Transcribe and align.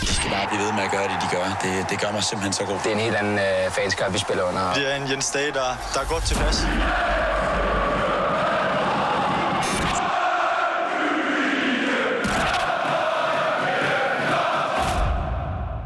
De 0.00 0.14
skal 0.14 0.30
bare 0.30 0.46
blive 0.50 0.62
ved 0.66 0.72
med 0.72 0.82
at 0.88 0.90
gøre 0.96 1.08
det, 1.12 1.18
de 1.24 1.28
gør. 1.36 1.46
Det, 1.64 1.90
det 1.90 1.96
gør 2.02 2.12
mig 2.12 2.22
simpelthen 2.22 2.52
så 2.52 2.64
god. 2.70 2.78
Det 2.84 2.86
er 2.86 2.96
en 3.00 3.04
helt 3.06 3.16
anden 3.16 3.38
øh, 3.38 3.70
fanskab, 3.70 4.12
vi 4.12 4.18
spiller 4.18 4.44
under. 4.50 4.74
Det 4.74 4.92
er 4.92 4.96
en 4.96 5.10
Jens 5.10 5.30
Dage, 5.30 5.52
der, 5.52 5.68
der 5.94 6.00
er 6.04 6.08
godt 6.14 6.24
tilpas. 6.30 6.56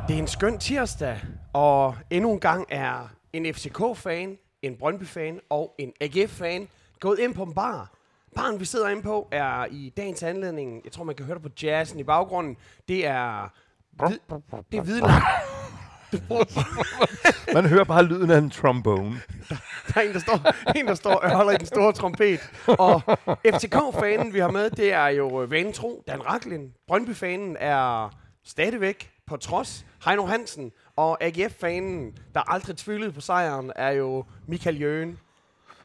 Det 0.08 0.14
er 0.16 0.18
en 0.18 0.28
skøn 0.28 0.58
tirsdag, 0.58 1.20
og 1.52 1.94
endnu 2.10 2.32
en 2.32 2.40
gang 2.40 2.66
er 2.68 3.08
en 3.32 3.54
FCK-fan, 3.54 4.38
en 4.62 4.76
Brøndby-fan 4.76 5.40
og 5.50 5.74
en 5.78 5.92
AGF-fan 6.00 6.68
gået 7.00 7.18
ind 7.18 7.34
på 7.34 7.42
en 7.42 7.54
bar. 7.54 7.90
Baren, 8.36 8.60
vi 8.60 8.64
sidder 8.64 8.88
inde 8.88 9.02
på, 9.02 9.28
er 9.32 9.66
i 9.70 9.92
dagens 9.96 10.22
anledning, 10.22 10.80
jeg 10.84 10.92
tror, 10.92 11.04
man 11.04 11.14
kan 11.14 11.26
høre 11.26 11.34
det 11.34 11.42
på 11.42 11.48
jazzen 11.62 12.00
i 12.00 12.04
baggrunden, 12.04 12.56
det 12.88 13.06
er... 13.06 13.52
Vid, 14.00 14.18
det 14.72 14.79
er 14.79 14.82
hvide 14.82 15.02
Man 17.54 17.66
hører 17.66 17.84
bare 17.84 18.04
lyden 18.04 18.30
af 18.30 18.39
en 18.39 18.50
trombone. 18.50 19.20
Der 19.48 19.57
er 19.96 20.00
en, 20.00 20.12
der 20.12 20.18
står, 20.18 20.40
en, 20.76 20.86
der 20.86 20.94
står 20.94 21.14
og 21.14 21.36
holder 21.36 21.53
i 21.53 21.57
den 21.57 21.67
store 21.67 21.93
trompet. 21.93 22.40
Og 22.67 23.03
FCK-fanen, 23.54 24.34
vi 24.34 24.39
har 24.39 24.50
med, 24.50 24.70
det 24.70 24.93
er 24.93 25.07
jo 25.07 25.43
øh, 25.43 25.50
vanetro, 25.50 26.04
Dan 26.08 26.26
Raklin. 26.26 26.72
Brøndby-fanen 26.89 27.57
er 27.61 28.11
stadigvæk 28.44 29.11
på 29.26 29.36
trods 29.36 29.86
Heino 30.04 30.26
Hansen. 30.26 30.72
Og 30.96 31.25
AGF-fanen, 31.25 32.12
der 32.34 32.53
aldrig 32.53 32.77
tvivlede 32.77 33.12
på 33.12 33.20
sejren, 33.20 33.72
er 33.77 33.91
jo 33.91 34.25
Michael 34.47 34.81
Jøen. 34.81 35.19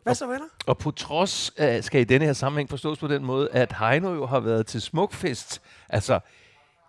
Hvad 0.03 0.15
så, 0.15 0.27
venner? 0.27 0.45
Og 0.67 0.77
på 0.77 0.91
trods 0.91 1.51
af, 1.57 1.83
skal 1.83 2.01
i 2.01 2.03
denne 2.03 2.25
her 2.25 2.33
sammenhæng 2.33 2.69
forstås 2.69 2.97
på 2.97 3.07
den 3.07 3.25
måde, 3.25 3.49
at 3.51 3.73
Heino 3.79 4.13
jo 4.13 4.25
har 4.25 4.39
været 4.39 4.67
til 4.67 4.81
smukfest. 4.81 5.61
Altså, 5.89 6.19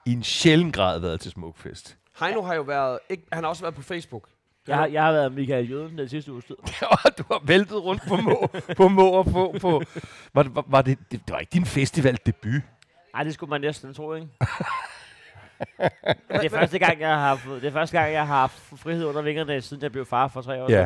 i 0.07 0.13
en 0.13 0.23
sjælden 0.23 0.73
grad 0.73 0.99
været 1.01 1.21
til 1.21 1.31
smukfest. 1.31 1.97
Heino 2.21 2.43
har 2.43 2.55
jo 2.55 2.63
været, 2.63 2.99
ikke, 3.09 3.27
han 3.33 3.45
har 3.45 3.49
også 3.49 3.63
været 3.63 3.75
på 3.75 3.83
Facebook. 3.83 4.29
Jeg, 4.69 4.77
har, 4.77 4.87
jeg 4.87 5.03
har 5.05 5.13
været 5.13 5.33
Michael 5.33 5.71
Jøden 5.71 5.99
den 5.99 6.09
sidste 6.09 6.33
uge 6.33 6.43
du 7.19 7.25
har 7.31 7.41
væltet 7.47 7.85
rundt 7.85 8.03
på 8.09 8.17
må, 8.17 8.49
på 8.77 8.89
må 8.89 9.11
og 9.11 9.25
på. 9.25 9.55
på. 9.61 9.83
Var, 10.35 10.43
det- 10.43 10.55
var, 10.55 10.65
var 10.67 10.83
det, 10.83 10.99
det, 10.99 11.21
det 11.27 11.33
var 11.33 11.39
ikke 11.39 11.51
din 11.53 11.67
festivaldebut? 11.67 12.63
Nej, 13.15 13.23
det 13.25 13.35
skulle 13.35 13.51
man 13.51 13.61
næsten 13.61 13.95
tro, 13.95 14.15
ikke? 14.15 14.29
det 16.29 16.45
er 16.45 16.49
første 16.51 16.79
gang, 16.79 17.01
jeg 17.01 17.15
har 17.19 17.37
fået, 17.37 17.63
det 17.63 17.69
er 17.69 17.73
første 17.73 17.99
gang, 17.99 18.13
jeg 18.13 18.27
har 18.27 18.37
haft 18.37 18.57
frihed 18.77 19.05
under 19.05 19.23
vingerne, 19.23 19.61
siden 19.61 19.83
jeg 19.83 19.93
blev 19.93 20.07
far 20.07 20.29
for 20.29 20.43
tre 20.43 20.63
år 20.63 20.69
siden. 20.69 20.81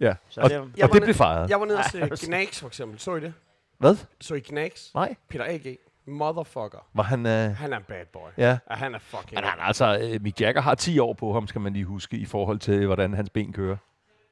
Ja. 0.00 0.06
ja. 0.08 0.14
Så 0.28 0.40
og, 0.40 0.50
det 0.50 0.58
og 0.58 0.68
Jeg 0.76 0.82
var 0.82 0.86
det 0.92 0.94
ned- 1.00 1.06
blev 1.06 1.14
fejret. 1.14 1.50
Jeg 1.50 1.60
var 1.60 1.66
nede 1.66 1.78
og 1.78 2.18
se 2.18 2.26
Gnags, 2.26 2.60
for 2.60 2.66
eksempel. 2.66 2.98
Så 2.98 3.16
I 3.16 3.20
det? 3.20 3.34
Hvad? 3.78 3.96
Så 4.20 4.34
I 4.34 4.40
Gnags? 4.40 4.90
Nej. 4.94 5.14
Peter 5.28 5.44
A.G. 5.44 5.76
Motherfucker. 6.06 6.86
Var 6.94 7.02
han... 7.02 7.26
Øh, 7.26 7.56
Han 7.56 7.72
er 7.72 7.76
en 7.76 7.82
bad 7.88 8.04
boy. 8.12 8.28
ja. 8.38 8.58
Ja, 8.70 8.74
han 8.74 8.94
er 8.94 8.98
fucking... 8.98 9.34
Men 9.34 9.44
han, 9.44 9.58
altså, 9.60 9.98
øh, 10.02 10.22
Mick 10.22 10.40
Jagger 10.40 10.60
har 10.60 10.74
10 10.74 10.98
år 10.98 11.12
på 11.12 11.32
ham, 11.32 11.46
skal 11.46 11.60
man 11.60 11.72
lige 11.72 11.84
huske, 11.84 12.16
i 12.16 12.24
forhold 12.24 12.58
til, 12.58 12.86
hvordan 12.86 13.14
hans 13.14 13.30
ben 13.30 13.52
kører. 13.52 13.76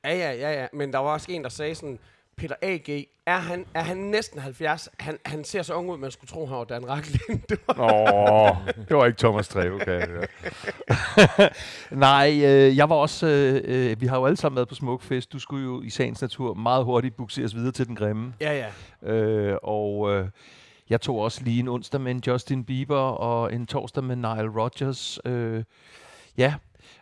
Ja, 0.05 0.15
ja, 0.17 0.33
ja, 0.33 0.61
ja. 0.61 0.67
Men 0.73 0.93
der 0.93 0.99
var 0.99 1.11
også 1.13 1.33
en, 1.33 1.43
der 1.43 1.49
sagde 1.49 1.75
sådan, 1.75 1.99
Peter 2.37 2.55
A.G., 2.63 3.05
er 3.27 3.37
han, 3.39 3.67
er 3.75 3.81
han 3.83 3.97
næsten 3.97 4.41
70? 4.41 4.89
Han, 5.01 5.19
han 5.27 5.45
ser 5.45 5.63
så 5.63 5.75
ung 5.75 5.91
ud, 5.91 5.99
man 5.99 6.11
skulle 6.11 6.29
tro, 6.29 6.47
han 6.47 6.57
var 6.59 6.65
Dan 6.65 6.89
Racklin. 6.89 7.43
Det 7.49 7.59
var 7.67 7.81
Åh, 7.81 8.57
det 8.89 8.97
var 8.97 9.07
ikke 9.07 9.19
Thomas 9.19 9.49
Treve, 9.49 9.81
kan 9.81 9.93
jeg 9.93 10.07
høre. 10.09 10.27
Nej, 11.91 12.31
øh, 12.45 12.77
jeg 12.77 12.89
var 12.89 12.97
også... 12.97 13.27
Øh, 13.27 13.61
øh, 13.65 14.01
vi 14.01 14.07
har 14.07 14.19
jo 14.19 14.27
alle 14.27 14.37
sammen 14.37 14.57
været 14.57 14.69
på 14.69 14.75
Smukfest. 14.75 15.33
Du 15.33 15.39
skulle 15.39 15.65
jo 15.65 15.83
i 15.83 15.91
sagens 15.91 16.23
natur 16.23 16.55
meget 16.55 16.85
hurtigt 16.85 17.17
bukseres 17.17 17.55
videre 17.55 17.73
til 17.73 17.87
den 17.87 17.97
grimme. 17.97 18.35
Ja, 18.41 18.69
ja. 19.03 19.13
Øh, 19.13 19.59
og 19.63 20.11
øh, 20.15 20.29
jeg 20.91 21.01
tog 21.01 21.19
også 21.19 21.45
lige 21.45 21.61
en 21.61 21.69
onsdag 21.69 22.01
med 22.01 22.11
en 22.11 22.23
Justin 22.27 22.65
Bieber 22.65 22.97
og 22.99 23.55
en 23.55 23.67
torsdag 23.67 24.05
med 24.05 24.17
Nile 24.17 24.61
Rodgers. 24.63 25.19
Øh, 25.25 25.65
ja. 26.39 26.55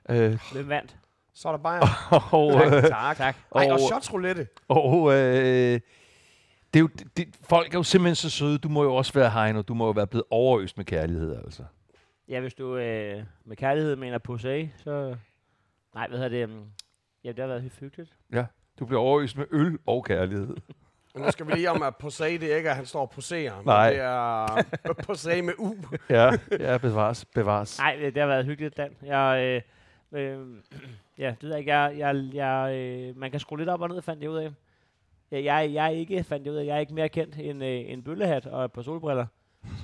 Øh, 0.08 0.38
Hvem 0.52 0.68
vandt? 0.68 0.96
Så 1.34 1.48
er 1.48 1.52
der 1.52 1.58
bare... 1.62 1.82
og, 2.38 2.66
øh, 2.66 2.82
tak. 2.82 3.16
Tak. 3.16 3.36
Ej, 3.54 3.66
og 3.66 3.72
Og- 3.72 3.80
shots 3.80 4.12
roulette. 4.12 4.46
og 4.68 5.12
øh, 5.12 5.80
det 6.74 6.78
er 6.78 6.80
jo, 6.80 6.88
det, 7.16 7.28
folk 7.48 7.74
er 7.74 7.78
jo 7.78 7.82
simpelthen 7.82 8.14
så 8.14 8.30
søde. 8.30 8.58
Du 8.58 8.68
må 8.68 8.82
jo 8.82 8.94
også 8.94 9.12
være 9.12 9.30
Heino. 9.30 9.62
Du 9.62 9.74
må 9.74 9.84
jo 9.86 9.90
være 9.90 10.06
blevet 10.06 10.24
overøst 10.30 10.76
med 10.76 10.84
kærlighed, 10.84 11.36
altså. 11.36 11.62
Ja, 12.28 12.40
hvis 12.40 12.54
du 12.54 12.76
øh, 12.76 13.22
med 13.44 13.56
kærlighed 13.56 13.96
mener 13.96 14.18
posé, 14.28 14.82
så... 14.84 15.16
Nej, 15.94 16.08
hvad 16.08 16.18
hedder 16.18 16.46
det? 16.46 16.54
um, 16.56 16.64
Ja, 17.24 17.28
det 17.28 17.38
har 17.38 17.46
været 17.46 17.62
helt 17.62 17.78
hyggeligt. 17.80 18.10
Ja, 18.32 18.44
du 18.78 18.86
bliver 18.86 19.00
overøst 19.00 19.36
med 19.36 19.46
øl 19.50 19.78
og 19.86 20.04
kærlighed. 20.04 20.56
Men 21.14 21.22
nu 21.24 21.30
skal 21.30 21.46
vi 21.46 21.52
lige 21.52 21.70
om, 21.70 21.82
at 21.82 21.96
Posey, 21.96 22.40
det 22.40 22.52
er 22.52 22.56
ikke, 22.56 22.70
at 22.70 22.76
han 22.76 22.86
står 22.86 23.00
og 23.00 23.10
poserer. 23.10 23.56
men 23.56 23.64
Nej. 23.64 23.90
Det 23.90 24.00
er 24.84 24.92
Posey 25.06 25.40
med 25.40 25.52
U. 25.58 25.74
Ja, 26.10 26.30
ja 26.60 26.78
bevares, 26.78 27.24
bevares. 27.24 27.78
Nej, 27.78 27.96
det, 28.00 28.14
det 28.14 28.20
har 28.20 28.28
været 28.28 28.44
hyggeligt, 28.44 28.76
Dan. 28.76 28.90
Jeg, 29.02 29.62
øh, 30.14 30.20
øh, 30.20 30.46
ja, 31.18 31.26
det 31.28 31.36
ved 31.42 31.50
jeg 31.50 31.58
ikke. 31.58 31.74
Jeg, 31.74 31.94
jeg, 31.98 32.24
jeg, 32.34 32.74
øh, 32.76 33.16
man 33.16 33.30
kan 33.30 33.40
skrue 33.40 33.58
lidt 33.58 33.68
op 33.68 33.80
og 33.80 33.88
ned, 33.88 34.02
fandt 34.02 34.22
jeg 34.22 34.30
ud 34.30 34.36
af. 34.36 34.50
Jeg, 35.30 35.44
jeg, 35.44 35.70
jeg 35.72 35.84
er 35.86 35.90
ikke, 35.90 36.24
fandt 36.24 36.44
jeg 36.46 36.52
ud 36.52 36.58
af, 36.58 36.64
jeg 36.66 36.76
er 36.76 36.80
ikke 36.80 36.94
mere 36.94 37.08
kendt 37.08 37.36
end 37.38 37.64
øh, 37.64 37.70
en 37.86 38.02
bøllehat 38.02 38.46
og 38.46 38.64
et 38.64 38.72
par 38.72 38.82
solbriller. 38.82 39.26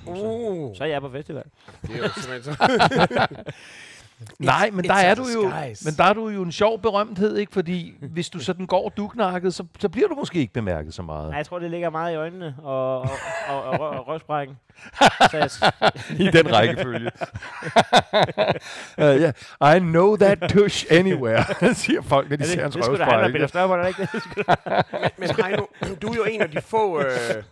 Uh, 0.07 0.75
Så 0.75 0.83
er 0.83 0.87
jeg 0.87 1.01
på 1.01 1.09
festival. 1.09 1.43
det 1.81 1.89
er 1.95 1.97
jo 1.97 2.07
simpelthen 2.09 2.43
så... 2.53 3.27
Nej, 4.39 4.69
men 4.73 4.85
der 4.85 4.93
er 4.93 5.15
du 5.15 5.25
jo, 5.33 5.51
men 5.85 5.93
der 5.97 6.03
er 6.03 6.13
du 6.13 6.29
jo 6.29 6.41
en 6.41 6.51
sjov 6.51 6.81
berømthed, 6.81 7.37
ikke? 7.37 7.53
Fordi 7.53 7.93
hvis 8.01 8.29
du 8.29 8.39
sådan 8.39 8.65
går 8.65 8.89
duknakket, 8.89 9.53
så, 9.53 9.63
så 9.79 9.89
bliver 9.89 10.07
du 10.07 10.15
måske 10.15 10.39
ikke 10.39 10.53
bemærket 10.53 10.93
så 10.93 11.01
meget. 11.01 11.29
Nej, 11.29 11.37
jeg 11.37 11.45
tror, 11.45 11.59
det 11.59 11.71
ligger 11.71 11.89
meget 11.89 12.13
i 12.13 12.15
øjnene 12.15 12.55
og, 12.63 13.01
og, 13.01 13.09
og, 13.49 13.63
og, 13.63 13.79
og, 13.79 14.07
røvsprækken. 14.07 14.57
Jeg, 15.33 15.49
I 16.19 16.27
den 16.31 16.53
rækkefølge. 16.53 17.11
uh, 18.97 19.03
yeah, 19.03 19.33
I 19.75 19.79
know 19.79 20.15
that 20.15 20.39
tush 20.49 20.85
anywhere, 20.89 21.43
siger 21.73 22.01
folk, 22.01 22.29
når 22.29 22.37
de 22.37 22.43
ja, 22.43 22.47
ser 22.49 22.55
det, 22.55 22.63
hans 22.63 22.75
det 22.75 22.85
skulle 22.85 22.99
da 22.99 23.03
handle 23.03 23.39
røvsprække. 23.39 24.01
Det 24.03 24.13
ikke 24.13 24.33
det? 24.35 25.19
Men 25.19 25.45
Heino, 25.45 25.65
du 26.01 26.07
er 26.07 26.15
jo 26.15 26.23
en 26.23 26.41
af 26.41 26.51
de 26.51 26.61
få 26.61 26.97
uh, 26.97 27.03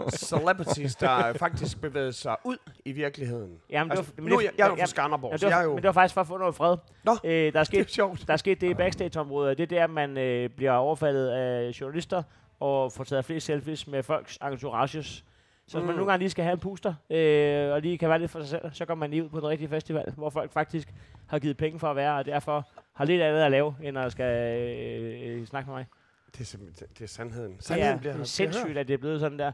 celebrities, 0.09 0.95
der 0.95 1.33
faktisk 1.33 1.81
bevæger 1.81 2.11
sig 2.11 2.35
ud 2.43 2.57
i 2.85 2.91
virkeligheden. 2.91 3.51
Jamen, 3.69 3.91
det 3.91 3.97
Altså, 3.97 4.13
var, 4.17 4.29
nu 4.29 4.37
er 4.37 4.41
jeg, 4.41 4.51
jeg 4.57 4.65
er 4.65 4.69
jo 4.69 4.75
fra 4.75 4.85
Skanderborg, 4.85 5.31
men 5.31 5.39
så 5.39 5.45
det 5.45 5.49
jeg 5.49 5.57
var, 5.57 5.61
er 5.61 5.65
jo... 5.65 5.73
men 5.73 5.83
det 5.83 5.87
var 5.87 5.91
faktisk 5.91 6.13
for 6.13 6.21
at 6.21 6.27
få 6.27 6.37
noget 6.37 6.55
fred. 6.57 6.77
Nå, 7.03 7.11
Øh, 7.23 7.31
der, 7.31 7.35
er 7.35 7.49
det 7.51 7.55
er 7.59 7.63
sket, 7.63 7.91
sjovt. 7.91 8.27
der 8.27 8.33
er 8.33 8.37
sket 8.37 8.61
det 8.61 8.69
i 8.69 8.73
backstage-området, 8.73 9.57
det 9.57 9.63
er 9.63 9.67
der, 9.79 9.87
man 9.87 10.17
øh, 10.17 10.49
bliver 10.49 10.71
overfaldet 10.71 11.29
af 11.29 11.69
journalister 11.81 12.23
og 12.59 12.91
får 12.91 13.03
taget 13.03 13.25
flest 13.25 13.45
selfies 13.45 13.87
med 13.87 14.03
folks 14.03 14.37
entourages. 14.51 15.23
Så 15.67 15.77
hvis 15.77 15.85
man 15.85 15.93
Mm. 15.93 15.97
nogle 15.97 16.11
gange 16.11 16.19
lige 16.19 16.29
skal 16.29 16.43
have 16.43 16.53
en 16.53 16.59
puster, 16.59 16.93
øh, 17.09 17.71
og 17.73 17.81
lige 17.81 17.97
kan 17.97 18.09
være 18.09 18.19
lidt 18.19 18.31
for 18.31 18.39
sig 18.39 18.49
selv, 18.49 18.71
så 18.71 18.85
går 18.85 18.95
man 18.95 19.09
lige 19.09 19.23
ud 19.23 19.29
på 19.29 19.39
den 19.39 19.47
rigtige 19.47 19.69
festival, 19.69 20.11
hvor 20.17 20.29
folk 20.29 20.51
faktisk 20.51 20.93
har 21.27 21.39
givet 21.39 21.57
penge 21.57 21.79
for 21.79 21.87
at 21.89 21.95
være, 21.95 22.17
og 22.17 22.25
derfor 22.25 22.67
har 22.93 23.05
lidt 23.05 23.21
andet 23.21 23.39
at 23.41 23.51
lave, 23.51 23.75
end 23.83 23.97
at 23.97 24.11
skal 24.11 24.57
øh, 24.61 25.39
øh, 25.39 25.45
snakke 25.45 25.69
med 25.69 25.77
mig. 25.77 25.85
Det 26.33 26.39
er 26.41 26.45
simpelthen 26.45 26.87
det 26.97 27.03
er 27.03 27.07
sandheden. 27.07 27.57
Sandheden 27.59 27.95
er, 27.95 27.99
bliver, 27.99 28.11
det 28.13 28.17
er 28.19 28.23
bliver 28.23 28.25
sindssygt, 28.25 28.77
at 28.77 28.87
det 28.87 28.93
er 28.93 28.97
blevet 28.97 29.19
sådan 29.19 29.39
der. 29.39 29.51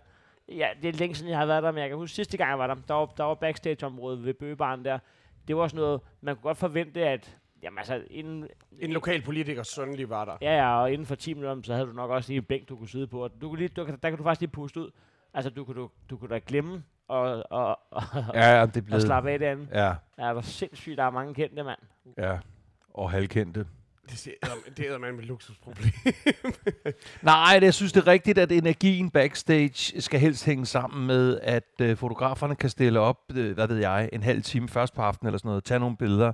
Ja, 0.49 0.67
det 0.81 0.89
er 0.89 0.93
længe 0.93 1.15
siden, 1.15 1.29
jeg 1.31 1.37
har 1.39 1.45
været 1.45 1.63
der, 1.63 1.71
men 1.71 1.81
jeg 1.81 1.89
kan 1.89 1.97
huske 1.97 2.15
sidste 2.15 2.37
gang, 2.37 2.49
jeg 2.49 2.59
var 2.59 2.67
der, 2.67 2.75
der 2.87 2.93
var, 2.93 3.05
der 3.05 3.23
var 3.23 3.33
backstage-området 3.33 4.25
ved 4.25 4.33
Bøgebaren 4.33 4.85
der. 4.85 4.99
Det 5.47 5.55
var 5.57 5.67
sådan 5.67 5.81
noget, 5.81 6.01
man 6.21 6.35
kunne 6.35 6.41
godt 6.43 6.57
forvente, 6.57 7.05
at 7.07 7.37
Jamen 7.63 7.77
altså, 7.77 8.03
inden, 8.09 8.47
En 8.79 8.91
lokal 8.91 9.21
politiker 9.21 9.63
søn 9.63 9.93
lige 9.95 10.09
var 10.09 10.25
der. 10.25 10.37
Ja, 10.41 10.55
ja, 10.57 10.81
og 10.81 10.91
inden 10.91 11.05
for 11.07 11.15
10 11.15 11.33
minutter, 11.33 11.61
så 11.63 11.73
havde 11.73 11.87
du 11.87 11.93
nok 11.93 12.11
også 12.11 12.29
lige 12.29 12.37
en 12.37 12.43
bænk, 12.43 12.69
du 12.69 12.75
kunne 12.77 12.89
sidde 12.89 13.07
på. 13.07 13.23
Og 13.23 13.41
du 13.41 13.49
kunne 13.49 13.57
lige, 13.59 13.67
du, 13.67 13.85
der 13.85 14.09
kan 14.09 14.17
du 14.17 14.23
faktisk 14.23 14.41
lige 14.41 14.49
puste 14.51 14.79
ud. 14.79 14.91
Altså, 15.33 15.49
du 15.49 15.65
kunne, 15.65 15.75
du, 15.75 15.89
du 16.09 16.17
kunne 16.17 16.29
da 16.29 16.39
glemme 16.47 16.83
og, 17.07 17.43
og, 17.49 17.79
og, 17.91 18.03
Ja, 18.33 18.59
ja, 18.59 18.65
det 18.65 18.89
er 18.91 18.95
og 18.95 19.01
slappe 19.01 19.31
af 19.31 19.39
det 19.39 19.45
andet. 19.45 19.67
Ja, 19.71 19.85
Ja, 20.17 20.29
det 20.29 20.37
er 20.37 20.41
sindssygt, 20.41 20.97
der 20.97 21.03
er 21.03 21.09
mange 21.09 21.33
kendte, 21.33 21.63
mand. 21.63 21.79
ja. 22.17 22.39
Og 22.89 23.11
halvkendte. 23.11 23.67
Det, 24.77 24.91
er 24.91 24.97
man 24.97 25.15
med 25.15 25.23
luksusproblem. 25.23 25.91
Nej, 27.21 27.53
det, 27.59 27.65
jeg 27.65 27.73
synes, 27.73 27.93
det 27.93 28.01
er 28.01 28.07
rigtigt, 28.07 28.37
at 28.37 28.51
energien 28.51 29.09
backstage 29.09 30.01
skal 30.01 30.19
helst 30.19 30.45
hænge 30.45 30.65
sammen 30.65 31.07
med, 31.07 31.39
at 31.43 31.71
øh, 31.81 31.97
fotograferne 31.97 32.55
kan 32.55 32.69
stille 32.69 32.99
op, 32.99 33.17
øh, 33.35 33.53
hvad 33.53 33.67
ved 33.67 33.77
jeg, 33.77 34.09
en 34.13 34.23
halv 34.23 34.43
time 34.43 34.69
først 34.69 34.93
på 34.93 35.01
aftenen 35.01 35.27
eller 35.27 35.37
sådan 35.37 35.49
noget, 35.49 35.63
tage 35.63 35.79
nogle 35.79 35.97
billeder, 35.97 36.31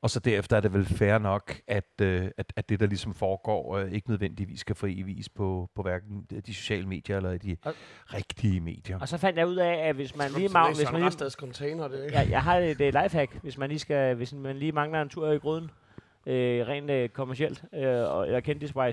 og 0.00 0.10
så 0.10 0.20
derefter 0.20 0.56
er 0.56 0.60
det 0.60 0.72
vel 0.72 0.86
fair 0.86 1.18
nok, 1.18 1.60
at, 1.66 1.90
øh, 2.02 2.30
at, 2.38 2.52
at 2.56 2.68
det, 2.68 2.80
der 2.80 2.86
ligesom 2.86 3.14
foregår, 3.14 3.76
øh, 3.76 3.92
ikke 3.92 4.10
nødvendigvis 4.10 4.60
skal 4.60 4.74
frivis 4.76 5.28
på, 5.28 5.70
på 5.74 5.82
hverken 5.82 6.26
de 6.46 6.54
sociale 6.54 6.86
medier 6.86 7.16
eller 7.16 7.30
i 7.32 7.38
de 7.38 7.56
Og- 7.64 7.74
rigtige 8.14 8.60
medier. 8.60 8.98
Og 9.00 9.08
så 9.08 9.18
fandt 9.18 9.38
jeg 9.38 9.46
ud 9.46 9.56
af, 9.56 9.88
at 9.88 9.94
hvis 9.94 10.16
man 10.16 10.30
lige, 10.30 10.42
læser 10.42 10.66
hvis 10.74 10.80
en 10.88 10.92
man 10.92 11.02
lige, 11.02 11.30
container, 11.30 11.88
det 11.88 12.00
er 12.00 12.04
ikke? 12.04 12.18
ja, 12.18 12.28
jeg 12.30 12.42
har 12.42 12.56
et 12.56 12.80
uh, 12.80 13.02
lifehack, 13.02 13.42
hvis 13.42 13.58
man 13.58 13.68
lige 13.68 13.78
skal, 13.78 14.14
hvis 14.14 14.32
man 14.32 14.56
lige 14.56 14.72
mangler 14.72 15.02
en 15.02 15.08
tur 15.08 15.32
i 15.32 15.38
gryden, 15.38 15.70
øh, 16.26 16.66
rent 16.68 16.90
øh, 16.90 17.08
kommercielt, 17.08 17.64
øh, 17.72 17.86
og, 17.86 18.26
eller 18.26 18.40
kendt 18.40 18.76
Øh, 18.76 18.92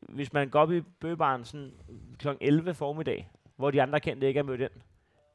Hvis 0.00 0.32
man 0.32 0.48
går 0.48 0.60
op 0.60 0.72
i 0.72 0.80
bøgebaren 0.80 1.44
sådan 1.44 1.72
kl. 2.18 2.28
11 2.40 2.74
formiddag, 2.74 3.30
hvor 3.56 3.70
de 3.70 3.82
andre 3.82 4.00
kendte 4.00 4.26
ikke 4.26 4.38
er 4.38 4.44
mødt 4.44 4.60
ind, 4.60 4.70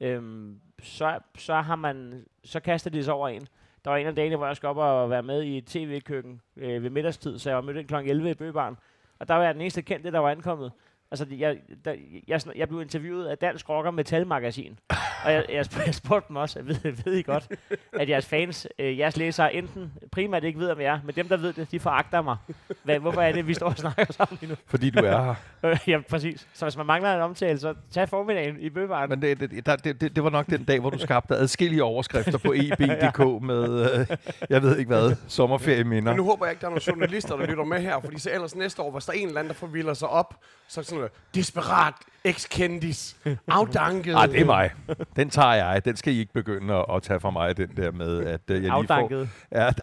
øh, 0.01 0.50
så, 0.81 1.19
så, 1.38 1.56
har 1.56 1.75
man, 1.75 2.25
så 2.44 2.60
kaster 2.60 2.89
de 2.89 3.04
sig 3.04 3.13
over 3.13 3.27
en. 3.27 3.48
Der 3.86 3.89
var 3.92 3.98
en 3.98 4.07
af 4.07 4.15
dagene, 4.15 4.36
hvor 4.36 4.45
jeg 4.45 4.56
skulle 4.56 4.69
op 4.69 4.77
og 4.77 5.10
være 5.10 5.24
med 5.24 5.44
i 5.44 5.62
tv-køkken 5.62 6.42
øh, 6.57 6.83
ved 6.83 6.89
middagstid, 6.89 7.39
så 7.39 7.50
jeg 7.50 7.56
var 7.56 7.62
mødt 7.62 7.77
ind 7.77 7.88
kl. 7.88 7.95
11 7.95 8.31
i 8.31 8.33
bøgebaren. 8.33 8.77
Og 9.19 9.27
der 9.27 9.33
var 9.33 9.44
jeg 9.44 9.54
den 9.54 9.62
eneste 9.62 9.81
kendte, 9.81 10.12
der 10.12 10.19
var 10.19 10.31
ankommet. 10.31 10.71
Altså, 11.12 11.27
jeg, 11.31 11.62
der, 11.86 11.92
jeg, 11.92 12.21
jeg, 12.27 12.42
jeg 12.56 12.68
blev 12.68 12.81
interviewet 12.81 13.25
af 13.25 13.38
Dansk 13.38 13.69
Rocker 13.69 13.92
Metal-magasin, 13.92 14.80
og 15.25 15.34
jeg, 15.34 15.46
jeg, 15.50 15.66
jeg 15.86 15.96
spurgte 15.96 16.28
dem 16.28 16.36
også, 16.36 16.60
jeg 16.60 16.68
ved, 16.68 17.04
ved 17.06 17.14
I 17.14 17.22
godt, 17.22 17.48
at 17.94 18.10
jeres 18.10 18.25
fans, 18.25 18.68
øh, 18.80 19.00
jeres 19.00 19.18
læsere, 19.18 19.54
enten 19.54 19.92
primært 20.12 20.44
ikke 20.44 20.60
ved, 20.60 20.70
om 20.70 20.80
jeg 20.80 20.94
er, 20.94 21.00
men 21.06 21.16
dem, 21.16 21.28
der 21.28 21.38
ved 21.38 21.54
det, 21.54 21.72
de 21.72 21.80
foragter 21.80 22.22
mig. 22.22 22.38
Hvad, 22.84 23.00
hvorfor 23.00 23.22
er 23.22 23.31
det, 23.31 23.48
vi 23.48 23.54
står 23.54 23.68
og 23.68 23.78
snakker 23.78 24.14
sammen 24.14 24.38
lige 24.42 24.50
nu? 24.50 24.56
Fordi 24.68 24.90
du 24.90 25.00
er 25.00 25.24
her. 25.24 25.36
Øh, 25.66 25.80
ja, 25.88 26.00
præcis. 26.10 26.48
Så 26.54 26.66
hvis 26.66 26.78
man 26.78 26.86
mangler 26.86 27.16
en 27.16 27.22
omtale, 27.22 27.60
så 27.60 27.74
tag 27.92 28.10
formiddagen 28.10 28.60
i 28.60 28.70
bøbaren. 28.70 29.10
Men 29.10 29.22
det, 29.22 29.40
det, 29.40 29.66
der, 29.66 29.75
det, 29.75 30.02
det, 30.02 30.16
det 30.16 30.24
var 30.24 30.30
nok 30.30 30.48
den 30.48 30.64
dag, 30.64 30.80
hvor 30.80 30.90
du 30.90 30.98
skabte 30.98 31.36
adskillige 31.36 31.84
overskrifter 31.84 32.38
på 32.38 32.54
eb.dk 32.56 33.20
med, 33.52 34.00
øh, 34.00 34.18
jeg 34.50 34.62
ved 34.62 34.78
ikke 34.78 34.88
hvad, 34.88 35.16
sommerferieminder. 35.28 36.12
Men 36.12 36.18
nu 36.18 36.24
håber 36.24 36.46
jeg 36.46 36.52
ikke, 36.52 36.62
der 36.62 36.68
er 36.68 36.70
nogle 36.70 36.81
journalister, 36.88 37.38
der 37.38 37.46
lytter 37.46 37.64
med 37.64 37.81
her, 37.81 38.00
fordi 38.00 38.20
så 38.20 38.30
ellers 38.34 38.56
næste 38.56 38.81
år, 38.81 38.92
hvis 38.92 39.06
der 39.06 39.14
er 39.14 39.18
en 39.18 39.28
eller 39.28 39.40
anden, 39.40 39.50
der 39.50 39.56
forvilder 39.56 39.94
sig 39.94 40.10
op, 40.10 40.36
så 40.68 40.80
er 40.80 40.81
det 40.81 40.90
sådan 40.90 40.98
noget, 40.98 41.12
desperat, 41.36 41.94
eks-kendis, 42.24 43.16
afdanket. 43.48 44.16
Ah, 44.16 44.30
det 44.30 44.42
er 44.42 44.46
mig. 44.46 44.72
Den 45.15 45.30
tager 45.30 45.54
jeg. 45.54 45.86
Den 45.86 45.95
skal 45.95 46.13
I 46.13 46.19
ikke 46.19 46.33
begynde 46.33 46.74
at, 46.75 46.86
at 46.89 47.04
tage 47.04 47.19
fra 47.19 47.30
mig, 47.31 47.57
den 47.57 47.69
der 47.77 47.92
med, 47.92 48.25
at 48.25 48.42
øh, 48.48 48.54
jeg 48.54 48.62
lige 48.62 48.71
får... 48.71 48.77
Afdanket. 48.77 49.30
Ja, 49.51 49.65
af, 49.65 49.74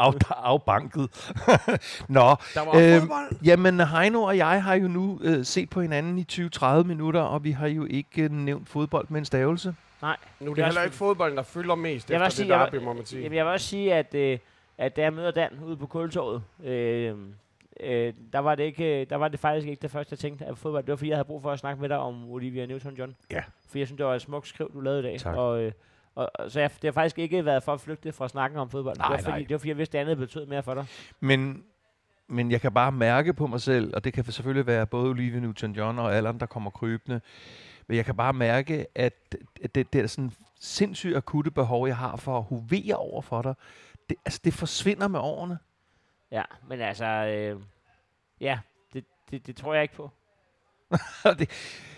af, 0.00 0.12
afbanket. 0.30 1.00
Nå, 2.08 2.20
Der 2.54 2.64
var 2.64 3.00
fodbold. 3.00 3.44
jamen 3.44 3.80
Heino 3.80 4.22
og 4.22 4.36
jeg 4.36 4.62
har 4.62 4.74
jo 4.74 4.88
nu 4.88 5.18
øh, 5.22 5.44
set 5.44 5.70
på 5.70 5.80
hinanden 5.80 6.18
i 6.18 6.26
20-30 6.32 6.82
minutter, 6.82 7.20
og 7.20 7.44
vi 7.44 7.50
har 7.50 7.66
jo 7.68 7.86
ikke 7.90 8.22
øh, 8.22 8.30
nævnt 8.32 8.68
fodbold 8.68 9.06
med 9.08 9.18
en 9.18 9.24
stavelse. 9.24 9.74
Nej. 10.02 10.16
Nu 10.40 10.50
er 10.50 10.54
det 10.54 10.64
heller 10.64 10.82
ikke 10.82 10.96
fodbolden, 10.96 11.36
der 11.36 11.42
fylder 11.42 11.74
mest 11.74 12.10
Jeg 12.10 12.16
efter 12.16 12.24
det 12.24 12.32
sige, 12.34 12.58
jeg, 12.58 12.72
derby, 12.72 12.84
må 12.84 12.92
man 12.92 13.04
sige. 13.06 13.22
Jamen, 13.22 13.36
jeg 13.36 13.44
vil 13.44 13.52
også 13.52 13.66
sige, 13.66 13.94
at, 13.94 14.14
øh, 14.14 14.38
at 14.78 14.96
da 14.96 15.02
jeg 15.02 15.12
møder 15.12 15.30
Dan 15.30 15.50
ude 15.66 15.76
på 15.76 15.86
Kultorvet, 15.86 16.42
øh, 16.64 17.14
øh, 17.80 18.14
der, 18.32 18.38
var 18.38 18.54
det 18.54 18.64
ikke, 18.64 19.04
der 19.04 19.16
var 19.16 19.28
det 19.28 19.40
faktisk 19.40 19.68
ikke 19.68 19.82
det 19.82 19.90
første, 19.90 20.12
jeg 20.12 20.18
tænkte 20.18 20.46
at 20.46 20.58
fodbold. 20.58 20.84
Det 20.84 20.90
var, 20.90 20.96
fordi 20.96 21.08
jeg 21.08 21.16
havde 21.16 21.26
brug 21.26 21.42
for 21.42 21.52
at 21.52 21.58
snakke 21.58 21.80
med 21.80 21.88
dig 21.88 21.98
om 21.98 22.30
Olivia 22.30 22.66
Newton-John. 22.66 23.12
Ja. 23.30 23.42
For 23.68 23.78
jeg 23.78 23.86
synes, 23.86 23.96
det 23.96 24.06
var 24.06 24.14
et 24.14 24.22
smukt 24.22 24.46
skriv, 24.46 24.72
du 24.72 24.80
lavede 24.80 25.00
i 25.00 25.02
dag. 25.02 25.18
Tak. 25.18 25.36
Og, 25.36 25.62
øh, 25.62 25.72
og, 26.14 26.30
så 26.48 26.60
jeg, 26.60 26.70
det 26.70 26.84
har 26.84 26.92
faktisk 26.92 27.18
ikke 27.18 27.44
været 27.44 27.62
for 27.62 27.72
at 27.72 27.80
flygte 27.80 28.12
fra 28.12 28.28
snakken 28.28 28.58
om 28.58 28.70
fodbold. 28.70 28.96
Nej, 28.96 29.06
det, 29.06 29.12
var, 29.12 29.18
fordi, 29.18 29.30
nej. 29.30 29.38
det 29.38 29.50
var 29.50 29.58
fordi, 29.58 29.68
jeg 29.68 29.78
vidste, 29.78 29.98
at 29.98 30.06
det 30.06 30.10
andet 30.10 30.28
betød 30.28 30.46
mere 30.46 30.62
for 30.62 30.74
dig. 30.74 30.86
Men, 31.20 31.64
men 32.28 32.50
jeg 32.50 32.60
kan 32.60 32.72
bare 32.72 32.92
mærke 32.92 33.34
på 33.34 33.46
mig 33.46 33.60
selv, 33.60 33.94
og 33.94 34.04
det 34.04 34.12
kan 34.12 34.24
selvfølgelig 34.24 34.66
være 34.66 34.86
både 34.86 35.10
Olivia 35.10 35.40
Newton-John 35.40 36.00
og 36.00 36.16
Allan, 36.16 36.38
der 36.38 36.46
kommer 36.46 36.70
krybende, 36.70 37.20
men 37.86 37.96
jeg 37.96 38.04
kan 38.04 38.16
bare 38.16 38.32
mærke, 38.32 38.86
at 38.94 39.36
at 39.62 39.74
det, 39.74 39.92
det 39.92 40.00
er 40.00 40.06
sådan 40.06 40.32
sindssygt 40.60 41.16
akutte 41.16 41.50
behov, 41.50 41.86
jeg 41.86 41.96
har 41.96 42.16
for 42.16 42.38
at 42.38 42.44
hovere 42.44 42.94
over 42.94 43.22
for 43.22 43.42
dig, 43.42 43.54
det, 44.10 44.16
altså 44.24 44.40
det 44.44 44.54
forsvinder 44.54 45.08
med 45.08 45.20
årene. 45.20 45.58
Ja, 46.32 46.42
men 46.68 46.80
altså... 46.80 47.04
Øh, 47.06 47.60
ja, 48.40 48.58
det, 48.92 49.04
det, 49.30 49.46
det 49.46 49.56
tror 49.56 49.74
jeg 49.74 49.82
ikke 49.82 49.94
på. 49.94 50.10
det, 51.38 51.50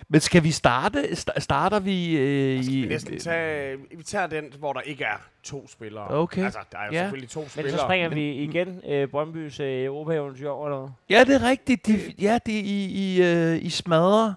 men 0.08 0.20
skal 0.20 0.42
vi 0.44 0.50
starte? 0.50 1.02
Sta- 1.02 1.38
Starter 1.40 1.80
vi 1.80 2.16
øh, 2.18 2.58
Vi 2.66 2.82
i... 2.84 2.86
næsten 2.88 3.18
tage, 3.18 3.78
vi 3.96 4.02
tager 4.02 4.26
den, 4.26 4.52
hvor 4.58 4.72
der 4.72 4.80
ikke 4.80 5.04
er 5.04 5.16
to 5.42 5.68
spillere. 5.68 6.08
Okay. 6.10 6.44
Altså, 6.44 6.58
der 6.72 6.78
er 6.78 6.86
jo 6.86 6.92
Ja. 6.92 6.98
selvfølgelig 7.02 7.30
to 7.30 7.40
Men 7.40 7.48
spillere. 7.48 7.72
så 7.78 7.84
springer 7.86 8.08
Men- 8.08 8.16
vi 8.16 8.32
igen 8.34 8.80
øh, 8.88 9.08
Brøndbys 9.08 9.60
øh, 9.60 9.84
Europa-eventyr 9.84 10.48
over, 10.48 10.66
eller 10.66 10.78
hvad? 10.80 10.90
Ja, 11.10 11.24
det 11.24 11.34
er 11.34 11.48
rigtigt. 11.50 11.86
De, 11.86 11.92
ja, 12.20 12.38
det 12.46 12.58
er 12.58 12.62
i, 12.64 12.84
i, 12.84 13.22
øh, 13.22 13.64
i 13.64 13.70
smadre. 13.70 14.34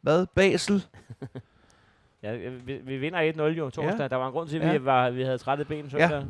Hvad? 0.00 0.26
Basel? 0.34 0.84
Ja, 2.22 2.36
vi, 2.36 2.76
vi 2.76 2.96
vinder 2.96 3.32
1-0 3.32 3.42
jo 3.42 3.70
torsdag. 3.70 4.00
Ja. 4.00 4.08
Der 4.08 4.16
var 4.16 4.26
en 4.26 4.32
grund 4.32 4.48
til, 4.48 4.58
at 4.58 4.66
Ja. 4.66 4.72
vi, 4.72 4.84
var, 4.84 5.10
vi 5.10 5.22
havde 5.22 5.38
trætte 5.38 5.64
ben 5.64 5.90
søndag. 5.90 6.24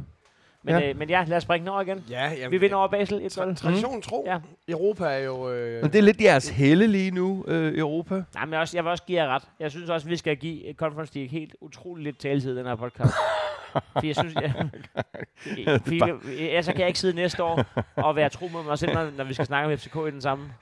Men, 0.65 0.75
Ja. 0.75 0.89
øh, 0.91 0.97
men 0.99 1.09
ja, 1.11 1.25
lad 1.29 1.37
os 1.37 1.43
springe 1.43 1.61
den 1.65 1.69
over 1.73 1.81
igen. 1.81 2.05
Ja, 2.11 2.33
jamen, 2.33 2.51
Vi 2.51 2.59
vinder 2.59 2.77
over 2.77 2.89
Basel 2.89 3.19
1-0. 3.21 3.25
Tra- 3.27 3.55
tradition 3.55 4.03
tro. 4.03 4.25
Ja. 4.27 4.39
Europa 4.69 5.05
er 5.05 5.19
jo... 5.19 5.51
Øh, 5.51 5.83
Men 5.83 5.93
det 5.93 5.99
er 5.99 6.03
lidt 6.03 6.21
jeres 6.21 6.49
helle 6.49 6.87
lige 6.87 7.11
nu, 7.11 7.45
øh, 7.49 7.79
Europa. 7.79 8.23
Nej, 8.35 8.45
men 8.45 8.55
også, 8.55 8.77
jeg 8.77 8.85
vil 8.85 8.91
også 8.91 9.05
give 9.07 9.23
jer 9.23 9.29
ret. 9.35 9.43
Jeg 9.61 9.71
synes 9.71 9.91
også, 9.91 10.09
vi 10.09 10.17
skal 10.17 10.37
give 10.37 10.69
øh, 10.69 10.75
Conference 10.75 11.15
League 11.15 11.31
helt 11.31 11.55
utroligt 11.61 12.05
lidt 12.05 12.19
taletid 12.19 12.55
i 12.55 12.59
den 12.59 12.67
her 12.67 12.75
podcast. 12.77 13.13
Fordi 13.93 14.07
jeg 14.09 14.17
synes... 14.17 14.35
Jeg, 14.35 15.81
fordi, 15.83 16.01
ja, 16.53 16.63
så 16.63 16.73
kan 16.73 16.81
jeg 16.81 16.89
ikke 16.89 17.01
sidde 17.01 17.17
næste 17.17 17.43
år 17.45 17.65
og 17.97 18.17
være 18.17 18.29
tro 18.29 18.49
med 18.49 18.63
mig 18.65 18.79
selv, 18.79 18.95
når, 18.95 19.09
når 19.17 19.25
vi 19.25 19.35
skal 19.35 19.47
snakke 19.47 19.73
om 19.73 19.79
FCK 19.79 19.97
i 19.97 20.11
den 20.11 20.21
samme. 20.21 20.45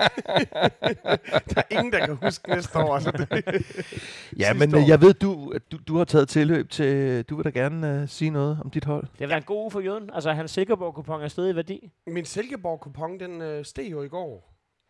der 1.54 1.56
er 1.56 1.62
ingen, 1.70 1.92
der 1.92 2.06
kan 2.06 2.16
huske 2.22 2.48
næste 2.50 2.78
år. 2.78 2.94
Altså, 2.94 3.10
det, 3.10 3.66
Ja, 4.40 4.52
men 4.54 4.74
år. 4.74 4.78
øh, 4.80 4.88
jeg 4.88 5.00
ved, 5.00 5.14
du, 5.14 5.50
at 5.50 5.62
du, 5.72 5.78
du 5.88 5.96
har 5.96 6.04
taget 6.04 6.28
tilløb 6.28 6.70
til... 6.70 7.22
Du 7.24 7.36
vil 7.36 7.44
da 7.44 7.50
gerne 7.50 8.00
øh, 8.02 8.08
sige 8.08 8.30
noget 8.30 8.58
om 8.64 8.70
dit 8.70 8.84
hold. 8.84 9.06
Det 9.18 9.28
været 9.28 9.40
en 9.40 9.42
god 9.44 9.62
uge 9.62 9.70
for 9.70 9.80
Jøden. 9.80 10.10
Altså, 10.14 10.32
hans 10.32 10.50
Silkeborg-kupon 10.50 11.22
er 11.22 11.28
stedet 11.28 11.52
i 11.52 11.56
værdi. 11.56 11.90
min 12.06 12.24
Silkeborg-kupon, 12.24 13.20
den 13.20 13.42
øh, 13.42 13.64
steg 13.64 13.90
jo 13.90 14.02
i 14.02 14.08
går. 14.08 14.46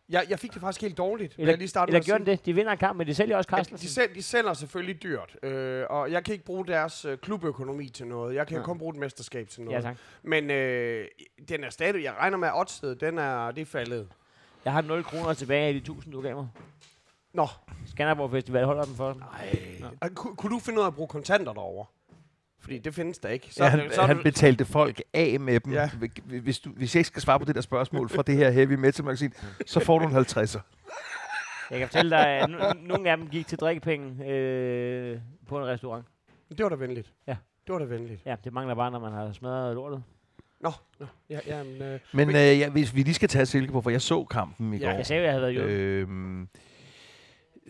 Jeg, 0.09 0.25
jeg 0.29 0.39
fik 0.39 0.53
det 0.53 0.61
faktisk 0.61 0.81
helt 0.81 0.97
dårligt. 0.97 1.35
Eller, 1.37 1.51
jeg 1.51 1.57
lige 1.57 1.67
starte 1.67 1.89
eller 1.89 2.03
gjorde 2.03 2.19
den 2.25 2.27
det? 2.37 2.45
De 2.45 2.53
vinder 2.53 2.71
en 2.71 2.77
kamp, 2.77 2.97
men 2.97 3.07
de 3.07 3.13
sælger 3.15 3.37
også 3.37 3.47
Ja, 3.51 3.57
Carstensen. 3.57 3.87
de, 3.87 3.93
selv, 3.93 4.15
de 4.15 4.23
sælger 4.23 4.53
selvfølgelig 4.53 5.03
dyrt, 5.03 5.35
øh, 5.43 5.83
og 5.89 6.11
jeg 6.11 6.23
kan 6.23 6.33
ikke 6.33 6.45
bruge 6.45 6.67
deres 6.67 7.05
øh, 7.05 7.17
klubøkonomi 7.17 7.89
til 7.89 8.07
noget. 8.07 8.35
Jeg 8.35 8.47
kan 8.47 8.57
Ja. 8.57 8.63
kun 8.63 8.77
bruge 8.77 8.93
et 8.93 8.99
mesterskab 8.99 9.49
til 9.49 9.63
noget. 9.63 9.77
Ja, 9.77 9.81
tak. 9.81 9.97
Men 10.23 10.51
øh, 10.51 11.05
den 11.49 11.63
er 11.63 11.69
stadig, 11.69 12.03
jeg 12.03 12.13
regner 12.19 12.37
med, 12.37 12.47
at 12.47 12.53
oddset, 12.59 13.01
den 13.01 13.17
er, 13.17 13.51
det 13.51 13.61
er 13.61 13.65
faldet. 13.65 14.07
Jeg 14.65 14.73
har 14.73 14.81
0 14.81 15.03
kroner 15.03 15.33
tilbage 15.33 15.67
af 15.67 15.73
de 15.73 15.77
1000, 15.79 16.13
du 16.13 16.21
gav 16.21 16.35
mig. 16.35 16.47
Nå, 17.33 17.47
Skanderborg 17.85 18.31
Festival 18.31 18.65
holder 18.65 18.83
den 18.83 18.95
for. 18.95 19.17
Ej. 20.01 20.09
Kunne, 20.09 20.35
kunne 20.35 20.53
du 20.55 20.59
finde 20.59 20.79
ud 20.79 20.83
af 20.83 20.87
at 20.87 20.95
bruge 20.95 21.07
kontanter 21.07 21.53
derovre? 21.53 21.85
Fordi 22.59 22.77
det 22.77 22.93
findes 22.95 23.17
der 23.17 23.29
ikke. 23.29 23.47
Så, 23.53 23.63
ja, 23.63 23.69
han, 23.69 23.79
er 23.79 24.01
han 24.01 24.23
betalte 24.23 24.65
folk 24.65 25.01
af 25.13 25.39
med 25.39 25.59
dem. 25.59 25.73
Ja. 25.73 25.81
Ja. 25.81 26.39
Hvis, 26.39 26.59
du, 26.59 26.69
hvis 26.69 26.95
jeg 26.95 26.99
ikke 26.99 27.07
skal 27.07 27.21
svare 27.21 27.39
på 27.39 27.45
det 27.45 27.55
der 27.55 27.61
spørgsmål 27.61 28.09
fra 28.09 28.21
det 28.21 28.35
her 28.37 28.49
heavy 28.49 28.73
metal 28.73 29.05
magasin, 29.05 29.33
så 29.65 29.79
får 29.79 29.99
du 29.99 30.07
en 30.07 30.15
50'er. 30.15 30.59
Jeg 31.69 31.79
kan 31.79 31.87
fortælle 31.87 32.11
dig, 32.17 32.27
at 32.27 32.49
no- 32.49 32.73
nogle 32.87 33.11
af 33.11 33.17
dem 33.17 33.27
gik 33.29 33.47
til 33.47 33.57
drikkepenge 33.57 34.25
øh, 34.25 35.19
på 35.47 35.57
en 35.59 35.65
restaurant. 35.65 36.05
Det 36.49 36.63
var 36.63 36.69
da 36.69 36.75
venligt. 36.75 37.13
Ja. 37.27 37.35
Det 37.67 37.73
var 37.73 37.79
da 37.79 37.85
venligt. 37.85 38.21
Ja, 38.25 38.35
det 38.43 38.53
mangler 38.53 38.75
bare, 38.75 38.91
når 38.91 38.99
man 38.99 39.11
har 39.13 39.31
smadret 39.31 39.75
lortet. 39.75 40.03
Nå, 40.63 40.71
nå. 40.99 41.05
Ja, 41.29 41.39
jamen, 41.47 41.81
øh, 41.81 41.99
Men 42.13 42.29
øh, 42.29 42.35
ja, 42.35 42.69
hvis 42.69 42.95
vi 42.95 43.03
lige 43.03 43.13
skal 43.13 43.29
tage 43.29 43.45
Silkeborg, 43.45 43.83
for 43.83 43.89
jeg 43.89 44.01
så 44.01 44.23
kampen 44.23 44.73
i 44.73 44.77
Ja, 44.77 44.85
går. 44.85 44.91
Jeg 44.95 45.05
sagde 45.05 45.21
jo, 45.21 45.23
at 45.23 45.33
jeg 45.33 45.41
havde 45.41 45.55
været 45.55 45.69
jøde. 45.69 45.71
Øhm, 45.71 46.47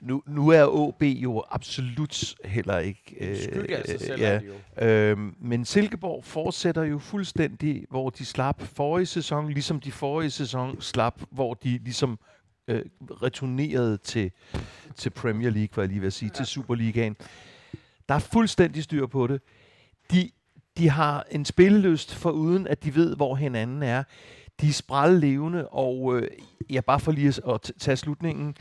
nu, 0.02 0.24
nu 0.28 0.50
er 0.50 0.66
OB 0.66 1.04
jo 1.04 1.44
absolut 1.52 2.36
heller 2.46 2.78
ikke... 2.80 3.16
øh, 3.20 3.38
skygge 3.38 3.78
af 3.78 3.86
sig 3.86 4.00
selv 4.00 4.22
ja, 4.22 4.28
er 4.30 4.40
de 4.40 4.46
jo. 4.82 4.86
øhm, 4.88 5.36
men 5.42 5.66
Silkeborg 5.66 6.24
fortsætter 6.26 6.84
jo 6.84 7.00
fuldstændig, 7.00 7.86
hvor 7.90 8.10
de 8.10 8.26
slap 8.26 8.62
forrige 8.62 9.06
sæson, 9.06 9.50
ligesom 9.50 9.80
de 9.80 9.92
forrige 9.92 10.30
sæson 10.32 10.82
slap, 10.82 11.22
hvor 11.32 11.54
de 11.54 11.78
ligesom 11.84 12.20
øh, 12.68 12.82
returnerede 13.22 13.98
til, 13.98 14.32
til 14.96 15.10
Premier 15.10 15.50
League, 15.50 15.70
var 15.76 15.84
jeg 15.84 15.90
lige 15.90 16.02
ved 16.02 16.08
at 16.08 16.14
sige, 16.14 16.32
ja. 16.34 16.38
til 16.38 16.46
Superligaen. 16.46 17.16
Der 18.10 18.16
er 18.16 18.20
fuldstændig 18.20 18.84
styr 18.84 19.06
på 19.08 19.28
det. 19.28 19.42
De, 20.12 20.30
de 20.78 20.90
har 20.90 21.26
en 21.32 21.46
spillelyst 21.46 22.16
for 22.16 22.32
uden, 22.32 22.68
at 22.68 22.84
de 22.84 22.96
ved, 22.96 23.16
hvor 23.16 23.36
hinanden 23.36 23.84
er. 23.84 24.04
De 24.62 24.68
er 24.68 24.74
sprællevende, 24.74 25.68
og 25.68 26.18
øh, 26.18 26.28
ja, 26.70 26.82
bare 26.82 27.00
for 27.00 27.12
lige 27.12 27.34
at, 27.54 27.72
tage 27.80 27.98
slutningen, 27.98 28.56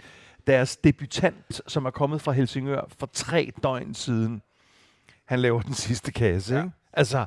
deres 0.47 0.77
debutant, 0.77 1.63
som 1.67 1.87
er 1.87 1.91
kommet 1.91 2.23
fra 2.23 2.33
Helsingør 2.33 2.83
for 2.99 3.11
tre 3.13 3.53
døgn 3.63 3.95
siden, 3.95 4.43
han 5.25 5.41
laver 5.41 5.63
den 5.63 5.75
sidste 5.75 6.13
kasse. 6.13 6.55
Ja. 6.55 6.63
Ikke? 6.63 6.73
Altså, 6.93 7.27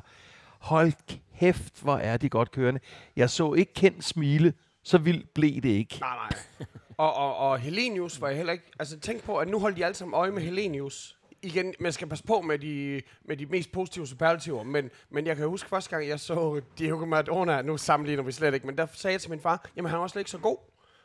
hold 0.58 0.92
kæft, 1.38 1.82
hvor 1.82 1.96
er 1.96 2.16
de 2.16 2.28
godt 2.28 2.50
kørende. 2.50 2.80
Jeg 3.16 3.30
så 3.30 3.54
ikke 3.54 3.74
kendt 3.74 4.04
smile, 4.04 4.54
så 4.82 4.98
vildt 4.98 5.34
blev 5.34 5.54
det 5.54 5.68
ikke. 5.68 5.98
Nej, 6.00 6.16
nej. 6.16 6.66
Og, 6.96 7.14
og, 7.14 7.36
og 7.36 7.58
Helenius 7.58 8.20
var 8.20 8.28
jeg 8.28 8.36
heller 8.36 8.52
ikke... 8.52 8.64
Altså, 8.78 8.98
tænk 9.00 9.22
på, 9.22 9.36
at 9.36 9.48
nu 9.48 9.58
holdt 9.58 9.76
de 9.76 9.84
alle 9.84 9.94
sammen 9.94 10.14
øje 10.14 10.30
med 10.30 10.42
Helenius. 10.42 11.16
Igen, 11.44 11.74
man 11.80 11.92
skal 11.92 12.08
passe 12.08 12.24
på 12.24 12.40
med 12.40 12.58
de, 12.58 13.02
med 13.24 13.36
de 13.36 13.46
mest 13.46 13.72
positive 13.72 14.06
superlativer, 14.06 14.62
men, 14.62 14.90
men 15.10 15.26
jeg 15.26 15.36
kan 15.36 15.48
huske 15.48 15.68
første 15.68 15.90
gang, 15.90 16.08
jeg 16.08 16.20
så 16.20 16.60
Diego 16.78 17.04
Maradona, 17.06 17.62
nu 17.62 17.76
sammenligner 17.76 18.22
vi 18.22 18.32
slet 18.32 18.54
ikke, 18.54 18.66
men 18.66 18.78
der 18.78 18.86
sagde 18.92 19.12
jeg 19.12 19.20
til 19.20 19.30
min 19.30 19.40
far, 19.40 19.66
jamen 19.76 19.90
han 19.90 20.00
var 20.00 20.06
slet 20.06 20.20
ikke 20.20 20.30
så 20.30 20.38
god. 20.38 20.56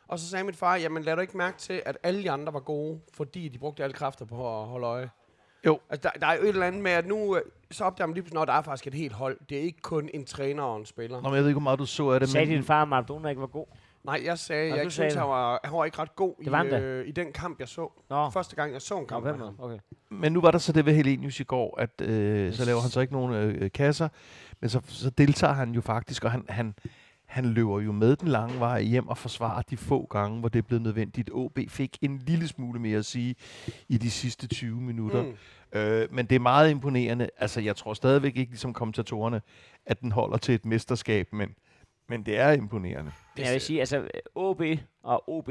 Og 0.08 0.18
så 0.18 0.28
sagde 0.28 0.44
min 0.44 0.54
far, 0.54 0.76
jamen 0.76 1.02
lad 1.02 1.14
du 1.16 1.20
ikke 1.20 1.36
mærke 1.36 1.58
til, 1.58 1.82
at 1.86 1.98
alle 2.02 2.22
de 2.22 2.30
andre 2.30 2.52
var 2.52 2.60
gode, 2.60 3.00
fordi 3.14 3.48
de 3.48 3.58
brugte 3.58 3.82
alle 3.82 3.94
kræfter 3.94 4.24
på 4.24 4.60
at 4.60 4.66
holde 4.66 4.86
øje. 4.86 5.10
Jo. 5.66 5.78
Altså, 5.90 6.10
der, 6.14 6.20
der 6.20 6.26
er 6.26 6.34
jo 6.36 6.42
et 6.42 6.48
eller 6.48 6.66
andet 6.66 6.82
med, 6.82 6.90
at 6.90 7.06
nu 7.06 7.36
øh, 7.36 7.42
så 7.70 7.84
opdager 7.84 8.06
man 8.06 8.14
lige 8.14 8.22
pludselig, 8.22 8.42
at 8.42 8.48
der 8.48 8.54
er 8.54 8.62
faktisk 8.62 8.86
et 8.86 8.94
helt 8.94 9.12
hold. 9.12 9.38
Det 9.48 9.58
er 9.58 9.62
ikke 9.62 9.80
kun 9.82 10.10
en 10.14 10.24
træner 10.24 10.62
og 10.62 10.76
en 10.76 10.86
spiller. 10.86 11.20
Nå, 11.20 11.28
men 11.28 11.34
jeg 11.34 11.42
ved 11.42 11.48
ikke, 11.48 11.54
hvor 11.60 11.62
meget 11.62 11.78
du 11.78 11.86
så 11.86 12.10
af 12.10 12.20
det, 12.20 12.28
Sagde 12.28 12.46
men 12.46 12.54
din 12.54 12.64
far, 12.64 12.82
at 12.82 12.88
Maradona 12.88 13.28
ikke 13.28 13.40
var 13.40 13.46
god? 13.46 13.66
Nej, 14.04 14.20
jeg 14.24 14.38
sagde, 14.38 14.70
Nå, 14.70 14.76
jeg 14.76 14.84
ikke 14.84 14.94
sagde 14.94 15.10
synes, 15.10 15.20
han 15.20 15.28
var, 15.28 15.60
han 15.64 15.72
var 15.72 15.84
ikke 15.84 15.98
ret 15.98 16.16
god 16.16 16.34
i, 16.40 16.74
øh, 16.74 17.08
i 17.08 17.10
den 17.10 17.32
kamp, 17.32 17.60
jeg 17.60 17.68
så. 17.68 17.92
Nå, 18.10 18.30
Første 18.30 18.56
gang, 18.56 18.72
jeg 18.72 18.82
så 18.82 18.94
en 18.94 19.00
Nå 19.00 19.06
kamp 19.06 19.26
på 19.26 19.36
med 19.36 19.44
ham. 19.44 19.56
Okay. 19.58 19.78
Men 20.10 20.32
nu 20.32 20.40
var 20.40 20.50
der 20.50 20.58
så 20.58 20.72
det 20.72 20.86
ved 20.86 20.94
Helenius 20.94 21.40
i 21.40 21.44
går, 21.44 21.80
at 21.80 22.00
øh, 22.00 22.52
så 22.52 22.64
laver 22.64 22.80
han 22.80 22.90
så 22.90 23.00
ikke 23.00 23.12
nogen 23.12 23.34
øh, 23.34 23.62
øh, 23.62 23.72
kasser, 23.72 24.08
men 24.60 24.70
så, 24.70 24.80
så 24.86 25.10
deltager 25.10 25.52
han 25.52 25.72
jo 25.72 25.80
faktisk, 25.80 26.24
og 26.24 26.30
han, 26.30 26.44
han, 26.48 26.74
han 27.26 27.44
løber 27.44 27.80
jo 27.80 27.92
med 27.92 28.16
den 28.16 28.28
lange 28.28 28.60
vej 28.60 28.82
hjem 28.82 29.08
og 29.08 29.18
forsvarer 29.18 29.62
de 29.62 29.76
få 29.76 30.06
gange, 30.06 30.40
hvor 30.40 30.48
det 30.48 30.58
er 30.58 30.62
blevet 30.62 30.82
nødvendigt. 30.82 31.30
OB 31.32 31.58
fik 31.68 31.98
en 32.02 32.18
lille 32.18 32.48
smule 32.48 32.80
mere 32.80 32.98
at 32.98 33.04
sige 33.04 33.34
i 33.88 33.98
de 33.98 34.10
sidste 34.10 34.48
20 34.48 34.80
minutter. 34.80 35.22
Mm. 35.22 35.28
Mm. 35.72 35.78
Øh, 35.78 36.08
men 36.12 36.26
det 36.26 36.36
er 36.36 36.40
meget 36.40 36.70
imponerende. 36.70 37.28
Altså, 37.38 37.60
jeg 37.60 37.76
tror 37.76 37.94
stadigvæk 37.94 38.36
ikke, 38.36 38.50
ligesom 38.50 38.72
kommentatorerne, 38.72 39.42
at 39.86 40.00
den 40.00 40.12
holder 40.12 40.36
til 40.36 40.54
et 40.54 40.64
mesterskab, 40.64 41.32
men, 41.32 41.54
men 42.08 42.26
det 42.26 42.38
er 42.38 42.52
imponerende. 42.52 43.12
Men 43.36 43.44
jeg 43.44 43.52
vil 43.52 43.60
sige, 43.60 43.80
altså 43.80 44.08
OB 44.34 44.62
og 45.02 45.28
OB 45.28 45.50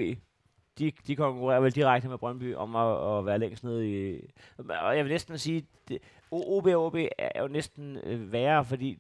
de, 0.80 0.92
de 1.08 1.16
konkurrerer 1.16 1.60
vel 1.60 1.72
direkte 1.76 2.10
med 2.10 2.18
Brøndby 2.18 2.56
om 2.56 2.76
at, 2.76 3.18
at 3.20 3.26
være 3.26 3.40
længst 3.40 3.64
nede 3.64 3.90
i... 3.92 4.20
Og 4.58 4.98
jeg 4.98 5.06
vil 5.06 5.12
næsten 5.12 5.38
sige, 5.38 5.66
det, 5.88 6.00
OB 6.32 6.66
og 6.66 6.86
OB 6.86 6.96
er 7.18 7.42
jo 7.42 7.48
næsten 7.48 7.98
øh, 8.04 8.32
værre, 8.32 8.66
fordi 8.66 8.98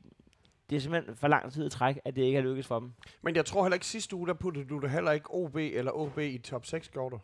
det 0.69 0.75
er 0.75 0.79
simpelthen 0.79 1.15
for 1.15 1.27
lang 1.27 1.51
tid 1.53 1.65
at 1.65 1.71
træk, 1.71 1.99
at 2.05 2.15
det 2.15 2.21
ikke 2.21 2.37
er 2.37 2.41
lykkedes 2.41 2.67
for 2.67 2.79
dem. 2.79 2.91
Men 3.21 3.35
jeg 3.35 3.45
tror 3.45 3.63
heller 3.63 3.73
ikke 3.75 3.85
sidste 3.85 4.15
uge, 4.15 4.27
der 4.27 4.33
puttede 4.33 4.65
du 4.65 4.79
det 4.79 4.89
heller 4.89 5.11
ikke 5.11 5.33
OB 5.33 5.55
eller 5.55 5.91
OB 5.91 6.17
i 6.17 6.37
top 6.37 6.65
6, 6.65 6.89
gjorde 6.89 7.15
du? 7.15 7.19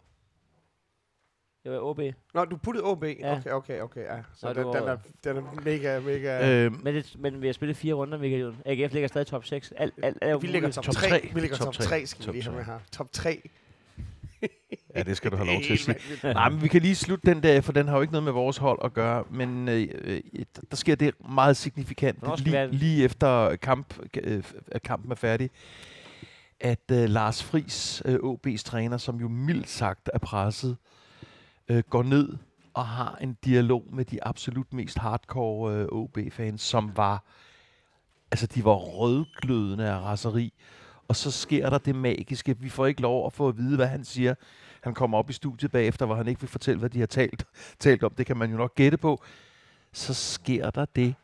Det 1.64 1.74
var 1.74 1.80
OB. 1.80 2.00
Nå, 2.34 2.46
du 2.46 2.58
puttede 2.58 2.86
OB? 2.86 3.04
Ja. 3.04 3.38
Okay, 3.38 3.52
okay, 3.52 3.82
okay, 3.82 4.02
ja. 4.04 4.18
Så 4.34 4.40
Så 4.40 4.54
den, 4.54 4.68
den, 4.68 4.88
er, 4.88 4.98
den 5.24 5.38
er 5.38 5.62
mega, 5.66 6.00
mega... 6.00 6.66
Øh, 6.66 6.84
Men, 6.84 6.96
det, 6.96 7.16
men 7.20 7.42
vi 7.42 7.48
har 7.48 7.54
spillet 7.54 7.78
fire 7.78 7.94
runder, 7.94 8.18
Michael 8.18 8.42
Jon. 8.42 8.58
AGF 8.66 8.94
ligger 8.94 9.08
stadig 9.08 9.28
top 9.28 9.46
6. 9.46 9.74
Alt, 9.78 9.94
alt 10.04 10.18
er 10.22 10.38
vi 10.38 10.48
ligger 10.48 10.72
top, 10.72 10.84
Top 10.84 10.94
3. 10.94 11.10
tre. 11.10 11.30
Vi 11.34 11.40
ligger 11.40 11.58
top 11.58 11.66
Top 11.66 11.74
3, 11.74 11.84
tre. 11.84 12.06
skal 12.06 12.20
vi 12.22 12.26
Top 12.26 12.34
lige 12.34 12.44
have 12.44 12.56
med 12.56 12.64
her. 12.66 12.80
Top 12.92 13.12
3. 13.12 13.50
ja, 14.96 15.04
det 15.04 15.18
skal 15.18 15.32
du 15.32 15.36
have 15.36 15.48
lov 15.48 15.62
til 15.68 15.74
at 15.74 15.80
sige. 15.80 15.98
Nej, 16.24 16.50
men 16.50 16.62
vi 16.62 16.68
kan 16.68 16.82
lige 16.82 16.96
slutte 16.96 17.34
den 17.34 17.44
der, 17.44 17.62
for 17.62 17.72
den 17.72 17.88
har 17.88 17.96
jo 17.96 18.02
ikke 18.02 18.14
noget 18.14 18.24
med 18.24 18.32
vores 18.32 18.58
hold 18.58 18.80
at 18.84 18.94
gøre. 18.94 19.24
Men 19.32 19.70
øh, 19.70 19.88
øh, 20.04 20.22
der 20.70 20.76
sker 20.76 20.96
det 20.96 21.14
meget 21.30 21.58
signifikant, 21.58 22.44
lige, 22.44 22.68
lige 22.72 23.04
efter 23.04 23.56
kamp, 23.56 24.00
øh, 24.24 24.44
kampen 24.84 25.12
er 25.12 25.16
færdig, 25.16 25.50
at 26.60 26.92
øh, 26.92 27.10
Lars 27.10 27.44
Friis, 27.44 28.02
øh, 28.06 28.16
OB's 28.16 28.64
træner, 28.64 28.98
som 28.98 29.20
jo 29.20 29.28
mildt 29.28 29.70
sagt 29.70 30.10
er 30.14 30.20
presset, 30.20 30.78
øh, 31.70 31.84
går 31.90 32.04
ned 32.04 32.38
og 32.74 32.88
har 32.88 33.18
en 33.22 33.38
dialog 33.46 33.84
med 33.94 34.06
de 34.06 34.24
absolut 34.24 34.74
mest 34.74 34.98
hardcore 34.98 35.74
øh, 35.74 35.88
OB-fans, 35.92 36.62
som 36.62 36.92
var, 36.96 37.24
altså 38.32 38.48
de 38.48 38.66
var 38.66 38.74
rødglødende 38.76 39.90
af 39.90 40.00
raseri. 40.00 40.54
Og 41.08 41.16
så 41.16 41.32
sker 41.32 41.70
der 41.70 41.78
det 41.78 41.96
magiske. 41.96 42.56
Vi 42.60 42.70
får 42.70 42.86
ikke 42.86 43.02
lov 43.02 43.26
at 43.26 43.34
få 43.34 43.48
at 43.48 43.58
vide, 43.58 43.76
hvad 43.76 43.88
han 43.88 44.06
siger. 44.06 44.36
Han 44.86 44.94
kommer 44.94 45.18
op 45.18 45.30
i 45.30 45.34
studiet 45.34 45.72
bagefter, 45.72 46.06
hvor 46.06 46.16
han 46.16 46.28
ikke 46.28 46.42
vil 46.42 46.50
fortælle, 46.50 46.80
hvad 46.80 46.90
de 46.90 47.00
har 47.00 47.08
talt, 47.08 47.46
talt 47.80 48.04
om. 48.04 48.14
Det 48.14 48.26
kan 48.26 48.38
man 48.38 48.52
jo 48.52 48.58
nok 48.58 48.76
gætte 48.76 48.98
på. 48.98 49.24
Så 49.94 50.14
sker 50.14 50.70
der 50.70 50.86
det, 50.86 51.16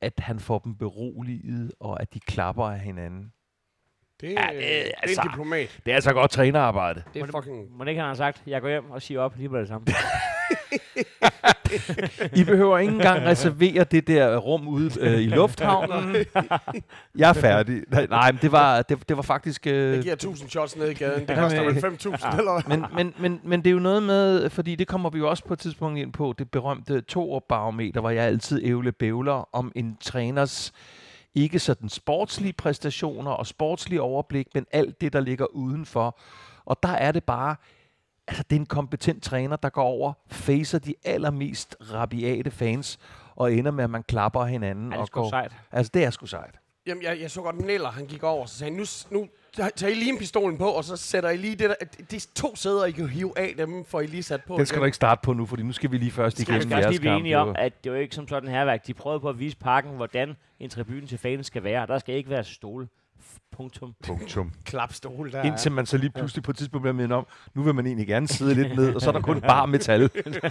at 0.00 0.12
han 0.18 0.40
får 0.40 0.58
dem 0.58 0.74
beroliget, 0.74 1.72
og 1.80 2.02
at 2.02 2.14
de 2.14 2.20
klapper 2.20 2.64
af 2.64 2.80
hinanden. 2.80 3.32
Det, 4.20 4.28
Ja, 4.32 4.46
ja, 4.46 4.56
det- 4.56 4.62
det, 4.62 4.62
det 4.62 4.88
er 4.88 5.00
altså- 5.02 5.20
en 5.22 5.28
diplomat. 5.28 5.78
Det 5.86 5.90
er 5.90 5.94
altså 5.94 6.12
godt 6.12 6.30
trænerarbejde. 6.30 7.02
Det 7.14 7.22
er 7.22 7.26
fucking... 7.26 7.76
Må 7.78 7.84
det 7.84 7.90
ikke 7.90 8.00
han 8.00 8.08
har 8.08 8.14
sagt, 8.14 8.42
jeg 8.46 8.60
går 8.60 8.68
hjem 8.68 8.90
og 8.90 9.02
siger 9.02 9.20
op 9.20 9.36
lige 9.36 9.48
på 9.48 9.58
det 9.58 9.68
samme. 9.68 9.86
I 12.36 12.44
behøver 12.44 12.78
ikke 12.78 12.92
engang 12.92 13.22
reservere 13.26 13.84
det 13.84 14.06
der 14.08 14.36
rum 14.36 14.68
ude 14.68 14.90
øh, 15.00 15.18
i 15.20 15.26
lufthavnen. 15.40 16.16
Jeg 17.18 17.28
er 17.28 17.32
færdig. 17.32 17.82
Nej, 17.88 18.06
Nej, 18.10 18.32
men 18.32 18.38
det 18.42 18.52
var, 18.52 18.82
det, 18.82 19.08
det 19.08 19.16
var 19.16 19.22
faktisk... 19.22 19.66
Øh, 19.66 19.94
Jeg 19.94 20.02
giver 20.02 20.14
1000 20.14 20.50
shots 20.50 20.76
ned 20.76 20.88
i 20.88 20.94
gaden. 20.94 21.20
Det 21.20 21.30
Ja, 21.30 21.40
koster 21.40 21.64
vel 21.64 21.80
5000, 21.80 22.32
eller 22.38 22.52
hvad? 22.62 22.76
men, 22.78 22.86
men, 22.94 23.14
men, 23.18 23.40
men 23.44 23.60
det 23.60 23.66
er 23.66 23.72
jo 23.72 23.78
noget 23.78 24.02
med, 24.02 24.50
fordi 24.50 24.74
det 24.74 24.86
kommer 24.88 25.10
vi 25.10 25.18
jo 25.18 25.30
også 25.30 25.44
på 25.44 25.52
et 25.52 25.58
tidspunkt 25.58 25.98
ind 25.98 26.12
på, 26.12 26.34
det 26.38 26.50
berømte 26.50 27.00
to-barometer, 27.00 28.00
hvor 28.00 28.10
jeg 28.10 28.24
altid 28.24 28.60
ævle 28.64 28.92
bævler 28.92 29.48
om 29.54 29.72
en 29.74 29.96
træners 30.00 30.72
ikke 31.42 31.58
sådan 31.58 31.88
sportslige 31.88 32.52
præstationer 32.52 33.30
og 33.30 33.46
sportslige 33.46 34.02
overblik, 34.02 34.46
men 34.54 34.66
alt 34.72 35.00
det, 35.00 35.12
der 35.12 35.20
ligger 35.20 35.46
udenfor. 35.46 36.18
Og 36.64 36.82
der 36.82 36.88
er 36.88 37.12
det 37.12 37.24
bare, 37.24 37.56
altså 38.28 38.42
det 38.50 38.56
er 38.56 38.60
en 38.60 38.66
kompetent 38.66 39.22
træner, 39.22 39.56
der 39.56 39.68
går 39.68 39.82
over, 39.82 40.12
facer 40.26 40.78
de 40.78 40.94
allermest 41.04 41.76
rabiate 41.92 42.50
fans, 42.50 42.98
og 43.36 43.52
ender 43.52 43.70
med, 43.70 43.84
at 43.84 43.90
man 43.90 44.02
klapper 44.02 44.44
hinanden. 44.44 44.84
Ja, 44.84 44.90
det 44.90 44.98
er 44.98 45.02
og 45.02 45.10
går, 45.10 45.28
sejt. 45.28 45.52
Altså 45.72 45.90
det 45.94 46.04
er 46.04 46.10
sgu 46.10 46.26
sejt. 46.26 46.54
Jamen, 46.88 47.02
jeg, 47.02 47.20
jeg 47.20 47.30
så 47.30 47.40
godt 47.42 47.60
Neller, 47.60 47.90
han 47.90 48.06
gik 48.06 48.22
over, 48.22 48.42
og 48.42 48.48
så 48.48 48.58
sagde 48.58 48.72
han, 48.72 48.78
nu, 48.80 49.20
nu 49.20 49.28
tager 49.76 49.92
I 49.92 49.94
lige 49.94 50.18
pistolen 50.18 50.58
på, 50.58 50.68
og 50.70 50.84
så 50.84 50.96
sætter 50.96 51.30
I 51.30 51.36
lige 51.36 51.56
det 51.56 51.70
der, 51.70 51.86
de 52.10 52.20
to 52.34 52.56
sæder, 52.56 52.84
I 52.84 52.90
kan 52.90 53.08
hive 53.08 53.38
af, 53.38 53.54
dem 53.58 53.84
får 53.84 54.00
I 54.00 54.06
lige 54.06 54.22
sat 54.22 54.40
på. 54.46 54.56
Den 54.56 54.66
skal 54.66 54.76
igen." 54.76 54.80
du 54.80 54.84
ikke 54.84 54.96
starte 54.96 55.20
på 55.24 55.32
nu, 55.32 55.46
fordi 55.46 55.62
nu 55.62 55.72
skal 55.72 55.92
vi 55.92 55.98
lige 55.98 56.10
først 56.10 56.38
Vi 56.38 56.42
igennem 56.42 56.62
skal 56.62 56.72
også 56.74 56.80
jeres 56.84 56.92
lige 56.92 57.00
blive 57.00 57.12
kamp. 57.12 57.20
enige 57.20 57.38
om, 57.38 57.48
jo. 57.48 57.54
at 57.58 57.84
det 57.84 57.92
var 57.92 57.98
ikke 57.98 58.14
som 58.14 58.28
sådan 58.28 58.48
herværk. 58.50 58.86
De 58.86 58.94
prøvede 58.94 59.20
på 59.20 59.28
at 59.28 59.38
vise 59.38 59.56
parken, 59.56 59.90
hvordan 59.96 60.36
en 60.60 60.70
tribune 60.70 61.06
til 61.06 61.18
fans 61.18 61.46
skal 61.46 61.64
være. 61.64 61.86
Der 61.86 61.98
skal 61.98 62.14
ikke 62.14 62.30
være 62.30 62.44
stole. 62.44 62.88
Punktum. 63.56 63.94
Punktum. 64.06 64.52
Klapstol 64.64 65.32
der. 65.32 65.42
Indtil 65.42 65.72
man 65.72 65.86
så 65.86 65.96
lige 65.96 66.10
pludselig 66.10 66.42
på 66.44 66.50
et 66.50 66.56
tidspunkt 66.56 66.82
bliver 66.82 66.94
mindet 66.94 67.12
om, 67.12 67.26
nu 67.54 67.62
vil 67.62 67.74
man 67.74 67.86
egentlig 67.86 68.06
gerne 68.06 68.28
sidde 68.28 68.54
lidt 68.54 68.76
ned, 68.76 68.94
og 68.94 69.00
så 69.00 69.08
er 69.08 69.12
der 69.12 69.20
kun 69.20 69.40
bare 69.54 69.66
metal. 69.66 70.00
det 70.02 70.14
det 70.14 70.42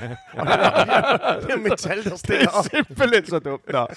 er 1.51 1.69
metal, 1.69 2.03
der 2.03 2.15
stiller 2.15 2.49
op. 2.49 2.65
er 2.65 2.69
simpelthen 2.69 3.25
så 3.25 3.39
dumt. 3.39 3.71
Nå. 3.71 3.87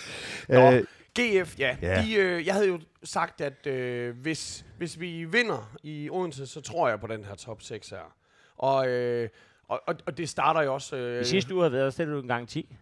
Nå. 0.48 0.72
Øh, 0.72 0.84
GF, 1.18 1.58
ja. 1.58 1.76
Ja. 1.82 2.02
De, 2.02 2.14
øh, 2.14 2.46
jeg 2.46 2.54
havde 2.54 2.68
jo 2.68 2.80
sagt, 3.02 3.40
at 3.40 3.66
øh, 3.66 4.16
hvis, 4.16 4.64
hvis 4.78 5.00
vi 5.00 5.24
vinder 5.24 5.76
i 5.82 6.10
Odense, 6.10 6.46
så 6.46 6.60
tror 6.60 6.88
jeg 6.88 7.00
på 7.00 7.06
den 7.06 7.24
her 7.24 7.34
top 7.34 7.62
6 7.62 7.88
her. 7.88 8.14
Og, 8.56 8.88
øh, 8.88 9.28
og, 9.68 9.82
og, 9.86 9.94
og 10.06 10.18
det 10.18 10.28
starter 10.28 10.62
jo 10.62 10.74
også... 10.74 10.96
Øh, 10.96 11.20
I 11.20 11.24
sidste 11.24 11.54
uge 11.54 11.62
havde 11.62 11.72
været, 11.72 11.92
stillede 11.92 12.16
du 12.16 12.22
en 12.22 12.28
gang 12.28 12.48
10. 12.48 12.76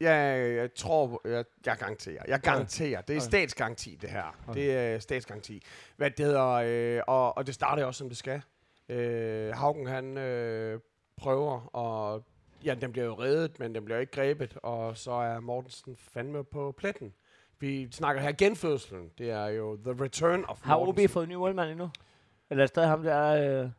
Ja, 0.00 0.14
jeg 0.60 0.74
tror, 0.74 1.20
jeg, 1.28 1.44
jeg 1.66 1.76
garanterer. 1.76 2.22
Jeg 2.28 2.40
garanterer. 2.40 3.00
Det 3.00 3.16
er 3.16 3.20
statsgaranti, 3.20 3.98
det 4.00 4.10
her. 4.10 4.36
Okay. 4.48 4.60
Det 4.60 4.76
er 4.76 4.98
statsgaranti. 4.98 5.62
Hvad 5.96 6.10
det 6.10 6.26
hedder, 6.26 6.48
øh, 6.48 7.02
og, 7.06 7.36
og 7.36 7.46
det 7.46 7.54
starter 7.54 7.82
jo 7.82 7.86
også, 7.86 7.98
som 7.98 8.08
det 8.08 8.18
skal. 8.18 8.42
Øh, 8.88 9.54
Haugen, 9.54 9.86
han 9.86 10.18
øh, 10.18 10.80
prøver, 11.16 11.76
og 11.76 12.24
ja, 12.64 12.74
den 12.74 12.92
bliver 12.92 13.04
jo 13.04 13.14
reddet, 13.14 13.58
men 13.58 13.74
den 13.74 13.84
bliver 13.84 14.00
ikke 14.00 14.12
grebet, 14.12 14.58
og 14.62 14.96
så 14.96 15.12
er 15.12 15.40
Mortensen 15.40 15.96
fandme 15.96 16.44
på 16.44 16.74
pletten. 16.78 17.12
Vi 17.60 17.88
snakker 17.92 18.22
her 18.22 18.32
genfødslen. 18.32 19.10
Det 19.18 19.30
er 19.30 19.46
jo 19.46 19.76
the 19.76 20.04
return 20.04 20.44
of 20.48 20.60
Har 20.62 20.76
OB 20.76 20.86
Mortensen. 20.86 21.08
fået 21.08 21.22
en 21.24 21.28
ny 21.30 21.34
målmand 21.34 21.70
endnu? 21.70 21.90
Eller 22.50 22.62
er 22.62 22.66
det 22.66 22.68
stadig 22.68 22.88
ham 22.88 23.02
der... 23.02 23.62
Øh, 23.62 23.70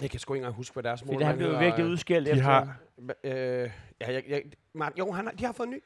Jeg 0.00 0.10
kan 0.10 0.20
sgu 0.20 0.34
ikke 0.34 0.38
engang 0.40 0.54
huske, 0.56 0.72
hvad 0.72 0.82
deres 0.82 1.00
fordi 1.00 1.12
målmand 1.12 1.28
han 1.28 1.38
blev 1.38 1.48
jo 1.52 1.58
virkelig 1.58 1.86
udskældt 1.86 2.28
efter... 2.28 2.42
har- 2.44 2.76
Øh, 3.24 3.70
ja, 4.00 4.12
jeg, 4.12 4.22
jeg, 4.28 4.42
Martin, 4.74 4.98
jo, 4.98 5.12
han, 5.12 5.24
har- 5.26 5.32
de 5.32 5.44
har 5.44 5.52
fået 5.52 5.66
en 5.66 5.72
ny, 5.72 5.82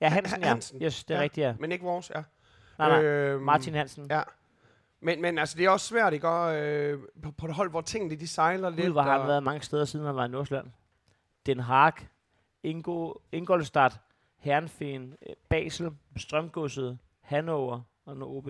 Ja, 0.00 0.08
Hansen, 0.08 0.40
ja. 0.42 0.48
Hansen. 0.48 0.82
Yes, 0.82 1.04
det 1.04 1.14
er 1.14 1.18
Ja. 1.18 1.22
rigtigt, 1.24 1.44
ja. 1.44 1.54
men 1.60 1.72
ikke 1.72 1.84
vores, 1.84 2.10
ja. 2.14 2.22
Nej, 2.78 2.88
nej. 2.88 3.02
Øhm, 3.04 3.42
Martin 3.42 3.74
Hansen. 3.74 4.06
Ja. 4.10 4.22
Men, 5.00 5.22
men 5.22 5.38
altså, 5.38 5.58
det 5.58 5.64
er 5.66 5.70
også 5.70 5.86
svært, 5.86 6.12
ikke? 6.12 6.28
Og, 6.28 6.56
øh, 6.56 6.98
på, 7.22 7.30
på 7.30 7.46
det 7.46 7.54
hold, 7.54 7.70
hvor 7.70 7.80
tingene 7.80 8.16
de 8.16 8.28
sejler 8.28 8.70
lidt. 8.70 8.86
Gud, 8.86 8.92
hvor 8.92 9.02
har 9.02 9.12
han 9.12 9.20
og- 9.20 9.28
været 9.28 9.42
mange 9.42 9.62
steder, 9.62 9.84
siden 9.84 10.06
han 10.06 10.16
var 10.16 10.24
i 10.24 10.28
Nordsjælland. 10.28 10.66
Den 11.46 11.60
Haag, 11.60 11.92
Ingo, 12.62 13.12
Ingolstadt, 13.32 14.00
Herrenfen, 14.40 15.14
øh, 15.28 15.34
Basel, 15.50 15.90
Strømgodset, 16.16 16.98
Hannover 17.22 17.80
og 18.06 18.16
nu 18.16 18.24
OB. 18.26 18.48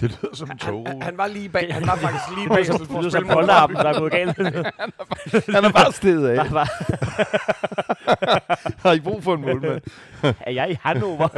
det 0.00 0.10
lyder 0.22 0.34
som 0.34 0.46
en 0.46 0.50
han, 0.50 0.58
togrute. 0.58 0.90
han, 0.90 1.02
han, 1.02 1.18
var 1.18 1.26
lige 1.26 1.48
bag, 1.48 1.74
han 1.74 1.86
var 1.86 1.96
faktisk 1.96 2.24
lige 2.36 2.48
Det 2.48 2.48
bag 2.48 2.58
at 2.60 2.66
lyder 2.68 2.78
som 2.78 3.10
spille 3.10 3.26
mod 3.26 3.34
polterappen, 3.34 3.76
der 3.76 3.84
er 3.84 3.98
gået 3.98 4.12
galt. 4.12 4.36
Han 5.56 5.64
er 5.64 5.72
bare 5.72 5.92
stedet 6.02 6.28
af. 6.28 6.36
Var, 6.52 6.64
Har 8.82 8.92
I 8.92 9.00
brug 9.00 9.22
for 9.22 9.34
en 9.34 9.40
målmand? 9.40 9.80
er 10.22 10.50
jeg 10.50 10.70
i 10.70 10.76
Hannover? 10.80 11.28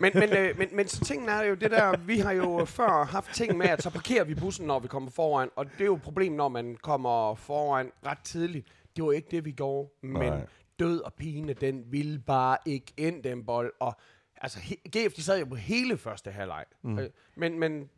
men, 0.00 0.12
men, 0.14 0.36
øh, 0.36 0.58
men, 0.58 0.68
men 0.72 0.88
så 0.88 1.04
tingene 1.04 1.32
er 1.32 1.42
jo 1.42 1.54
det 1.54 1.70
der, 1.70 1.96
vi 1.96 2.18
har 2.18 2.32
jo 2.32 2.64
før 2.64 3.04
haft 3.04 3.34
ting 3.34 3.56
med, 3.56 3.66
at 3.66 3.82
så 3.82 3.90
parkerer 3.90 4.24
vi 4.24 4.34
bussen, 4.34 4.66
når 4.66 4.78
vi 4.78 4.88
kommer 4.88 5.10
foran. 5.10 5.48
Og 5.56 5.64
det 5.64 5.80
er 5.80 5.84
jo 5.84 5.94
et 5.94 6.02
problem, 6.02 6.32
når 6.32 6.48
man 6.48 6.76
kommer 6.82 7.34
foran 7.34 7.90
ret 8.06 8.18
tidligt. 8.24 8.66
Det 8.96 9.04
var 9.04 9.12
ikke 9.12 9.28
det, 9.30 9.44
vi 9.44 9.50
gjorde. 9.50 9.88
Men 10.02 10.32
Nej. 10.32 10.46
Død 10.80 11.00
og 11.00 11.14
pine, 11.14 11.52
den 11.52 11.84
ville 11.86 12.18
bare 12.18 12.56
ikke 12.66 12.92
ind, 12.96 13.22
den 13.22 13.46
bold. 13.46 13.72
Og 13.80 13.96
altså, 14.36 14.58
GF, 14.96 15.14
de 15.14 15.22
sad 15.22 15.38
jo 15.38 15.44
på 15.44 15.54
hele 15.54 15.98
første 15.98 16.30
halvleg. 16.30 16.64
Mm. 16.82 16.98
Men, 17.36 17.58
men 17.58 17.90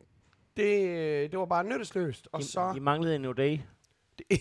det, 0.57 1.31
det 1.31 1.39
var 1.39 1.45
bare 1.45 1.63
nyttesløst. 1.63 2.27
Og 2.31 2.43
så... 2.43 2.71
I, 2.73 2.77
I 2.77 2.79
manglede 2.79 3.15
en 3.15 3.25
O'Day. 3.25 3.61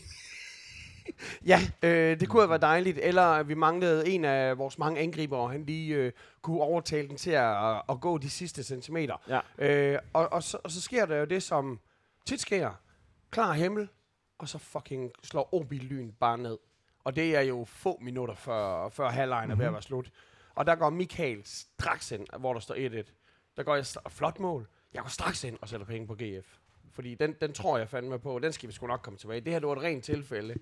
Ja, 1.46 1.60
øh, 1.82 2.20
det 2.20 2.28
kunne 2.28 2.42
have 2.42 2.48
været 2.48 2.62
dejligt. 2.62 2.98
Eller 2.98 3.42
vi 3.42 3.54
manglede 3.54 4.08
en 4.08 4.24
af 4.24 4.58
vores 4.58 4.78
mange 4.78 5.00
angriber, 5.00 5.36
og 5.36 5.50
han 5.50 5.64
lige 5.64 5.94
øh, 5.94 6.12
kunne 6.42 6.60
overtale 6.60 7.08
den 7.08 7.16
til 7.16 7.30
at, 7.30 7.82
at 7.88 8.00
gå 8.00 8.18
de 8.18 8.30
sidste 8.30 8.62
centimeter. 8.62 9.16
Ja. 9.58 9.94
Øh, 9.94 9.98
og, 10.12 10.32
og, 10.32 10.42
så, 10.42 10.58
og 10.64 10.70
så 10.70 10.80
sker 10.80 11.06
der 11.06 11.16
jo 11.16 11.24
det, 11.24 11.42
som 11.42 11.80
tit 12.26 12.40
sker. 12.40 12.70
Klar 13.30 13.52
himmel, 13.52 13.88
og 14.38 14.48
så 14.48 14.58
fucking 14.58 15.10
slår 15.22 15.54
OB 15.54 15.72
Lyn 15.72 16.12
bare 16.20 16.38
ned. 16.38 16.58
Og 17.04 17.16
det 17.16 17.36
er 17.36 17.40
jo 17.40 17.64
få 17.64 17.98
minutter 18.02 18.34
før, 18.34 18.88
før 18.88 19.08
halvlejen 19.08 19.50
er 19.50 19.54
ved 19.54 19.66
at 19.66 19.72
være 19.72 19.82
slut. 19.82 20.10
Og 20.54 20.66
der 20.66 20.74
går 20.74 20.90
Michael 20.90 21.40
straks 21.44 22.12
ind, 22.12 22.26
hvor 22.38 22.52
der 22.52 22.60
står 22.60 22.74
1-1. 22.74 23.12
Der 23.56 23.62
går 23.62 23.74
jeg 23.76 23.86
flot 24.08 24.40
mål. 24.40 24.68
Jeg 24.94 25.02
går 25.02 25.08
straks 25.08 25.44
ind 25.44 25.58
og 25.62 25.68
sætter 25.68 25.86
penge 25.86 26.06
på 26.06 26.14
GF. 26.14 26.56
Fordi 26.92 27.14
den, 27.14 27.34
den 27.40 27.52
tror 27.52 27.78
jeg 27.78 27.88
fandme 27.88 28.18
på. 28.18 28.38
Den 28.38 28.52
skal 28.52 28.68
vi 28.68 28.72
sgu 28.74 28.86
nok 28.86 29.00
komme 29.02 29.18
tilbage. 29.18 29.40
Det 29.40 29.52
her 29.52 29.58
det 29.58 29.68
var 29.68 29.76
et 29.76 29.82
rent 29.82 30.04
tilfælde. 30.04 30.54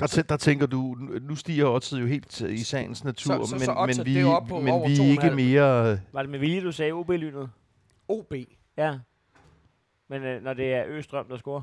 Der, 0.00 0.06
tæ- 0.06 0.22
der 0.28 0.36
tænker 0.36 0.66
du, 0.66 0.96
nu- 1.20 1.36
stiger 1.36 1.66
oddset 1.68 2.00
jo 2.00 2.06
helt 2.06 2.40
i 2.40 2.64
sagens 2.64 3.04
natur, 3.04 3.34
Så- 3.44 3.48
så- 3.48 3.54
men, 3.54 3.64
så 3.64 3.74
men 3.86 4.06
vi, 4.06 4.12
det 4.12 4.16
er 4.18 4.22
jo 4.22 4.30
oppe 4.32 4.48
på 4.48 4.60
men 4.60 4.66
vi 4.66 4.92
er 4.92 4.96
2,5. 4.96 5.02
ikke 5.24 5.36
mere... 5.36 6.00
Var 6.12 6.22
det 6.22 6.30
med 6.30 6.38
vilje, 6.38 6.60
du 6.62 6.72
sagde 6.72 6.92
OB-lynet? 6.92 7.50
OB. 8.08 8.34
Ja. 8.76 8.98
Men 10.08 10.22
øh, 10.22 10.42
når 10.42 10.54
det 10.54 10.74
er 10.74 10.84
Østrøm, 10.86 11.28
der 11.28 11.36
scorer. 11.36 11.62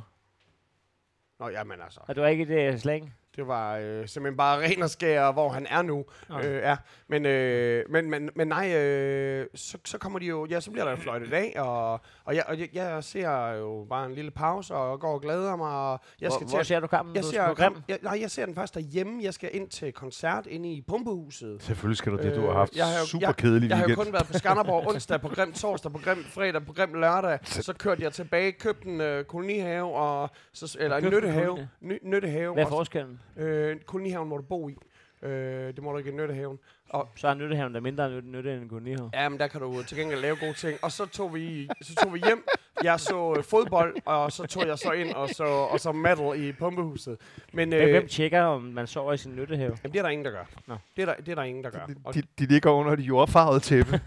Nå, 1.40 1.50
jamen 1.50 1.82
altså. 1.82 2.00
Og 2.08 2.16
det 2.16 2.22
var 2.24 2.28
ikke 2.30 2.46
det 2.46 2.82
slang? 2.82 3.14
Det 3.36 3.48
var 3.48 3.78
øh, 3.78 4.08
simpelthen 4.08 4.38
bare 4.38 4.60
ren 4.62 4.84
og 4.84 4.90
skær, 4.90 5.32
hvor 5.32 5.50
han 5.50 5.68
er 5.70 5.82
nu. 5.82 6.06
Nå. 6.30 6.40
Øh, 6.40 6.44
ja. 6.62 6.76
men, 7.08 7.26
øh, 7.26 7.86
men, 7.90 8.10
men, 8.10 8.30
men 8.36 8.48
nej, 8.48 8.74
øh, 8.76 9.46
så, 9.56 9.78
så 9.86 9.98
kommer 9.98 10.20
de 10.20 10.26
jo, 10.26 10.46
ja, 10.50 10.60
så 10.60 10.72
bliver 10.72 10.86
der 10.86 10.96
fløjtet 10.96 11.34
af, 11.34 11.54
og, 11.58 11.92
og, 12.26 12.36
jeg, 12.36 12.44
og 12.48 12.60
jeg, 12.60 12.70
jeg 12.74 13.04
ser 13.04 13.48
jo 13.52 13.86
bare 13.90 14.06
en 14.06 14.14
lille 14.16 14.32
pause, 14.32 14.74
og 14.74 15.00
går 15.00 15.14
og 15.14 15.22
glæder 15.22 15.56
mig, 15.56 15.70
og 15.92 16.00
jeg 16.22 16.32
skal 16.32 16.46
hvor, 16.46 16.50
hvor 16.52 16.60
til 16.60 16.66
ser 16.68 16.80
du 16.80 16.88
kampen? 16.88 17.16
jeg 17.16 17.24
på, 17.24 17.30
ser, 17.30 17.54
kamp, 17.54 17.84
jeg, 17.88 18.00
nej, 18.02 18.18
jeg 18.22 18.32
ser 18.32 18.46
den 18.46 18.56
først 18.56 18.74
derhjemme. 18.76 19.24
Jeg 19.24 19.34
skal 19.34 19.50
ind 19.54 19.70
til 19.70 19.94
koncert 19.94 20.48
inde 20.48 20.72
i 20.74 20.82
Pumpehuset. 20.88 21.64
Selvfølgelig 21.64 21.98
skal 21.98 22.12
du 22.12 22.18
det. 22.18 22.36
Du 22.36 22.42
har 22.42 22.50
Øh, 22.50 22.56
haft 22.56 22.76
jeg 22.76 22.86
har 22.86 23.00
jo- 23.00 23.06
super 23.06 23.28
jeg- 23.28 23.36
kedelig 23.36 23.70
Jeg 23.70 23.78
har 23.78 23.84
jo 23.84 23.88
weekend. 23.88 24.06
kun 24.06 24.14
været 24.14 24.28
på 24.28 24.34
Skanderborg 24.34 24.88
onsdag, 24.88 25.22
på 25.22 25.28
Grim 25.28 25.54
torsdag, 25.54 25.92
på 25.92 25.98
Grim 26.00 26.24
fredag, 26.24 26.66
på 26.66 26.74
Grim 26.74 26.94
lørdag. 26.94 27.40
Så 27.68 27.74
kørte 27.74 28.04
jeg 28.04 28.14
tilbage, 28.14 28.52
købte 28.52 28.88
en 28.90 29.02
øh, 29.02 29.24
kolonihave, 29.26 29.94
og, 29.96 30.30
så, 30.54 30.78
eller 30.80 30.98
en 30.98 31.04
nyttehave. 31.04 31.68
Ny, 31.82 32.00
nyttehave. 32.04 32.54
Hvad 32.54 32.64
er 32.64 32.68
forskellen? 32.70 33.20
Øh, 33.38 33.80
kolonihaven 33.80 34.30
må 34.30 34.38
du 34.38 34.44
bo 34.44 34.70
i. 34.70 34.78
Øh, 35.22 35.76
det 35.76 35.84
må 35.84 35.92
du 35.92 35.98
ikke 35.98 36.10
i 36.10 36.14
Nøttehaven. 36.14 36.60
Og 36.94 37.08
Så 37.16 37.28
er 37.28 37.34
nyttehaven 37.34 37.74
der 37.74 37.80
mindre 37.80 38.10
nytte, 38.10 38.30
nytte 38.30 38.54
end 38.54 38.62
en 38.64 38.70
kolonihave. 38.70 39.10
ja, 39.14 39.30
men 39.30 39.40
der 39.40 39.48
kan 39.48 39.62
du 39.62 39.84
til 39.84 39.98
gengæld 39.98 40.22
lave 40.22 40.36
gode 40.36 40.54
ting. 40.54 40.80
Og 40.82 40.92
så 40.92 41.06
tog 41.06 41.34
vi, 41.36 41.70
så 41.82 41.96
tog 41.96 42.14
vi 42.14 42.20
hjem. 42.26 42.46
Jeg 42.84 43.00
så 43.00 43.36
øh, 43.38 43.44
fodbold, 43.44 43.96
og 44.06 44.32
så 44.32 44.44
tog 44.48 44.68
jeg 44.68 44.78
så 44.78 44.92
ind 44.92 45.14
og 45.14 45.30
så, 45.30 45.44
og 45.44 45.80
så 45.80 45.92
metal 45.92 46.44
i 46.44 46.52
pumpehuset. 46.52 47.18
Men 47.54 47.74
Øh. 47.74 47.90
Hvem 47.90 48.08
tjekker, 48.08 48.42
om 48.42 48.62
man 48.62 48.88
sover 48.88 49.14
i 49.14 49.18
sin 49.18 49.36
nyttehave? 49.36 49.78
jamen, 49.84 49.94
det 49.94 50.00
er 50.00 50.04
der 50.04 50.10
ingen, 50.10 50.26
der 50.26 50.32
gør. 50.32 50.46
Nå. 50.68 50.76
Det 50.96 51.02
er 51.02 51.06
der, 51.06 51.14
det 51.14 51.30
er 51.30 51.36
der 51.36 51.44
ingen, 51.44 51.64
der 51.64 51.70
gør. 51.70 51.88
Og 52.04 52.14
De, 52.14 52.22
de 52.40 52.46
ligger 52.46 52.70
under 52.72 52.96
det 52.96 53.04
jordfarvede 53.04 53.60
tæppe 53.60 53.92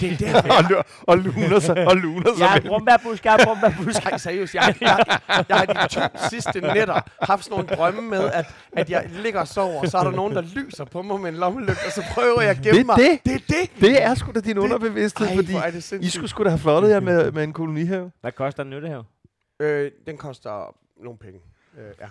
det 0.00 0.12
er 0.12 0.16
derfor, 0.18 0.52
og, 0.58 0.64
lu- 0.70 0.82
og 1.02 1.18
luner 1.18 1.58
sig, 1.58 1.86
og 1.86 1.96
luner 1.96 2.34
sig 2.36 2.40
Jeg 2.44 2.56
er 2.56 2.68
brumbærbusk, 2.68 3.24
jeg 3.24 3.34
er 3.40 3.44
brumbærbusk. 3.44 4.04
Nej, 4.04 4.18
seriøst. 4.18 4.54
Jeg, 4.54 4.74
jeg, 4.80 5.04
jeg, 5.28 5.44
jeg 5.48 5.56
har 5.56 5.64
de 5.64 5.88
to 5.94 6.00
sidste 6.30 6.60
nætter 6.60 7.00
haft 7.22 7.44
sådan 7.44 7.54
nogle 7.58 7.76
drømme 7.76 8.02
med, 8.02 8.30
at, 8.32 8.46
at 8.72 8.90
jeg 8.90 9.08
ligger 9.22 9.40
og 9.40 9.48
sover, 9.48 9.79
og 9.80 9.88
så 9.88 9.98
er 9.98 10.04
der 10.04 10.10
nogen, 10.10 10.34
der 10.34 10.42
lyser 10.56 10.84
på 10.84 11.02
mig 11.02 11.20
med 11.20 11.28
en 11.30 11.36
lommelygte, 11.36 11.80
og 11.86 11.92
så 11.92 12.02
prøver 12.14 12.40
jeg 12.40 12.50
at 12.50 12.56
gemme 12.62 12.78
Det 12.78 12.86
mig. 12.86 12.96
det. 12.96 13.20
Det 13.24 13.34
er 13.34 13.38
det. 13.48 13.80
Det 13.80 14.02
er 14.02 14.14
sgu 14.14 14.32
da 14.34 14.40
din 14.40 14.58
underbevidsthed, 14.58 15.26
Ej, 15.28 15.34
fordi 15.34 15.50
hvor 15.52 15.60
er 15.60 15.70
det 15.70 15.92
I 15.92 16.08
skulle 16.10 16.28
sgu 16.28 16.44
da 16.44 16.48
have 16.48 16.58
flottet 16.58 16.90
jer 16.90 17.00
med, 17.00 17.32
med 17.32 17.44
en 17.44 17.52
kolonihave. 17.52 18.10
Hvad 18.20 18.32
koster 18.32 18.62
en 18.62 18.70
nyttehave? 18.70 19.04
Øh, 19.60 19.90
den 20.06 20.16
koster 20.16 20.74
nogle 21.04 21.18
penge. 21.18 21.40
Øh, 21.78 21.84
ja. 22.00 22.06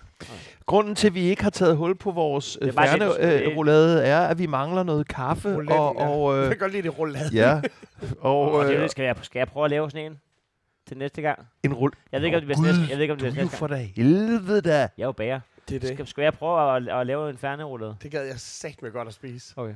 Grunden 0.65 0.95
til, 0.95 1.07
at 1.07 1.13
vi 1.13 1.21
ikke 1.21 1.43
har 1.43 1.49
taget 1.49 1.77
hul 1.77 1.95
på 1.95 2.11
vores 2.11 2.57
Det 2.61 2.73
er 2.77 3.13
øh, 3.19 3.67
øh, 3.67 4.07
er, 4.07 4.19
at 4.19 4.37
vi 4.39 4.45
mangler 4.45 4.83
noget 4.83 5.07
kaffe. 5.07 5.49
Rouletten, 5.55 5.77
og, 5.79 5.95
ja. 5.99 6.07
og, 6.09 6.35
Jeg 6.35 6.43
øh, 6.43 6.49
kan 6.49 6.57
godt 6.57 6.71
lide 6.71 6.83
det 6.83 6.99
roulade. 6.99 7.29
ja, 7.33 7.61
og 8.19 8.51
Og 8.51 8.73
øh, 8.73 8.81
det 8.81 8.91
skal 8.91 9.05
jeg, 9.05 9.15
skal 9.21 9.39
jeg 9.39 9.47
prøve 9.47 9.63
at 9.65 9.69
lave 9.71 9.89
sådan 9.91 10.11
en 10.11 10.19
til 10.87 10.97
næste 10.97 11.21
gang? 11.21 11.39
en 11.63 11.73
rull. 11.73 11.93
Jeg 12.11 12.19
ved 12.21 12.25
ikke, 12.25 12.37
om 12.37 12.41
det 12.41 12.47
bliver 12.47 12.61
næste, 12.71 12.81
jeg 12.89 12.97
ved 12.97 13.01
ikke, 13.01 13.13
om 13.13 13.19
det 13.19 13.27
Du 13.27 13.31
bliver 13.31 13.39
er 13.39 13.43
jo 13.43 13.45
næste 13.45 13.57
for 13.57 13.67
gang. 13.67 13.79
da 13.81 13.87
helvede 13.95 14.61
da. 14.61 14.77
Jeg 14.77 14.87
er 14.97 15.05
jo 15.05 15.11
bager. 15.11 15.39
Det 15.69 15.75
er 15.75 15.79
det. 15.79 15.89
Skal, 15.89 16.07
skal 16.07 16.21
jeg 16.21 16.33
prøve 16.33 16.75
at, 16.75 16.99
at 16.99 17.07
lave 17.07 17.29
en 17.29 17.37
færnerullade? 17.37 17.97
Det 18.01 18.11
gad 18.11 18.25
jeg 18.25 18.39
sagt 18.39 18.81
med 18.81 18.91
godt 18.91 19.07
at 19.07 19.13
spise. 19.13 19.53
Okay. 19.57 19.75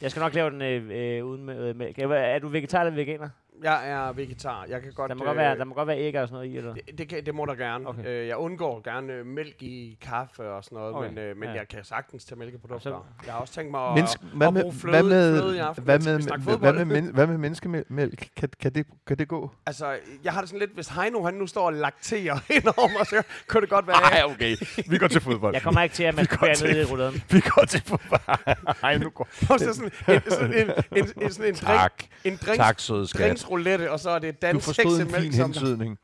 Jeg 0.00 0.10
skal 0.10 0.20
nok 0.20 0.34
lave 0.34 0.50
den 0.50 0.62
øh, 0.62 1.18
øh, 1.18 1.24
uden 1.26 1.44
med, 1.44 1.74
øh. 1.80 1.94
Er, 1.98 2.08
er 2.08 2.38
du 2.38 2.48
vegetar 2.48 2.80
eller 2.80 2.94
veganer? 2.94 3.28
Jeg 3.62 3.90
er 3.90 4.12
vegetar. 4.12 4.64
Jeg 4.68 4.82
kan 4.82 4.92
godt... 4.92 5.08
Der 5.08 5.14
må, 5.14 5.24
godt 5.24 5.36
være, 5.36 5.58
der 5.58 5.64
må 5.64 5.74
godt 5.74 5.88
være 5.88 5.98
æg 5.98 6.16
og 6.16 6.28
sådan 6.28 6.34
noget 6.34 6.54
i, 6.54 6.56
eller? 6.56 6.74
det, 6.74 6.98
det, 6.98 7.08
kan, 7.08 7.26
det 7.26 7.34
må 7.34 7.44
der 7.46 7.54
gerne. 7.54 7.88
Okay. 7.88 8.06
Øh, 8.06 8.28
jeg 8.28 8.36
undgår 8.36 8.80
gerne 8.84 9.12
øh, 9.12 9.26
mælk 9.26 9.62
i 9.62 9.98
kaffe 10.02 10.42
og 10.42 10.64
sådan 10.64 10.76
noget, 10.78 10.94
Okay. 10.94 11.08
men, 11.08 11.18
øh, 11.18 11.36
men 11.36 11.48
Ja. 11.48 11.54
jeg 11.54 11.68
kan 11.68 11.84
sagtens 11.84 12.24
tage 12.24 12.38
mælkeprodukter. 12.38 12.90
Så- 12.90 13.24
Jeg 13.26 13.32
har 13.34 13.40
også 13.40 13.54
tænkt 13.54 13.70
mig 13.70 13.80
at, 13.88 13.94
Menneske, 13.94 14.22
hvad, 14.34 14.46
at 14.46 14.52
med, 14.54 14.62
bruge 14.62 14.74
fløde, 14.74 14.92
hvad, 14.92 15.02
med, 15.02 15.40
fløde 15.40 15.56
i 15.56 15.58
aften. 15.58 15.84
hvad, 15.84 16.00
Skal 16.00 16.40
med, 16.46 16.58
hvad, 16.58 16.72
med, 16.72 16.84
men, 16.84 17.04
hvad 17.14 17.26
med 17.26 17.38
menneskemælk? 17.38 18.28
Kan, 18.36 18.48
kan, 18.60 18.74
det, 18.74 18.86
kan 19.06 19.18
det 19.18 19.28
gå? 19.28 19.50
Altså, 19.66 19.96
jeg 20.24 20.32
har 20.32 20.40
det 20.40 20.48
sådan 20.48 20.60
lidt, 20.60 20.74
hvis 20.74 20.88
Heino 20.88 21.22
han 21.24 21.34
nu 21.34 21.46
står 21.46 21.66
og 21.66 21.72
lakterer 21.72 22.38
ind 22.56 22.64
over 22.76 22.88
mig, 22.98 23.06
så 23.06 23.22
kunne 23.48 23.60
det 23.60 23.70
godt 23.70 23.86
være... 23.86 23.96
Nej, 24.00 24.22
okay. 24.24 24.56
Vi 24.90 24.98
går 24.98 25.08
til 25.08 25.20
fodbold. 25.20 25.54
Jeg 25.54 25.62
kommer 25.62 25.82
ikke 25.82 25.94
til 25.94 26.04
at 26.04 26.16
masturbere 26.16 26.54
ned 26.72 26.80
i 26.80 26.84
rulladen. 26.84 27.22
Vi 27.30 27.40
går 27.40 27.64
til 27.64 27.82
fodbold. 27.82 28.56
Nej, 28.82 28.98
nu 28.98 29.10
går 29.10 29.28
Og 29.50 29.60
så 29.60 29.72
sådan 29.74 29.90
en, 30.16 30.30
sådan 30.30 30.52
en, 30.52 30.70
en, 30.96 31.22
en, 31.22 31.30
sådan 31.32 31.48
en, 31.50 31.54
drink, 31.54 31.56
Tak. 31.80 31.92
en 32.24 32.36
drinks, 32.46 32.56
Tak, 32.56 32.80
søde 32.80 33.06
skat. 33.08 33.20
Drinksroulette, 33.44 33.90
og 33.90 34.00
så 34.00 34.10
er 34.10 34.18
det 34.18 34.42
Du 34.42 34.46
dansk 34.46 34.66
forstod 34.66 35.00
en 35.00 35.08
fin 35.10 35.32
hensydning. 35.32 35.98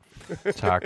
tak. 0.55 0.83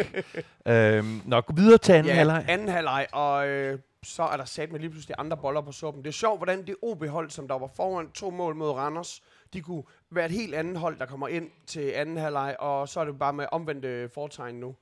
Øhm, 0.68 1.20
gå 1.40 1.52
videre 1.56 1.78
til 1.78 1.92
anden 1.92 2.06
Ja, 2.10 2.14
halvleg. 2.14 2.44
anden 2.48 2.68
halvleg, 2.68 3.06
og 3.12 3.48
øh, 3.48 3.78
så 4.02 4.22
er 4.22 4.36
der 4.36 4.44
sat 4.44 4.72
med 4.72 4.80
lige 4.80 4.90
pludselig 4.90 5.14
andre 5.18 5.36
boller 5.36 5.60
på 5.60 5.72
suppen. 5.72 6.02
Det 6.02 6.08
er 6.08 6.12
sjovt, 6.12 6.38
hvordan 6.38 6.66
det 6.66 6.76
OB-hold, 6.82 7.30
som 7.30 7.48
der 7.48 7.58
var 7.58 7.70
foran 7.76 8.10
to 8.10 8.30
mål 8.30 8.54
mod 8.56 8.70
Randers, 8.70 9.22
de 9.52 9.60
kunne 9.60 9.82
være 10.10 10.26
et 10.26 10.32
helt 10.32 10.54
andet 10.54 10.76
hold, 10.76 10.98
der 10.98 11.06
kommer 11.06 11.28
ind 11.28 11.50
til 11.66 11.90
anden 11.94 12.16
halvleg, 12.16 12.56
og 12.58 12.88
så 12.88 13.00
er 13.00 13.04
det 13.04 13.18
bare 13.18 13.32
med 13.32 13.46
omvendte 13.52 14.08
fortegn 14.14 14.54
nu. 14.54 14.74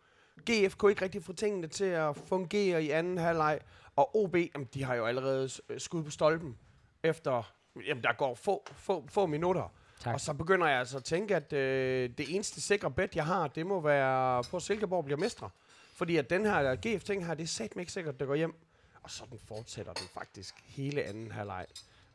GF 0.51 0.75
kunne 0.77 0.93
ikke 0.93 1.05
rigtig 1.05 1.25
få 1.25 1.33
tingene 1.33 1.67
til 1.67 1.85
at 1.85 2.17
fungere 2.29 2.83
i 2.85 2.91
anden 2.91 3.19
halvleg, 3.19 3.59
og 3.97 4.17
OB, 4.17 4.37
jamen, 4.37 4.69
de 4.75 4.85
har 4.85 4.95
jo 4.95 5.05
allerede 5.07 5.49
øh, 5.69 5.81
skud 5.81 6.03
på 6.03 6.11
stolpen 6.11 6.57
efter, 7.05 7.53
jamen, 7.89 8.03
der 8.03 8.13
går 8.19 8.35
få, 8.35 8.67
få, 8.77 9.05
få 9.09 9.27
minutter. 9.27 9.73
Tak. 10.03 10.15
Og 10.15 10.21
så 10.21 10.33
begynder 10.33 10.67
jeg 10.67 10.79
altså 10.79 10.97
at 10.97 11.05
tænke, 11.05 11.37
at 11.37 11.53
øh, 11.53 12.11
det 12.19 12.35
eneste 12.35 12.61
sikre 12.61 12.91
bet, 12.91 13.17
jeg 13.17 13.27
har, 13.27 13.49
det 13.49 13.67
må 13.67 13.81
være 13.81 14.45
på, 14.51 14.57
at 14.57 14.63
Silkeborg 14.63 15.05
bliver 15.05 15.19
mestre. 15.19 15.51
Fordi 15.95 16.17
at 16.17 16.31
den 16.31 16.47
her 16.47 16.77
GF-ting 16.77 17.27
her, 17.27 17.35
det 17.35 17.43
er 17.43 17.47
satme 17.47 17.83
ikke 17.83 17.93
sikkert, 17.93 18.15
at 18.15 18.21
det 18.21 18.29
går 18.29 18.35
hjem. 18.35 18.55
Og 19.03 19.11
sådan 19.11 19.39
fortsætter 19.49 19.93
den 19.93 20.07
faktisk 20.15 20.55
hele 20.65 21.03
anden 21.03 21.31
halvleg. 21.31 21.67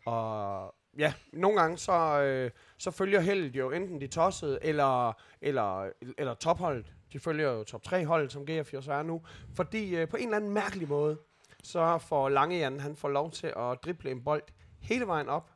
Og 0.06 0.76
ja, 0.98 1.14
nogle 1.34 1.60
gange 1.60 1.78
så, 1.78 2.22
øh, 2.22 2.52
så 2.78 2.92
følger 2.92 3.20
heldet 3.20 3.56
jo 3.56 3.72
enten 3.72 4.02
de 4.02 4.08
tossede, 4.08 4.60
eller, 4.62 5.14
eller, 5.42 5.90
eller 6.18 6.34
topholdet. 6.34 6.94
De 7.14 7.20
følger 7.20 7.52
jo 7.52 7.64
top 7.64 7.84
3 7.84 8.06
holdet, 8.06 8.32
som 8.32 8.46
GF 8.46 8.74
jo 8.74 8.82
så 8.82 8.94
er 8.94 9.04
nu. 9.04 9.22
Fordi 9.56 9.96
øh, 9.96 10.08
på 10.08 10.18
en 10.18 10.24
eller 10.24 10.38
anden 10.38 10.52
mærkelig 10.52 10.88
måde, 10.88 11.18
så 11.64 11.98
får 11.98 12.30
Langejan, 12.30 12.80
han 12.80 12.96
får 12.96 13.10
lov 13.10 13.32
til 13.32 13.48
at 13.48 13.78
drible 13.84 14.12
en 14.12 14.24
bold 14.24 14.44
hele 14.82 15.08
vejen 15.08 15.30
op, 15.30 15.52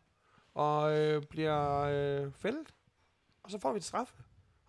og 0.55 0.97
øh, 0.99 1.23
bliver 1.29 1.79
øh, 1.81 2.31
fældet. 2.31 2.67
Og 3.43 3.51
så 3.51 3.59
får 3.59 3.71
vi 3.71 3.77
et 3.77 3.83
straffe. 3.83 4.13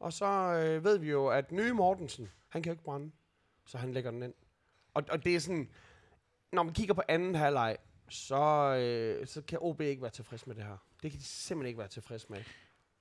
Og 0.01 0.13
så 0.13 0.27
øh, 0.27 0.85
ved 0.85 0.99
vi 0.99 1.11
jo, 1.11 1.27
at 1.27 1.53
nye 1.53 1.73
Mortensen, 1.73 2.29
han 2.49 2.63
kan 2.63 2.71
jo 2.71 2.73
ikke 2.75 2.85
brænde. 2.85 3.11
Så 3.67 3.79
han 3.79 3.93
lægger 3.93 4.11
den 4.11 4.23
ind. 4.23 4.35
Og, 4.95 5.03
og 5.11 5.25
det 5.25 5.37
er 5.37 5.41
sådan, 5.41 5.69
når 6.53 6.63
man 6.63 6.75
kigger 6.75 6.95
på 6.95 7.03
anden 7.09 7.35
halvleg, 7.35 7.77
så, 8.09 8.37
øh, 8.81 9.27
så 9.27 9.43
kan 9.43 9.59
OB 9.61 9.81
ikke 9.81 10.03
være 10.03 10.11
tilfreds 10.11 10.47
med 10.47 10.55
det 10.55 10.65
her. 10.65 10.77
Det 11.03 11.11
kan 11.11 11.21
de 11.21 11.25
simpelthen 11.25 11.69
ikke 11.69 11.79
være 11.79 11.89
tilfreds 11.89 12.31
med. 12.31 12.39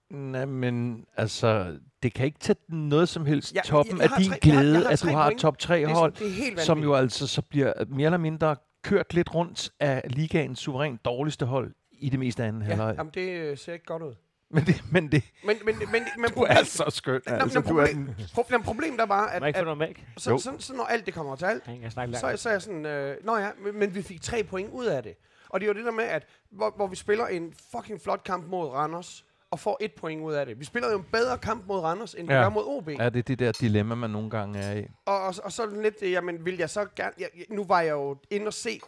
Nej, 0.10 0.46
men 0.46 1.06
altså, 1.18 1.80
det 2.04 2.14
kan 2.14 2.26
ikke 2.26 2.40
tage 2.40 2.58
noget 2.68 3.10
som 3.10 3.26
helst 3.26 3.56
Ja, 3.56 3.62
toppen 3.66 3.96
jeg 3.98 4.04
af 4.04 4.10
har 4.10 4.18
din 4.18 4.30
tre- 4.30 4.38
jeg 4.46 4.54
har- 4.54 4.62
glæde, 4.62 4.74
jeg 4.74 4.84
har 4.84 4.92
at 4.92 5.02
du 5.02 5.08
har 5.08 5.32
et 5.32 5.38
top 5.38 5.58
3 5.58 5.76
Det 5.76 5.84
er, 5.84 5.88
hold, 5.88 6.16
sådan- 6.16 6.28
det 6.32 6.40
er 6.40 6.44
helt 6.44 6.62
som 6.62 6.80
jo 6.84 6.94
altså 6.94 7.28
så 7.28 7.42
bliver 7.42 7.74
mere 7.88 8.06
eller 8.06 8.18
mindre 8.18 8.56
kørt 8.84 9.14
lidt 9.14 9.36
rundt 9.36 9.72
af 9.80 10.04
ligaens 10.10 10.60
suverænt 10.60 11.06
dårligste 11.06 11.46
hold 11.46 11.74
i 12.02 12.10
det 12.10 12.20
meste 12.20 12.44
af 12.44 12.48
anden 12.48 12.62
Ja, 12.62 12.68
halvleg. 12.68 12.96
jamen, 12.98 13.12
det 13.14 13.30
øh, 13.30 13.58
ser 13.58 13.74
ikke 13.74 13.86
godt 13.86 14.04
ud. 14.04 14.16
Men 14.54 14.64
det, 14.66 14.84
men 14.92 15.12
det, 15.12 15.24
Men, 15.46 15.58
men, 15.66 15.76
men, 15.92 16.04
men 16.18 16.32
du 16.36 16.42
er 16.42 16.64
så 16.64 16.84
skøn. 16.90 17.22
Nå, 17.28 17.34
Altså, 17.36 17.60
men 17.60 17.68
du 17.70 17.78
er 17.78 17.86
problem- 17.86 18.06
den, 18.06 18.16
Problem, 18.34 18.64
problem 18.64 18.98
der 18.98 19.06
var, 19.06 19.28
at, 19.28 19.42
jeg 19.42 19.48
ikke 19.48 19.60
at 19.72 19.78
mælk? 19.78 20.04
så, 20.18 20.38
så, 20.38 20.52
så, 20.60 20.74
når 20.74 20.84
alt 20.86 21.06
det 21.06 21.14
kommer 21.14 21.36
til 21.36 21.46
alt, 21.46 21.64
så, 22.18 22.34
så 22.36 22.50
er 22.50 22.54
jeg 22.54 22.62
sådan, 22.62 22.86
øh, 22.86 23.18
nå 23.24 23.38
ja, 23.38 23.50
men, 23.64 23.80
men 23.80 23.96
vi 23.96 24.02
fik 24.02 24.22
tre 24.22 24.44
point 24.44 24.70
ud 24.72 24.86
af 24.86 25.04
det. 25.04 25.14
Og 25.50 25.60
det 25.60 25.66
er 25.66 25.68
jo 25.68 25.78
det 25.78 25.86
der 25.86 25.92
med, 25.92 26.04
at 26.04 26.28
hvor, 26.52 26.74
hvor 26.76 26.88
vi 26.88 26.96
spiller 26.96 27.28
en 27.28 27.54
fucking 27.72 28.02
flot 28.02 28.24
kamp 28.24 28.48
mod 28.48 28.68
Randers, 28.68 29.26
og 29.52 29.60
får 29.60 29.78
et 29.82 29.92
point 29.94 30.22
ud 30.24 30.34
af 30.34 30.46
det. 30.46 30.60
Vi 30.60 30.66
spiller 30.66 30.92
jo 30.92 30.98
en 30.98 31.06
bedre 31.12 31.38
kamp 31.38 31.68
mod 31.68 31.80
Randers, 31.80 32.14
end 32.14 32.28
vi 32.28 32.34
Ja. 32.34 32.42
gør 32.42 32.50
mod 32.50 32.64
OB. 32.66 32.90
er 33.00 33.10
det 33.10 33.28
det 33.28 33.40
der 33.40 33.52
dilemma, 33.52 33.96
man 33.96 34.10
nogle 34.10 34.30
gange 34.30 34.60
er 34.60 34.76
i? 34.78 34.86
Og, 35.06 35.22
og, 35.22 35.34
og 35.44 35.52
så 35.52 35.64
er 35.64 35.68
det 35.68 35.82
lidt, 35.82 35.96
jamen 36.02 36.46
vil 36.46 36.58
jeg 36.58 36.70
så 36.70 36.86
gerne, 36.96 37.12
jeg, 37.20 37.28
nu 37.50 37.64
var 37.64 37.82
jeg 37.82 37.92
jo 37.92 38.18
inde 38.30 38.48
og 38.48 38.54
se 38.54 38.80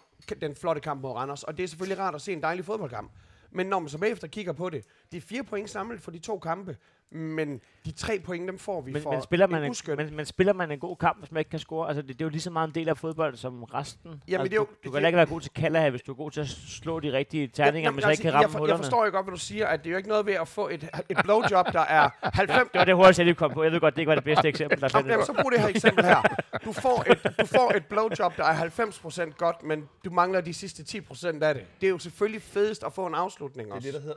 den 0.41 0.55
flotte 0.55 0.81
kamp 0.81 1.01
mod 1.01 1.11
Randers, 1.11 1.43
og 1.43 1.57
det 1.57 1.63
er 1.63 1.67
selvfølgelig 1.67 1.99
rart 1.99 2.15
at 2.15 2.21
se 2.21 2.33
en 2.33 2.41
dejlig 2.41 2.65
fodboldkamp. 2.65 3.11
Men 3.51 3.65
når 3.65 3.79
man 3.79 3.89
så 3.89 3.97
bagefter 3.97 4.27
kigger 4.27 4.53
på 4.53 4.69
det, 4.69 4.85
det 5.11 5.17
er 5.17 5.21
fire 5.21 5.43
point 5.43 5.69
samlet 5.69 6.01
for 6.01 6.11
de 6.11 6.19
to 6.19 6.39
kampe, 6.39 6.77
men 7.13 7.61
de 7.85 7.91
tre 7.91 8.19
point, 8.25 8.47
dem 8.47 8.57
får 8.59 8.81
vi 8.81 8.91
Men, 8.91 9.01
for 9.01 9.11
men, 9.11 9.21
spiller 9.21 9.47
man 9.47 9.59
en 9.59 9.65
en, 9.65 9.71
uskøn. 9.71 9.97
men, 9.97 10.15
men 10.15 10.25
spiller 10.25 10.53
man 10.53 10.71
en 10.71 10.79
god 10.79 10.95
kamp, 10.95 11.19
hvis 11.19 11.31
man 11.31 11.39
ikke 11.39 11.49
kan 11.49 11.59
score? 11.59 11.87
Altså, 11.87 12.01
det, 12.01 12.09
det 12.09 12.21
er 12.21 12.25
jo 12.25 12.29
lige 12.29 12.41
så 12.41 12.49
meget 12.49 12.67
en 12.67 12.75
del 12.75 12.89
af 12.89 12.97
fodbold 12.97 13.35
som 13.35 13.63
resten. 13.63 14.09
altså, 14.11 14.43
det 14.43 14.53
er 14.53 14.55
jo- 14.55 14.63
du, 14.63 14.69
du 14.69 14.75
det- 14.83 14.91
kan 14.93 15.01
da 15.01 15.07
ikke 15.07 15.17
være 15.17 15.25
god 15.25 15.41
til 15.41 15.51
kalder 15.53 15.89
hvis 15.89 16.01
du 16.01 16.11
er 16.11 16.15
god 16.15 16.31
til 16.31 16.41
at 16.41 16.47
slå 16.67 16.99
de 16.99 17.13
rigtige 17.13 17.47
terninger, 17.47 17.91
men 17.91 18.01
så 18.01 18.09
ikke 18.09 18.21
kan 18.21 18.31
jeg, 18.33 18.39
ramme 18.43 18.57
for, 18.57 18.67
jeg 18.67 18.77
forstår 18.77 19.05
jo 19.05 19.11
godt, 19.11 19.25
hvad 19.25 19.31
du 19.31 19.39
siger, 19.39 19.67
at 19.67 19.79
det 19.79 19.87
er 19.87 19.91
jo 19.91 19.97
ikke 19.97 20.09
noget 20.09 20.25
ved 20.25 20.33
at 20.33 20.47
få 20.47 20.69
et, 20.69 20.89
et 21.09 21.17
blowjob, 21.23 21.65
der 21.73 21.79
er 21.81 22.09
90... 22.37 22.69
Det 22.71 22.79
var 22.79 22.85
det 22.85 22.95
hurtigt, 22.95 23.17
jeg 23.17 23.25
lige 23.25 23.35
kom 23.35 23.51
på. 23.51 23.63
Jeg 23.63 23.71
ved 23.71 23.79
godt, 23.79 23.95
det 23.95 24.01
ikke 24.01 24.09
var 24.09 24.15
det 24.15 24.23
bedste 24.23 24.47
eksempel, 24.47 24.81
der 24.81 24.87
Jamen, 24.93 25.09
fandt 25.09 25.11
jamen, 25.11 25.25
så 25.25 25.33
brug 25.41 25.51
det 25.51 25.59
her 25.61 25.67
eksempel 25.67 26.05
her. 26.05 26.21
Du 26.65 26.71
får, 26.71 27.03
et, 27.11 27.23
du 27.39 27.45
får 27.45 27.71
et 27.75 27.85
blowjob, 27.85 28.37
der 28.37 28.43
er 28.45 28.69
90% 29.29 29.31
godt, 29.37 29.63
men 29.63 29.89
du 30.05 30.09
mangler 30.11 30.41
de 30.41 30.53
sidste 30.53 30.99
10% 31.11 31.43
af 31.43 31.53
det. 31.53 31.63
Det 31.81 31.87
er 31.87 31.91
jo 31.91 31.99
selvfølgelig 31.99 32.41
fedest 32.41 32.83
at 32.83 32.93
få 32.93 33.05
en 33.07 33.15
afslutning 33.15 33.73
også. 33.73 33.91
der 33.91 33.99
hedder... 33.99 34.15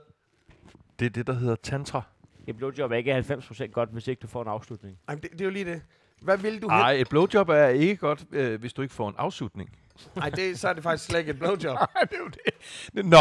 Det 0.99 1.07
er 1.07 1.11
det, 1.11 1.27
der 1.27 1.33
hedder 1.33 1.57
tantra. 1.63 2.03
Et 2.47 2.57
blowjob 2.57 2.91
er 2.93 2.97
ikke 2.97 3.19
90% 3.19 3.67
godt, 3.67 3.89
hvis 3.93 4.09
ikke 4.09 4.21
du 4.21 4.27
får 4.27 4.43
en 4.43 4.49
afslutning. 4.49 4.99
Jamen, 5.09 5.23
det, 5.23 5.33
det 5.33 5.41
er 5.41 5.45
jo 5.45 5.51
lige 5.51 5.65
det. 5.65 5.83
Hvad 6.23 6.39
vil 6.39 6.63
du 6.63 6.67
Nej, 6.67 6.93
et 6.93 7.09
blowjob 7.09 7.49
er 7.49 7.67
ikke 7.69 7.97
godt, 7.97 8.25
øh, 8.33 8.61
hvis 8.61 8.73
du 8.73 8.83
ikke 8.83 8.95
får 8.95 9.09
en 9.09 9.15
afslutning. 9.19 9.71
Nej, 10.17 10.31
det, 10.31 10.59
så 10.59 10.69
er 10.69 10.73
det 10.73 10.83
faktisk 10.83 11.05
slet 11.05 11.19
ikke 11.19 11.31
et 11.31 11.39
blowjob. 11.39 11.79
det 12.11 12.13
er 12.13 12.19
jo 12.19 12.29
det. 12.29 13.05
Nå, 13.05 13.19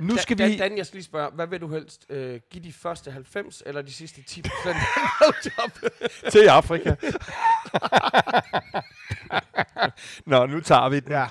nu 0.00 0.14
Da- 0.16 0.20
skal 0.20 0.38
vi... 0.38 0.56
Dan, 0.56 0.76
jeg 0.76 0.86
skal 0.86 0.96
lige 0.96 1.04
spørge, 1.04 1.30
hvad 1.34 1.46
vil 1.46 1.60
du 1.60 1.68
helst? 1.68 2.06
Øh, 2.10 2.40
give 2.50 2.64
de 2.64 2.72
første 2.72 3.10
90 3.10 3.62
eller 3.66 3.82
de 3.82 3.92
sidste 3.92 4.20
10% 4.30 4.40
af 4.68 4.74
blowjob? 5.18 5.92
til 6.32 6.46
Afrika. 6.48 6.94
Nå, 10.26 10.46
nu 10.46 10.60
tager 10.60 10.88
vi 10.88 11.00
den, 11.00 11.12
Ja. 11.12 11.26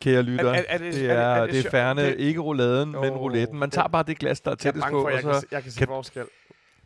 kære 0.00 0.22
lytter. 0.22 0.44
Er- 0.50 0.54
er- 0.54 0.64
er 0.68 0.78
det- 0.78 0.94
det, 0.94 1.10
er 1.10 1.14
er, 1.14 1.34
det- 1.34 1.40
er 1.42 1.46
det 1.46 1.54
det 1.54 1.66
er 1.66 1.70
færne, 1.70 2.02
Det- 2.06 2.18
ikke 2.18 2.40
rouladen, 2.40 2.90
men 2.92 3.10
Åh, 3.10 3.16
rouletten. 3.20 3.58
Man 3.58 3.70
tager 3.70 3.88
bare 3.88 4.02
det 4.02 4.18
glas, 4.18 4.40
der 4.40 4.50
er 4.50 4.52
Jeg 4.54 4.58
tættest 4.58 4.86
på. 4.90 5.02
for, 5.02 5.08
jeg 5.08 5.16
og 5.18 5.22
kan, 5.24 5.34
så... 5.34 5.40
se- 5.40 5.46
jeg 5.52 5.62
kan 5.62 5.72
se 5.72 5.78
kan- 5.78 5.86
forskel. 5.88 6.24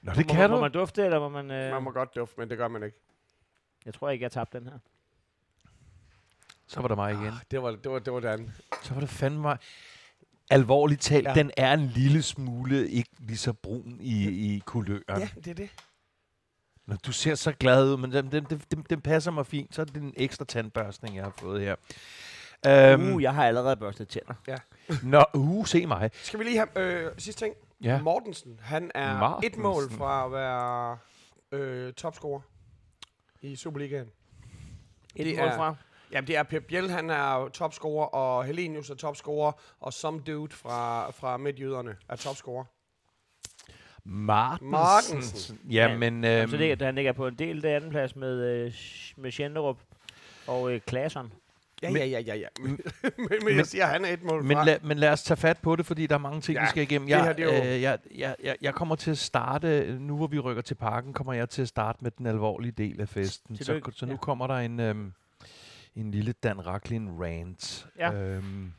Nå, 0.07 0.13
det 0.13 0.27
må, 0.27 0.33
kan 0.35 0.51
må 0.51 0.57
du. 0.57 0.63
man 0.63 0.73
dufte, 0.73 1.05
eller 1.05 1.19
må 1.19 1.29
man... 1.29 1.51
Øh, 1.51 1.71
Man 1.73 1.83
må 1.83 1.91
godt 1.91 2.15
dufte, 2.15 2.35
men 2.41 2.51
det 2.51 2.59
gør 2.59 2.69
man 2.69 2.83
ikke. 2.83 2.97
Jeg 3.87 3.95
tror 3.95 4.11
ikke, 4.11 4.23
jeg 4.23 4.33
tabte 4.33 4.59
den 4.59 4.67
her. 4.67 4.79
Så 6.67 6.81
var 6.81 6.89
der 6.89 6.95
mig 6.95 7.13
igen. 7.13 7.27
Ah, 7.27 7.33
Det 7.51 7.63
var 7.63 7.71
det 7.71 7.91
var 7.91 7.99
det 7.99 8.13
var 8.13 8.31
andet. 8.33 8.51
Så 8.83 8.95
var 8.95 9.01
det 9.01 9.09
fandme 9.09 9.41
mig. 9.41 9.59
Alvorligt 10.51 11.01
talt, 11.01 11.25
Ja. 11.25 11.31
ja. 11.31 11.35
den 11.35 11.51
er 11.57 11.73
en 11.73 11.87
lille 11.87 12.23
smule 12.23 12.89
ikke 12.89 13.11
lige 13.19 13.37
så 13.39 13.53
brun 13.53 13.97
i, 14.01 14.29
i 14.55 14.59
kuløren. 14.67 15.03
Ja, 15.09 15.29
det 15.35 15.47
er 15.47 15.55
det. 15.55 15.71
Når 16.87 16.97
du 16.97 17.13
ser 17.13 17.35
så 17.35 17.53
glad 17.53 17.91
ud, 17.93 17.97
men 17.97 18.13
den, 18.13 18.33
den, 18.33 18.45
den, 18.45 18.63
den, 18.71 18.83
den 18.91 19.01
passer 19.01 19.31
mig 19.31 19.47
fint. 19.47 19.75
Så 19.75 19.81
er 19.81 19.85
det 19.85 19.97
en 19.97 20.15
ekstra 20.17 20.45
tandbørstning, 20.45 21.17
jeg 21.17 21.25
har 21.25 21.35
fået 21.39 21.61
her. 21.61 21.77
Øhm, 22.67 23.13
Uh, 23.15 23.23
jeg 23.23 23.35
har 23.35 23.47
allerede 23.47 23.77
børstet 23.77 24.09
tænder. 24.09 24.35
Nå, 25.03 25.25
uh, 25.35 25.67
se 25.67 25.87
mig. 25.87 26.11
Skal 26.15 26.39
vi 26.41 26.45
lige 26.45 26.57
have 26.57 26.69
øh, 27.07 27.13
sidste 27.19 27.45
ting? 27.45 27.55
Ja. 27.83 28.03
Mortensen, 28.03 28.61
han 28.63 28.91
er 28.95 29.13
et 29.15 29.19
Mortensen. 29.19 29.63
mål 29.63 29.91
fra 29.91 30.25
at 30.27 30.33
være 30.33 30.99
øh, 31.53 31.93
topscorer 31.93 32.41
i 33.43 33.57
Superligaen. 33.57 34.09
Et 35.17 35.27
Det 35.27 35.37
mål 35.39 35.49
er- 35.49 35.57
fra. 35.57 35.75
Jamen, 36.13 36.29
det 36.29 36.37
er 36.37 36.43
Pep 36.43 36.65
Biel, 36.67 36.91
han 36.91 37.11
er 37.11 37.49
topscorer, 37.49 38.07
og 38.07 38.45
Helenius 38.45 38.91
er 38.91 38.95
topscorer, 38.95 39.53
og 39.81 39.93
some 39.93 40.21
dude 40.21 40.55
fra, 40.57 41.11
fra 41.11 41.37
Midtjyderne 41.37 41.97
er 42.09 42.17
topscorer. 42.17 42.65
Martensen. 44.05 44.71
Martensen. 44.71 45.61
Ja, 45.71 45.97
men... 45.99 46.25
Øhm, 46.25 46.49
så 46.51 46.57
det, 46.57 46.83
han 46.83 46.95
ligger 46.95 47.13
på 47.13 47.27
en 47.27 47.35
del 47.39 47.67
af 47.67 47.77
anden 47.77 47.91
plads 47.91 48.17
med, 48.17 48.45
øh, 48.45 48.73
med 49.17 49.31
Schenderup 49.33 49.79
og 50.47 50.73
øh, 50.73 50.81
Klasson. 50.81 51.33
Ja, 51.83 51.91
Men- 51.91 51.97
ja, 51.97 52.07
ja, 52.07 52.21
ja, 52.21 52.35
ja. 52.35 52.47
Men, 53.19 53.29
men, 53.45 53.57
jeg 53.57 53.67
siger, 53.67 53.87
han 53.87 54.05
er 54.05 54.09
et 54.13 54.23
mål 54.23 54.45
men, 54.45 54.57
fra. 54.57 54.65
la, 54.65 54.79
men 54.83 54.99
lad 54.99 55.11
os 55.13 55.23
tage 55.23 55.37
fat 55.37 55.59
på 55.59 55.77
det, 55.77 55.87
fordi 55.87 56.07
der 56.07 56.15
er 56.15 56.19
mange 56.19 56.41
ting, 56.41 56.57
Ja, 56.57 56.63
vi 56.63 56.69
skal 56.69 56.83
igennem. 56.83 57.09
det 57.09 57.17
her, 57.17 57.25
Jeg, 57.25 57.37
det 57.37 57.45
er 57.45 57.59
jo- 57.65 57.75
øh, 57.75 57.83
jeg, 57.83 57.99
jeg, 58.17 58.37
jeg, 58.43 58.57
jeg 58.63 58.75
kommer 58.75 58.95
til 58.97 59.11
at 59.11 59.19
starte, 59.19 59.99
nu 60.01 60.17
hvor 60.17 60.27
vi 60.27 60.39
rykker 60.39 60.63
til 60.63 60.75
parken, 60.75 61.13
kommer 61.13 61.33
jeg 61.33 61.49
til 61.49 61.63
at 61.63 61.69
starte 61.69 61.99
med 62.03 62.11
den 62.11 62.27
alvorlige 62.27 62.73
del 62.73 63.01
af 63.01 63.09
festen. 63.09 63.57
Så, 63.57 63.81
så 63.93 64.07
nu 64.07 64.13
Ja. 64.13 64.17
kommer 64.19 64.47
der 64.47 64.55
en, 64.55 64.81
øhm, 64.81 65.13
en 65.97 66.11
lille 66.11 66.33
Dan 66.33 66.67
Racklin 66.67 67.09
rant. 67.23 67.87
Ja. 67.99 68.13
Øhm, 68.15 68.73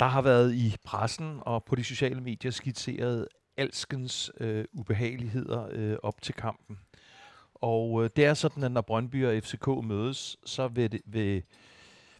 der 0.00 0.06
har 0.06 0.22
været 0.22 0.54
i 0.54 0.76
pressen 0.84 1.38
og 1.40 1.64
på 1.64 1.74
de 1.74 1.84
sociale 1.84 2.20
medier 2.20 2.50
skitseret 2.50 3.28
alskens 3.56 4.30
øh, 4.40 4.64
ubehageligheder 4.72 5.68
øh, 5.72 5.96
op 6.02 6.22
til 6.22 6.34
kampen. 6.34 6.78
Og 7.60 8.04
øh, 8.04 8.10
det 8.16 8.24
er 8.24 8.34
sådan, 8.34 8.62
at 8.62 8.72
når 8.72 8.80
Brøndby 8.80 9.26
og 9.26 9.42
FCK 9.42 9.66
mødes, 9.84 10.36
så 10.44 10.68
vil, 10.68 10.92
det, 10.92 11.00
vil, 11.04 11.42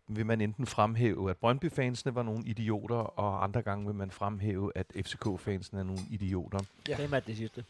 vil 0.09 0.27
man 0.27 0.41
enten 0.41 0.67
fremhæve, 0.67 1.31
at 1.31 1.37
Brøndby-fansene 1.37 2.15
var 2.15 2.23
nogle 2.23 2.45
idioter, 2.47 2.97
og 2.97 3.45
andre 3.45 3.63
gange 3.63 3.87
vil 3.87 3.95
man 3.95 4.11
fremhæve, 4.11 4.73
at 4.75 4.87
FCK-fansene 4.97 5.79
er 5.81 5.85
nogle 5.85 6.03
idioter. 6.11 6.59
Ja. 6.89 6.97
Hvem 6.97 7.15
er 7.15 7.21
det 7.21 7.37
sidste? 7.37 7.65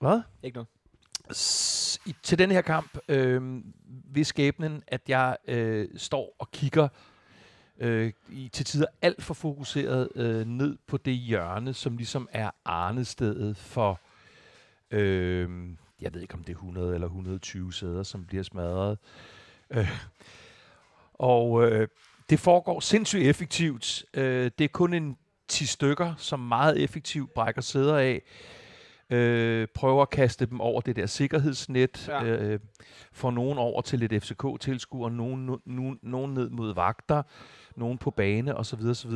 Hvad? 0.00 0.20
Ikke 0.42 0.54
noget. 0.54 0.68
S- 1.32 1.98
i, 2.06 2.14
til 2.22 2.38
den 2.38 2.50
her 2.50 2.60
kamp 2.60 2.98
øh, 3.08 3.62
ved 3.88 4.24
skæbnen, 4.24 4.82
at 4.86 5.00
jeg 5.08 5.36
øh, 5.48 5.88
står 5.96 6.34
og 6.38 6.50
kigger 6.50 6.88
øh, 7.78 8.12
i, 8.28 8.48
til 8.52 8.64
tider 8.64 8.86
alt 9.02 9.22
for 9.22 9.34
fokuseret 9.34 10.08
øh, 10.14 10.46
ned 10.46 10.76
på 10.86 10.96
det 10.96 11.14
hjørne, 11.14 11.74
som 11.74 11.96
ligesom 11.96 12.28
er 12.32 12.50
arnestedet 12.64 13.56
for, 13.56 14.00
øh, 14.90 15.68
jeg 16.00 16.14
ved 16.14 16.20
ikke 16.22 16.34
om 16.34 16.40
det 16.44 16.52
er 16.52 16.56
100 16.56 16.94
eller 16.94 17.06
120 17.06 17.72
sæder, 17.72 18.02
som 18.02 18.24
bliver 18.24 18.42
smadret. 18.42 18.98
Øh, 19.70 19.90
og 21.14 21.62
øh, 21.70 21.88
det 22.30 22.40
foregår 22.40 22.80
sindssygt 22.80 23.22
effektivt. 23.22 24.04
Øh, 24.14 24.50
det 24.58 24.64
er 24.64 24.68
kun 24.68 24.94
en 24.94 25.16
10 25.48 25.66
stykker, 25.66 26.14
som 26.18 26.40
meget 26.40 26.82
effektivt 26.82 27.34
brækker 27.34 27.62
sæder 27.62 27.96
af 27.96 28.22
øh, 29.10 29.68
prøver 29.74 30.02
at 30.02 30.10
kaste 30.10 30.46
dem 30.46 30.60
over 30.60 30.80
det 30.80 30.96
der 30.96 31.06
sikkerhedsnet, 31.06 32.08
Ja. 32.08 32.24
øh, 32.24 32.60
får 33.12 33.30
nogen 33.30 33.58
over 33.58 33.80
til 33.82 33.98
lidt 33.98 34.24
FCK-tilskuer, 34.24 35.08
nogen, 35.08 35.46
nu, 35.46 35.60
nu, 35.64 35.96
nogen 36.02 36.34
ned 36.34 36.50
mod 36.50 36.74
vagter, 36.74 37.22
nogen 37.76 37.98
på 37.98 38.10
bane 38.10 38.56
osv. 38.56 38.80
osv. 38.80 39.10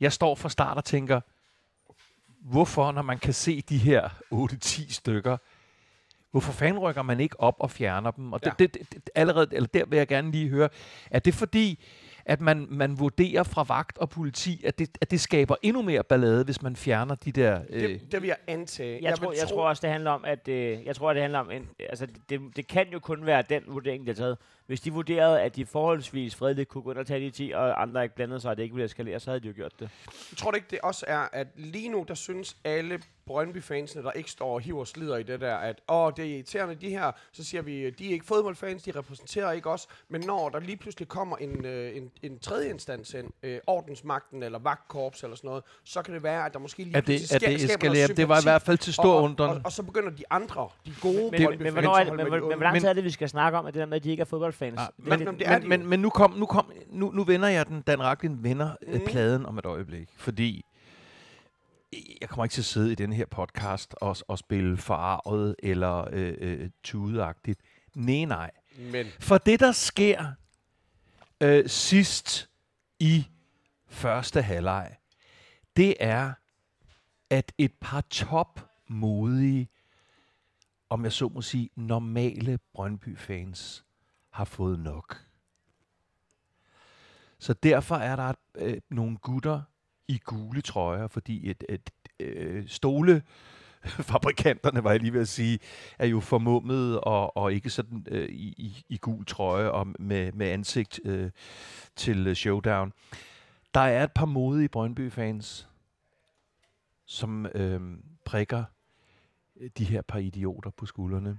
Jeg 0.00 0.12
står 0.12 0.34
fra 0.34 0.48
start 0.48 0.76
og 0.76 0.84
tænker, 0.84 1.20
hvorfor, 2.40 2.92
når 2.92 3.02
man 3.02 3.18
kan 3.18 3.32
se 3.34 3.60
de 3.60 3.78
her 3.78 4.08
8-10 4.34 4.92
stykker, 4.92 5.36
hvorfor 6.30 6.52
fanden 6.52 6.78
rykker 6.82 7.02
man 7.02 7.20
ikke 7.20 7.40
op 7.40 7.54
og 7.60 7.70
fjerner 7.70 8.10
dem? 8.10 8.32
Og 8.32 8.40
det, 8.44 8.46
Ja. 8.46 8.52
det, 8.58 8.74
det, 8.74 8.92
det, 8.94 9.10
allerede, 9.14 9.46
eller 9.52 9.66
der 9.66 9.84
vil 9.86 9.96
jeg 9.96 10.06
gerne 10.08 10.30
lige 10.30 10.48
høre, 10.48 10.68
er 11.10 11.18
det 11.18 11.34
fordi, 11.34 11.84
at 12.24 12.40
man, 12.40 12.66
man 12.70 12.98
vurderer 12.98 13.42
fra 13.42 13.62
vagt 13.68 13.98
og 13.98 14.10
politi, 14.10 14.62
at 14.66 14.78
det, 14.78 14.98
at 15.00 15.10
det 15.10 15.20
skaber 15.20 15.56
endnu 15.62 15.82
mere 15.82 16.04
ballade, 16.04 16.44
hvis 16.44 16.62
man 16.62 16.76
fjerner 16.76 17.14
de 17.14 17.32
der... 17.32 17.60
Øh, 17.70 17.80
Det, 17.82 18.12
det 18.12 18.22
vil 18.22 18.28
jeg 18.28 18.36
antage. 18.46 19.02
Jeg, 19.02 19.18
tror, 19.18 19.28
vil 19.30 19.36
jeg 19.40 19.48
tro- 19.48 19.54
tror 19.56 19.68
også, 19.68 19.80
det 19.80 19.90
handler 19.90 20.10
om, 20.10 20.24
at 20.24 20.48
øh, 20.48 20.84
jeg 20.84 20.96
tror, 20.96 21.12
det 21.12 21.22
handler 21.22 21.38
om, 21.38 21.50
en, 21.50 21.68
altså 21.90 22.06
det, 22.28 22.40
det 22.56 22.66
kan 22.66 22.86
jo 22.92 22.98
kun 22.98 23.26
være 23.26 23.42
den 23.48 23.62
vurdering, 23.66 24.02
de 24.06 24.10
har 24.10 24.14
taget. 24.14 24.38
Hvis 24.68 24.80
de 24.80 24.92
vurderede, 24.92 25.40
at 25.40 25.56
de 25.56 25.66
forholdsvis 25.66 26.34
fredeligt 26.34 26.68
kunne 26.68 26.82
gå 26.82 26.90
ind 26.90 26.98
og 26.98 27.06
tage 27.06 27.20
de 27.20 27.30
10, 27.30 27.52
og 27.54 27.82
andre 27.82 28.02
ikke 28.02 28.14
blandede 28.14 28.40
sig, 28.40 28.50
og 28.50 28.56
det 28.56 28.62
ikke 28.62 28.74
ville 28.74 28.84
eskalere, 28.86 29.20
så 29.20 29.30
havde 29.30 29.40
de 29.40 29.48
jo 29.48 29.54
gjort 29.56 29.72
det. 29.80 29.90
Jeg 30.30 30.36
tror 30.38 30.50
det 30.50 30.58
ikke, 30.58 30.68
det 30.70 30.78
også 30.82 31.04
er, 31.08 31.28
at 31.32 31.46
lige 31.56 31.88
nu, 31.88 32.04
der 32.08 32.14
synes 32.14 32.56
alle 32.64 33.00
Brøndby-fansene, 33.26 34.02
der 34.02 34.10
ikke 34.10 34.30
står 34.30 34.54
og 34.54 34.60
hiver 34.60 34.84
slider 34.84 35.16
i 35.16 35.22
det 35.22 35.40
der, 35.40 35.54
at 35.56 35.80
åh, 35.88 36.12
det 36.16 36.24
er 36.24 36.28
irriterende, 36.34 36.74
de 36.74 36.88
her, 36.90 37.12
så 37.32 37.44
siger 37.44 37.62
vi, 37.62 37.90
de 37.90 38.08
er 38.08 38.12
ikke 38.12 38.24
fodboldfans, 38.26 38.82
de 38.82 38.90
repræsenterer 38.90 39.52
ikke 39.52 39.70
os, 39.70 39.86
men 40.08 40.20
når 40.26 40.48
der 40.48 40.60
lige 40.60 40.76
pludselig 40.76 41.08
kommer 41.08 41.36
en, 41.36 41.64
øh, 41.64 41.96
en, 41.96 42.10
en 42.22 42.38
tredje 42.38 42.70
instans 42.70 43.14
ind, 43.14 43.26
øh, 43.42 43.58
ordensmagten 43.66 44.42
eller 44.42 44.58
vagtkorps 44.58 45.22
eller 45.22 45.36
sådan 45.36 45.48
noget, 45.48 45.64
så 45.84 46.02
kan 46.02 46.14
det 46.14 46.22
være, 46.22 46.46
at 46.46 46.52
der 46.52 46.58
måske 46.58 46.84
lige 46.84 46.96
at 46.96 47.06
det, 47.06 47.18
pludselig 47.18 47.34
at 47.36 47.42
sker- 47.42 47.50
det 47.50 47.60
skaber 47.60 47.84
noget 47.84 48.02
eskalerer. 48.02 48.16
Det 48.16 48.28
var 48.28 48.38
i 48.40 48.44
hvert 48.44 48.62
fald 48.62 48.78
til 48.78 48.92
stor 48.94 49.04
og, 49.04 49.16
og, 49.16 49.22
undren. 49.22 49.50
og, 49.50 49.60
og, 49.64 49.72
så 49.72 49.82
begynder 49.82 50.10
de 50.10 50.24
andre, 50.30 50.68
de 50.86 50.94
gode 51.02 51.30
Men, 51.30 51.50
men, 51.50 51.62
men, 51.62 51.72
hvornår 51.72 51.90
er 51.94 52.00
at 52.00 52.06
det, 52.06 52.16
men, 52.16 52.24
men, 52.24 52.32
men 52.32 52.40
hvor 52.40 52.62
lang 52.62 52.72
Men- 52.72 52.80
tid 52.80 52.88
er 52.88 52.92
det, 52.92 53.04
vi 53.04 53.10
skal 53.10 53.28
snakke 53.28 53.58
om, 53.58 53.66
at 53.66 53.74
det 53.74 53.80
der 53.80 53.86
med, 53.86 53.96
at 53.96 54.04
de 54.04 54.10
ikke 54.10 54.20
er 54.20 54.24
fodboldfans? 54.24 54.57
Det 54.60 55.06
er 55.06 55.08
men- 55.10 55.18
lidt- 55.18 55.28
men 55.30 55.38
det 55.38 55.48
er 55.48 55.58
de 55.58 55.68
men, 55.68 55.80
men, 55.80 55.88
men 55.88 56.00
nu 56.00 56.10
kom, 56.10 56.32
nu 56.32 56.46
kom, 56.46 56.72
nu, 56.90 57.10
nu 57.10 57.24
vender 57.24 57.48
jeg 57.48 57.66
den, 57.66 57.80
Dan 57.82 58.02
Racklin 58.02 58.42
vender 58.42 58.76
mm. 58.86 58.92
Mm. 58.92 59.00
pladen 59.06 59.46
om 59.46 59.58
et 59.58 59.64
øjeblik, 59.66 60.08
fordi 60.16 60.64
jeg 62.20 62.28
kommer 62.28 62.44
ikke 62.44 62.52
til 62.52 62.60
at 62.60 62.64
sidde 62.64 62.92
i 62.92 62.94
den 62.94 63.12
her 63.12 63.26
podcast 63.26 63.94
og, 64.00 64.16
og 64.28 64.38
spille 64.38 64.76
forarvet 64.76 65.56
eller 65.62 66.08
øh, 66.12 66.34
øh, 66.40 66.70
tudeagtigt. 66.82 67.60
Nej, 67.94 68.24
nej. 68.24 68.50
Men 68.78 69.06
For 69.20 69.38
det, 69.38 69.60
der 69.60 69.72
sker 69.72 70.24
øh, 71.40 71.68
sidst 71.68 72.50
i 73.00 73.26
første 73.88 74.42
halvleg, 74.42 74.96
det 75.76 75.94
er, 76.00 76.32
at 77.30 77.52
et 77.58 77.72
par 77.80 78.00
topmodige, 78.00 79.68
om 80.90 81.04
jeg 81.04 81.12
så 81.12 81.28
må 81.28 81.42
sige, 81.42 81.70
normale 81.76 82.58
Brøndby-fans 82.74 83.84
har 84.38 84.44
fået 84.44 84.78
nok. 84.78 85.24
Så 87.38 87.52
derfor 87.52 87.94
er 87.94 88.16
der 88.16 88.32
øh, 88.54 88.80
nogle 88.88 89.16
gutter 89.16 89.62
i 90.08 90.18
gule 90.18 90.60
trøjer, 90.60 91.06
fordi 91.06 91.50
et, 91.50 91.64
et, 91.68 91.90
øh, 92.20 92.68
stole 92.68 93.22
fabrikanterne, 94.10 94.84
var 94.84 94.90
jeg 94.90 95.00
lige 95.00 95.12
ved 95.12 95.20
at 95.20 95.28
sige, 95.28 95.58
er 95.98 96.06
jo 96.06 96.20
formummet 96.20 97.00
og, 97.00 97.36
og 97.36 97.52
ikke 97.52 97.70
sådan 97.70 98.06
øh, 98.10 98.28
i, 98.28 98.54
i, 98.56 98.84
i 98.88 98.96
gul 98.96 99.24
trøje 99.26 99.70
og 99.70 99.86
med, 99.98 100.32
med 100.32 100.46
ansigt 100.46 101.00
øh, 101.04 101.30
til 101.96 102.36
showdown. 102.36 102.92
Der 103.74 103.80
er 103.80 104.04
et 104.04 104.12
par 104.12 104.26
modige 104.26 104.68
Brøndby-fans, 104.68 105.68
som 107.06 107.46
øh, 107.46 107.80
prikker 108.24 108.64
øh, 109.56 109.70
de 109.78 109.84
her 109.84 110.02
par 110.02 110.18
idioter 110.18 110.70
på 110.70 110.86
skuldrene. 110.86 111.38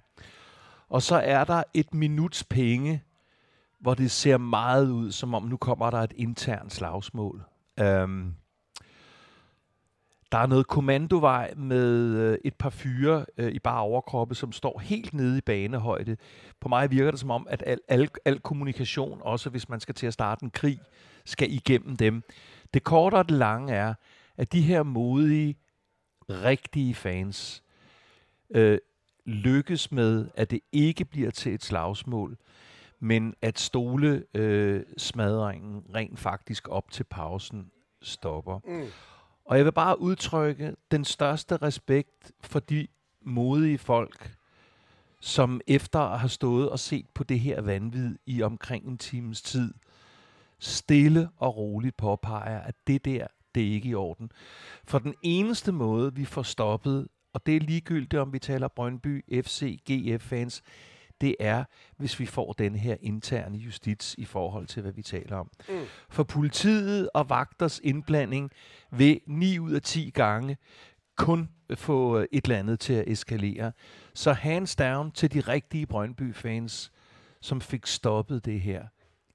Og 0.90 1.02
så 1.02 1.16
er 1.16 1.44
der 1.44 1.64
et 1.74 1.94
minuts 1.94 2.44
penge, 2.44 3.04
hvor 3.80 3.94
det 3.94 4.12
ser 4.12 4.38
meget 4.38 4.90
ud, 4.92 5.12
som 5.12 5.34
om 5.34 5.44
nu 5.44 5.58
kommer 5.58 5.90
der 5.90 5.98
et 5.98 6.14
internt 6.16 6.74
slagsmål. 6.74 7.44
Um, 7.82 8.36
der 10.32 10.38
er 10.38 10.48
noget 10.48 10.68
kommandovej 10.68 11.54
med 11.58 12.16
øh, 12.16 12.38
et 12.46 12.56
par 12.56 12.70
fyre 12.70 13.26
øh, 13.38 13.52
i 13.52 13.60
bare 13.60 13.82
overkroppe, 13.82 14.36
som 14.36 14.52
står 14.52 14.80
helt 14.80 15.14
nede 15.14 15.38
i 15.38 15.42
banehøjde. 15.42 16.18
På 16.60 16.70
mig 16.70 16.92
virker 16.92 17.12
det 17.12 17.20
som 17.20 17.32
om, 17.32 17.48
at 17.50 17.64
al, 17.66 17.80
al, 17.88 18.10
al 18.26 18.40
kommunikation, 18.40 19.22
også 19.22 19.50
hvis 19.50 19.70
man 19.70 19.80
skal 19.80 19.96
til 19.96 20.08
at 20.08 20.14
starte 20.14 20.44
en 20.44 20.52
krig, 20.52 20.80
skal 21.26 21.52
igennem 21.52 21.96
dem. 21.96 22.24
Det 22.74 22.84
korte 22.84 23.16
og 23.16 23.30
det 23.30 23.38
lange 23.38 23.74
er, 23.74 23.94
at 24.38 24.54
de 24.54 24.62
her 24.62 24.84
modige, 24.84 25.56
rigtige 26.30 26.96
fans 26.96 27.64
øh, 28.50 28.78
lykkes 29.30 29.92
med, 29.92 30.28
at 30.36 30.52
det 30.52 30.60
ikke 30.72 31.06
bliver 31.06 31.32
til 31.32 31.54
et 31.54 31.64
slagsmål, 31.64 32.38
men 33.00 33.34
at 33.42 33.60
stole 33.60 34.24
øh, 34.34 34.84
smadringen 34.98 35.84
rent 35.96 36.20
faktisk 36.20 36.68
op 36.70 36.92
til 36.92 37.04
pausen 37.04 37.72
stopper. 38.02 38.60
mm, 38.66 38.88
Og 39.46 39.58
jeg 39.58 39.66
vil 39.66 39.72
bare 39.72 40.02
udtrykke 40.02 40.76
den 40.92 41.06
største 41.06 41.58
respekt 41.58 42.32
for 42.42 42.60
de 42.60 42.88
modige 43.22 43.78
folk, 43.78 44.36
som 45.22 45.62
efter 45.68 46.00
at 46.00 46.20
have 46.20 46.30
stået 46.30 46.70
og 46.70 46.80
set 46.80 47.06
på 47.14 47.24
det 47.24 47.40
her 47.40 47.62
vanvid 47.62 48.16
i 48.26 48.42
omkring 48.42 48.86
en 48.86 48.98
times 48.98 49.42
tid, 49.42 49.74
stille 50.60 51.30
og 51.38 51.58
roligt 51.58 51.98
påpeger, 51.98 52.60
at 52.60 52.76
det 52.88 53.06
der, 53.06 53.28
det 53.56 53.68
er 53.68 53.72
ikke 53.72 53.90
i 53.90 53.96
orden. 53.96 54.32
For 54.84 55.00
den 55.00 55.16
eneste 55.22 55.72
måde, 55.72 56.16
vi 56.16 56.26
får 56.26 56.44
stoppet, 56.44 57.08
og 57.34 57.46
det 57.46 57.56
er 57.56 57.60
ligegyldigt, 57.60 58.14
om 58.14 58.34
vi 58.34 58.40
taler 58.40 58.68
Brøndby, 58.68 59.44
FC, 59.44 59.80
GF-fans, 59.92 60.64
det 61.22 61.36
er, 61.40 61.64
hvis 61.98 62.20
vi 62.20 62.26
får 62.26 62.54
den 62.54 62.76
her 62.76 62.96
interne 63.02 63.58
justits 63.58 64.16
i 64.18 64.26
forhold 64.26 64.68
til, 64.68 64.82
hvad 64.82 64.92
vi 64.92 65.02
taler 65.02 65.38
om. 65.38 65.52
Mm. 65.70 65.76
For 66.10 66.24
politiet 66.24 67.10
og 67.14 67.30
vagters 67.30 67.80
indblanding 67.84 68.52
vil 68.92 69.22
9 69.28 69.60
ud 69.60 69.72
af 69.72 69.82
10 69.82 70.10
gange 70.10 70.58
kun 71.16 71.50
få 71.76 72.18
øh, 72.18 72.28
et 72.32 72.44
eller 72.44 72.60
andet 72.60 72.80
til 72.80 72.94
at 72.94 73.08
eskalere. 73.08 73.72
Så 74.14 74.34
hands 74.34 74.76
down 74.76 75.12
til 75.12 75.34
de 75.34 75.40
rigtige 75.40 75.86
Brøndby-fans, 75.86 76.92
som 77.42 77.62
fik 77.62 77.88
stoppet 77.88 78.46
det 78.46 78.62
her. 78.62 78.84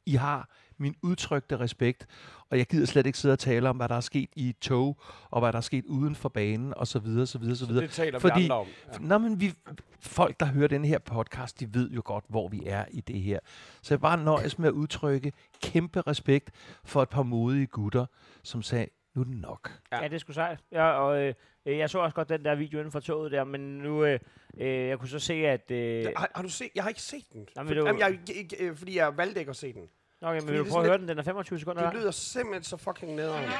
I 0.06 0.14
har 0.14 0.50
min 0.78 0.96
udtrykte 1.02 1.60
respekt, 1.60 2.06
og 2.50 2.58
jeg 2.58 2.66
gider 2.66 2.86
slet 2.86 3.06
ikke 3.06 3.18
sidde 3.18 3.32
og 3.32 3.38
tale 3.38 3.68
om, 3.68 3.76
hvad 3.76 3.88
der 3.88 3.94
er 3.94 4.00
sket 4.00 4.28
i 4.36 4.48
et 4.48 4.58
tog, 4.58 5.00
og 5.30 5.40
hvad 5.40 5.52
der 5.52 5.56
er 5.56 5.62
sket 5.62 5.84
uden 5.84 6.14
for 6.14 6.28
banen, 6.28 6.74
og 6.76 6.86
så 6.86 6.98
videre, 6.98 7.26
så 7.26 7.38
videre, 7.38 7.56
så 7.56 7.66
videre. 7.66 7.82
Det 7.82 7.90
taler 7.90 8.18
Fordi, 8.18 8.40
vi 8.40 8.44
andre 8.44 8.56
om. 8.56 8.66
Ja. 8.92 8.98
Nå, 9.00 9.18
men 9.18 9.40
vi, 9.40 9.52
folk, 10.00 10.40
der 10.40 10.46
hører 10.46 10.68
den 10.68 10.84
her 10.84 10.98
podcast, 10.98 11.60
de 11.60 11.74
ved 11.74 11.90
jo 11.90 12.02
godt, 12.04 12.24
hvor 12.28 12.48
vi 12.48 12.62
er 12.66 12.84
i 12.90 13.00
det 13.00 13.20
her. 13.20 13.38
Så 13.82 13.94
jeg 13.94 14.00
bare 14.00 14.24
nøjes 14.24 14.58
med 14.58 14.68
at 14.68 14.72
udtrykke 14.72 15.32
kæmpe 15.62 16.00
respekt 16.00 16.50
for 16.84 17.02
et 17.02 17.08
par 17.08 17.22
modige 17.22 17.66
gutter, 17.66 18.06
som 18.42 18.62
sagde, 18.62 18.86
nu 19.14 19.20
er 19.20 19.24
det 19.24 19.36
nok. 19.36 19.80
Ja. 19.92 20.02
Ja, 20.02 20.08
det 20.08 20.20
sgu 20.20 20.32
sejt. 20.32 20.58
Ja, 20.72 20.84
og 20.90 21.22
øh, 21.22 21.34
jeg 21.66 21.90
så 21.90 21.98
også 21.98 22.14
godt 22.14 22.28
den 22.28 22.44
der 22.44 22.54
video 22.54 22.78
inden 22.78 22.92
for 22.92 23.00
toget 23.00 23.32
der, 23.32 23.44
men 23.44 23.78
nu, 23.78 24.04
øh, 24.04 24.18
øh, 24.58 24.68
jeg 24.68 24.98
kunne 24.98 25.08
så 25.08 25.18
se, 25.18 25.34
at... 25.34 25.70
Øh, 25.70 26.06
Har, 26.16 26.30
har 26.34 26.42
du 26.42 26.48
set? 26.48 26.68
Jeg 26.74 26.82
har 26.84 26.88
ikke 26.88 27.02
set 27.02 27.24
den. 27.32 27.46
Jamen, 27.56 27.74
For, 27.74 27.82
var- 27.82 27.86
jamen, 27.86 28.00
jeg, 28.00 28.18
jeg, 28.28 28.60
jeg, 28.62 28.78
fordi 28.78 28.96
jeg 28.96 29.16
valgte 29.16 29.40
ikke 29.40 29.50
at 29.50 29.56
se 29.56 29.72
den. 29.72 29.88
Okay, 30.24 30.40
men 30.40 30.48
vil 30.48 30.58
du 30.58 30.64
prøve 30.64 30.80
at 30.84 30.88
høre 30.88 30.98
den? 30.98 31.08
Den 31.08 31.18
er 31.18 31.22
25 31.22 31.58
sekunder 31.58 31.90
Det 31.90 31.94
lyder 31.94 32.10
simpelthen 32.10 32.64
så 32.64 32.76
fucking 32.76 33.14
nederen. 33.14 33.50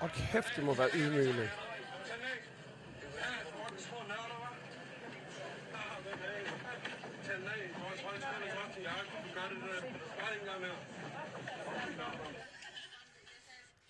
Og 0.00 0.10
kæft, 0.10 0.56
det 0.56 0.64
må 0.64 0.74
være 0.74 0.88
ydmygende. 0.94 1.50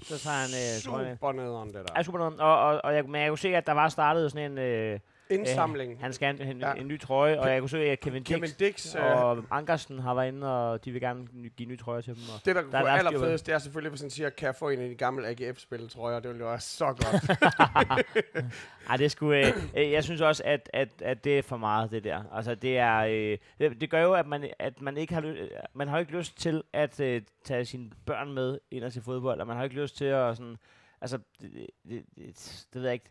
Så 0.03 0.19
tager 0.19 0.37
han... 0.37 0.51
Øh. 0.51 0.83
Super 0.83 1.33
nederen, 1.33 1.69
det 1.69 1.75
der. 1.75 1.93
Ja, 1.97 2.03
super 2.03 2.19
noget. 2.19 2.41
Og, 2.41 2.59
og, 2.59 2.81
og 2.85 2.95
jeg, 2.95 3.05
men 3.05 3.21
jeg 3.21 3.31
kunne 3.31 3.39
se, 3.39 3.57
at 3.57 3.67
der 3.67 3.73
var 3.73 3.89
startet 3.89 4.33
sådan 4.33 4.53
en... 4.53 4.59
Øh, 4.59 5.01
Indsamling. 5.31 5.93
Øh, 5.93 5.99
han 6.01 6.13
skal 6.13 6.37
have 6.39 6.51
en, 6.51 6.61
Ja. 6.61 6.73
en 6.73 6.89
ny 6.89 7.01
trøje, 7.01 7.41
og 7.41 7.51
jeg 7.51 7.61
kunne 7.61 7.71
se, 7.71 7.79
at 7.79 8.01
Kevin 8.01 8.23
Dix, 8.23 8.37
Kevin 8.37 8.51
Dix, 8.59 8.97
øh, 8.97 9.03
og 9.03 9.45
Ankersen 9.51 9.99
har 9.99 10.15
været 10.15 10.29
inde, 10.29 10.47
og 10.71 10.85
de 10.85 10.93
vil 10.93 11.01
gerne 11.01 11.27
give 11.57 11.69
nye 11.69 11.77
trøjer 11.77 12.01
til 12.01 12.15
dem. 12.15 12.23
Og 12.35 12.45
det, 12.45 12.57
der 12.57 12.63
kunne 12.63 12.79
er 12.79 12.83
være 12.85 12.99
allerfedest, 12.99 13.47
det 13.47 13.55
er 13.55 13.59
selvfølgelig, 13.59 13.91
hvis 13.91 14.01
han 14.01 14.11
siger, 14.11 14.31
kan 14.31 14.47
jeg 14.47 14.55
få 14.55 14.69
en 14.69 14.81
af 14.81 14.89
de 14.89 14.95
gamle 14.95 15.27
AGF-spilletrøjer? 15.29 16.21
Det 16.21 16.29
ville 16.29 16.43
jo 16.45 16.49
være 16.49 16.61
så 16.61 16.85
godt. 16.87 17.39
Ej, 18.91 18.97
det 18.97 19.11
skulle, 19.11 19.47
øh, 19.47 19.53
øh, 19.77 19.91
jeg 19.93 20.05
synes 20.05 20.21
også, 20.21 20.43
at, 20.47 20.71
at, 20.73 20.89
at 21.03 21.25
det 21.25 21.39
er 21.39 21.43
for 21.43 21.57
meget, 21.57 21.91
det 21.91 22.05
der. 22.05 22.23
Altså, 22.33 22.55
det 22.55 22.79
er, 22.79 22.97
øh, 22.99 23.39
det, 23.59 23.81
det 23.81 23.91
gør 23.91 24.03
jo, 24.03 24.13
at 24.15 24.27
man, 24.27 24.51
at 24.59 24.81
man 24.81 24.97
ikke 24.97 25.15
har, 25.15 25.21
ly- 25.21 25.27
øh, 25.43 25.49
man 25.75 25.89
har 25.89 25.99
ikke 25.99 26.13
lyst 26.13 26.39
til 26.41 26.63
at 26.73 27.01
øh, 27.01 27.23
tage 27.45 27.65
sine 27.65 27.91
børn 28.07 28.33
med 28.33 28.59
ind 28.71 28.85
og 28.85 28.93
til 28.93 29.03
fodbold, 29.03 29.41
og 29.41 29.47
man 29.47 29.57
har 29.57 29.65
ikke 29.65 29.77
lyst 29.77 29.97
til 29.97 30.05
at 30.05 30.37
sådan, 30.37 30.57
altså, 31.01 31.19
det, 31.41 31.53
det, 31.53 31.67
det, 31.89 32.05
det, 32.17 32.65
det 32.73 32.83
ved 32.83 32.83
jeg 32.85 32.93
ikke. 32.93 33.11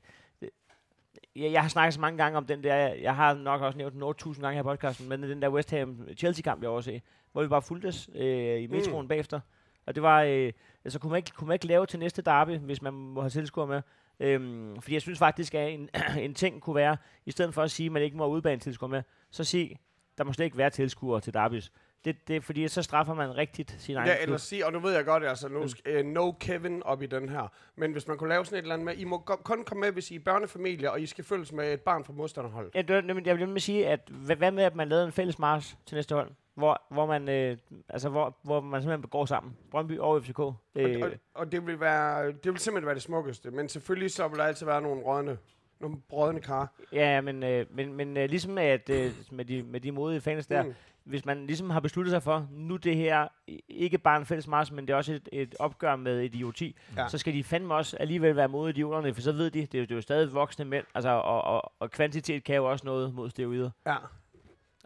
Jeg, 1.35 1.51
jeg 1.51 1.61
har 1.61 1.69
snakket 1.69 1.93
så 1.93 2.01
mange 2.01 2.17
gange 2.17 2.37
om 2.37 2.45
den 2.45 2.63
der, 2.63 2.75
jeg 2.75 3.15
har 3.15 3.33
nok 3.33 3.61
også 3.61 3.77
nævnt 3.77 3.93
den 3.93 4.03
8.000 4.03 4.41
gange 4.41 4.53
her 4.53 4.59
i 4.59 4.63
podcasten, 4.63 5.09
men 5.09 5.23
den 5.23 5.41
der 5.41 5.49
West 5.49 5.73
Ham-Chelsea-kamp, 5.73 6.61
jeg 6.61 6.69
overse, 6.69 7.01
hvor 7.31 7.41
vi 7.41 7.47
bare 7.47 7.61
fulgtes 7.61 8.09
øh, 8.15 8.61
i 8.61 8.67
metroen 8.67 9.03
mm. 9.03 9.07
bagefter. 9.07 9.39
Og 9.85 9.95
det 9.95 10.03
var, 10.03 10.21
øh, 10.21 10.51
altså 10.85 10.99
kunne 10.99 11.09
man, 11.09 11.17
ikke, 11.17 11.31
kunne 11.31 11.47
man 11.47 11.55
ikke 11.55 11.67
lave 11.67 11.85
til 11.85 11.99
næste 11.99 12.21
derby, 12.21 12.57
hvis 12.57 12.81
man 12.81 12.93
må 12.93 13.21
have 13.21 13.29
tilskuere 13.29 13.67
med. 13.67 13.81
Øhm, 14.19 14.81
fordi 14.81 14.93
jeg 14.93 15.01
synes 15.01 15.19
faktisk, 15.19 15.55
at 15.55 15.73
en, 15.73 15.89
en 16.25 16.33
ting 16.33 16.61
kunne 16.61 16.75
være, 16.75 16.97
i 17.25 17.31
stedet 17.31 17.53
for 17.53 17.61
at 17.63 17.71
sige, 17.71 17.85
at 17.85 17.91
man 17.91 18.03
ikke 18.03 18.17
må 18.17 18.27
udbane 18.27 18.59
tilskuere 18.59 18.89
med, 18.89 19.03
så 19.31 19.43
sig, 19.43 19.79
der 20.17 20.23
må 20.23 20.33
slet 20.33 20.45
ikke 20.45 20.57
være 20.57 20.69
tilskuere 20.69 21.21
til 21.21 21.33
derbys. 21.33 21.71
Det, 22.05 22.27
det 22.27 22.35
er 22.35 22.41
fordi, 22.41 22.67
så 22.67 22.81
straffer 22.81 23.13
man 23.13 23.37
rigtigt 23.37 23.75
sin 23.79 23.95
egen 23.95 24.07
ja, 24.07 24.15
klub. 24.15 24.23
eller 24.23 24.37
sige, 24.37 24.65
og 24.65 24.73
nu 24.73 24.79
ved 24.79 24.93
jeg 24.93 25.05
godt, 25.05 25.23
altså, 25.25 25.47
nu 25.47 25.67
skal, 25.67 25.99
uh, 26.05 26.11
no 26.11 26.31
Kevin 26.31 26.83
op 26.83 27.01
i 27.01 27.05
den 27.05 27.29
her. 27.29 27.47
Men 27.75 27.91
hvis 27.91 28.07
man 28.07 28.17
kunne 28.17 28.29
lave 28.29 28.45
sådan 28.45 28.57
et 28.57 28.61
eller 28.61 28.73
andet 28.73 28.85
med, 28.85 28.95
I 28.97 29.03
må 29.03 29.17
go- 29.17 29.35
kun 29.35 29.63
komme 29.63 29.81
med, 29.81 29.91
hvis 29.91 30.11
I 30.11 30.15
er 30.15 30.19
børnefamilie, 30.19 30.91
og 30.91 31.01
I 31.01 31.05
skal 31.05 31.23
følges 31.23 31.51
med 31.51 31.73
et 31.73 31.81
barn 31.81 32.05
fra 32.05 32.13
modstanderhold. 32.13 32.71
Ja, 32.75 32.81
det 32.81 32.95
var 32.95 33.01
nemlig- 33.01 33.27
jeg 33.27 33.35
vil 33.37 33.45
nemlig 33.45 33.61
sige, 33.63 33.87
at 33.87 33.99
hvad, 34.09 34.35
hvad 34.35 34.51
med, 34.51 34.63
at 34.63 34.75
man 34.75 34.89
lavede 34.89 35.05
en 35.05 35.11
fælles 35.11 35.39
march 35.39 35.75
til 35.85 35.95
næste 35.95 36.15
hold? 36.15 36.31
Hvor, 36.55 36.81
hvor, 36.91 37.05
man, 37.05 37.29
øh, 37.29 37.57
altså 37.89 38.09
hvor, 38.09 38.37
hvor 38.43 38.61
man 38.61 38.81
simpelthen 38.81 39.09
går 39.09 39.25
sammen. 39.25 39.57
Brøndby 39.71 39.99
og 39.99 40.23
FCK. 40.23 40.39
Og, 40.39 40.55
Øh, 40.75 41.01
og, 41.03 41.11
og 41.35 41.51
det 41.51 41.67
vil 41.67 41.79
være, 41.79 42.27
det 42.31 42.51
vil 42.51 42.57
simpelthen 42.57 42.85
være 42.85 42.95
det 42.95 43.03
smukkeste. 43.03 43.51
Men 43.51 43.69
selvfølgelig 43.69 44.11
så 44.11 44.27
vil 44.27 44.37
der 44.39 44.43
altid 44.45 44.65
være 44.65 44.81
nogle 44.81 45.03
rådne, 45.03 45.37
nogle 45.79 45.97
brødne 46.09 46.39
kar. 46.41 46.73
ja, 46.93 47.21
men, 47.21 47.43
øh, 47.43 47.65
men, 47.75 47.93
men 47.93 48.17
øh, 48.17 48.29
ligesom 48.29 48.57
at, 48.57 48.89
øh, 48.89 49.11
med, 49.31 49.45
de, 49.45 49.63
med 49.63 49.79
de 49.81 49.91
modige 49.91 50.21
fans 50.21 50.47
der, 50.47 50.63
Mm. 50.63 50.73
hvis 51.03 51.25
man 51.25 51.45
ligesom 51.47 51.69
har 51.69 51.79
besluttet 51.79 52.11
sig 52.11 52.23
for, 52.23 52.47
nu 52.51 52.75
det 52.77 52.95
her 52.95 53.27
ikke 53.67 53.97
bare 53.97 54.19
en 54.19 54.25
fælles 54.25 54.47
march, 54.47 54.73
men 54.73 54.87
det 54.87 54.93
er 54.93 54.97
også 54.97 55.13
et, 55.13 55.29
et 55.31 55.55
opgør 55.59 55.95
med 55.95 56.21
idioti, 56.21 56.75
Ja. 56.97 57.07
så 57.07 57.17
skal 57.17 57.33
de 57.33 57.43
fandme 57.43 57.73
også 57.73 57.97
alligevel 57.99 58.35
være 58.35 58.47
mod 58.47 58.69
idioterne, 58.69 59.13
for 59.13 59.21
så 59.21 59.31
ved 59.31 59.51
de, 59.51 59.61
det 59.61 59.75
er 59.75 59.79
jo, 59.79 59.83
det 59.85 59.91
er 59.91 59.95
jo 59.95 60.01
stadig 60.01 60.33
voksne 60.33 60.65
mænd, 60.65 60.85
altså, 60.95 61.09
og, 61.09 61.41
og, 61.43 61.71
og 61.79 61.91
kvantitet 61.91 62.43
kan 62.43 62.55
jo 62.55 62.71
også 62.71 62.85
noget 62.85 63.13
mod 63.13 63.29
steroider. 63.29 63.69
Ja. 63.87 63.95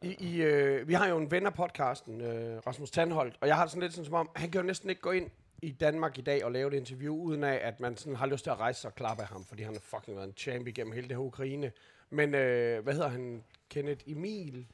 I, 0.04 0.16
i, 0.20 0.42
øh, 0.42 0.88
vi 0.88 0.94
har 0.94 1.08
jo 1.08 1.18
en 1.18 1.32
ven 1.32 1.46
af 1.46 1.54
podcasten, 1.54 2.22
øh, 2.22 2.58
Rasmus 2.68 2.92
Tandholt, 2.92 3.36
og 3.42 3.48
jeg 3.48 3.56
har 3.56 3.64
det 3.64 3.72
sådan 3.72 3.82
lidt 3.82 3.94
sådan 3.94 4.06
som 4.06 4.14
om, 4.14 4.30
han 4.36 4.52
kan 4.52 4.62
jo 4.62 4.68
næsten 4.68 4.90
ikke 4.90 5.02
gå 5.02 5.12
ind 5.12 5.30
i 5.62 5.72
Danmark 5.72 6.18
i 6.18 6.22
dag 6.22 6.46
og 6.46 6.52
lave 6.52 6.68
et 6.68 6.78
interview, 6.78 7.16
uden 7.16 7.44
af, 7.44 7.60
at 7.64 7.80
man 7.80 7.98
sådan 7.98 8.16
har 8.16 8.26
lyst 8.26 8.44
til 8.44 8.50
at 8.52 8.60
rejse 8.60 8.82
sig 8.82 8.88
og 8.88 8.96
klappe 8.96 9.24
af 9.24 9.30
ham, 9.30 9.46
fordi 9.46 9.64
han 9.64 9.74
har 9.74 9.82
fucking 9.82 10.18
været 10.18 10.28
en 10.28 10.34
champ 10.38 10.68
igennem 10.68 10.94
hele 10.94 11.08
det 11.08 11.16
her 11.18 11.24
Ukraine. 11.24 11.72
Men 12.10 12.36
øh, 12.36 12.84
hvad 12.84 12.94
hedder 12.94 13.08
han? 13.10 13.44
Kenneth 13.70 14.04
Emil 14.08 14.68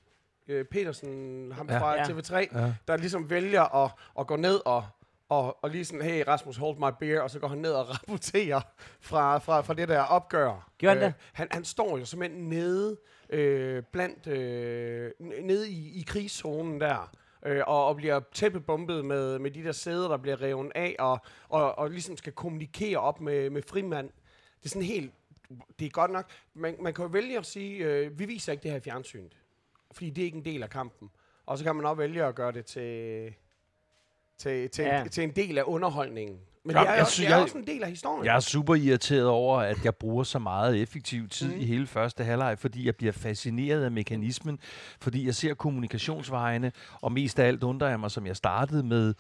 øh, 0.48 0.66
Petersen, 0.66 1.52
ham 1.52 1.70
Ja. 1.70 1.80
fra 1.80 1.94
Ja. 1.96 2.04
TV3, 2.04 2.58
Ja. 2.60 2.74
der 2.88 2.98
ligesom 2.98 3.30
vælger 3.30 3.84
at, 3.86 3.92
at 4.20 4.28
gå 4.28 4.36
ned 4.36 4.60
og, 4.66 4.86
og, 5.30 5.64
og 5.64 5.70
lige 5.70 5.86
sådan, 5.86 6.02
hey 6.02 6.24
Rasmus, 6.28 6.58
hold 6.58 6.78
my 6.78 6.96
beer, 7.00 7.22
og 7.22 7.30
så 7.30 7.40
går 7.40 7.48
han 7.48 7.58
ned 7.58 7.72
og 7.72 7.90
rapporterer 7.94 8.62
fra, 9.02 9.38
fra, 9.38 9.62
fra 9.62 9.74
det 9.74 9.88
der 9.88 10.00
opgør. 10.02 10.70
Gjorde 10.78 10.96
han 11.00 11.06
det? 11.08 11.14
Han, 11.34 11.48
han 11.52 11.66
står 11.66 11.98
jo 11.98 12.06
simpelthen 12.06 12.50
nede 12.50 12.98
øh, 13.30 13.84
blandt, 13.92 14.28
øh, 14.28 15.12
nede 15.42 15.70
i, 15.70 16.00
i 16.00 16.04
krigszonen 16.08 16.82
der, 16.82 17.12
øh, 17.46 17.64
og, 17.68 17.86
og 17.86 17.96
bliver 17.96 18.20
tæppebumpet 18.34 19.06
med, 19.06 19.40
med 19.40 19.52
de 19.52 19.64
der 19.64 19.72
sæder, 19.72 20.08
der 20.08 20.18
bliver 20.18 20.42
revet 20.42 20.72
af, 20.76 20.96
og, 21.00 21.20
og, 21.50 21.78
og 21.78 21.90
ligesom 21.90 22.18
skal 22.18 22.34
kommunikere 22.34 22.98
op 22.98 23.22
med, 23.22 23.50
med 23.50 23.62
frimand. 23.62 24.10
Det 24.60 24.66
er 24.66 24.70
sådan 24.70 24.82
helt, 24.82 25.14
det 25.80 25.86
er 25.86 25.90
godt 25.90 26.12
nok, 26.12 26.32
man, 26.54 26.76
man 26.80 26.94
kan 26.94 27.04
jo 27.06 27.10
vælge 27.10 27.38
at 27.38 27.46
sige, 27.46 27.86
øh, 27.86 28.20
vi 28.20 28.26
viser 28.26 28.52
ikke 28.52 28.64
det 28.64 28.72
her 28.72 28.80
fjernsynet, 28.80 29.38
fordi 29.92 30.10
det 30.10 30.22
er 30.22 30.26
ikke 30.26 30.38
en 30.38 30.46
del 30.46 30.64
af 30.64 30.70
kampen. 30.70 31.10
Og 31.46 31.58
så 31.58 31.64
kan 31.64 31.76
man 31.76 31.86
også 31.86 31.96
vælge 31.96 32.24
at 32.24 32.36
gøre 32.36 32.52
det 32.52 32.66
til, 32.66 33.34
til, 34.38 34.70
til, 34.70 34.86
ja. 34.86 35.08
Til 35.12 35.24
en 35.24 35.32
del 35.32 35.58
af 35.58 35.64
underholdningen. 35.64 36.42
Men 36.68 36.76
Jamen, 36.76 36.88
det 36.88 36.92
er, 36.92 36.94
jeg 36.96 37.02
jo, 37.02 37.06
synes, 37.10 37.26
det 37.28 37.32
er 37.34 37.36
jeg- 37.38 37.44
også 37.44 37.58
en 37.58 37.68
del 37.68 37.84
af 37.84 37.90
historien. 37.90 38.26
Jeg 38.26 38.36
er 38.36 38.40
super 38.40 38.76
irriteret 38.76 39.26
over, 39.28 39.60
at 39.60 39.86
jeg 39.86 39.96
bruger 39.96 40.24
så 40.24 40.40
meget 40.40 40.82
effektiv 40.82 41.30
tid 41.30 41.54
mm. 41.56 41.60
i 41.62 41.66
hele 41.66 41.88
første 41.88 42.24
halvleg, 42.24 42.60
fordi 42.60 42.86
jeg 42.86 42.96
bliver 42.96 43.12
fascineret 43.14 43.84
af 43.84 43.92
mekanismen, 43.92 44.60
fordi 45.02 45.26
jeg 45.26 45.36
ser 45.36 45.54
kommunikationsvejene, 45.54 46.72
og 47.02 47.12
mest 47.12 47.40
af 47.40 47.48
alt 47.48 47.64
undrer 47.64 47.90
jeg 47.90 48.00
mig, 48.00 48.12
som 48.12 48.28
jeg 48.28 48.36
startede 48.36 48.84
med, 48.84 49.14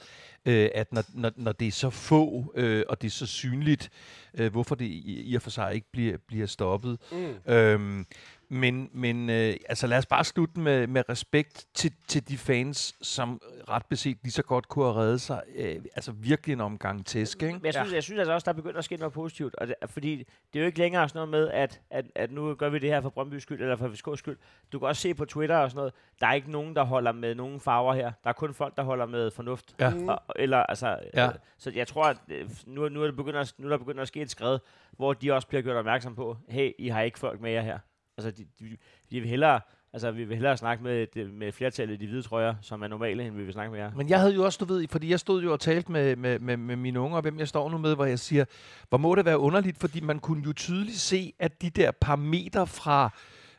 øh, 0.45 0.69
at 0.75 0.93
når, 0.93 1.03
når, 1.13 1.31
når 1.35 1.51
det 1.51 1.67
er 1.67 1.71
så 1.71 1.89
få, 1.89 2.53
øh, 2.55 2.83
og 2.89 3.01
det 3.01 3.07
er 3.07 3.11
så 3.11 3.25
synligt, 3.25 3.89
øh, 4.33 4.51
hvorfor 4.51 4.75
det 4.75 4.85
i, 4.85 5.21
i 5.21 5.35
og 5.35 5.41
for 5.41 5.49
sig 5.49 5.75
ikke 5.75 5.87
bliver, 5.91 6.17
bliver 6.27 6.47
stoppet. 6.47 6.97
Mm. 7.11 7.53
Øhm, 7.53 8.05
men 8.49 8.89
men 8.93 9.29
øh, 9.29 9.55
altså 9.69 9.87
lad 9.87 9.97
os 9.97 10.05
bare 10.05 10.23
slutte 10.23 10.59
med, 10.59 10.87
med 10.87 11.09
respekt 11.09 11.65
til, 11.73 11.91
til 12.07 12.29
de 12.29 12.37
fans, 12.37 12.95
som 13.01 13.41
ret 13.69 13.85
beset 13.85 14.17
lige 14.23 14.31
så 14.31 14.43
godt 14.43 14.67
kunne 14.67 14.85
have 14.85 14.95
reddet 14.95 15.21
sig. 15.21 15.41
Øh, 15.55 15.75
altså 15.95 16.11
virkelig 16.11 16.53
en 16.53 16.61
omgang 16.61 17.05
tæsk, 17.05 17.43
ikke? 17.43 17.53
Men 17.53 17.65
jeg 17.65 17.73
synes, 17.73 17.91
ja. 17.91 17.95
jeg 17.95 18.03
synes 18.03 18.19
altså 18.19 18.33
også, 18.33 18.45
der 18.45 18.51
er 18.51 18.55
begyndt 18.55 18.77
at 18.77 18.85
ske 18.85 18.97
noget 18.97 19.13
positivt. 19.13 19.55
Og 19.55 19.67
det, 19.67 19.75
fordi 19.85 20.17
det 20.53 20.59
er 20.59 20.59
jo 20.59 20.65
ikke 20.65 20.79
længere 20.79 21.09
sådan 21.09 21.17
noget 21.17 21.29
med, 21.29 21.49
at, 21.49 21.81
at, 21.89 22.05
at 22.15 22.31
nu 22.31 22.55
gør 22.55 22.69
vi 22.69 22.79
det 22.79 22.89
her 22.89 23.01
for 23.01 23.13
Brøndby's 23.17 23.39
skyld, 23.39 23.61
eller 23.61 23.75
for 23.75 23.87
FCK's 23.87 24.15
skyld. 24.15 24.37
Du 24.71 24.79
kan 24.79 24.87
også 24.87 25.01
se 25.01 25.13
på 25.13 25.25
Twitter 25.25 25.57
og 25.57 25.69
sådan 25.71 25.79
noget, 25.79 25.93
der 26.19 26.27
er 26.27 26.33
ikke 26.33 26.51
nogen, 26.51 26.75
der 26.75 26.83
holder 26.83 27.11
med 27.11 27.35
nogen 27.35 27.59
farver 27.59 27.93
her. 27.93 28.11
Der 28.23 28.29
er 28.29 28.33
kun 28.33 28.53
folk, 28.53 28.77
der 28.77 28.83
holder 28.83 29.05
med 29.05 29.31
fornuft. 29.31 29.75
Ja. 29.79 29.93
Og, 30.07 30.19
eller, 30.35 30.57
altså, 30.57 30.99
Ja. 31.13 31.27
øh, 31.27 31.33
så 31.57 31.71
jeg 31.75 31.87
tror, 31.87 32.03
at 32.03 32.17
øh, 32.29 32.49
nu, 32.65 32.89
nu, 32.89 33.01
er 33.01 33.05
det 33.05 33.15
begyndt 33.15 33.37
at, 33.37 33.53
nu 33.57 33.65
er 33.67 33.69
der 33.69 33.77
begyndt 33.77 33.99
at 33.99 34.07
ske 34.07 34.21
et 34.21 34.31
skred, 34.31 34.59
hvor 34.91 35.13
de 35.13 35.31
også 35.33 35.47
bliver 35.47 35.61
gjort 35.61 35.75
opmærksom 35.75 36.15
på, 36.15 36.37
hey, 36.49 36.71
I 36.79 36.87
har 36.87 37.01
ikke 37.01 37.19
folk 37.19 37.41
med 37.41 37.51
jer 37.51 37.61
her. 37.61 37.79
Altså, 38.17 38.31
de, 38.31 38.45
de, 38.59 38.77
de 39.11 39.19
vil 39.19 39.29
hellere, 39.29 39.61
Altså, 39.93 40.11
vi 40.11 40.23
vil 40.23 40.35
hellere 40.35 40.57
snakke 40.57 40.83
med, 40.83 41.07
det- 41.13 41.33
med 41.33 41.51
flertallet 41.51 41.93
i 41.93 41.97
de 41.97 42.07
hvide 42.07 42.21
trøjer, 42.21 42.55
som 42.61 42.81
er 42.81 42.87
normale, 42.87 43.23
end 43.27 43.35
vi 43.35 43.43
vil 43.43 43.53
snakke 43.53 43.71
med 43.71 43.79
jer. 43.79 43.91
Men 43.95 44.09
jeg 44.09 44.19
havde 44.19 44.33
jo 44.33 44.45
også, 44.45 44.57
du 44.59 44.65
ved, 44.73 44.87
fordi 44.87 45.09
jeg 45.11 45.19
stod 45.19 45.43
jo 45.43 45.51
og 45.53 45.59
talte 45.59 45.91
med, 45.91 46.15
med, 46.15 46.39
med, 46.39 46.57
med 46.57 46.75
mine 46.75 46.99
unger, 46.99 47.15
og 47.15 47.21
hvem 47.21 47.39
jeg 47.39 47.47
står 47.47 47.69
nu 47.69 47.77
med, 47.77 47.95
hvor 47.95 48.05
jeg 48.05 48.19
siger, 48.19 48.45
hvor 48.89 48.97
må 48.97 49.15
det 49.15 49.25
være 49.25 49.37
underligt, 49.39 49.77
fordi 49.79 49.99
man 50.01 50.19
kunne 50.19 50.43
jo 50.45 50.53
tydeligt 50.53 50.97
se, 50.99 51.33
at 51.39 51.61
de 51.61 51.69
der 51.69 51.91
par 51.91 52.15
meter 52.15 52.65
fra 52.65 53.09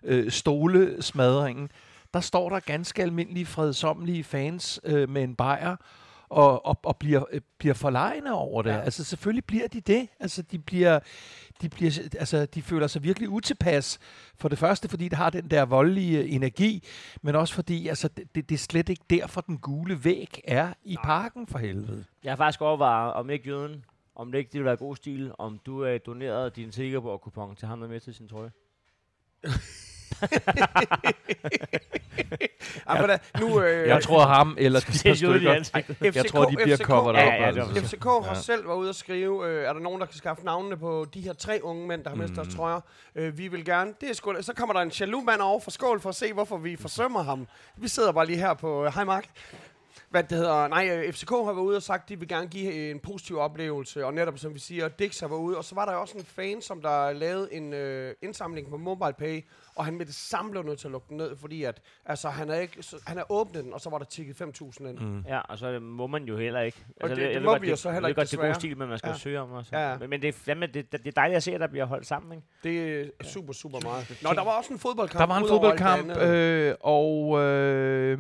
øh, 0.03 0.31
stolesmadringen, 0.31 1.71
der 2.15 2.21
står 2.21 2.49
der 2.49 2.61
ganske 2.61 3.03
almindelige, 3.03 3.47
fredsomlige 3.47 4.25
fans 4.25 4.81
øh, 4.85 5.09
med 5.09 5.23
en 5.23 5.35
bajer, 5.35 5.77
og, 6.31 6.67
og, 6.67 6.79
og 6.83 6.97
bliver, 6.97 7.25
øh, 7.33 7.41
bliver 7.59 7.75
forlegne 7.75 8.35
over 8.35 8.63
det. 8.63 8.71
Ja. 8.71 8.81
Altså 8.81 9.05
selvfølgelig 9.05 9.45
bliver 9.45 9.69
de 9.69 9.81
det. 9.81 10.09
Altså 10.21 10.43
de 10.43 10.59
bliver, 10.59 10.99
de 11.63 11.69
bliver, 11.69 12.09
altså 12.19 12.47
de 12.47 12.63
føler 12.63 12.87
sig 12.87 13.03
virkelig 13.03 13.29
utilpas. 13.29 13.99
For 14.37 14.49
det 14.49 14.59
første, 14.59 14.89
fordi 14.89 15.09
det 15.09 15.19
har 15.19 15.31
den 15.31 15.51
der 15.51 15.65
voldelige 15.65 16.29
energi, 16.29 16.85
men 17.23 17.35
også 17.35 17.55
fordi, 17.55 17.89
altså 17.89 18.09
det, 18.09 18.35
det, 18.35 18.53
er 18.53 18.59
slet 18.59 18.89
ikke 18.89 19.05
derfor, 19.11 19.41
den 19.41 19.59
gule 19.59 20.05
væg 20.05 20.41
er 20.45 20.73
i 20.85 20.97
parken 21.05 21.47
for 21.47 21.59
helvede. 21.59 22.05
Jeg 22.25 22.33
har 22.33 22.37
faktisk 22.37 22.61
overvejet, 22.61 23.13
om 23.13 23.31
ikke 23.31 23.49
jøden, 23.49 23.85
om 24.15 24.33
det 24.33 24.39
ikke 24.39 24.49
det 24.49 24.59
ville 24.59 24.67
være 24.67 24.77
god 24.77 24.97
stil, 24.97 25.33
om 25.39 25.61
du 25.67 25.85
øh, 25.85 26.01
donerede 26.07 26.51
din 26.51 26.73
Silkeborg-kupon 26.73 27.57
til 27.57 27.69
ham, 27.69 27.81
der 27.81 27.89
med 27.89 28.01
til 28.01 28.15
sin 28.15 28.29
trøje. 28.29 28.51
Ja, 32.89 33.01
men, 33.01 33.09
da, 33.09 33.19
nu, 33.41 33.63
øh, 33.63 33.89
Jeg 33.89 34.03
tror 34.03 34.21
ham, 34.27 34.55
eller 34.59 34.81
de 34.87 34.87
par 34.87 35.15
stykker, 35.15 36.11
jeg 36.15 36.27
tror, 36.27 36.45
de 36.45 36.57
bliver 36.57 36.77
FCK 36.77 36.87
covered 36.87 37.15
Ja, 37.17 37.27
up. 37.27 37.33
ja, 37.41 37.47
det 37.53 37.57
var 37.57 37.69
altså. 37.77 37.97
FCK 37.97 38.05
har 38.05 38.35
selv 38.35 38.69
været 38.69 38.77
ude 38.79 38.89
at 38.89 38.97
skrive, 38.97 39.47
øh, 39.49 39.65
er 39.65 39.73
der 39.73 39.81
nogen, 39.81 40.01
der 40.01 40.07
kan 40.07 40.17
skaffe 40.17 40.45
navnene 40.45 40.77
på 40.77 41.07
de 41.15 41.21
her 41.21 41.33
tre 41.33 41.61
unge 41.63 41.87
mænd, 41.87 42.05
der 42.05 42.11
har 42.11 42.17
mistet 42.17 42.37
deres 42.37 42.55
trøjer? 42.55 42.81
Øh, 43.15 43.39
vi 43.39 43.49
vil 43.49 43.65
gerne. 43.65 43.95
Det 44.01 44.11
er 44.11 44.15
sgu, 44.15 44.35
så 44.41 44.53
kommer 44.55 44.73
der 44.73 44.81
en 44.81 44.93
jaloux 45.01 45.25
mand 45.25 45.41
over 45.41 45.61
for 45.61 45.71
skål 45.71 46.01
for 46.01 46.09
at 46.09 46.15
se, 46.15 46.33
hvorfor 46.33 46.57
vi 46.57 46.77
forsømmer 46.77 47.23
ham. 47.23 47.47
Vi 47.77 47.89
sidder 47.89 48.13
bare 48.13 48.27
lige 48.27 48.39
her 48.39 48.55
på 48.55 48.85
øh, 48.85 48.95
Hej 48.95 49.05
Mark. 49.05 49.25
Hvad 50.11 50.23
det 50.23 50.39
hedder, 50.39 50.69
nej, 50.69 50.89
øh, 50.93 51.13
FCK 51.13 51.31
har 51.31 51.53
været 51.53 51.65
ude 51.67 51.77
og 51.77 51.83
sagt, 51.83 52.03
at 52.03 52.09
de 52.09 52.19
vil 52.19 52.29
gerne 52.29 52.47
give 52.47 52.91
en 52.91 52.99
positiv 53.01 53.39
oplevelse, 53.39 54.07
og 54.07 54.15
netop 54.15 54.39
som 54.39 54.55
vi 54.55 54.59
siger, 54.59 54.89
Dix 54.89 55.21
har 55.21 55.29
været 55.29 55.41
ude, 55.41 55.57
og 55.57 55.65
så 55.65 55.75
var 55.75 55.85
der 55.85 55.93
også 55.93 56.19
en 56.19 56.25
fan, 56.25 56.63
som 56.63 56.83
der 56.83 57.13
lavede 57.13 57.55
en 57.55 57.73
øh, 57.73 58.15
indsamling 58.23 58.71
på 58.71 58.77
MobilePay, 58.77 59.45
og 59.79 59.85
han 59.85 59.95
med 59.99 60.07
det 60.07 60.15
samme 60.15 60.51
blev 60.51 60.63
nødt 60.63 60.79
til 60.79 60.87
at 60.89 60.93
lukke 60.93 61.07
den 61.09 61.17
ned, 61.17 61.37
fordi 61.37 61.63
at, 61.65 61.81
altså, 62.07 62.29
han 62.29 62.51
er 62.51 62.55
ikke, 62.55 62.83
så, 62.83 62.97
han 63.07 63.19
er 63.19 63.23
åbnet 63.33 63.65
den, 63.65 63.73
og 63.73 63.81
så 63.81 63.91
var 63.91 63.99
der 63.99 64.05
tikket 64.05 64.43
5.000 64.43 64.89
ind. 64.89 64.99
Mm. 64.99 65.25
Ja, 65.29 65.39
og 65.39 65.59
så 65.59 65.79
må 65.81 66.07
man 66.07 66.25
jo 66.25 66.37
heller 66.37 66.61
ikke. 66.61 66.79
Altså, 67.01 67.15
det- 67.15 67.23
jeg- 67.23 67.29
det 67.29 67.37
ved 67.37 67.45
må 67.45 67.51
godt, 67.51 67.63
vi 67.63 67.71
jo 67.71 67.77
så 67.77 67.91
heller 67.93 67.97
jeg 67.97 68.03
ved 68.03 68.09
ikke, 68.11 68.21
godt, 68.21 68.31
det 68.31 68.39
er 68.39 68.47
god 68.47 68.55
stil, 68.55 68.79
men 68.79 68.89
man 68.89 68.99
skal 68.99 69.09
Ja. 69.11 69.17
søge 69.17 69.41
om 69.41 69.53
også. 69.53 69.77
Ja, 69.77 69.91
ja. 69.91 69.99
Men, 69.99 70.11
men 70.11 70.23
det, 70.23 70.29
er, 70.29 70.33
fandme, 70.33 70.67
det, 70.67 70.93
det 70.93 71.07
er 71.07 71.11
dejligt 71.11 71.37
at 71.37 71.43
se, 71.43 71.55
at 71.55 71.61
der 71.61 71.67
bliver 71.67 71.85
holdt 71.85 72.07
sammen, 72.07 72.33
ikke? 72.33 72.47
Det 72.63 73.01
er 73.21 73.25
super, 73.25 73.53
super 73.53 73.79
meget. 73.83 74.19
Nå, 74.23 74.31
der 74.35 74.45
var 74.45 74.51
også 74.51 74.73
en 74.73 74.79
fodboldkamp. 74.79 75.19
Der 75.21 75.27
var 75.27 75.37
en 75.37 75.43
det 75.43 75.51
fodboldkamp, 75.51 76.17
øh, 76.17 76.75
og 76.81 77.39
øh, 77.43 78.19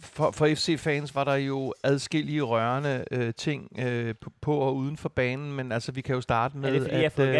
for, 0.00 0.30
for 0.30 0.46
FC-fans 0.54 1.14
var 1.14 1.24
der 1.24 1.34
jo 1.34 1.74
adskillige 1.84 2.42
rørende 2.42 3.04
øh, 3.10 3.34
ting 3.34 3.70
øh, 3.78 4.14
på, 4.20 4.30
på 4.40 4.56
og 4.56 4.76
uden 4.76 4.96
for 4.96 5.08
banen, 5.08 5.52
men 5.52 5.72
altså 5.72 5.92
vi 5.92 6.00
kan 6.00 6.14
jo 6.14 6.20
starte 6.20 6.56
med, 6.56 6.68
er 6.68 6.72
det 6.72 6.82
fordi, 6.82 6.94
jeg 6.94 7.00
har 7.00 7.06
at, 7.06 7.12
fået 7.12 7.26
øh, 7.28 7.34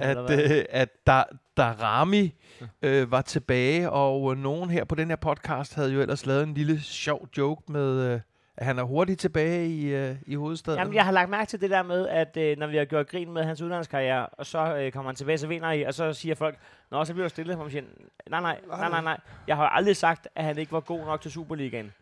at, 0.00 0.58
øh, 0.58 0.64
at 0.70 0.88
der, 1.06 1.24
Darami 1.56 2.34
øh, 2.82 3.10
var 3.10 3.22
tilbage, 3.22 3.90
og 3.90 4.32
øh, 4.32 4.38
nogen 4.38 4.70
her 4.70 4.84
på 4.84 4.94
den 4.94 5.08
her 5.08 5.16
podcast 5.16 5.74
havde 5.74 5.92
jo 5.92 6.00
ellers 6.00 6.26
lavet 6.26 6.42
en 6.42 6.54
lille 6.54 6.80
sjov 6.80 7.28
joke 7.38 7.72
med, 7.72 8.12
øh, 8.12 8.20
at 8.56 8.66
han 8.66 8.78
er 8.78 8.82
hurtigt 8.82 9.20
tilbage 9.20 9.68
i, 9.68 9.94
øh, 9.94 10.16
i 10.26 10.34
hovedstaden. 10.34 10.78
Jamen, 10.78 10.94
jeg 10.94 11.04
har 11.04 11.12
lagt 11.12 11.30
mærke 11.30 11.48
til 11.48 11.60
det 11.60 11.70
der 11.70 11.82
med, 11.82 12.08
at 12.08 12.36
øh, 12.36 12.58
når 12.58 12.66
vi 12.66 12.76
har 12.76 12.84
gjort 12.84 13.08
grin 13.08 13.32
med 13.32 13.44
hans 13.44 13.62
udlandskarriere, 13.62 14.26
og 14.26 14.46
så 14.46 14.76
øh, 14.76 14.92
kommer 14.92 15.08
han 15.10 15.16
tilbage, 15.16 15.38
så 15.38 15.46
vinder 15.46 15.70
I, 15.70 15.82
og 15.82 15.94
så 15.94 16.12
siger 16.12 16.34
folk, 16.34 16.58
Nå, 16.90 17.04
så 17.04 17.12
bliver 17.12 17.24
du 17.24 17.30
stille, 17.30 17.54
hvor 17.54 17.64
man 17.64 17.70
siger, 17.70 17.84
nej, 18.30 18.40
nej, 18.40 18.60
nej, 18.68 18.88
nej, 18.88 19.02
nej. 19.02 19.20
Jeg 19.46 19.56
har 19.56 19.68
aldrig 19.68 19.96
sagt, 19.96 20.28
at 20.34 20.44
han 20.44 20.58
ikke 20.58 20.72
var 20.72 20.80
god 20.80 21.04
nok 21.04 21.20
til 21.20 21.30
Superligaen. 21.32 21.92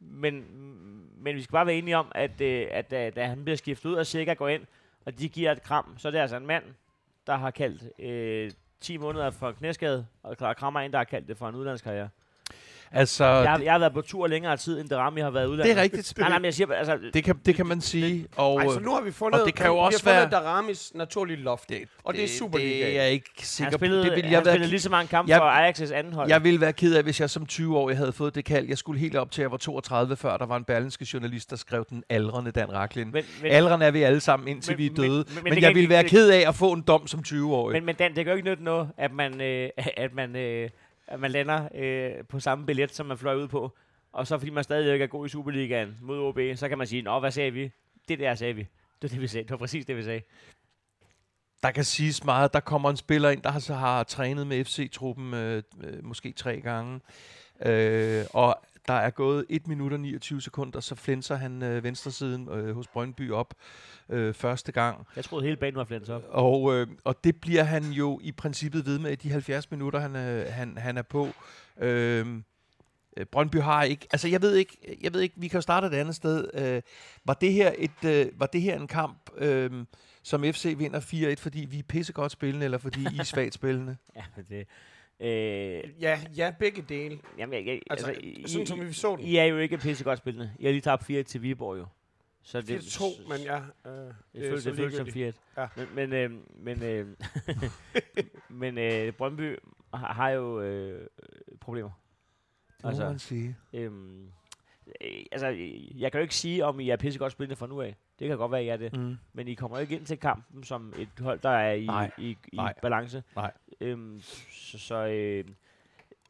Men, 0.00 0.44
men 1.18 1.36
vi 1.36 1.42
skal 1.42 1.52
bare 1.52 1.66
være 1.66 1.74
enige 1.74 1.96
om, 1.96 2.12
at, 2.14 2.40
øh, 2.40 2.66
at, 2.70 2.92
at 2.92 3.16
da 3.16 3.26
han 3.26 3.44
bliver 3.44 3.56
skiftet 3.56 3.90
ud, 3.90 3.94
og 3.94 4.06
Sikker 4.06 4.34
går 4.34 4.48
ind, 4.48 4.62
og 5.06 5.18
de 5.18 5.28
giver 5.28 5.52
et 5.52 5.62
kram, 5.62 5.94
så 5.98 6.08
er 6.08 6.12
det 6.12 6.18
altså 6.18 6.36
en 6.36 6.46
mand, 6.46 6.64
der 7.26 7.36
har 7.36 7.50
kaldt 7.50 8.00
øh, 8.00 8.50
10 8.82 8.96
måneder 8.96 9.30
for 9.30 9.52
knæskade, 9.52 10.06
og 10.22 10.36
Clara 10.36 10.54
Krammer 10.54 10.80
er 10.80 10.84
en, 10.84 10.92
der 10.92 10.98
har 10.98 11.04
kaldt 11.04 11.28
det 11.28 11.36
for 11.36 11.48
en 11.48 11.54
udlandskarriere 11.54 12.08
altså, 12.92 13.24
Jeg, 13.24 13.50
har- 13.50 13.56
det, 13.56 13.64
jeg 13.64 13.72
har 13.72 13.78
været 13.78 13.92
på 13.92 14.00
tur 14.00 14.26
længere 14.26 14.56
tid, 14.56 14.80
end 14.80 14.88
Derami 14.88 15.20
har 15.20 15.30
været 15.30 15.46
udlandet. 15.46 15.74
det 15.76 15.78
er 15.78 15.82
rigtigt. 15.82 16.18
Nej, 16.18 16.28
nej, 16.28 16.38
men 16.38 16.44
jeg 16.44 16.54
siger, 16.54 16.72
altså, 16.74 16.98
Det 17.14 17.24
kan, 17.24 17.36
det 17.46 17.54
kan 17.54 17.66
man 17.66 17.80
sige. 17.80 18.26
Og, 18.36 18.60
Ej, 18.60 18.66
så 18.68 18.80
nu 18.80 18.94
har 18.94 19.00
vi 19.00 19.10
fundet, 19.12 19.40
og 19.40 19.46
det 19.46 19.54
kan 19.54 19.66
jo 19.66 19.72
vi 19.74 19.78
også 19.80 20.04
har 20.04 20.12
fundet 20.22 20.32
være- 20.32 20.42
Daramis 20.44 20.92
naturlige 20.94 21.36
loft. 21.42 21.68
det, 21.68 21.82
og 22.04 22.14
det 22.14 22.24
er 22.24 22.28
Superligaen. 22.28 22.86
Det 22.86 22.96
er 22.98 23.02
jeg 23.02 23.12
ikke 23.12 23.30
han 23.38 23.44
sikker 23.44 23.72
spillede, 23.72 24.02
på. 24.02 24.04
Det 24.04 24.16
ville 24.16 24.24
han 24.28 24.32
jeg 24.32 24.44
være 24.44 24.54
spillede 24.54 24.70
lige 24.70 24.80
så 24.80 24.90
mange 24.90 25.08
kampe 25.08 25.30
Jeg- 25.30 25.38
for 25.38 25.82
Ajax' 25.90 25.94
anden 25.94 26.12
hold. 26.12 26.28
Jeg 26.28 26.44
ville 26.44 26.60
være 26.60 26.72
ked 26.72 26.94
af, 26.94 27.02
hvis 27.02 27.20
jeg 27.20 27.30
som 27.30 27.46
20-årig 27.50 27.96
havde 27.96 28.12
fået 28.12 28.34
det 28.34 28.44
kald. 28.44 28.68
Jeg 28.68 28.78
skulle 28.78 29.00
helt 29.00 29.16
op 29.16 29.30
til, 29.30 29.40
at 29.42 29.44
jeg 29.44 29.50
var 29.50 29.56
32, 29.56 30.16
før 30.16 30.36
der 30.36 30.46
var 30.46 30.56
en 30.56 30.64
berlinske 30.64 31.06
journalist, 31.12 31.50
der 31.50 31.56
skrev 31.56 31.84
den 31.90 32.04
aldrende 32.10 32.50
Dan 32.50 32.72
Raklin. 32.72 33.10
men, 33.12 33.24
men, 33.42 33.52
Alderen 33.52 33.82
er 33.82 33.90
vi 33.90 34.02
alle 34.02 34.20
sammen, 34.20 34.48
indtil 34.48 34.72
men- 34.72 34.78
vi 34.78 34.86
er 34.86 34.94
døde. 34.94 35.08
men- 35.08 35.24
Men, 35.34 35.44
men 35.44 35.52
det 35.54 35.62
jeg 35.62 35.74
ville 35.74 35.88
være 35.90 36.02
det- 36.02 36.10
ked 36.10 36.30
af 36.30 36.48
at 36.48 36.54
få 36.54 36.72
en 36.72 36.82
dom 36.82 37.06
som 37.06 37.22
20-årig. 37.26 37.72
men, 37.72 37.84
men 37.86 37.94
Dan, 37.94 38.16
det 38.16 38.26
jo 38.26 38.32
ikke 38.34 38.48
nytte 38.48 38.64
noget, 38.64 38.88
at 38.98 39.12
man, 39.12 39.40
øh, 39.40 39.68
at 39.96 40.14
man, 40.14 40.36
øh, 40.36 40.68
at 41.12 41.20
man 41.20 41.30
lander 41.30 41.68
øh, 41.74 42.24
på 42.24 42.40
samme 42.40 42.66
billet, 42.66 42.94
som 42.94 43.06
man 43.06 43.18
fløj 43.18 43.34
ud 43.34 43.48
på. 43.48 43.76
Og 44.12 44.26
så 44.26 44.38
fordi 44.38 44.50
man 44.50 44.64
stadig 44.64 44.92
ikke 44.92 45.02
er 45.02 45.08
god 45.08 45.26
i 45.26 45.28
Superligaen 45.28 45.98
mod 46.00 46.18
OB, 46.18 46.38
så 46.56 46.68
kan 46.68 46.78
man 46.78 46.86
sige, 46.86 47.02
nå, 47.02 47.20
hvad 47.20 47.30
sagde 47.30 47.50
vi? 47.50 47.70
Det 48.08 48.18
der 48.18 48.34
sagde 48.34 48.54
vi. 48.54 48.62
Det 48.62 49.02
var 49.02 49.08
det, 49.08 49.20
vi 49.20 49.26
sagde. 49.26 49.44
Det 49.44 49.50
var 49.50 49.56
præcis 49.56 49.86
det, 49.86 49.96
vi 49.96 50.02
sagde. 50.02 50.22
Der 51.62 51.70
kan 51.70 51.84
siges 51.84 52.24
meget. 52.24 52.52
Der 52.52 52.60
kommer 52.60 52.90
en 52.90 52.96
spiller 52.96 53.30
ind, 53.30 53.42
der 53.42 53.50
har, 53.50 53.60
så 53.60 53.74
har 53.74 54.02
trænet 54.02 54.46
med 54.46 54.64
FC-truppen 54.64 55.34
øh, 55.34 55.62
øh, 55.80 56.04
måske 56.04 56.32
tre 56.32 56.60
gange. 56.60 57.00
Øh, 57.66 58.24
og 58.30 58.62
der 58.88 58.94
er 58.94 59.10
gået 59.10 59.46
1 59.48 59.68
minut 59.68 59.92
og 59.92 60.00
29 60.00 60.42
sekunder, 60.42 60.80
så 60.80 60.94
flænser 60.94 61.36
han 61.36 61.62
øh, 61.62 61.84
venstresiden 61.84 62.48
øh, 62.48 62.74
hos 62.74 62.88
Brøndby 62.88 63.30
op 63.30 63.54
øh, 64.08 64.34
første 64.34 64.72
gang. 64.72 65.06
Jeg 65.16 65.24
troede, 65.24 65.44
hele 65.44 65.56
banen 65.56 65.76
var 65.76 65.84
flændt 65.84 66.10
op. 66.10 66.22
Og, 66.28 66.74
øh, 66.74 66.86
og 67.04 67.24
det 67.24 67.40
bliver 67.40 67.62
han 67.62 67.84
jo 67.84 68.20
i 68.22 68.32
princippet 68.32 68.86
ved 68.86 68.98
med 68.98 69.12
i 69.12 69.14
de 69.14 69.30
70 69.30 69.70
minutter, 69.70 70.00
han, 70.00 70.16
øh, 70.16 70.52
han, 70.52 70.78
han 70.78 70.98
er 70.98 71.02
på. 71.02 71.28
Øh, 71.80 72.26
øh, 73.16 73.26
Brøndby 73.26 73.56
har 73.56 73.82
ikke... 73.82 74.06
Altså, 74.12 74.28
jeg 74.28 74.42
ved 74.42 74.54
ikke, 74.54 74.98
jeg 75.02 75.14
ved 75.14 75.20
ikke 75.20 75.34
vi 75.38 75.48
kan 75.48 75.56
jo 75.56 75.62
starte 75.62 75.86
et 75.86 75.94
andet 75.94 76.14
sted. 76.14 76.50
Øh, 76.54 76.82
var, 77.24 77.34
det 77.34 77.52
her 77.52 77.72
et, 77.78 78.04
øh, 78.04 78.26
var 78.40 78.46
det 78.46 78.62
her 78.62 78.76
en 78.76 78.86
kamp, 78.86 79.30
øh, 79.36 79.70
som 80.22 80.42
FC 80.42 80.74
vinder 80.78 81.00
4-1, 81.00 81.34
fordi 81.38 81.60
vi 81.70 81.78
er 81.78 81.82
pissegodt 81.82 82.32
spillende, 82.32 82.64
eller 82.64 82.78
fordi 82.78 83.00
I 83.00 83.18
er 83.18 83.24
svagt 83.24 83.54
spillende? 83.54 83.96
Ja, 84.16 84.22
det... 84.48 84.66
Øh, 85.22 86.02
Ja, 86.02 86.20
ja, 86.36 86.54
begge 86.58 86.82
dele. 86.82 87.18
jamen, 87.38 87.54
jeg, 87.54 87.66
jeg, 87.66 87.80
Altså, 87.90 88.06
altså, 88.06 88.20
I, 88.22 88.44
sådan 88.48 88.66
som 88.66 88.80
vi 88.80 88.92
så 88.92 89.16
den. 89.16 89.24
I 89.24 89.36
er 89.36 89.44
jo 89.44 89.58
ikke 89.58 89.78
pissegodt 89.78 90.18
spillende. 90.18 90.52
Jeg 90.60 90.68
har 90.68 90.72
lige 90.72 90.80
tabt 90.80 91.04
4 91.04 91.22
til 91.22 91.42
Viborg 91.42 91.78
jo. 91.78 91.86
Så 92.42 92.60
det, 92.60 92.78
4-2, 92.78 93.28
men 93.28 93.40
ja. 93.40 93.56
Øh, 93.56 93.62
Det, 93.92 94.14
det 94.32 94.44
er 94.44 94.48
føles, 94.50 94.64
det 94.64 94.76
føles 94.76 94.94
som 94.94 95.04
ligegyldigt. 95.04 95.36
4 95.56 95.66
Ja. 95.76 95.84
Men, 95.94 96.10
men, 96.10 96.12
øh, 96.12 96.30
men, 96.64 96.82
øh, 96.82 97.06
men 98.60 98.78
øh, 98.78 99.12
Brøndby 99.12 99.56
har, 99.94 100.12
har 100.12 100.30
jo 100.30 100.60
øh, 100.60 101.06
problemer. 101.60 101.90
Det 102.76 102.84
må 102.84 102.88
Altså, 102.88 103.04
man 103.04 103.18
sige. 103.18 103.56
Øhm, 103.72 104.26
øh, 104.86 105.24
altså, 105.32 105.46
jeg 105.98 106.12
kan 106.12 106.18
jo 106.18 106.22
ikke 106.22 106.34
sige, 106.34 106.64
om 106.64 106.80
I 106.80 106.90
er 106.90 106.96
pissegodt 106.96 107.32
spillende 107.32 107.56
fra 107.56 107.66
nu 107.66 107.80
af. 107.80 107.96
Det 108.22 108.28
kan 108.30 108.38
godt 108.38 108.52
være, 108.52 108.60
at 108.60 108.66
I 108.66 108.68
er 108.68 108.76
det. 108.76 108.96
Mm. 109.00 109.16
Men 109.32 109.48
I 109.48 109.54
kommer 109.54 109.76
jo 109.76 109.80
ikke 109.80 109.94
ind 109.96 110.06
til 110.06 110.18
kampen 110.18 110.64
som 110.64 110.92
et 110.98 111.08
hold, 111.20 111.38
der 111.40 111.48
er 111.50 111.72
i, 111.72 111.86
Nej. 111.86 112.10
i, 112.18 112.30
i 112.52 112.56
Nej. 112.56 112.74
balance. 112.82 113.22
Nej. 113.36 113.50
Øhm, 113.80 114.20
så, 114.52 114.78
så 114.78 115.06
øh, 115.06 115.44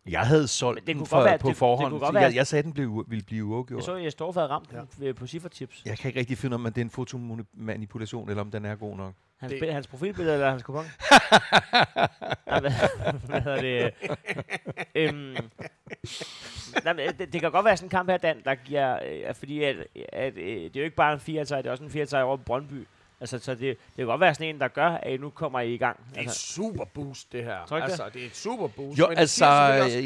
Jeg 0.07 0.21
havde 0.21 0.49
solgt 0.49 0.87
det 0.87 0.97
den 0.97 1.07
for, 1.07 1.23
være- 1.23 1.39
på 1.39 1.49
det- 1.49 1.53
det 1.55 1.57
forhånd. 1.57 1.91
kunne 1.91 2.01
så 2.01 2.05
godt 2.07 2.15
jeg, 2.15 2.23
være- 2.23 2.33
jeg 2.35 2.47
sagde, 2.47 2.59
at 2.59 2.65
den 2.65 2.73
blev, 2.73 3.05
ville 3.09 3.25
blive 3.25 3.39
jeg 3.39 3.45
uafgjort. 3.45 3.85
så, 3.85 3.95
at 3.95 4.03
jeg 4.03 4.13
står 4.13 4.37
ret 4.37 4.51
ramt 4.51 4.71
den 4.71 5.07
øh, 5.07 5.15
på 5.15 5.27
ciffertips. 5.27 5.83
Jeg 5.87 5.99
kan 5.99 6.09
ikke 6.09 6.21
rigtig 6.21 6.39
finde 6.39 6.57
ud 6.57 6.61
af, 6.61 6.67
om 6.67 6.73
det 6.73 6.81
er 6.81 6.85
en 6.85 6.91
fotomanipulation, 6.91 8.29
eller 8.29 8.41
om 8.41 8.51
den 8.51 8.65
er 8.65 8.75
god 8.75 8.97
nok. 8.97 9.15
Hans, 9.43 9.53
Det- 9.61 9.73
hans 9.75 9.87
profilbillede 9.87 10.35
eller 10.35 10.51
hans 10.51 10.63
kupon? 10.63 10.85
Nej, 12.47 12.61
hvad, 12.61 12.73
hvad 13.27 13.41
hedder 13.41 13.61
det? 13.61 13.93
øhm, 14.95 15.37
nej, 16.85 16.93
det, 16.93 17.33
det 17.33 17.41
kan 17.41 17.51
godt 17.53 17.65
være 17.65 17.77
sådan 17.77 17.87
en 17.87 17.91
kamp 17.91 18.11
her, 18.11 18.17
Dan, 18.17 18.43
der 18.45 18.55
giver... 18.55 18.99
Øh, 19.29 19.35
fordi 19.35 19.63
at, 19.63 19.77
at, 20.13 20.37
øh, 20.37 20.45
det 20.47 20.77
er 20.77 20.81
jo 20.81 20.85
ikke 20.85 20.97
bare 20.97 21.13
en 21.13 21.21
4 21.21 21.45
det 21.45 21.67
er 21.67 21.71
også 21.71 21.85
en 21.85 21.91
4 21.91 22.23
over 22.25 22.37
Brøndby. 22.37 22.87
Altså, 23.23 23.39
så 23.39 23.55
det, 23.55 23.61
det 23.61 23.97
kan 23.97 24.07
godt 24.07 24.21
være 24.21 24.35
sådan 24.35 24.55
en, 24.55 24.61
der 24.61 24.69
gør, 24.69 24.89
at 24.89 25.13
I 25.13 25.17
nu 25.17 25.31
kommer 25.31 25.61
I 25.61 25.75
i 25.75 25.77
gang. 25.77 25.99
Det 26.11 26.17
er 26.17 26.21
et 26.21 26.25
Altså, 26.25 26.41
super 26.41 26.85
boost, 26.85 27.33
det 27.33 27.45
her. 27.45 27.67
Tror 27.67 27.77
du 27.77 27.85
ikke 27.85 27.85
altså, 27.85 28.11
det 28.15 28.23
er 28.23 28.27
et 28.27 28.37
super 28.37 28.69
boost. 28.69 28.99
Jo, 28.99 29.07
men 29.07 29.17
det 29.17 29.21
altså, 29.21 29.47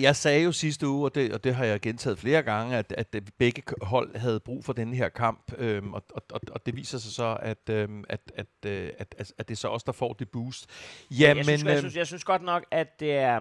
jeg 0.00 0.16
sagde 0.16 0.44
jo 0.44 0.52
sidste 0.52 0.88
uge, 0.88 1.04
og 1.04 1.14
det, 1.14 1.32
og 1.32 1.44
det 1.44 1.54
har 1.54 1.64
jeg 1.64 1.80
gentaget 1.80 2.18
flere 2.18 2.42
gange, 2.42 2.76
at, 2.76 2.92
at 2.92 3.16
begge 3.38 3.62
hold 3.82 4.16
havde 4.16 4.40
brug 4.40 4.64
for 4.64 4.72
den 4.72 4.94
her 4.94 5.08
kamp, 5.08 5.52
øhm, 5.58 5.94
og, 5.94 6.02
og, 6.14 6.22
og, 6.32 6.40
og 6.50 6.66
det 6.66 6.76
viser 6.76 6.98
sig 6.98 7.12
så, 7.12 7.36
at, 7.40 7.68
øhm, 7.70 8.04
at, 8.08 8.20
at, 8.34 8.46
øh, 8.66 8.90
at, 8.98 9.14
at, 9.18 9.32
at 9.38 9.48
det 9.48 9.54
er 9.54 9.58
så 9.58 9.68
også 9.68 9.84
der 9.86 9.92
får 9.92 10.12
det 10.12 10.30
boost. 10.30 10.70
Ja, 11.10 11.26
jeg, 11.26 11.36
men... 11.36 11.44
synes, 11.44 11.64
jeg, 11.64 11.70
øhm, 11.70 11.78
synes, 11.78 11.96
jeg 11.96 12.06
synes 12.06 12.24
godt 12.24 12.42
nok, 12.42 12.64
at 12.70 13.00
det 13.00 13.12
er... 13.12 13.40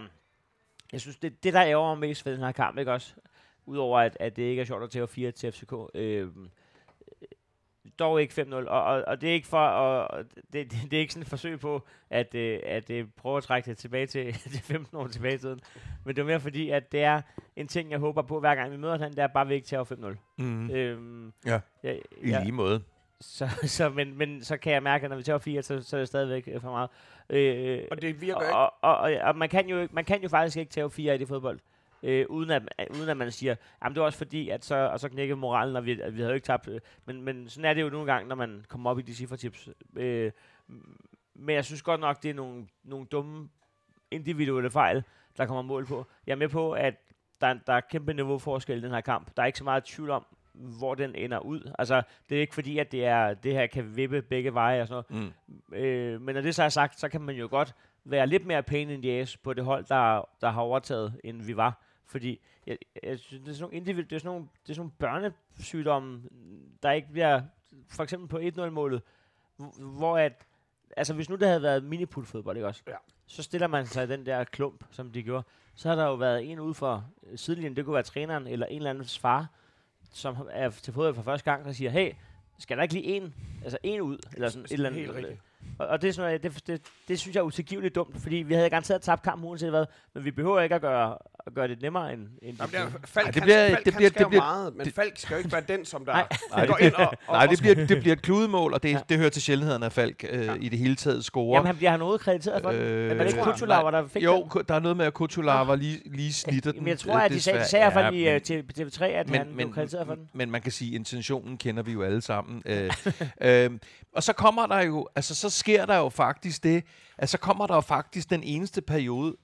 Jeg 0.92 1.02
synes, 1.02 1.18
det, 1.18 1.44
det 1.44 1.54
der 1.54 1.66
ærger 1.66 1.96
mig 1.96 2.10
mest 2.10 2.26
ved 2.26 2.34
den 2.34 2.42
her 2.42 2.52
kamp, 2.52 2.78
ikke 2.78 2.92
også? 2.92 3.14
Udover 3.66 4.00
at, 4.00 4.18
at 4.20 4.36
det 4.36 4.44
ikke 4.44 4.62
er 4.62 4.66
sjovt 4.66 4.84
at 4.84 4.90
tage 4.90 5.08
4 5.08 5.32
til 5.32 5.52
FCK. 5.52 5.74
Øh, 5.94 6.28
Dog 8.00 8.22
ikke 8.22 8.42
5-0, 8.42 8.54
og, 8.56 8.66
og, 8.84 9.04
og 9.08 9.22
det 9.22 9.30
er 9.30 9.34
ikke 9.34 9.48
for, 9.48 9.68
og, 9.68 10.08
og 10.18 10.24
det, 10.54 10.72
det, 10.72 10.72
det, 10.92 10.98
er 10.98 11.02
ikke 11.02 11.14
sådan 11.14 11.22
et 11.22 11.28
forsøg 11.30 11.60
på, 11.60 11.82
at, 12.10 12.36
øh, 12.36 12.60
at 12.64 12.90
øh, 12.90 13.06
prøve 13.18 13.38
at 13.38 13.44
trække 13.44 13.70
det 13.70 13.78
tilbage 13.78 14.06
til, 14.08 14.34
til 14.54 14.62
15 14.64 14.98
år 14.98 15.08
tilbage 15.08 15.36
i 15.36 15.38
tiden. 15.38 15.60
Men 16.06 16.16
det 16.16 16.22
er 16.22 16.26
mere 16.26 16.40
fordi, 16.40 16.70
at 16.70 16.92
det 16.92 17.04
er 17.04 17.22
en 17.56 17.68
ting, 17.68 17.92
jeg 17.92 18.00
håber 18.00 18.22
på, 18.22 18.40
hver 18.40 18.56
gang 18.56 18.72
vi 18.72 18.78
møder 18.78 18.94
hinanden, 18.94 19.16
det 19.18 19.24
er 19.24 19.28
bare, 19.28 19.42
at 19.42 19.50
vi 19.50 19.54
ikke 19.54 19.68
tager 19.68 19.84
5-0. 19.84 20.16
Mm. 20.38 20.70
Øhm, 20.72 21.34
Ja, 21.46 21.60
ja, 21.84 21.94
I 22.22 22.28
lige 22.44 22.52
måde. 22.52 22.82
så, 23.22 23.48
så, 23.64 23.90
men, 23.90 24.18
men 24.18 24.44
så 24.44 24.58
kan 24.58 24.74
jeg 24.74 24.84
mærke, 24.84 25.04
at 25.04 25.10
når 25.10 25.18
vi 25.18 25.24
tager 25.24 25.40
4, 25.40 25.64
så, 25.64 25.82
så 25.82 25.96
er 25.98 26.02
det 26.02 26.08
stadigvæk 26.08 26.50
øh, 26.54 26.62
for 26.62 26.72
meget. 26.72 26.90
Øh, 27.30 27.88
Og 27.92 28.02
det 28.02 28.22
virker 28.22 28.42
ikke. 28.42 28.56
og, 28.56 28.74
og, 28.82 28.98
og, 28.98 29.12
og 29.22 29.36
man, 29.38 29.50
kan 29.50 29.70
jo, 29.70 29.88
man 29.92 30.06
kan 30.06 30.22
jo 30.24 30.30
faktisk 30.30 30.58
ikke 30.58 30.72
tage 30.72 30.90
4 30.92 31.16
i 31.16 31.18
det 31.18 31.28
fodbold. 31.28 31.60
Øh, 32.04 32.26
uden, 32.30 32.50
at, 32.52 32.64
uden 32.90 33.10
at 33.10 33.18
man 33.18 33.32
siger, 33.32 33.56
jamen 33.84 33.96
det 33.96 34.02
er 34.02 34.06
også 34.06 34.18
fordi, 34.18 34.50
at 34.50 34.66
så, 34.66 34.76
og 34.76 35.00
så 35.00 35.10
knækker 35.10 35.36
moralen, 35.36 35.76
og 35.76 35.86
vi, 35.86 36.02
at 36.02 36.14
vi 36.14 36.20
havde 36.20 36.30
jo 36.30 36.36
ikke 36.36 36.46
tabt. 36.46 36.68
øh, 36.68 36.80
Men, 37.06 37.22
men 37.22 37.50
sådan 37.50 37.70
er 37.70 37.74
det 37.74 37.82
jo 37.82 37.90
nogle 37.90 38.14
gange, 38.14 38.30
når 38.30 38.36
man 38.36 38.66
kommer 38.68 38.90
op 38.90 39.00
i 39.00 39.02
de 39.02 39.16
cifretips. 39.16 39.70
Øh, 39.96 40.32
men 41.36 41.56
jeg 41.56 41.66
synes 41.66 41.82
godt 41.82 42.02
nok, 42.02 42.24
det 42.24 42.30
er 42.30 42.34
nogle, 42.34 42.68
nogle 42.84 43.06
dumme 43.06 43.50
individuelle 44.12 44.70
fejl, 44.70 45.04
der 45.38 45.46
kommer 45.46 45.62
mål 45.62 45.86
på. 45.86 46.06
Jeg 46.28 46.32
er 46.32 46.38
med 46.38 46.50
på, 46.50 46.72
at 46.72 46.94
der, 47.42 47.54
der 47.54 47.74
er 47.74 47.82
kæmpe 47.82 48.14
niveauforskel 48.14 48.78
i 48.78 48.82
den 48.82 48.92
her 48.92 49.02
kamp. 49.02 49.38
Der 49.38 49.44
er 49.44 49.48
ikke 49.48 49.58
så 49.58 49.64
meget 49.64 49.84
tvivl 49.84 50.10
om, 50.10 50.26
hvor 50.54 50.96
den 50.96 51.16
ender 51.16 51.40
ud. 51.40 51.72
Altså, 51.80 52.02
det 52.30 52.38
er 52.38 52.42
ikke 52.42 52.54
fordi, 52.54 52.78
at 52.78 52.92
det, 52.92 53.06
er, 53.06 53.34
det 53.34 53.54
her 53.54 53.68
kan 53.68 53.96
vippe 53.96 54.22
begge 54.22 54.54
veje 54.54 54.82
og 54.82 54.88
sådan 54.88 55.04
noget. 55.10 55.34
Mm. 55.70 55.76
Øh, 55.76 56.22
men 56.22 56.36
når 56.36 56.42
det 56.42 56.56
så 56.56 56.64
er 56.64 56.70
sagt, 56.70 57.00
så 57.00 57.10
kan 57.10 57.22
man 57.22 57.36
jo 57.36 57.48
godt 57.52 57.76
være 58.06 58.28
lidt 58.28 58.46
mere 58.46 58.64
pain 58.64 58.90
in 58.90 59.02
the 59.02 59.12
ass 59.12 59.38
på 59.38 59.54
det 59.54 59.64
hold, 59.64 59.86
der, 59.86 60.30
der 60.42 60.50
har 60.50 60.62
overtaget, 60.62 61.20
end 61.24 61.42
vi 61.42 61.58
var. 61.58 61.82
Fordi 62.06 62.40
jeg, 62.68 62.78
jeg 63.04 63.20
synes, 63.20 63.44
det 63.44 63.50
er 63.50 63.56
sådan 63.56 63.70
nogle, 63.72 63.78
individu- 63.78 64.08
det 64.10 64.16
er 64.16 64.20
sådan 64.20 64.32
nogle, 64.32 64.48
det 64.64 64.70
er 64.70 64.74
sådan 64.74 64.80
nogle 64.80 65.32
børnesygdomme, 65.52 66.22
der 66.84 66.92
ikke 66.92 67.08
bliver, 67.12 67.42
for 67.90 68.04
eksempel 68.04 68.28
på 68.28 68.38
1-0-målet, 68.38 69.02
hvor, 69.58 69.72
hvor 69.98 70.18
at, 70.18 70.46
altså 70.98 71.14
hvis 71.14 71.30
nu 71.30 71.36
det 71.36 71.48
havde 71.48 71.62
været 71.62 71.84
minipulfodbold, 71.84 72.58
ikke 72.58 72.68
også? 72.68 72.82
Ja. 72.88 72.96
Så 73.28 73.44
stiller 73.44 73.68
man 73.68 73.86
sig 73.86 74.04
i 74.04 74.08
den 74.08 74.26
der 74.26 74.44
klump, 74.44 74.84
som 74.92 75.12
de 75.12 75.24
gjorde. 75.24 75.44
Så 75.76 75.90
har 75.90 75.96
der 75.96 76.06
jo 76.06 76.14
været 76.16 76.52
en 76.52 76.60
ude 76.60 76.74
for 76.74 77.06
sidelinjen, 77.36 77.76
det 77.76 77.86
kunne 77.86 77.94
være 77.94 78.04
træneren 78.04 78.48
eller 78.48 78.66
en 78.66 78.78
eller 78.78 78.90
andens 78.90 79.20
far, 79.20 79.48
som 80.12 80.48
er 80.52 80.70
til 80.70 80.94
fodbold 80.94 81.16
for 81.16 81.22
første 81.22 81.52
gang, 81.52 81.66
der 81.66 81.72
siger, 81.72 81.92
hey, 81.92 82.14
skal 82.60 82.78
der 82.78 82.84
ikke 82.84 82.96
lige 82.96 83.06
en, 83.06 83.34
altså 83.64 83.78
en 83.84 84.02
ud, 84.02 84.18
eller 84.34 84.50
sådan 84.50 84.66
et 84.66 84.72
eller 84.72 84.90
andet. 84.90 85.02
Helt 85.02 85.16
rigtigt. 85.16 85.42
Og, 85.80 85.88
og 85.88 86.02
det, 86.02 86.08
er 86.08 86.12
sådan, 86.12 86.30
noget, 86.30 86.44
det, 86.44 86.68
det, 86.68 86.82
det, 87.08 87.20
synes 87.20 87.36
jeg 87.36 87.42
er 87.42 87.46
utilgiveligt 87.46 87.96
dumt, 87.96 88.22
fordi 88.22 88.36
vi 88.36 88.54
havde 88.54 88.70
garanteret 88.70 89.02
tabt 89.02 89.24
kampen 89.24 89.50
uanset 89.50 89.70
hvad, 89.70 89.86
men 90.14 90.26
vi 90.26 90.32
behøver 90.32 90.62
ikke 90.62 90.76
at 90.76 90.82
gøre, 90.82 91.18
at 91.48 91.54
gøre 91.54 91.68
det 91.68 91.82
nemmere 91.82 92.14
end, 92.14 92.22
end 92.22 92.30
Jamen, 92.42 92.58
de- 92.60 92.66
det 92.72 92.78
er, 92.80 92.88
Falk, 93.06 93.26
Ej, 93.28 93.32
det 93.32 93.42
bliver- 93.44 93.70
Falk, 93.70 93.86
det 93.86 93.96
bliver- 93.96 94.10
det 94.10 94.28
bliver- 94.28 94.42
meget, 94.42 94.76
men 94.76 94.86
det- 94.86 94.94
Falk 94.96 95.14
skal 95.18 95.34
jo 95.34 95.38
ikke 95.38 95.52
være 95.52 95.64
den, 95.68 95.86
som 95.86 96.06
der, 96.06 96.14
Nej. 96.14 96.66
Går 96.68 96.76
det 96.76 96.86
ind 96.86 96.94
og, 96.94 97.08
og, 97.28 97.34
Nej, 97.38 97.46
det 97.46 97.60
bliver, 97.60 97.76
det 97.76 98.00
bliver 98.00 98.14
et 98.14 98.22
kludemål, 98.22 98.74
og 98.74 98.84
det, 98.84 98.90
Ja. 98.90 98.94
ja. 98.98 99.02
det 99.10 99.18
hører 99.18 99.30
til 99.30 99.42
sjældenhederne, 99.42 99.86
at 99.86 99.94
Falk 99.94 100.26
øh, 100.30 100.46
ja. 100.46 100.54
i 100.62 100.70
det 100.70 100.80
hele 100.80 100.96
taget 100.96 101.26
scorer. 101.26 101.56
Jamen, 101.58 101.68
han 101.68 101.76
bliver 101.78 101.98
noget 101.98 102.22
krediteret 102.22 102.62
for 102.64 102.70
øh, 102.70 102.78
Men 102.80 103.12
er 103.12 103.24
det 103.24 103.28
ikke. 103.34 103.44
Kutulava, 103.44 103.92
der 103.92 104.08
fik 104.08 104.24
jo, 104.24 104.50
den? 104.54 104.64
der 104.68 104.76
er 104.76 104.80
noget 104.80 104.98
med, 104.98 105.06
at 105.06 105.14
Kutular 105.14 105.64
var 105.64 105.76
lige, 105.76 106.02
lige 106.06 106.34
snitter 106.34 106.72
den. 106.72 106.78
Jamen, 106.78 106.88
jeg 106.90 107.00
tror, 107.00 107.14
at 107.14 107.32
de 107.32 107.42
sagde, 107.42 107.66
sagde 107.66 107.84
i 107.84 107.92
hvert 107.92 107.94
fald 108.06 108.16
i 108.16 108.24
Ja, 108.24 108.36
øh, 108.36 108.42
til 108.42 108.64
TV3, 108.80 109.04
at 109.06 109.30
han 109.30 109.48
blev 109.56 109.74
krediteret 109.74 110.08
for 110.08 110.16
den. 110.16 110.30
Men 110.34 110.52
man 110.52 110.62
kan 110.62 110.72
sige, 110.72 110.90
at 110.92 110.96
intentionen 111.00 111.58
kender 111.58 111.84
vi 111.84 111.92
jo 111.92 112.02
alle 112.04 112.22
sammen. 112.22 112.64
øh, 112.66 112.92
øh, 113.42 113.70
og 114.16 114.24
så 114.24 114.34
kommer 114.34 114.66
der 114.68 114.82
jo, 114.82 115.08
altså 115.16 115.36
så 115.36 115.50
sker 115.50 115.86
der 115.86 115.98
jo 115.98 116.10
faktisk 116.10 116.64
det, 116.64 116.84
at 117.18 117.30
så 117.30 117.38
kommer 117.38 117.68
der 117.68 117.76
jo 117.76 117.82
faktisk 117.82 118.30
den 118.30 118.44
eneste 118.44 118.82
periode, 118.82 119.36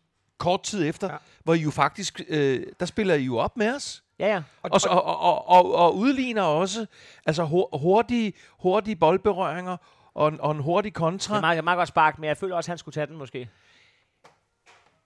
kort 0.41 0.63
tid 0.63 0.87
efter, 0.89 1.07
Ja. 1.11 1.17
hvor 1.43 1.53
I 1.53 1.59
jo 1.59 1.71
faktisk, 1.71 2.21
øh, 2.29 2.63
der 2.79 2.85
spiller 2.85 3.15
I 3.15 3.23
jo 3.23 3.37
op 3.37 3.57
med 3.57 3.75
os. 3.75 4.03
Ja, 4.19 4.27
ja. 4.27 4.41
Og, 4.63 4.81
så, 4.81 4.89
og, 4.89 5.03
og, 5.19 5.49
og, 5.49 5.75
og 5.75 5.97
udligner 5.97 6.41
også 6.41 6.85
altså 7.25 7.43
hur- 7.43 7.77
hurtige, 7.77 8.33
hurtige 8.59 8.95
boldberøringer 8.95 9.77
og 10.15 10.27
en, 10.27 10.41
og 10.41 10.51
en 10.51 10.59
hurtig 10.59 10.89
Det 10.89 10.97
kontra. 10.97 11.37
er 11.37 11.41
meget, 11.41 11.63
meget 11.63 11.77
godt 11.77 11.87
spark, 11.89 12.19
men 12.19 12.27
jeg 12.27 12.37
føler 12.37 12.55
også, 12.55 12.67
at 12.67 12.71
han 12.71 12.77
skulle 12.77 12.93
tage 12.93 13.07
den 13.07 13.15
måske. 13.17 13.49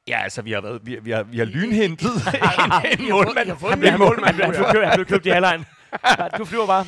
Ja, 0.07 0.19
altså, 0.23 0.41
vi 0.41 0.51
har, 0.51 0.61
været, 0.61 0.79
vi, 0.83 0.97
vi 1.01 1.11
har, 1.11 1.23
vi 1.23 1.38
har 1.38 1.45
lynhentet 1.45 2.11
en, 2.91 3.01
en 3.03 3.09
målmand. 3.99 4.86
han 4.86 4.91
blev 4.95 5.05
købt 5.05 5.25
i 5.25 5.29
halvlejen. 5.29 5.65
Du 6.37 6.45
flyver 6.45 6.67
bare. 6.67 6.85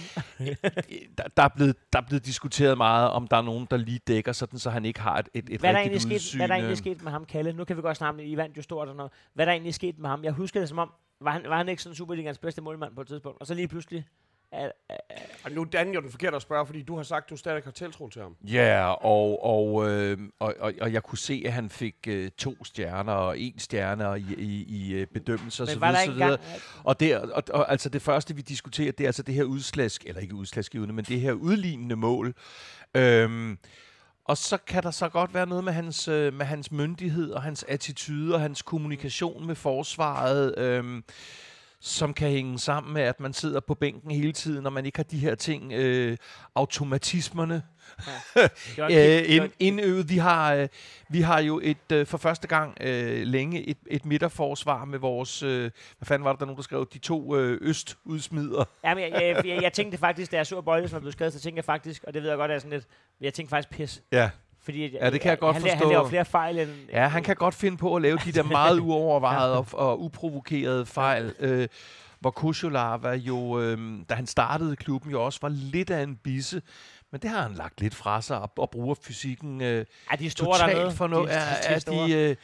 Der, 1.17 1.23
der, 1.37 1.43
er 1.43 1.47
blevet, 1.55 1.75
der 1.93 1.99
er 1.99 2.03
blevet 2.07 2.25
diskuteret 2.25 2.77
meget, 2.77 3.09
om 3.09 3.27
der 3.27 3.37
er 3.37 3.41
nogen, 3.41 3.67
der 3.71 3.77
lige 3.77 3.99
dækker 4.07 4.31
sådan, 4.31 4.59
så 4.59 4.69
han 4.69 4.85
ikke 4.85 4.99
har 4.99 5.17
et, 5.17 5.29
et, 5.33 5.49
et 5.49 5.59
Hvad 5.59 5.69
er, 5.69 5.73
der 5.73 5.79
rigtigt 5.79 6.05
egentlig 6.05 6.21
sket, 6.21 6.27
udsyn. 6.27 6.37
hvad 6.37 6.45
er 6.45 6.47
der 6.47 6.55
egentlig 6.55 6.71
øh. 6.71 6.77
sket 6.77 7.03
med 7.03 7.11
ham, 7.11 7.25
Kalle? 7.25 7.53
Nu 7.53 7.65
kan 7.65 7.77
vi 7.77 7.81
godt 7.81 7.97
snakke 7.97 8.13
om, 8.13 8.19
I 8.19 8.37
vandt 8.37 8.57
jo 8.57 8.61
stort 8.61 8.87
og 8.87 8.95
noget. 8.95 9.11
Hvad 9.33 9.45
er 9.45 9.49
der 9.49 9.53
egentlig 9.53 9.73
sket 9.73 9.99
med 9.99 10.09
ham? 10.09 10.23
Jeg 10.23 10.31
husker 10.31 10.59
det 10.59 10.69
som 10.69 10.77
om, 10.77 10.91
var 11.21 11.31
han, 11.31 11.43
var 11.47 11.57
han 11.57 11.69
ikke 11.69 11.83
sådan 11.83 11.95
Superligans 11.95 12.37
bedste 12.37 12.61
målmand 12.61 12.95
på 12.95 13.01
et 13.01 13.07
tidspunkt? 13.07 13.41
Og 13.41 13.47
så 13.47 13.53
lige 13.53 13.67
pludselig... 13.67 14.05
Er, 14.51 14.71
er, 14.89 14.97
Og 15.43 15.51
nu 15.51 15.61
er 15.61 15.65
Dan 15.65 15.91
jo 15.91 16.01
den 16.01 16.11
forkerte 16.11 16.35
at 16.35 16.41
spørge, 16.41 16.65
fordi 16.65 16.81
du 16.81 16.95
har 16.95 17.03
sagt, 17.03 17.25
at 17.25 17.29
du 17.29 17.37
stadig 17.37 17.63
har 17.63 17.71
tiltro 17.71 18.09
til 18.09 18.21
ham. 18.21 18.35
Ja, 18.41 18.93
og, 18.93 19.43
og, 19.43 19.89
øh, 19.89 20.17
og, 20.39 20.55
og, 20.59 20.73
og 20.81 20.93
jeg 20.93 21.03
kunne 21.03 21.17
se, 21.17 21.43
at 21.45 21.53
han 21.53 21.69
fik 21.69 21.95
øh, 22.07 22.29
to 22.37 22.63
stjerner 22.63 23.13
og 23.13 23.39
en 23.39 23.59
stjerne 23.59 24.19
i, 24.19 24.35
i, 24.37 24.65
i 24.67 24.93
øh, 24.93 25.07
bedømmelser 25.07 25.63
og 25.63 25.67
så 25.67 25.75
men 25.75 25.81
var 25.81 25.91
der. 25.91 26.37
Og, 26.83 26.99
det, 26.99 27.17
og, 27.17 27.43
og 27.53 27.71
altså 27.71 27.89
det 27.89 28.01
første, 28.01 28.35
vi 28.35 28.41
diskuterer, 28.41 28.91
det 28.91 29.03
er 29.03 29.07
altså 29.07 29.23
det 29.23 29.35
her 29.35 29.43
udslags, 29.43 29.99
eller 30.05 30.21
ikke 30.21 30.35
udslagsgivende, 30.35 30.93
men 30.93 31.05
det 31.05 31.21
her 31.21 31.31
udlignende 31.33 31.95
mål. 31.95 32.33
Øhm, 32.95 33.57
og 34.25 34.37
så 34.37 34.57
kan 34.57 34.83
der 34.83 34.91
så 34.91 35.09
godt 35.09 35.33
være 35.33 35.47
noget 35.47 35.63
med 35.63 35.73
hans, 35.73 36.07
øh, 36.07 36.33
med 36.33 36.45
hans 36.45 36.71
myndighed 36.71 37.31
og 37.31 37.41
hans 37.41 37.65
attitude 37.67 38.33
og 38.35 38.41
hans 38.41 38.61
kommunikation 38.61 39.47
med 39.47 39.55
forsvaret, 39.55 40.57
øhm, 40.57 41.03
som 41.79 42.13
kan 42.13 42.29
hænge 42.29 42.59
sammen 42.59 42.93
med, 42.93 43.01
at 43.01 43.19
man 43.19 43.33
sidder 43.33 43.59
på 43.59 43.73
bænken 43.73 44.11
hele 44.11 44.31
tiden, 44.31 44.65
og 44.65 44.73
man 44.73 44.85
ikke 44.85 44.97
har 44.97 45.03
de 45.03 45.17
her 45.17 45.35
ting, 45.35 45.73
øh, 45.73 46.17
automatismerne, 46.55 47.63
var 48.77 48.85
øh, 48.85 49.35
ind, 49.35 49.51
indøvet. 49.59 50.09
Vi 50.09 50.17
har, 50.17 50.53
øh, 50.53 50.67
vi 51.09 51.21
har 51.21 51.39
jo 51.39 51.59
et 51.63 51.91
øh, 51.93 52.05
for 52.05 52.17
første 52.17 52.47
gang 52.47 52.77
øh, 52.81 53.21
længe 53.23 53.63
et, 53.63 53.77
et 53.87 54.05
midterforsvar 54.05 54.85
med 54.85 54.99
vores, 54.99 55.43
øh, 55.43 55.71
hvad 55.97 56.05
fanden 56.05 56.23
var 56.25 56.31
det, 56.31 56.39
der 56.39 56.45
nogen, 56.45 56.57
der 56.57 56.63
skrev, 56.63 56.87
de 56.93 56.99
to 56.99 57.35
øh, 57.35 57.57
østudsmider. 57.61 58.63
Jamen, 58.83 59.03
jeg, 59.03 59.21
jeg, 59.21 59.45
jeg, 59.45 59.61
jeg 59.61 59.73
tænkte 59.73 59.97
faktisk, 59.97 60.31
da 60.31 60.37
jeg 60.37 60.47
så 60.47 60.61
Bøjle, 60.61 60.89
som 60.89 60.95
er 60.95 60.99
blevet 60.99 61.13
skadet, 61.13 61.33
så 61.33 61.39
tænkte 61.39 61.57
jeg 61.57 61.65
faktisk, 61.65 62.03
og 62.03 62.13
det 62.13 62.21
ved 62.21 62.29
jeg 62.29 62.37
godt, 62.37 62.51
er 62.51 62.59
sådan 62.59 62.71
lidt, 62.71 62.85
men 63.19 63.25
jeg 63.25 63.33
tænkte 63.33 63.49
faktisk 63.49 63.69
pis. 63.69 64.01
Ja. 64.11 64.29
Fordi 64.67 64.89
Ja, 64.97 65.09
det 65.09 65.21
kan 65.21 65.29
jeg 65.29 65.39
godt 65.39 65.55
han, 65.55 65.63
la- 65.63 65.69
Han 65.69 65.77
forstå. 65.77 65.89
laver 65.91 66.09
flere 66.09 66.25
fejl 66.25 66.59
end... 66.59 66.69
ja, 66.93 67.07
han 67.07 67.23
kan 67.23 67.35
godt 67.35 67.55
finde 67.55 67.77
på 67.77 67.95
at 67.95 68.01
lave 68.01 68.17
de 68.25 68.31
der 68.31 68.43
meget 68.59 68.79
uovervejede 68.79 69.57
og, 69.57 69.65
og 69.73 70.01
uprovokerede 70.03 70.85
fejl. 70.85 71.33
Øh, 71.39 71.67
hvor 72.19 72.31
Kushulava 72.31 73.11
jo, 73.13 73.59
øh, 73.61 73.77
da 74.09 74.15
han 74.15 74.27
startede 74.27 74.75
klubben, 74.75 75.11
jo 75.11 75.25
også 75.25 75.39
var 75.41 75.49
lidt 75.49 75.89
af 75.89 76.03
en 76.03 76.15
bisse. 76.15 76.61
Men 77.11 77.21
det 77.21 77.29
har 77.29 77.41
han 77.41 77.53
lagt 77.53 77.81
lidt 77.81 77.95
fra 77.95 78.21
sig 78.21 78.39
og, 78.39 78.51
og 78.57 78.69
bruger 78.69 78.95
fysikken 79.03 79.61
øh, 79.61 79.85
Ja, 80.11 80.15
de 80.15 80.25
er 80.25 80.29
store 80.29 80.57
dernede. 80.57 80.77
totalt 80.79 80.97
for 80.97 81.07
noget. 81.07 81.29
De, 81.29 81.33
de, 81.35 81.39
de, 81.39 81.45
Ja, 81.69 81.73
er 81.75 81.79
store. 81.79 82.07
de, 82.07 82.13
øh, 82.13 82.35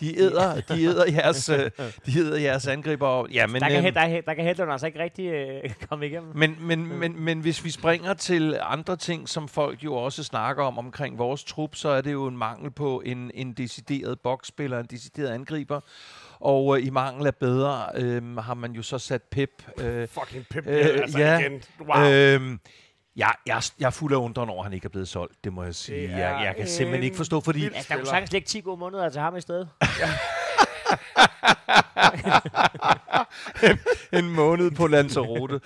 de 0.00 0.18
æder, 0.18 0.60
de 0.60 0.82
æder 0.84 1.04
jeres, 1.12 1.48
øh, 1.48 1.70
de 2.06 2.18
æder 2.18 2.38
jeres 2.38 2.66
angriber. 2.66 3.26
Ja, 3.32 3.46
men, 3.46 3.62
der, 3.62 3.68
kan, 3.68 3.84
he- 3.86 3.90
der, 3.90 4.20
der 4.20 4.34
kan 4.34 4.44
Hedlund 4.44 4.72
altså 4.72 4.86
ikke 4.86 4.98
rigtig 4.98 5.26
øh, 5.26 5.70
komme 5.88 6.06
igennem. 6.06 6.32
Men, 6.34 6.56
men, 6.60 6.98
men, 6.98 7.20
men 7.24 7.40
hvis 7.40 7.64
vi 7.64 7.70
springer 7.70 8.14
til 8.14 8.58
andre 8.62 8.96
ting, 8.96 9.28
som 9.28 9.48
folk 9.48 9.84
jo 9.84 9.94
også 9.94 10.24
snakker 10.24 10.64
om 10.64 10.78
omkring 10.78 11.18
vores 11.18 11.44
trup, 11.44 11.74
så 11.76 11.88
er 11.88 12.00
det 12.00 12.12
jo 12.12 12.26
en 12.26 12.36
mangel 12.36 12.70
på 12.70 13.02
en, 13.06 13.30
en 13.34 13.52
decideret 13.52 14.20
boksspiller, 14.20 14.78
en 14.78 14.86
decideret 14.90 15.28
angriber. 15.28 15.80
Og 16.40 16.78
øh, 16.78 16.86
i 16.86 16.90
mangel 16.90 17.26
af 17.26 17.34
bedre 17.34 17.86
øh, 17.94 18.36
har 18.36 18.54
man 18.54 18.72
jo 18.72 18.82
så 18.82 18.98
sat 18.98 19.22
Pep. 19.22 19.50
Øh, 19.80 20.08
Fucking 20.08 20.46
Pep, 20.50 20.66
Øh, 20.66 20.78
øh, 20.78 21.00
altså 21.02 21.18
ja. 21.18 21.38
igen. 21.38 21.62
Wow. 21.80 22.10
øh, 22.10 22.58
jeg, 23.18 23.34
jeg, 23.46 23.62
jeg 23.80 23.86
er 23.86 23.90
fuld 23.90 24.12
af 24.12 24.16
undren 24.16 24.48
over, 24.48 24.58
at 24.58 24.64
han 24.64 24.72
ikke 24.72 24.84
er 24.84 24.88
blevet 24.88 25.08
solgt, 25.08 25.44
det 25.44 25.52
må 25.52 25.64
jeg 25.64 25.74
sige. 25.74 26.02
Det 26.02 26.10
Jeg, 26.10 26.40
jeg 26.44 26.54
kan 26.56 26.66
simpelthen 26.66 27.04
ikke 27.04 27.16
forstå, 27.16 27.40
fordi 27.40 27.64
Altså, 27.64 27.86
der 27.88 27.96
kunne 27.96 28.06
sagtens 28.06 28.32
ligge 28.32 28.46
10 28.46 28.60
gode 28.60 28.76
måneder 28.76 29.08
til 29.08 29.20
ham 29.20 29.36
i 29.36 29.40
stedet. 29.40 29.68
en 34.12 34.30
måned 34.30 34.70
på 34.70 34.86
Lanzarote. 34.86 35.54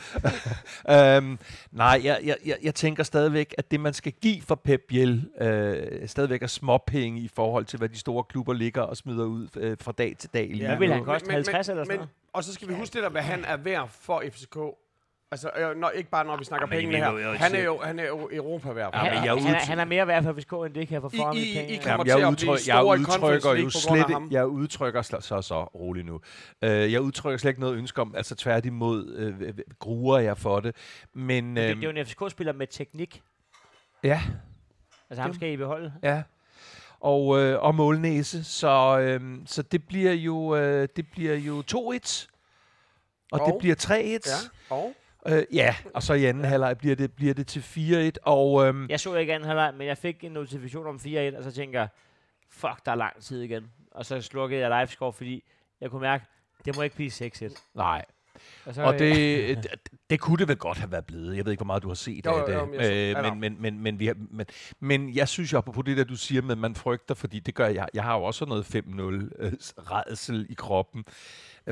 øhm, 0.91 1.39
nej, 1.73 2.01
jeg, 2.05 2.37
jeg, 2.45 2.57
jeg, 2.63 2.75
tænker 2.75 3.03
stadigvæk, 3.03 3.55
at 3.59 3.71
det, 3.71 3.81
man 3.81 3.93
skal 3.93 4.13
give 4.13 4.43
for 4.43 4.55
Pep 4.55 4.81
Biel, 4.89 5.29
øh, 5.41 6.09
stadigvæk 6.09 6.43
er 6.43 6.47
småpenge 6.47 7.21
i 7.21 7.29
forhold 7.29 7.65
til, 7.65 7.79
hvad 7.79 7.89
de 7.89 7.99
store 7.99 8.25
klubber 8.25 8.53
ligger 8.53 8.83
og 8.83 8.97
smider 8.97 9.25
ud 9.25 9.49
øh, 9.57 9.77
fra 9.81 9.93
dag 9.93 10.17
til 10.19 10.31
dag. 10.35 10.49
lige 10.49 10.67
Hvad 10.67 10.79
vil 10.79 10.93
han 10.93 11.05
koste? 11.05 11.33
50 11.33 11.69
eller 11.69 11.85
sådan 11.85 11.89
men, 11.89 11.97
noget? 11.97 12.11
Og 12.33 12.45
så 12.45 12.53
skal 12.53 12.69
vi 12.69 12.75
huske 12.75 12.95
det 12.95 13.03
der, 13.03 13.11
hvad 13.11 13.23
han 13.23 13.45
er 13.45 13.57
værd 13.57 13.89
for 14.01 14.23
FCK. 14.31 14.57
Altså, 15.33 15.51
øh, 15.57 15.77
når, 15.77 15.91
ikke 15.91 16.11
bare 16.11 16.25
når 16.25 16.37
vi 16.37 16.45
snakker 16.45 16.67
Jamen, 16.71 16.91
penge 16.91 17.15
vi 17.17 17.23
her. 17.23 17.33
Han 17.39 17.55
er 17.55 17.63
jo, 17.65 17.81
han 17.83 17.99
er 17.99 18.07
jo 18.09 18.29
Europa 18.33 18.71
værd. 18.73 18.91
Ja, 18.95 18.99
han, 18.99 19.15
men 19.15 19.15
jeg 19.15 19.21
han, 19.21 19.29
er, 19.31 19.35
udtryk- 19.59 19.67
han 19.69 19.79
er 19.79 19.85
mere 19.85 20.07
værd 20.07 20.23
for 20.23 20.33
FCK, 20.33 20.53
end 20.67 20.75
det 20.75 20.89
kan 20.89 21.01
få 21.01 21.09
for 21.09 21.25
ham 21.25 21.37
I- 21.37 21.41
i 21.41 21.51
I- 21.53 21.57
penge. 21.59 21.73
I 21.73 21.77
kommer 21.77 22.05
Jamen, 22.07 22.07
til 22.07 22.19
jeg, 22.21 22.29
at 22.29 22.37
blive 22.37 22.77
jeg 22.77 22.83
i 22.83 23.01
udtrykker 23.01 23.53
jo 23.55 23.71
slet 23.71 24.11
ham. 24.11 24.29
jeg 24.31 24.47
udtrykker 24.47 25.03
så, 25.03 25.17
så, 25.21 25.43
så 25.43 25.63
roligt 25.65 26.07
nu. 26.07 26.15
Uh, 26.15 26.69
jeg 26.69 27.01
udtrykker 27.01 27.39
slet 27.39 27.51
ikke 27.51 27.61
noget 27.61 27.77
ønske 27.77 28.01
om, 28.01 28.15
altså 28.17 28.35
tværtimod 28.35 29.27
uh, 29.41 29.59
gruer 29.79 30.19
jeg 30.19 30.39
for 30.39 30.61
det. 30.61 30.77
Men 31.15 31.45
Men 31.45 31.57
det, 31.57 31.71
øhm, 31.71 31.81
det 31.81 31.89
er 31.89 31.93
jo 31.93 31.99
en 32.01 32.07
FCK-spiller 32.07 32.53
med 32.53 32.67
teknik. 32.67 33.23
ja, 34.05 34.23
Altså, 35.11 35.23
ham 35.23 35.35
skal 35.35 35.53
I 35.53 35.57
beholde. 35.57 35.93
Ja. 36.03 36.23
Og, 37.01 37.39
øh, 37.41 37.63
og 37.63 37.75
målnæse, 37.75 38.45
så, 38.45 38.99
øh, 39.01 39.21
så 39.47 39.63
det 39.63 39.87
bliver 39.87 40.13
jo 40.13 40.57
øh, 40.57 40.89
det 40.97 41.07
bliver 41.13 41.35
jo 41.35 41.63
2-1. 41.71 42.29
Og, 43.33 43.41
og 43.41 43.47
det 43.47 43.55
bliver 43.59 43.75
3-1. 43.75 43.91
Ja, 43.93 44.75
og? 44.77 44.93
Øh, 45.27 45.43
ja, 45.53 45.75
og 45.95 46.03
så 46.03 46.15
i 46.15 46.25
anden 46.25 46.45
halvleg 46.45 46.79
bliver 46.79 46.97
det, 46.97 47.13
bliver 47.13 47.35
det 47.35 47.47
til 47.47 47.61
4-1, 47.61 48.23
og 48.23 48.67
øhm, 48.67 48.87
Jeg 48.89 49.01
så 49.01 49.15
ikke 49.15 49.35
anden 49.35 49.47
halvleg, 49.49 49.75
men 49.77 49.87
jeg 49.87 49.99
fik 49.99 50.25
en 50.25 50.33
notifikation 50.33 50.87
om 50.87 50.97
4-1, 50.97 51.37
og 51.37 51.45
så 51.45 51.51
tænker 51.53 51.79
jeg, 51.81 51.89
fuck, 52.51 52.87
der 52.87 52.93
er 52.93 52.97
lang 52.97 53.23
tid 53.23 53.41
igen. 53.43 53.71
Og 53.91 54.07
så 54.07 54.21
slukkede 54.21 54.61
jeg 54.69 54.81
livescore, 54.81 55.13
fordi 55.13 55.45
jeg 55.81 55.91
kunne 55.91 56.01
mærke, 56.01 56.25
det 56.65 56.77
må 56.77 56.83
ikke 56.83 56.97
blive 56.97 57.11
6-1. 57.11 57.71
nej. 57.75 58.05
Og, 58.67 58.75
så, 58.75 58.83
Og 58.83 58.95
øh, 58.95 58.99
det, 58.99 59.57
det, 59.63 59.67
det 60.11 60.21
kunne 60.21 60.37
det 60.39 60.49
vel 60.49 60.57
godt 60.57 60.79
have 60.79 60.93
været 60.93 61.07
blevet. 61.07 61.37
Jeg 61.37 61.45
ved 61.45 61.53
ikke, 61.53 61.59
hvor 61.61 61.67
meget 61.67 61.83
du 61.83 61.89
har 61.89 61.95
set 61.95 62.27
Jo, 62.27 62.31
af 62.35 62.47
det. 62.47 62.55
jo, 62.55 62.67
men 62.67 62.81
Øh, 62.81 63.11
ja, 63.11 63.23
men, 63.23 63.41
men, 63.41 63.57
men, 63.63 63.81
men, 63.81 63.99
vi 63.99 64.07
har, 64.07 64.15
men, 64.31 64.47
men 64.81 65.15
jeg 65.15 65.29
synes 65.29 65.53
jo, 65.53 65.61
på 65.61 65.83
det 65.83 65.97
der, 65.97 66.05
du 66.05 66.17
siger 66.17 66.43
med, 66.43 66.51
at 66.53 66.59
man 66.59 66.75
frygter, 66.75 67.15
fordi 67.15 67.41
det 67.41 67.55
gør 67.55 67.67
jeg. 67.67 67.89
Jeg 67.95 68.03
har 68.03 68.17
jo 68.17 68.23
også 68.25 68.45
noget 68.45 68.75
5-0 68.77 70.33
øh, 70.33 70.45
i 70.49 70.55
kroppen. 70.55 71.05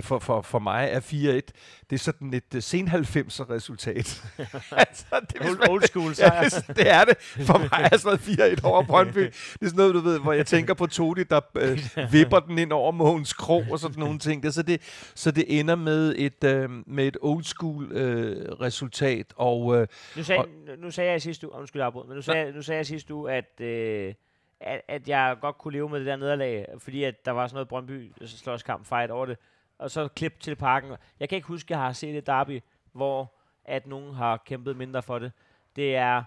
For, 0.01 0.19
for, 0.19 0.43
for 0.43 0.59
mig 0.59 0.89
er 0.93 1.01
4-1, 1.01 1.05
det 1.13 1.53
er 1.93 1.97
sådan 1.97 2.35
et 2.35 2.55
uh, 2.55 2.61
sen 2.61 2.89
90'er 2.89 3.51
resultat. 3.51 3.97
altså, 4.87 5.05
det, 5.33 5.41
er 5.41 5.49
Old, 5.49 5.71
old 5.71 5.83
school, 5.83 6.15
så 6.15 6.25
Ja, 6.25 6.41
det, 6.75 6.91
er 6.91 7.05
det. 7.05 7.17
For 7.47 7.59
mig 7.59 7.89
er 7.93 7.97
sådan 7.97 8.19
noget 8.39 8.59
4-1 8.59 8.67
over 8.67 8.83
Brøndby. 8.83 9.19
Det 9.21 9.63
er 9.63 9.67
sådan 9.67 9.77
noget, 9.77 9.95
du 9.95 10.01
ved, 10.01 10.21
hvor 10.21 10.33
jeg 10.33 10.47
tænker 10.47 10.75
på 10.75 10.87
Todi, 10.87 11.23
der 11.23 11.41
øh, 11.57 11.79
vipper 12.13 12.41
den 12.41 12.59
ind 12.59 12.73
over 12.73 12.93
Mogens 12.93 13.33
Krog 13.33 13.65
og 13.71 13.79
sådan 13.79 13.99
nogle 13.99 14.19
ting. 14.19 14.43
Det, 14.43 14.55
så, 14.55 14.63
det, 14.63 14.83
så 15.15 15.31
det 15.31 15.59
ender 15.59 15.75
med 15.77 16.15
et, 16.19 16.45
øh, 16.45 16.71
med 16.87 17.07
et 17.07 17.17
old 17.21 17.45
school 17.45 17.93
øh, 17.93 18.53
resultat. 18.53 19.27
Og 19.37 19.77
øh, 19.77 19.87
Nu 20.17 20.23
sagde, 20.23 20.43
nu 20.79 20.91
sagde 20.91 21.11
jeg 21.11 21.23
sidste 21.23 21.47
uge, 21.49 21.59
undskyld 21.59 21.83
afbrud, 21.83 22.07
men 22.07 22.17
nu 22.17 22.23
sagde, 22.23 22.53
nu 22.53 22.63
sagde 22.63 22.77
jeg 22.77 22.87
sidste 22.87 23.15
uge, 23.15 23.33
at, 23.33 23.61
øh, 23.61 24.15
at, 24.61 24.81
at 24.89 25.09
jeg 25.09 25.37
godt 25.41 25.59
kunne 25.59 25.73
leve 25.73 25.89
med 25.89 25.99
det 25.99 26.07
der 26.07 26.17
nederlag, 26.17 26.67
fordi 26.79 27.05
at 27.05 27.15
der 27.25 27.31
var 27.31 27.47
sådan 27.47 27.55
noget 27.55 27.69
Brøndby 27.69 28.13
slåskamp 28.27 28.87
fight 28.87 29.11
over 29.11 29.27
det 29.27 29.37
og 29.81 29.91
så 29.91 30.09
klip 30.09 30.41
til 30.41 30.57
parken. 30.57 30.97
Jeg 31.21 31.29
kan 31.29 31.37
ikke 31.37 31.49
huske, 31.49 31.67
at 31.67 31.71
jeg 31.71 31.79
har 31.79 31.93
set 31.93 32.17
et 32.17 32.27
derby, 32.27 32.61
hvor 32.93 33.35
at 33.65 33.87
nogen 33.87 34.15
har 34.15 34.43
kæmpet 34.47 34.77
mindre 34.77 35.03
for 35.03 35.19
det. 35.19 35.33
Det 35.77 35.97
er, 35.97 36.23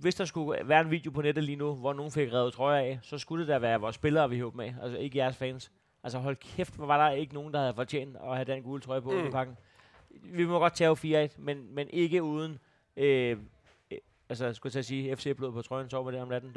hvis 0.00 0.14
der 0.14 0.24
skulle 0.24 0.68
være 0.68 0.80
en 0.80 0.90
video 0.90 1.10
på 1.10 1.22
nettet 1.22 1.44
lige 1.44 1.56
nu, 1.56 1.74
hvor 1.74 1.92
nogen 1.92 2.12
fik 2.12 2.32
revet 2.32 2.52
trøjer 2.52 2.80
af, 2.80 2.98
så 3.02 3.18
skulle 3.18 3.40
det 3.40 3.48
da 3.48 3.58
være 3.58 3.80
vores 3.80 3.94
spillere, 3.94 4.30
vi 4.30 4.40
håber 4.40 4.56
med, 4.56 4.72
altså 4.82 4.98
ikke 4.98 5.18
jeres 5.18 5.36
fans. 5.36 5.72
Altså 6.02 6.18
hold 6.18 6.36
kæft, 6.36 6.76
hvor 6.76 6.86
var 6.86 7.08
der 7.08 7.16
ikke 7.16 7.34
nogen, 7.34 7.52
der 7.52 7.60
havde 7.60 7.74
fortjent 7.74 8.16
at 8.16 8.34
have 8.34 8.44
den 8.44 8.62
gule 8.62 8.80
trøje 8.80 9.02
på 9.02 9.10
mm. 9.10 9.26
i 9.26 9.30
pakken. 9.30 9.56
Vi 10.10 10.44
må 10.44 10.58
godt 10.58 10.74
tage 10.74 11.26
4-1, 11.28 11.34
men, 11.38 11.74
men 11.74 11.88
ikke 11.90 12.22
uden, 12.22 12.58
øh, 12.96 13.38
øh 13.90 13.98
altså 14.28 14.52
skulle 14.52 14.72
jeg 14.76 14.84
sige, 14.84 15.16
FC-blod 15.16 15.52
på 15.52 15.62
trøjen, 15.62 15.90
sover 15.90 16.10
det 16.10 16.20
om 16.20 16.28
natten. 16.28 16.52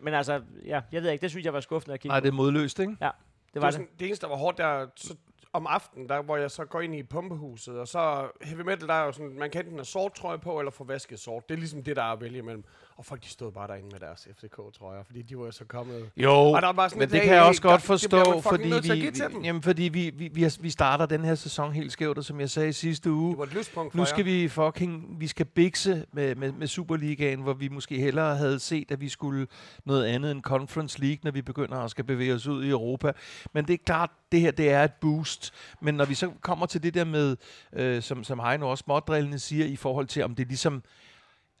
Men 0.00 0.14
altså, 0.14 0.42
ja, 0.66 0.80
jeg 0.92 1.02
ved 1.02 1.10
ikke, 1.10 1.22
det 1.22 1.30
synes 1.30 1.44
jeg 1.44 1.52
var 1.52 1.60
skuffende 1.60 1.94
at 1.94 2.00
kigge 2.00 2.12
Nej, 2.12 2.20
det 2.20 2.28
er 2.28 2.32
modløst, 2.32 2.78
ikke? 2.78 2.96
Ja. 3.00 3.10
Det, 3.54 3.62
var 3.62 3.68
det. 3.68 3.74
sådan, 3.74 3.88
det 3.98 4.06
eneste, 4.06 4.26
der 4.26 4.30
var 4.30 4.38
hårdt, 4.38 4.58
der 4.58 4.86
så 4.96 5.16
om 5.52 5.66
aftenen, 5.66 6.08
der, 6.08 6.22
hvor 6.22 6.36
jeg 6.36 6.50
så 6.50 6.64
går 6.64 6.80
ind 6.80 6.94
i 6.94 7.02
pumpehuset, 7.02 7.78
og 7.78 7.88
så 7.88 8.30
heavy 8.42 8.60
metal, 8.60 8.88
der 8.88 8.94
er 8.94 9.04
jo 9.04 9.12
sådan, 9.12 9.38
man 9.38 9.50
kan 9.50 9.60
enten 9.60 9.76
have 9.76 9.84
sort 9.84 10.14
trøje 10.14 10.38
på, 10.38 10.58
eller 10.58 10.70
få 10.70 10.84
vasket 10.84 11.20
sort. 11.20 11.48
Det 11.48 11.54
er 11.54 11.58
ligesom 11.58 11.82
det, 11.82 11.96
der 11.96 12.02
er 12.02 12.12
at 12.12 12.20
vælge 12.20 12.38
imellem. 12.38 12.64
Og 12.96 13.04
folk, 13.04 13.22
de 13.22 13.28
stod 13.28 13.52
bare 13.52 13.68
derinde 13.68 13.88
med 13.92 14.00
deres 14.00 14.28
FCK-trøjer, 14.36 15.02
fordi 15.02 15.22
de 15.22 15.38
var 15.38 15.44
jo 15.44 15.50
så 15.50 15.64
kommet... 15.64 16.10
Jo, 16.16 16.32
Og 16.32 16.62
der 16.62 16.68
er 16.68 16.72
bare 16.72 16.88
sådan 16.88 17.00
men 17.00 17.10
det 17.10 17.22
kan 17.22 17.34
jeg 17.34 17.42
også 17.42 17.62
godt 17.62 17.82
forstå, 17.82 18.40
fordi, 18.40 18.72
vi, 18.82 19.12
jamen, 19.44 19.62
fordi 19.62 19.82
vi, 19.82 20.10
vi, 20.10 20.28
vi, 20.28 20.48
vi 20.60 20.70
starter 20.70 21.06
den 21.06 21.24
her 21.24 21.34
sæson 21.34 21.72
helt 21.72 21.92
skævt, 21.92 22.18
og 22.18 22.24
som 22.24 22.40
jeg 22.40 22.50
sagde 22.50 22.68
i 22.68 22.72
sidste 22.72 23.12
uge, 23.12 23.30
Det 23.30 23.38
var 23.38 23.44
et 23.44 23.54
lyspunkt 23.54 23.94
Nu 23.94 24.04
skal 24.04 24.24
vi 24.24 24.48
fucking, 24.48 25.20
vi 25.20 25.26
skal 25.26 25.46
bikse 25.46 26.06
med, 26.12 26.34
med, 26.34 26.52
med 26.52 26.66
Superligaen, 26.66 27.40
hvor 27.40 27.52
vi 27.52 27.68
måske 27.68 28.00
hellere 28.00 28.36
havde 28.36 28.58
set, 28.58 28.90
at 28.90 29.00
vi 29.00 29.08
skulle 29.08 29.46
noget 29.84 30.04
andet 30.04 30.30
end 30.30 30.42
Conference 30.42 31.00
League, 31.00 31.18
når 31.22 31.30
vi 31.30 31.42
begynder 31.42 31.76
at 31.76 31.90
skal 31.90 32.04
bevæge 32.04 32.34
os 32.34 32.46
ud 32.46 32.64
i 32.64 32.68
Europa. 32.68 33.12
Men 33.52 33.66
det 33.66 33.74
er 33.74 33.78
klart, 33.86 34.10
det 34.32 34.40
her 34.40 34.50
det 34.50 34.70
er 34.70 34.84
et 34.84 34.92
boost. 35.00 35.52
Men 35.80 35.94
når 35.94 36.04
vi 36.04 36.14
så 36.14 36.30
kommer 36.40 36.66
til 36.66 36.82
det 36.82 36.94
der 36.94 37.04
med, 37.04 37.36
øh, 37.72 38.02
som, 38.02 38.24
som 38.24 38.38
Heino 38.38 38.70
også 38.70 38.82
smådrillende 38.82 39.38
siger, 39.38 39.66
i 39.66 39.76
forhold 39.76 40.06
til, 40.06 40.24
om 40.24 40.34
det 40.34 40.46
ligesom 40.46 40.82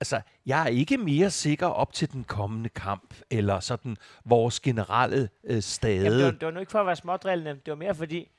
Altså, 0.04 0.20
jeg 0.46 0.62
er 0.62 0.66
ikke 0.66 0.96
mere 0.98 1.30
sikker 1.30 1.66
op 1.66 1.92
til 1.92 2.12
den 2.12 2.24
kommende 2.24 2.68
kamp, 2.68 3.14
eller 3.30 3.60
sådan 3.60 3.96
vores 4.24 4.60
generelle 4.60 5.28
øh, 5.44 5.62
stade. 5.62 5.94
Jamen, 6.04 6.12
det, 6.18 6.24
var, 6.24 6.30
det 6.30 6.44
var 6.46 6.50
nu 6.50 6.60
ikke 6.60 6.72
for 6.72 6.78
at 6.80 6.86
være 6.86 6.96
smådrillende. 6.96 7.50
Det 7.50 7.70
var 7.70 7.74
mere 7.74 7.94
fordi, 7.94 8.30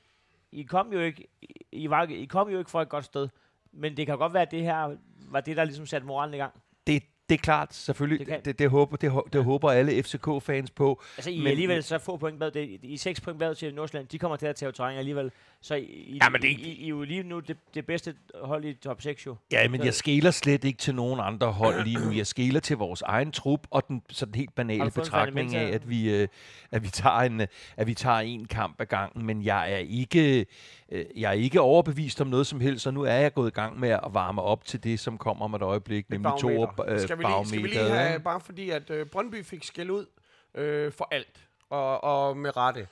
I 0.52 0.62
kom 0.62 0.92
jo 0.92 1.00
ikke, 1.00 1.28
I, 1.72 1.90
var, 1.90 2.02
I 2.10 2.24
kom 2.24 2.48
jo 2.48 2.58
ikke 2.58 2.70
fra 2.70 2.82
et 2.82 2.88
godt 2.88 3.04
sted. 3.04 3.28
Men 3.72 3.96
det 3.96 4.06
kan 4.06 4.18
godt 4.18 4.32
være, 4.34 4.42
at 4.42 4.50
det 4.50 4.62
her 4.62 4.96
var 5.30 5.40
det, 5.40 5.56
der 5.56 5.64
ligesom 5.64 5.86
satte 5.86 6.06
moralen 6.06 6.34
i 6.34 6.38
gang. 6.38 6.52
det, 6.86 7.02
det 7.28 7.34
er 7.34 7.38
klart, 7.38 7.74
selvfølgelig. 7.74 8.18
Det 8.18 8.26
Det, 8.26 8.34
kan- 8.34 8.44
det, 8.44 8.58
det, 8.58 8.70
håber, 8.70 8.96
det, 8.96 9.12
det 9.32 9.44
håber 9.44 9.70
alle 9.70 10.02
FCK-fans 10.02 10.70
på. 10.70 11.02
Altså, 11.16 11.30
I 11.30 11.38
Men- 11.38 11.46
alligevel 11.46 11.82
så 11.82 11.98
få 11.98 12.16
point 12.16 12.38
bag. 12.40 12.54
Det, 12.54 12.78
I 12.82 12.96
seks 12.96 13.20
point 13.20 13.38
bag 13.38 13.56
til 13.56 13.74
Nordsjælland. 13.74 14.08
De 14.08 14.18
kommer 14.18 14.36
til 14.36 14.46
at 14.46 14.56
tage 14.56 14.72
terræn 14.72 14.96
alligevel. 14.98 15.30
Så 15.66 15.74
I, 15.74 15.82
I, 15.84 16.18
Jamen, 16.22 16.42
det 16.42 16.50
er 16.50 16.54
I, 16.54 16.60
I, 16.60 16.72
I, 16.72 16.84
er 16.84 16.88
jo 16.88 17.02
lige 17.02 17.22
nu 17.22 17.40
det, 17.40 17.56
det 17.74 17.86
bedste 17.86 18.14
hold 18.34 18.64
i 18.64 18.74
top 18.74 19.02
6 19.02 19.26
jo. 19.26 19.36
Ja, 19.52 19.68
men 19.68 19.80
Så- 19.80 19.84
jeg 19.84 19.94
skæler 19.94 20.30
slet 20.30 20.64
ikke 20.64 20.78
til 20.78 20.94
nogen 20.94 21.20
andre 21.20 21.52
hold 21.52 21.84
lige 21.84 22.06
nu. 22.06 22.12
Jeg 22.12 22.26
skæler 22.26 22.60
til 22.60 22.76
vores 22.76 23.02
egen 23.02 23.32
trup 23.32 23.66
og 23.70 23.88
den 23.88 24.02
sådan 24.10 24.34
helt 24.34 24.54
banale 24.54 24.90
betragtning 24.90 25.54
af, 25.56 25.74
at 25.74 25.88
vi, 25.88 26.10
øh, 26.14 26.28
at 26.70 26.82
vi 26.82 26.88
tager 26.88 27.16
en 27.20 27.40
øh, 27.40 27.46
at 27.76 27.86
vi 27.86 27.94
tager 27.94 28.18
en 28.18 28.44
kamp 28.46 28.80
ad 28.80 28.86
gangen. 28.86 29.26
Men 29.26 29.44
jeg 29.44 29.72
er 29.72 29.76
ikke 29.76 30.46
øh, 30.88 31.04
jeg 31.16 31.28
er 31.28 31.32
ikke 31.32 31.60
overbevist 31.60 32.20
om 32.20 32.26
noget 32.26 32.46
som 32.46 32.60
helst, 32.60 32.86
og 32.86 32.94
nu 32.94 33.02
er 33.02 33.12
jeg 33.12 33.34
gået 33.34 33.48
i 33.48 33.54
gang 33.54 33.80
med 33.80 33.88
at 33.88 34.08
varme 34.10 34.42
op 34.42 34.64
til 34.64 34.84
det, 34.84 35.00
som 35.00 35.18
kommer 35.18 35.44
om 35.44 35.54
et 35.54 35.62
øjeblik, 35.62 36.10
nemlig 36.10 36.32
to 36.40 36.50
øh, 36.50 37.00
skal, 37.00 37.18
vi 37.18 37.24
lige, 37.24 37.46
skal 37.46 37.62
vi 37.62 37.68
lige 37.68 37.88
have, 37.88 38.20
bare 38.20 38.40
fordi 38.40 38.70
at 38.70 38.90
øh, 38.90 39.06
Brøndby 39.06 39.44
fik 39.44 39.64
skæld 39.64 39.90
ud 39.90 40.06
øh, 40.54 40.92
for 40.92 41.08
alt, 41.10 41.46
og, 41.70 42.04
og 42.04 42.36
med 42.36 42.56
rette. 42.56 42.86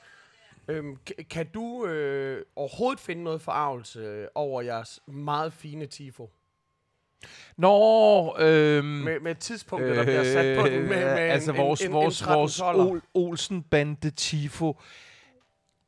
Øhm, 0.69 0.97
kan 1.31 1.47
du 1.47 1.87
øh, 1.87 2.45
overhovedet 2.57 3.01
finde 3.01 3.23
noget 3.25 3.43
forarvelse 3.43 4.01
øh, 4.01 4.29
over 4.35 4.63
jeres 4.63 5.01
meget 5.07 5.53
fine 5.53 5.87
tifo? 5.87 6.31
Nå, 7.57 8.37
øhm, 8.39 8.87
Med, 8.87 9.21
med 9.21 9.35
tidspunktet, 9.35 9.97
der 9.97 10.03
bliver 10.03 10.25
sat 10.25 10.61
på 10.61 10.67
den 10.67 10.81
med, 10.81 10.89
med 10.89 10.99
altså 11.07 11.53
en, 11.53 11.59
vores, 11.59 11.83
en, 11.83 11.93
vores, 11.93 12.21
en 12.23 12.29
vores 12.29 12.61
13-12'er. 12.61 12.65
Ol, 12.65 13.03
Olsen-bande 13.15 14.11
Tifo. 14.11 14.81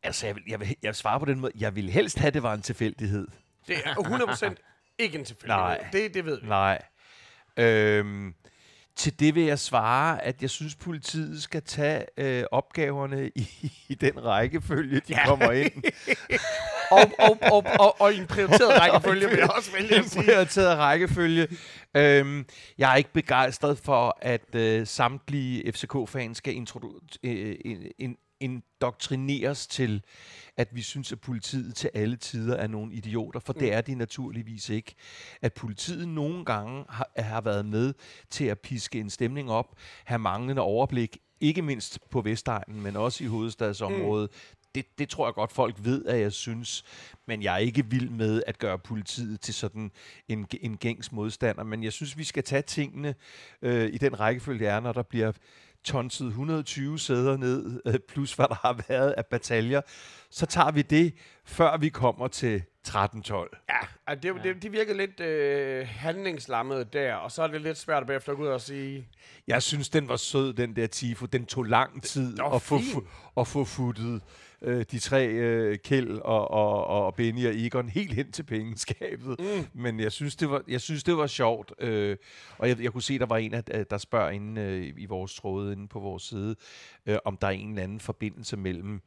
Altså, 0.03 0.27
jeg 0.27 0.35
vil, 0.35 0.43
jeg, 0.49 0.61
vil, 0.61 0.69
jeg 0.69 0.89
vil 0.89 0.95
svare 0.95 1.21
på 1.21 1.27
den 1.27 1.41
måde. 1.41 1.53
Jeg 1.59 1.77
ville 1.77 1.91
helst 1.91 2.19
have, 2.19 2.27
at 2.29 2.35
det 2.35 2.43
var 2.43 2.55
en 2.55 2.63
tilfældighed. 2.63 3.29
Det 3.69 3.77
er 3.85 3.95
100% 3.95 4.55
ikke 4.99 5.19
en 5.19 5.25
tilfældighed. 5.25 5.63
Nej. 5.63 5.89
Det, 5.93 6.15
det 6.15 6.25
ved 6.25 6.41
vi. 6.41 6.47
Nej. 6.47 6.83
Øhm, 7.57 8.35
til 8.97 9.21
det 9.21 9.35
vil 9.35 9.43
jeg 9.43 9.59
svare, 9.59 10.25
at 10.25 10.43
jeg 10.43 10.51
synes, 10.51 10.75
politiet 10.75 11.43
skal 11.43 11.63
tage 11.63 12.05
øh, 12.17 12.45
opgaverne 12.51 13.31
i, 13.35 13.73
i 13.89 13.95
den 13.95 14.25
rækkefølge, 14.25 14.97
de 14.97 15.03
ja. 15.09 15.27
kommer 15.27 15.53
ind. 15.53 15.73
Og, 16.91 17.11
og, 17.19 17.39
og, 17.53 17.65
og, 17.81 18.01
og 18.01 18.15
i 18.15 18.19
en 18.19 18.27
prioriteret 18.27 18.79
rækkefølge 18.81 19.29
vil 19.29 19.39
jeg 19.39 19.51
også 19.51 19.73
vælge 19.73 19.95
en 19.97 20.05
at 20.05 20.11
sige. 20.11 20.25
prioriteret 20.25 20.79
rækkefølge. 20.79 21.49
Øhm, 21.97 22.47
jeg 22.79 22.93
er 22.93 22.97
ikke 22.97 23.13
begejstret 23.13 23.79
for, 23.79 24.19
at 24.23 24.55
øh, 24.55 24.87
samtlige 24.87 25.73
FCK-fans 25.73 26.39
skal 26.39 26.55
introdu- 26.55 27.19
øh, 27.23 27.57
in, 27.65 27.79
in, 27.99 28.17
indoktrineres 28.41 29.67
til, 29.67 30.03
at 30.57 30.69
vi 30.73 30.83
synes, 30.83 31.13
at 31.13 31.21
politiet 31.21 31.75
til 31.75 31.91
alle 31.95 32.17
tider 32.17 32.57
er 32.57 32.67
nogle 32.67 32.93
idioter, 32.93 33.41
for 33.41 33.53
mm. 33.53 33.59
det 33.59 33.73
er 33.73 33.81
de 33.81 33.95
naturligvis 33.95 34.69
ikke. 34.69 34.95
At 35.43 35.53
politiet 35.53 36.09
nogle 36.09 36.45
gange 36.45 36.85
har, 36.89 37.11
har 37.17 37.41
været 37.41 37.67
med 37.67 37.95
til 38.31 38.45
at 38.45 38.61
piske 38.61 39.01
en 39.01 39.11
stemning 39.11 39.51
op, 39.51 39.77
have 40.05 40.19
manglende 40.19 40.63
overblik, 40.63 41.19
ikke 41.41 41.63
mindst 41.63 41.99
på 42.11 42.21
Vestegnen, 42.21 42.81
men 42.81 42.97
også 42.97 43.25
i 43.25 43.27
hovedstadsområdet. 43.27 44.31
Mm. 44.33 44.57
Det, 44.75 44.99
det 44.99 45.09
tror 45.09 45.27
jeg 45.27 45.35
godt, 45.35 45.53
folk 45.53 45.77
ved, 45.79 46.05
at 46.05 46.21
jeg 46.21 46.33
synes. 46.33 46.85
Men 47.27 47.43
jeg 47.43 47.55
er 47.55 47.59
ikke 47.59 47.87
vild 47.87 48.11
med 48.11 48.43
at 48.47 48.59
gøre 48.59 48.79
politiet 48.79 49.41
til 49.41 49.55
sådan 49.55 49.91
en, 50.29 50.47
en 50.61 50.77
gængs 50.77 51.13
modstander. 51.13 51.65
Men 51.65 51.85
jeg 51.85 51.93
synes, 51.93 52.19
vi 52.19 52.25
skal 52.25 52.43
tage 52.43 52.63
tingene 52.63 53.15
øh, 53.63 53.93
i 53.93 53.99
den 53.99 54.21
rækkefølge, 54.21 54.59
det 54.59 54.69
er, 54.69 54.81
når 54.81 54.93
der 54.93 55.03
bliver 55.03 55.33
tonset 55.87 56.27
120 56.27 56.99
sæder 56.99 57.37
ned, 57.37 57.81
øh, 57.87 57.95
plus 58.09 58.35
hvad 58.35 58.47
der 58.49 58.55
har 58.55 58.81
været 58.89 59.15
af 59.17 59.27
bataljer, 59.27 59.81
så 60.31 60.47
tager 60.47 60.71
vi 60.71 60.83
det, 60.83 61.15
før 61.45 61.77
vi 61.77 61.89
kommer 61.89 62.29
til 62.29 62.63
13-12. 62.89 63.35
Ja, 64.09 64.15
det, 64.15 64.35
det, 64.45 64.63
de 64.63 64.71
virkede 64.71 64.97
lidt 64.97 65.21
øh, 65.21 65.87
handlingslammet 65.89 66.93
der, 66.93 67.15
og 67.15 67.33
så 67.33 67.43
er 67.43 67.47
det 67.47 67.61
lidt 67.61 67.79
svært 67.79 68.01
at 68.01 68.07
bagefter 68.07 68.35
gå 68.35 68.43
ud 68.43 68.49
og 68.49 68.61
sige, 68.61 69.09
Jeg 69.47 69.63
synes, 69.63 69.89
den 69.89 70.09
var 70.09 70.17
sød, 70.17 70.53
den 70.53 70.77
der 70.77 70.87
Tifo. 70.87 71.27
Den 71.27 71.47
tog 71.47 71.65
lang 71.65 72.03
tid 72.03 72.39
at 72.55 72.63
få, 72.63 72.79
at 73.37 73.49
få 73.49 73.65
futtet 73.65 74.23
øh, 74.63 74.85
de 74.91 74.99
tre, 74.99 75.27
øh, 75.29 75.79
Kjeld 75.79 76.19
og, 76.19 76.51
og, 76.51 76.87
og 76.87 77.15
Benny 77.15 77.47
og 77.47 77.53
Egon, 77.57 77.89
helt 77.89 78.13
hen 78.15 78.33
til 78.33 78.43
pengeskabet. 78.43 79.37
Mm. 79.41 79.67
Men 79.83 80.01
jeg 80.01 80.13
synes, 80.13 80.37
det 80.37 80.51
var, 80.51 80.63
jeg 80.69 80.81
synes, 80.81 81.05
det 81.05 81.17
var 81.17 81.27
sjovt. 81.27 81.73
Øh, 81.79 82.17
og 82.59 82.69
jeg, 82.69 82.81
jeg 82.83 82.93
kunne 82.93 83.03
se, 83.03 83.19
der 83.19 83.27
var 83.27 83.37
en, 83.37 83.55
af- 83.55 83.63
af- 83.71 83.87
der 83.87 83.99
spørger 83.99 84.31
inde 84.31 84.61
øh, 84.63 84.93
i 84.97 85.07
vores 85.07 85.35
tråde, 85.35 85.73
inde 85.73 85.89
på 85.89 86.01
vores 86.01 86.23
side, 86.23 86.57
øh, 87.07 87.17
om 87.25 87.37
der 87.37 87.47
er 87.47 87.51
en 87.51 87.69
eller 87.71 87.83
anden 87.83 88.01
forbindelse 88.01 88.57
mellem 88.57 89.03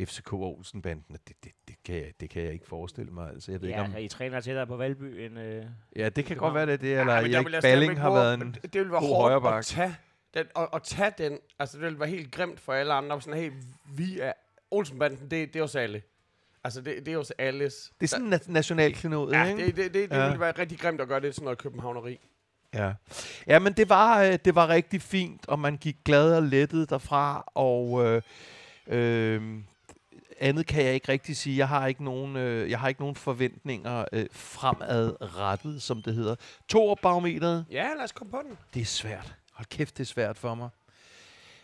FCK 0.00 0.32
og 0.32 0.56
Olsenbanden. 0.58 1.16
Det, 1.28 1.36
det, 1.44 1.52
det, 1.68 1.76
kan 1.84 1.94
jeg, 1.94 2.12
det 2.20 2.30
kan 2.30 2.42
jeg 2.42 2.52
ikke 2.52 2.66
forestille 2.66 3.12
mig. 3.12 3.28
Altså, 3.30 3.52
jeg 3.52 3.60
ved 3.62 3.68
Ja, 3.68 3.84
ikke, 3.84 3.96
om, 3.98 4.02
I 4.04 4.08
træner 4.08 4.40
tættere 4.40 4.66
på 4.66 4.76
Valby 4.76 5.20
end... 5.26 5.38
Øh, 5.38 5.64
ja, 5.96 6.08
det 6.08 6.24
kan 6.24 6.36
godt 6.36 6.54
være, 6.54 6.66
det 6.66 6.72
er 6.72 6.76
det. 6.76 7.00
Eller 7.00 7.12
"Ah, 7.12 7.22
men 7.22 7.32
der 7.32 7.38
Erik 7.38 7.62
Balling 7.62 8.00
har 8.00 8.10
været 8.12 8.34
en 8.34 8.56
Det 8.62 8.74
ville 8.74 8.92
være 8.92 9.00
god 9.00 9.08
hårdt 9.30 9.56
at 9.58 9.64
tage 9.64 9.96
den, 10.34 10.46
og, 10.54 10.74
og 10.74 10.82
tage 10.82 11.12
den, 11.18 11.38
altså 11.58 11.76
det 11.78 11.84
ville 11.84 12.00
være 12.00 12.08
helt 12.08 12.30
grimt 12.32 12.60
for 12.60 12.72
alle 12.72 12.92
andre, 12.92 13.20
sådan, 13.22 13.40
hey, 13.40 13.50
vi 13.96 14.18
er 14.20 14.32
Olsenbanden, 14.70 15.30
det, 15.30 15.54
det 15.54 15.56
er 15.56 15.62
os 15.62 15.74
alle. 15.74 16.02
Altså, 16.64 16.80
det, 16.80 16.96
det 16.96 17.08
er 17.08 17.12
jo 17.12 17.24
så 17.24 17.34
alles. 17.38 17.92
Det 18.00 18.06
er 18.06 18.08
sådan 18.08 18.26
en 18.26 18.34
na- 18.34 18.50
nationalklenod, 18.52 19.32
Ja, 19.32 19.44
ikke? 19.44 19.66
det, 19.66 19.76
det, 19.76 19.94
det, 19.94 20.10
det 20.10 20.16
Ja. 20.16 20.24
ville 20.26 20.40
være 20.40 20.52
rigtig 20.58 20.78
grimt 20.78 21.00
at 21.00 21.08
gøre 21.08 21.20
det 21.20 21.34
sådan 21.34 21.44
noget 21.44 21.58
københavneri. 21.58 22.18
Ja. 22.74 22.92
ja, 23.46 23.58
men 23.58 23.72
det 23.72 23.88
var, 23.88 24.22
øh, 24.22 24.38
det 24.44 24.54
var 24.54 24.68
rigtig 24.68 25.02
fint, 25.02 25.48
og 25.48 25.58
man 25.58 25.76
gik 25.76 25.96
glad 26.04 26.36
og 26.36 26.42
lettet 26.42 26.90
derfra, 26.90 27.44
og 27.54 28.04
øh, 28.06 28.22
øh, 28.86 29.58
andet 30.40 30.66
kan 30.66 30.84
jeg 30.84 30.94
ikke 30.94 31.12
rigtig 31.12 31.36
sige. 31.36 31.56
Jeg 31.58 31.68
har 31.68 31.86
ikke 31.86 32.04
nogen, 32.04 32.36
øh, 32.36 32.70
jeg 32.70 32.78
har 32.80 32.88
ikke 32.88 33.00
nogen 33.00 33.16
forventninger 33.16 34.04
øh, 34.12 34.26
fremadrettet, 34.32 35.82
som 35.82 36.02
det 36.02 36.14
hedder. 36.14 36.34
Toerbarometeret, 36.68 37.66
Ja, 37.70 37.88
lad 37.96 38.04
os 38.04 38.12
komme 38.12 38.30
på 38.30 38.40
den. 38.48 38.58
det 38.74 38.80
er 38.82 38.86
svært. 38.86 39.34
Hold 39.52 39.66
kæft, 39.66 39.98
det 39.98 40.04
er 40.04 40.06
svært 40.08 40.38
for 40.38 40.54
mig. 40.54 40.68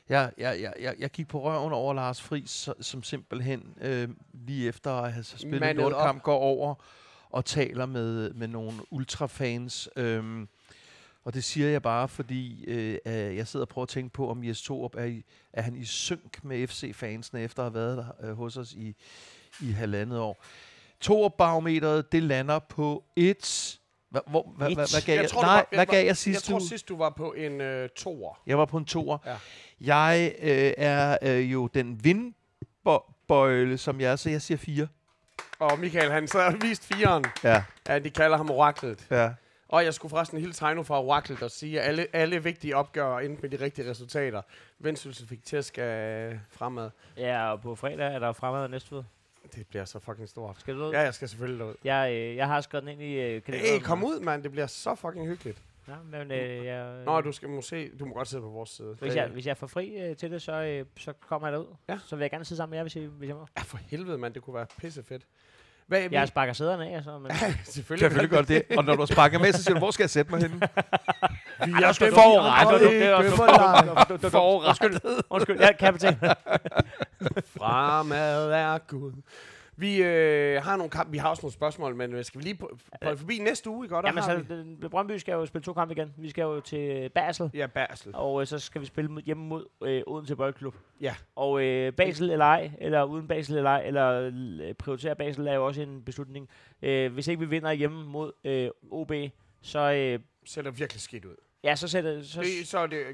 Jeg, 0.09 0.32
jeg, 0.38 0.61
jeg, 0.61 0.72
jeg, 0.80 0.94
jeg 0.98 1.11
gik 1.11 1.28
på 1.28 1.42
røven 1.42 1.72
over 1.72 1.94
Lars 1.94 2.22
Friis, 2.22 2.68
som 2.80 3.02
simpelthen 3.02 3.74
øh, 3.80 4.09
lige 4.32 4.68
efter 4.68 4.92
at 4.92 5.12
have 5.12 5.24
spillet 5.24 5.70
en 5.70 5.76
lortekamp 5.76 6.22
går 6.22 6.38
over 6.38 6.74
og 7.30 7.44
taler 7.44 7.86
med, 7.86 8.30
med 8.30 8.48
nogle 8.48 8.72
ultrafans. 8.90 9.88
Øhm, 9.96 10.48
og 11.24 11.34
det 11.34 11.44
siger 11.44 11.68
jeg 11.68 11.82
bare, 11.82 12.09
fordi 12.09 12.64
øh, 12.64 12.98
øh, 13.07 13.36
jeg 13.36 13.46
sidder 13.46 13.64
og 13.64 13.68
prøver 13.68 13.82
at 13.82 13.88
tænke 13.88 14.12
på, 14.12 14.30
om 14.30 14.44
Jes 14.44 14.62
Torup 14.62 14.94
er, 14.94 15.04
i, 15.04 15.24
er 15.52 15.62
han 15.62 15.76
i 15.76 15.84
synk 15.84 16.44
med 16.44 16.66
FC-fansene, 16.68 17.40
efter 17.40 17.62
at 17.62 17.72
have 17.72 17.74
været 17.74 17.96
der 17.96 18.28
øh, 18.28 18.36
hos 18.36 18.57
os 18.57 18.72
i, 18.72 18.94
i 19.61 19.70
halvandet 19.70 20.18
år. 20.18 20.44
Torup-barometeret, 21.00 22.12
det 22.12 22.22
lander 22.22 22.59
på 22.59 23.04
et... 23.16 23.78
Hva, 24.11 24.20
hvor, 24.26 24.52
hva, 24.57 24.64
hva, 24.66 24.74
hvad 24.74 25.04
gav 25.07 25.14
jeg, 25.14 25.22
Jeg 25.22 25.30
tror, 25.30 25.42
nej, 25.42 25.54
var- 25.54 25.66
hvad 25.70 25.78
jeg 25.78 25.86
gav 25.86 26.07
jeg 26.07 26.16
sidste 26.16 26.36
Jeg 26.38 26.42
tror 26.42 26.61
uge? 26.61 26.68
sidst, 26.68 26.88
du 26.88 26.96
var 26.96 27.11
på 27.11 27.32
en 27.32 27.61
øh, 27.61 27.88
toer. 27.96 28.40
Jeg 28.46 28.59
var 28.59 28.64
på 28.64 28.76
en 28.76 28.84
toer. 28.84 29.18
Ja. 29.26 29.36
Jeg 29.80 30.34
øh, 30.42 30.72
er 30.76 31.18
øh, 31.22 31.52
jo 31.52 31.66
den 31.66 32.04
vindbøjle, 32.04 33.78
som 33.78 34.00
jeg 34.00 34.12
er, 34.12 34.16
så 34.16 34.30
jeg 34.30 34.42
siger 34.42 34.59
fire. 34.59 34.88
Og 35.59 35.78
Michael, 35.78 36.11
han 36.12 36.28
så 36.28 36.40
har 36.40 36.57
vist 36.61 36.84
firen. 36.94 37.24
Ja. 37.44 37.62
Ja, 37.88 37.98
de 37.98 38.11
kalder 38.11 38.36
ham 38.36 38.50
oraklet. 38.50 39.07
ja. 39.11 39.30
Og 39.68 39.84
jeg 39.84 39.94
skulle 39.94 40.11
forresten 40.11 40.40
hilse 40.40 40.64
Heino 40.64 40.82
fra 40.82 41.02
oraklet 41.02 41.42
og 41.42 41.50
sige, 41.50 41.80
at 41.80 41.88
alle, 41.88 42.07
alle 42.12 42.42
vigtige 42.42 42.76
opgør 42.76 43.18
endte 43.18 43.42
med 43.42 43.50
de 43.59 43.64
rigtige 43.64 43.90
resultater. 43.90 44.42
Vendsyssel 44.78 45.28
fik 45.28 45.44
til 45.44 45.57
at 45.57 45.64
skal 45.64 46.40
fremad. 46.50 46.90
Ja, 47.16 47.52
og 47.52 47.61
på 47.61 47.74
fredag 47.74 48.14
er 48.14 48.18
der 48.18 48.32
fremad 48.32 48.62
og 48.62 48.70
næstved. 48.70 49.02
Det 49.55 49.66
bliver 49.66 49.84
så 49.84 49.99
fucking 49.99 50.28
stort. 50.28 50.57
Skal 50.61 50.74
du 50.74 50.84
ud? 50.86 50.92
Ja, 50.92 51.01
jeg 51.01 51.14
skal 51.14 51.28
selvfølgelig 51.28 51.61
derud. 51.61 51.74
Jeg, 51.84 52.12
øh, 52.12 52.36
jeg 52.36 52.47
har 52.47 52.61
skrevet 52.61 52.82
den 52.86 52.92
ind 52.92 53.03
i 53.03 53.14
øh, 53.14 53.42
kalenderen. 53.42 53.74
Hey, 53.80 53.84
kom 53.86 54.05
ud, 54.05 54.20
mand. 54.20 54.42
Det 54.42 54.51
bliver 54.51 54.66
så 54.66 54.94
fucking 54.94 55.26
hyggeligt. 55.26 55.59
Ja, 55.88 55.94
men 56.11 56.32
øh, 56.32 56.64
jeg, 56.64 57.03
Nå, 57.05 57.20
du 57.20 57.32
skal 57.32 57.49
må 57.49 57.62
se. 57.62 57.90
Du 57.99 58.05
må 58.05 58.14
godt 58.14 58.28
sidde 58.28 58.42
på 58.42 58.49
vores 58.49 58.70
side. 58.70 58.97
hvis, 59.01 59.14
jeg, 59.14 59.26
hvis 59.28 59.47
jeg 59.47 59.57
får 59.57 59.66
fri 59.66 59.97
øh, 59.97 60.16
til 60.16 60.30
det, 60.30 60.42
så, 60.42 60.53
øh, 60.53 60.84
så 60.99 61.12
kommer 61.12 61.49
jeg 61.49 61.53
derud. 61.53 61.74
Ja. 61.88 61.99
Så 62.07 62.16
vil 62.16 62.22
jeg 62.22 62.30
gerne 62.30 62.44
sidde 62.44 62.57
sammen 62.57 62.70
med 62.70 62.78
jer, 62.78 62.84
hvis, 62.84 62.97
I, 62.97 63.05
hvis 63.05 63.28
jeg 63.28 63.36
må. 63.36 63.47
Ja, 63.57 63.62
for 63.62 63.78
helvede, 63.90 64.18
mand. 64.18 64.34
Det 64.34 64.42
kunne 64.42 64.55
være 64.55 64.66
pissefedt. 64.80 65.22
Hvad, 65.86 66.09
Jeg 66.11 66.28
sparker 66.28 66.53
sæderne 66.53 66.88
af, 66.90 67.05
så, 67.05 67.18
men 67.18 67.30
selvfølgelig. 67.64 67.64
Selvfølgelig 67.99 68.30
gør 68.30 68.38
det 68.42 68.49
det. 68.49 68.78
Og 68.78 68.84
når 68.84 68.97
du 68.97 69.07
sparker 69.07 69.38
med, 69.38 69.53
så 69.53 69.62
siger 69.62 69.74
du, 69.74 69.78
hvor 69.78 69.90
skal 69.90 70.03
jeg 70.03 70.11
sætte 70.11 70.30
mig 70.30 70.42
henne? 70.42 70.61
Vi 71.64 71.70
er 71.82 71.86
undskyld, 71.86 72.09
dem, 72.09 72.14
forret. 72.14 72.80
der 72.82 72.88
Det 72.88 73.02
er 73.07 73.14
også- 73.14 73.30
dømmer 73.30 74.18
dig. 74.20 74.30
Forret. 74.30 75.22
Undskyld, 75.30 75.76
kan 75.78 75.92
betale. 75.92 76.16
Fremad 77.59 78.50
er 78.50 78.78
Gud. 78.78 79.12
Vi 79.78 80.02
øh, 80.02 80.62
har 80.62 80.76
nogle 80.76 80.90
kamp, 80.90 81.12
vi 81.12 81.18
har 81.18 81.28
også 81.28 81.40
nogle 81.42 81.52
spørgsmål, 81.52 81.94
men 81.96 82.12
øh, 82.12 82.24
skal 82.24 82.38
vi 82.38 82.44
lige 82.44 82.54
på, 82.54 82.78
på 83.02 83.16
forbi 83.16 83.38
næste 83.38 83.70
uge, 83.70 83.84
ikke? 83.86 83.94
Der 83.94 84.02
Jamen, 84.07 84.22
så 84.22 84.36
vi... 84.36 84.54
den, 84.54 84.90
Brøndby 84.90 85.16
skal 85.16 85.32
jo 85.32 85.46
spille 85.46 85.62
to 85.64 85.72
kampe 85.72 85.94
igen. 85.94 86.14
Vi 86.16 86.30
skal 86.30 86.42
jo 86.42 86.61
til 86.61 87.09
Basel, 87.14 87.50
Ja, 87.54 87.66
Basel. 87.66 88.12
og 88.14 88.40
øh, 88.40 88.46
så 88.46 88.59
skal 88.59 88.80
vi 88.80 88.86
spille 88.86 89.20
hjemme 89.20 89.44
mod 89.46 89.64
øh, 89.82 90.02
Odense 90.07 90.36
Boldklub. 90.36 90.74
Ja. 91.00 91.14
Og 91.36 91.62
øh, 91.62 91.92
Basel 91.92 92.30
eller 92.30 92.44
ej, 92.44 92.70
eller 92.78 93.04
uden 93.04 93.28
Basel 93.28 93.57
eller 93.57 93.70
ej, 93.70 93.82
eller 93.86 94.30
øh, 94.62 94.74
prioritere 94.74 95.14
Basel 95.14 95.46
er 95.46 95.54
jo 95.54 95.66
også 95.66 95.82
en 95.82 96.02
beslutning. 96.02 96.48
Øh, 96.82 97.12
hvis 97.12 97.28
ikke 97.28 97.40
vi 97.40 97.46
vinder 97.46 97.72
hjemme 97.72 98.04
mod 98.04 98.32
øh, 98.44 98.70
OB, 98.90 99.12
så, 99.62 99.78
øh, 99.92 100.18
Ser 100.47 100.62
der 100.62 100.70
virkelig 100.70 101.01
skidt 101.03 101.24
ud. 101.24 101.36
ja, 101.64 101.76
så, 101.76 101.88
sætter, 101.88 102.22
så, 102.22 102.40
Det, 102.40 102.68
så 102.68 102.78
er 102.78 102.86
det 102.86 103.05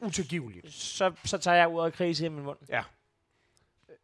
utilgiveligt. 0.00 0.72
så, 0.72 1.12
så 1.24 1.38
tager 1.38 1.56
jeg 1.56 1.68
ordet 1.68 1.92
krise 1.94 2.26
i 2.26 2.28
min 2.28 2.44
mund. 2.44 2.58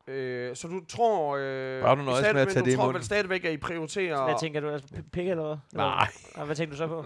Øh, 0.09 0.57
så 0.57 0.69
du 0.69 0.85
tror... 0.85 1.37
Øh, 1.37 1.83
Bare 1.83 1.97
du 1.97 2.03
nøjes 2.03 2.19
stadig- 2.19 2.35
med 2.35 2.43
at 2.43 2.47
men 2.49 2.53
tage 2.55 2.61
du 2.61 2.67
det 2.67 2.73
i 2.73 2.77
tror 2.77 2.85
munden. 2.85 2.99
vel 2.99 3.05
stadigvæk, 3.05 3.45
at 3.45 3.53
I 3.53 3.57
prioriterer... 3.57 4.25
Hvad 4.25 4.35
tænker 4.41 4.61
du? 4.61 4.71
Altså, 4.71 4.89
p- 4.95 5.11
pikke 5.13 5.31
eller 5.31 5.45
hvad? 5.47 5.57
Nej. 5.73 6.09
Eller, 6.33 6.45
hvad 6.45 6.57
tænker 6.57 6.73
du 6.73 6.77
så 6.77 6.87
på? 6.87 7.05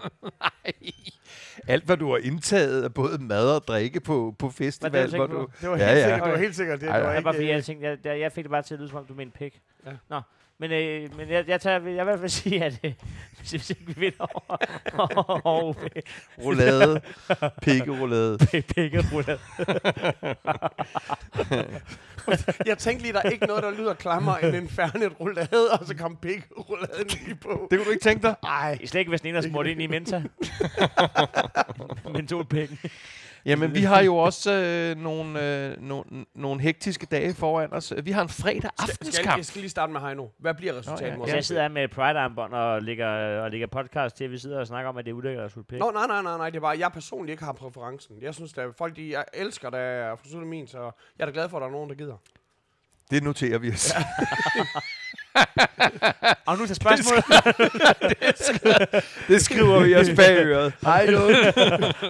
Alt, 1.67 1.83
hvad 1.85 1.97
du 1.97 2.09
har 2.11 2.17
indtaget 2.17 2.83
af 2.83 2.93
både 2.93 3.17
mad 3.17 3.55
og 3.55 3.67
drikke 3.67 3.99
på, 3.99 4.35
på 4.39 4.49
festival. 4.49 4.91
tænkte 5.01 5.17
hvor 5.17 5.27
du 5.27 5.33
du, 5.41 5.45
på? 5.47 5.51
Det 5.61 5.69
var 5.69 5.77
Ja, 5.77 5.85
helt 5.87 5.97
ja. 5.97 6.03
sikkert, 6.03 6.23
det 6.23 6.31
var 6.31 6.37
helt 6.37 6.55
sikkert 6.55 6.81
det. 6.81 6.89
Ej, 6.89 6.97
det 6.97 7.05
var. 7.05 7.11
Det 7.11 7.17
er 7.17 7.21
bare 7.23 7.33
ikke, 7.33 7.37
fordi, 7.37 7.49
jeg 7.51 7.63
tænkte, 7.65 7.87
jeg, 7.87 7.97
jeg, 8.05 8.19
jeg 8.19 8.31
fik 8.31 8.43
det 8.43 8.51
bare 8.51 8.61
til 8.61 8.73
at 8.73 8.79
lyde 8.79 8.89
som 8.89 8.97
om, 8.97 9.05
du 9.05 9.13
mente 9.13 9.37
pik. 9.37 9.61
Ja. 9.85 9.91
Nå, 10.09 10.21
men, 10.61 10.71
øh, 10.71 11.17
men 11.17 11.29
jeg, 11.29 11.47
jeg, 11.47 11.61
tager, 11.61 11.73
jeg 11.73 11.85
vil 11.85 11.91
i 11.91 12.03
hvert 12.03 12.19
fald 12.19 12.29
sige, 12.29 12.63
at 12.63 12.79
øh, 12.83 12.93
hvis 13.37 13.51
hvis 13.51 13.69
ikke 13.69 13.83
vi 13.87 13.93
vinder 13.97 14.25
over, 14.35 14.57
over 15.45 15.69
OB, 15.69 15.77
roulade. 16.43 17.01
Pikkeroulade. 17.61 18.37
pikke 18.75 19.03
ruller. 19.13 19.37
Jeg 22.65 22.77
tænkte 22.77 23.03
lige, 23.03 23.13
der 23.13 23.21
er 23.23 23.29
ikke 23.29 23.45
noget, 23.45 23.63
der 23.63 23.71
lyder 23.71 23.93
klammer 23.93 24.37
end 24.37 24.55
en 24.55 24.69
færnet 24.69 25.19
roulade, 25.19 25.71
og 25.79 25.85
så 25.85 25.95
kom 25.95 26.15
pik 26.15 26.43
rouladen 26.69 27.07
lige 27.25 27.35
på. 27.35 27.67
Det 27.71 27.79
kunne 27.79 27.85
du 27.85 27.91
ikke 27.91 28.03
tænke 28.03 28.27
dig? 28.27 28.35
Ej, 28.43 28.77
Slet 28.85 28.99
ikke, 28.99 29.09
hvis 29.09 29.21
den 29.21 29.29
ene 29.29 29.37
er 29.37 29.41
smurt 29.41 29.67
ind 29.67 29.81
i 29.81 29.87
Menta. 29.87 30.23
Mentolpikken. 32.13 32.79
Jamen, 33.45 33.75
vi 33.75 33.81
har 33.81 34.01
jo 34.01 34.17
også 34.17 34.53
øh, 34.53 34.97
nogle, 35.03 35.65
øh, 35.67 35.81
nogle, 35.81 36.25
nogle 36.35 36.61
hektiske 36.61 37.05
dage 37.05 37.33
foran 37.33 37.73
os. 37.73 37.93
Vi 38.03 38.11
har 38.11 38.21
en 38.21 38.29
fredag 38.29 38.55
skal, 38.55 38.71
skal, 38.77 38.91
aftenskamp. 38.91 39.37
jeg 39.37 39.45
skal 39.45 39.59
lige 39.59 39.69
starte 39.69 39.93
med 39.93 40.01
Heino. 40.01 40.27
Hvad 40.37 40.53
bliver 40.53 40.77
resultatet? 40.77 41.11
ja. 41.11 41.17
mod 41.17 41.27
Så 41.27 41.35
jeg 41.35 41.45
sidder 41.45 41.61
her 41.61 41.69
med 41.69 41.87
Pride-armbånd 41.87 42.53
og 42.53 42.81
lægger, 42.81 43.07
og 43.41 43.51
lægger 43.51 43.67
podcast 43.67 44.15
til, 44.15 44.23
at 44.23 44.31
vi 44.31 44.37
sidder 44.37 44.59
og 44.59 44.67
snakker 44.67 44.89
om, 44.89 44.97
at 44.97 45.05
det 45.05 45.11
er 45.11 45.15
ulækkert 45.15 45.51
at. 45.51 45.79
Nå, 45.79 45.91
nej, 45.91 46.07
nej, 46.07 46.21
nej, 46.21 46.37
nej, 46.37 46.49
det 46.49 46.57
er 46.57 46.61
bare, 46.61 46.79
jeg 46.79 46.91
personligt 46.91 47.31
ikke 47.31 47.43
har 47.43 47.53
præferencen. 47.53 48.15
Jeg 48.21 48.35
synes, 48.35 48.57
at 48.57 48.75
folk, 48.77 48.95
de, 48.95 49.11
jeg 49.11 49.25
elsker, 49.33 49.69
der 49.69 49.77
er 49.77 50.15
fra 50.15 50.39
min, 50.39 50.67
så 50.67 50.91
jeg 51.19 51.23
er 51.23 51.25
da 51.25 51.31
glad 51.31 51.49
for, 51.49 51.57
at 51.57 51.61
der 51.61 51.67
er 51.67 51.71
nogen, 51.71 51.89
der 51.89 51.95
gider. 51.95 52.17
Det 53.11 53.23
noterer 53.23 53.57
vi 53.57 53.71
os. 53.71 53.93
Og 56.47 56.57
nu 56.57 56.65
til 56.65 56.75
spørgsmålet. 56.75 57.23
Det 59.27 59.41
skriver 59.41 59.83
vi 59.83 59.95
os 59.95 60.09
bag 60.15 60.45
øret. 60.45 60.73
Hej. 60.81 61.05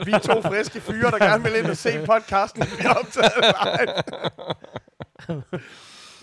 Vi 0.05 0.11
er 0.11 0.19
to 0.19 0.41
friske 0.41 0.81
fyre, 0.81 1.11
der 1.11 1.17
gerne 1.17 1.43
vil 1.43 1.55
ind 1.55 1.65
og 1.65 1.77
se 1.77 2.05
podcasten, 2.05 2.61
vi 2.61 2.83
har 2.83 2.93
optaget 2.93 3.31
live. 3.41 3.93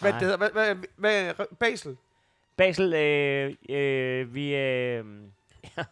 Hvad 0.01 0.12
det 0.12 0.20
hedder? 0.20 0.36
Hvad, 0.36 0.51
hvad, 0.51 0.74
hvad, 0.96 1.34
Basel? 1.61 1.96
Basel, 2.57 2.94
øh, 2.94 3.55
øh, 3.70 4.34
vi... 4.34 4.55
Øh, 4.55 5.05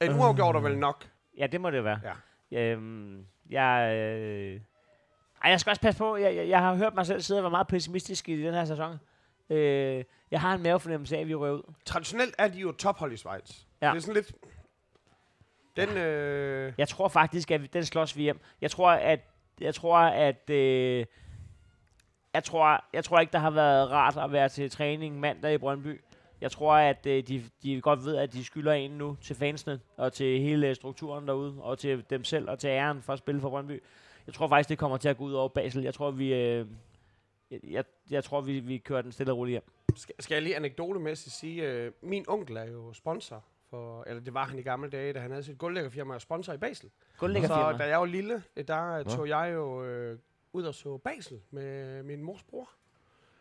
En 0.00 0.12
uafgjort 0.12 0.56
er 0.56 0.60
vel 0.60 0.78
nok. 0.78 1.04
ja, 1.38 1.46
det 1.46 1.60
må 1.60 1.70
det 1.70 1.84
være. 1.84 2.00
Ja. 2.52 2.58
Øhm, 2.58 3.24
jeg, 3.50 3.94
øh, 3.96 4.60
ej, 5.44 5.50
jeg 5.50 5.60
skal 5.60 5.70
også 5.70 5.82
passe 5.82 5.98
på. 5.98 6.16
Jeg, 6.16 6.36
jeg, 6.36 6.48
jeg 6.48 6.58
har 6.58 6.74
hørt 6.74 6.94
mig 6.94 7.06
selv 7.06 7.20
sidde 7.20 7.40
og 7.40 7.42
være 7.42 7.50
meget 7.50 7.66
pessimistisk 7.66 8.28
i 8.28 8.42
den 8.42 8.54
her 8.54 8.64
sæson. 8.64 8.98
Øh, 9.50 10.04
jeg 10.30 10.40
har 10.40 10.54
en 10.54 10.62
mavefornemmelse 10.62 11.16
af, 11.16 11.20
at 11.20 11.28
vi 11.28 11.34
rører 11.34 11.52
ud. 11.52 11.72
Traditionelt 11.84 12.34
er 12.38 12.48
de 12.48 12.58
jo 12.58 12.72
tophold 12.72 13.12
i 13.12 13.16
Schweiz. 13.16 13.62
Ja. 13.82 13.88
Det 13.88 13.96
er 13.96 14.00
sådan 14.00 14.14
lidt... 14.14 14.32
Den, 15.76 15.88
øh, 15.88 16.72
Jeg 16.78 16.88
tror 16.88 17.08
faktisk, 17.08 17.50
at 17.50 17.62
vi, 17.62 17.66
den 17.66 17.84
slås 17.84 18.16
vi 18.16 18.22
hjem. 18.22 18.40
Jeg 18.60 18.70
tror, 18.70 18.90
at 18.90 19.20
jeg 19.60 19.74
tror, 19.74 19.98
at 19.98 20.50
øh, 20.50 21.06
jeg 22.34 22.44
tror, 22.44 22.84
jeg 22.92 23.04
tror 23.04 23.20
ikke, 23.20 23.32
der 23.32 23.38
har 23.38 23.50
været 23.50 23.90
rart 23.90 24.16
at 24.16 24.32
være 24.32 24.48
til 24.48 24.70
træning 24.70 25.20
mandag 25.20 25.54
i 25.54 25.58
Brøndby. 25.58 26.00
Jeg 26.40 26.50
tror, 26.50 26.74
at 26.74 27.06
øh, 27.06 27.22
de, 27.28 27.44
de 27.62 27.80
godt 27.80 28.04
ved, 28.04 28.16
at 28.16 28.32
de 28.32 28.44
skylder 28.44 28.72
en 28.72 28.90
nu 28.90 29.16
til 29.22 29.36
fansene 29.36 29.80
og 29.96 30.12
til 30.12 30.40
hele 30.40 30.74
strukturen 30.74 31.28
derude 31.28 31.54
og 31.62 31.78
til 31.78 32.04
dem 32.10 32.24
selv 32.24 32.50
og 32.50 32.58
til 32.58 32.68
æren 32.68 33.02
for 33.02 33.12
at 33.12 33.18
spille 33.18 33.40
for 33.40 33.50
Brøndby. 33.50 33.82
Jeg 34.26 34.34
tror 34.34 34.48
faktisk, 34.48 34.68
det 34.68 34.78
kommer 34.78 34.96
til 34.96 35.08
at 35.08 35.16
gå 35.16 35.24
ud 35.24 35.32
over 35.32 35.48
Basel. 35.48 35.82
Jeg 35.82 35.94
tror, 35.94 36.10
vi, 36.10 36.34
øh, 36.34 36.66
jeg, 37.62 37.84
jeg, 38.10 38.24
tror, 38.24 38.40
vi, 38.40 38.60
vi 38.60 38.78
kører 38.78 39.02
den 39.02 39.12
stille 39.12 39.32
og 39.32 39.38
roligt 39.38 39.52
hjem. 39.52 39.62
skal, 39.96 40.14
skal 40.18 40.34
jeg 40.34 40.42
lige 40.42 40.56
anekdotemæssigt 40.56 41.34
sige, 41.34 41.62
øh, 41.62 41.92
min 42.02 42.24
onkel 42.28 42.56
er 42.56 42.64
jo 42.64 42.92
sponsor 42.92 43.44
for, 43.70 44.04
eller 44.06 44.22
det 44.22 44.34
var 44.34 44.44
han 44.44 44.58
i 44.58 44.62
gamle 44.62 44.90
dage, 44.90 45.12
da 45.12 45.18
han 45.18 45.30
havde 45.30 45.42
sit 45.42 45.58
guldlæggerfirma 45.58 46.14
og 46.14 46.20
sponsor 46.20 46.52
i 46.52 46.56
Basel. 46.56 46.90
Gullægger 47.18 47.48
Så 47.48 47.76
da 47.78 47.84
jeg 47.84 48.00
var 48.00 48.06
lille, 48.06 48.42
øh, 48.56 48.68
der 48.68 48.92
øh, 48.92 49.04
tog 49.04 49.28
jeg 49.28 49.50
jo 49.54 49.84
øh, 49.84 50.18
ud 50.52 50.64
og 50.64 50.74
så 50.74 50.96
Basel 50.96 51.40
med 51.50 52.02
min 52.02 52.22
mors 52.22 52.42
bror. 52.42 52.70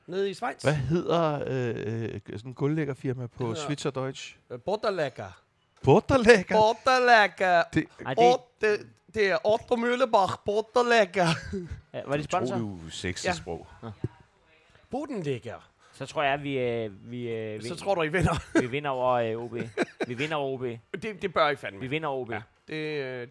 Nede 0.07 0.30
i 0.30 0.34
Schweiz. 0.34 0.64
Hvad 0.64 0.74
hedder 0.74 1.34
øh, 1.47 2.22
sådan 2.38 2.39
en 2.45 2.53
guldlæggerfirma 2.53 3.28
på 3.28 3.55
Schweizerdeutsch? 3.55 4.38
Øh, 4.49 4.59
Butterlægger. 4.59 5.43
Butterlægger? 5.84 6.55
Butterlægger. 6.55 7.64
Det, 7.74 7.86
Ej, 8.05 8.14
det, 8.61 8.88
det, 9.14 9.22
det 9.22 9.30
er 9.32 9.38
Otto 9.47 9.76
Møllebach, 9.76 10.34
Butterlægger. 10.45 11.28
ja, 11.93 12.01
var 12.05 12.18
de 12.18 12.24
sponsor? 12.24 12.55
du 12.57 12.80
sexy 12.89 13.26
Ja. 13.26 13.34
sprog. 13.34 13.68
Budenlægger. 14.89 15.70
Så 15.93 16.05
tror 16.05 16.24
jeg, 16.24 16.34
at 16.34 16.43
vi, 16.43 16.59
øh, 16.59 17.11
vi, 17.11 17.30
øh, 17.30 17.61
Så 17.64 17.76
tror 17.76 17.95
du, 17.95 18.01
I 18.01 18.07
vinder. 18.07 18.36
vi 18.61 18.68
vinder 18.68 18.89
over 18.89 19.14
øh, 19.14 19.38
OB. 19.38 19.53
Vi 20.07 20.14
vinder 20.14 20.36
over 20.36 20.53
OB. 20.53 20.61
det, 21.01 21.22
det 21.22 21.34
bør 21.34 21.49
I 21.49 21.55
fandme. 21.55 21.80
Vi 21.80 21.88
vinder 21.88 22.07
over 22.09 22.22
OB. 22.22 22.32
Ja. 22.32 22.36
Ja. 22.70 22.74
Det, 22.74 23.22
øh, 23.22 23.28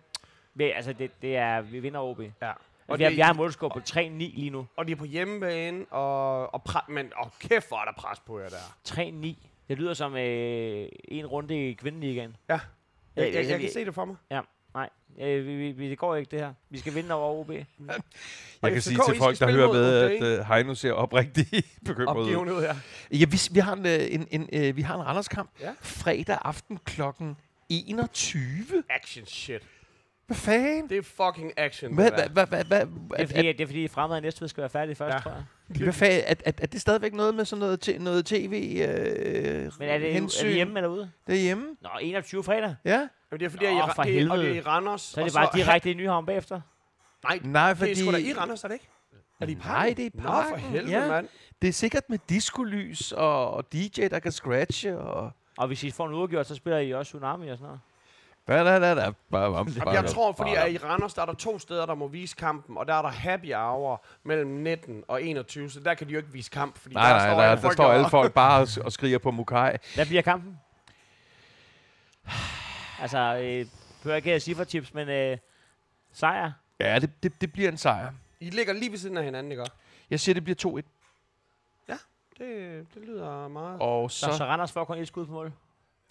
Vi, 0.55 0.65
altså, 0.65 0.93
det, 0.93 1.23
det 1.23 1.37
er, 1.37 1.61
vi 1.61 1.81
vinder 1.81 2.01
OB. 2.01 2.21
ja. 2.43 2.53
Og 2.89 2.99
vi, 2.99 3.03
har, 3.05 3.11
det- 3.11 3.17
vi 3.17 3.21
har 3.23 3.31
en 3.31 3.37
målscore 3.37 3.71
på 3.71 3.79
3-9 3.91 3.99
lige 4.19 4.51
nu. 4.51 4.67
Og 4.77 4.87
de 4.87 4.93
er 4.93 4.97
på 4.97 5.05
hjemmebane, 5.05 5.85
og, 5.91 6.55
og 6.55 6.63
pre- 6.69 6.93
men 6.93 7.13
og 7.17 7.31
kæft, 7.41 7.69
hvor 7.69 7.79
er 7.79 7.85
der 7.85 7.93
pres 7.93 8.21
på 8.21 8.39
jer 8.41 8.49
der. 8.49 8.77
3-9. 8.89 9.47
Det 9.69 9.79
lyder 9.79 9.95
som 9.95 10.17
øh, 10.17 10.89
en 11.05 11.27
runde 11.27 11.69
i 11.69 11.73
kvindeligaen. 11.73 12.37
Ja. 12.49 12.53
Jeg, 12.55 12.61
Øh, 13.17 13.29
jeg, 13.29 13.37
altså, 13.37 13.51
jeg 13.53 13.61
kan 13.61 13.69
vi- 13.69 13.73
se 13.73 13.85
det 13.85 13.95
for 13.95 14.05
mig. 14.05 14.17
Nej, 14.31 14.43
øh, 15.21 15.47
vi, 15.47 15.55
vi, 15.57 15.71
vi, 15.73 15.91
det 15.91 15.99
går 15.99 16.17
ikke 16.17 16.31
det 16.31 16.41
her. 16.41 16.53
Vi 16.71 16.79
skal 16.79 16.95
vinde 16.95 17.15
over 17.15 17.41
OB. 17.41 17.51
Jeg 18.63 18.73
kan 18.73 18.81
FCK, 18.81 18.83
sige 18.85 18.95
I 18.95 18.99
til 19.11 19.19
folk, 19.19 19.39
der 19.39 19.51
hører 19.51 19.73
med, 19.73 20.05
OB. 20.05 20.23
at 20.23 20.41
uh, 20.41 20.47
Heino 20.47 20.75
ser 20.75 20.93
oprigtigt 20.93 21.67
bekymret 21.87 22.17
ud. 22.17 22.21
Opgivende 22.23 22.55
ud 22.55 22.61
her. 22.61 22.75
Ja, 23.13 23.25
vi, 23.25 23.41
vi 23.53 23.61
har 23.61 23.73
en, 23.77 23.87
øh, 23.87 24.01
en, 24.15 24.27
en, 24.31 24.49
øh, 24.53 24.77
vi 24.77 24.83
har 24.83 24.95
en 24.95 25.07
Randerskamp 25.07 25.51
Ja. 25.61 25.71
fredag 25.81 26.39
aften 26.45 26.79
klokken 26.85 27.37
21. 27.69 28.83
Action 28.91 29.27
shit. 29.27 29.63
Hvad 30.27 30.37
fanden? 30.37 30.89
Det 30.89 30.99
er 30.99 31.03
fucking 31.03 31.53
action. 31.57 31.95
Hvad, 31.95 32.11
det 32.11 32.31
hvad, 32.31 32.47
hvad, 32.47 32.65
hvad, 32.65 32.87
hvad, 32.87 33.19
Det 33.19 33.23
er 33.23 33.27
fordi, 33.27 33.49
det 33.53 33.61
er 33.61 33.67
fordi 33.67 33.89
fremad 33.89 34.21
næste 34.21 34.49
skal 34.49 34.61
være 34.61 34.71
færdig 34.71 34.97
først, 34.97 35.15
Ja. 35.15 35.19
tror 35.21 35.31
jeg. 35.31 35.45
hvad 35.83 35.93
fanden 35.93 36.21
er, 36.27 36.35
er, 36.45 36.53
er 36.59 36.67
det 36.67 36.81
stadigvæk 36.81 37.13
noget 37.15 37.35
med 37.35 37.45
sådan 37.45 37.61
noget, 37.61 37.81
te, 37.81 37.99
noget 37.99 38.27
tv 38.27 38.83
øh, 38.89 39.71
Men 39.79 39.89
er 39.89 39.99
det, 39.99 40.13
hensyn? 40.13 40.45
er 40.45 40.49
det 40.49 40.55
hjemme 40.55 40.79
eller 40.79 40.89
ude? 40.91 41.11
Det 41.27 41.35
er 41.37 41.41
hjemme? 41.43 41.67
Nå, 41.83 41.89
21 42.01 42.45
fredag. 42.45 42.75
Ja. 42.85 43.09
Jamen, 43.33 43.41
det 43.41 43.47
er 43.47 43.51
fordi, 43.51 43.65
at 43.65 43.73
I, 43.73 43.75
Nå, 43.75 43.81
ra- 43.83 43.95
for 43.95 44.03
det, 44.03 44.31
og 44.31 44.39
det 44.39 44.51
er 44.51 44.55
i 44.55 44.61
Randers. 44.61 45.01
Så 45.01 45.21
er 45.21 45.25
det 45.25 45.35
bare 45.35 45.49
direkte 45.55 45.91
i 45.91 45.95
Nyhavn 45.95 46.27
bagefter. 46.27 46.61
Nej, 47.25 47.39
Nej, 47.43 47.69
det 47.69 47.79
fordi... 47.79 47.91
er 47.91 47.97
sgu 47.97 48.13
da 48.13 48.17
i 48.17 48.33
Randers, 48.39 48.65
er 48.65 48.69
det 48.69 48.75
ikke? 48.75 48.89
Er 49.41 49.47
det 49.47 49.53
i 49.53 49.59
Nej, 49.67 49.95
det 49.97 50.07
er 50.07 50.07
i 50.07 50.11
Nå, 50.15 50.23
for 50.23 50.29
parken, 50.31 50.59
helvede, 50.59 51.01
ja. 51.01 51.09
mand. 51.09 51.29
Det 51.63 51.69
er 51.69 51.73
sikkert 51.73 52.03
med 52.09 52.19
diskolys 52.29 53.13
og, 53.13 53.51
og 53.51 53.73
DJ, 53.73 54.09
der 54.09 54.19
kan 54.19 54.33
scratche 54.33 54.99
og... 54.99 55.31
Og 55.59 55.67
hvis 55.67 55.85
I 55.85 55.91
får 55.91 56.07
en 56.09 56.15
uafgjort, 56.15 56.47
så 56.47 56.55
spiller 56.55 56.79
I 56.79 56.91
også 56.95 57.11
Tsunami 57.11 57.49
og 57.49 57.57
sådan 57.59 57.67
noget. 57.67 57.81
Der, 58.47 58.79
der, 58.79 58.95
der, 58.95 59.13
Jamen, 59.57 59.95
jeg 59.95 60.05
tror, 60.07 60.33
fordi 60.33 60.55
at 60.55 60.73
i 60.73 60.79
Randers, 60.79 61.15
der 61.15 61.23
er 61.23 61.27
der 61.27 61.35
to 61.35 61.59
steder, 61.59 61.87
der 61.87 61.95
må 61.95 62.09
vise 62.09 62.37
kampen, 62.37 62.79
og 62.79 62.87
der 62.89 62.95
er 62.95 63.03
der 63.03 63.09
happy 63.09 63.55
hour 63.55 64.05
mellem 64.25 64.51
19 64.51 65.05
og 65.09 65.23
21, 65.23 65.71
så 65.71 65.81
der 65.81 65.95
kan 65.95 66.07
de 66.07 66.13
jo 66.13 66.19
ikke 66.19 66.33
vise 66.33 66.51
kamp, 66.51 66.79
fordi 66.79 66.95
Nej, 66.95 67.09
der 67.09 67.17
nej, 67.19 67.29
står 67.29 67.37
der, 67.41 67.43
alle 67.49 67.57
der 67.57 67.63
folk 67.63 67.73
står 67.73 67.85
og- 67.85 67.95
alle 67.95 68.11
folk 68.11 68.33
bare 68.35 68.61
og, 68.63 68.69
og 68.85 68.93
skriger 68.93 69.19
på 69.19 69.31
Mukai. 69.31 69.77
Hvad 69.95 70.07
bliver 70.07 70.23
kampen? 70.23 70.59
altså, 73.03 73.19
øh, 73.19 73.67
behøver 74.03 74.17
ikke 74.17 74.33
at 74.33 74.43
cifre-tips, 74.43 74.95
men 74.95 75.09
øh, 75.09 75.39
sejr. 76.13 76.53
Ja, 76.81 76.99
det, 76.99 77.23
det, 77.23 77.41
det 77.41 77.53
bliver 77.53 77.69
en 77.69 77.77
sejr. 77.77 78.13
I 78.41 78.51
ligger 78.51 78.73
lige 78.73 78.91
ved 78.91 78.99
siden 78.99 79.17
af 79.17 79.25
hinanden, 79.25 79.53
ikke? 79.53 79.65
Jeg 80.11 80.21
siger, 80.21 80.35
det 80.35 80.45
bliver 80.45 80.81
2-1. 80.81 80.83
Det, 82.39 82.87
det 82.95 83.03
lyder 83.07 83.49
meget... 83.49 83.81
Og 83.81 84.11
Så, 84.11 84.27
så... 84.27 84.37
så 84.37 84.45
Randers 84.45 84.73
får 84.73 84.85
kun 84.85 84.99
et 84.99 85.09
skud 85.09 85.27
på 85.27 85.33
mål. 85.33 85.53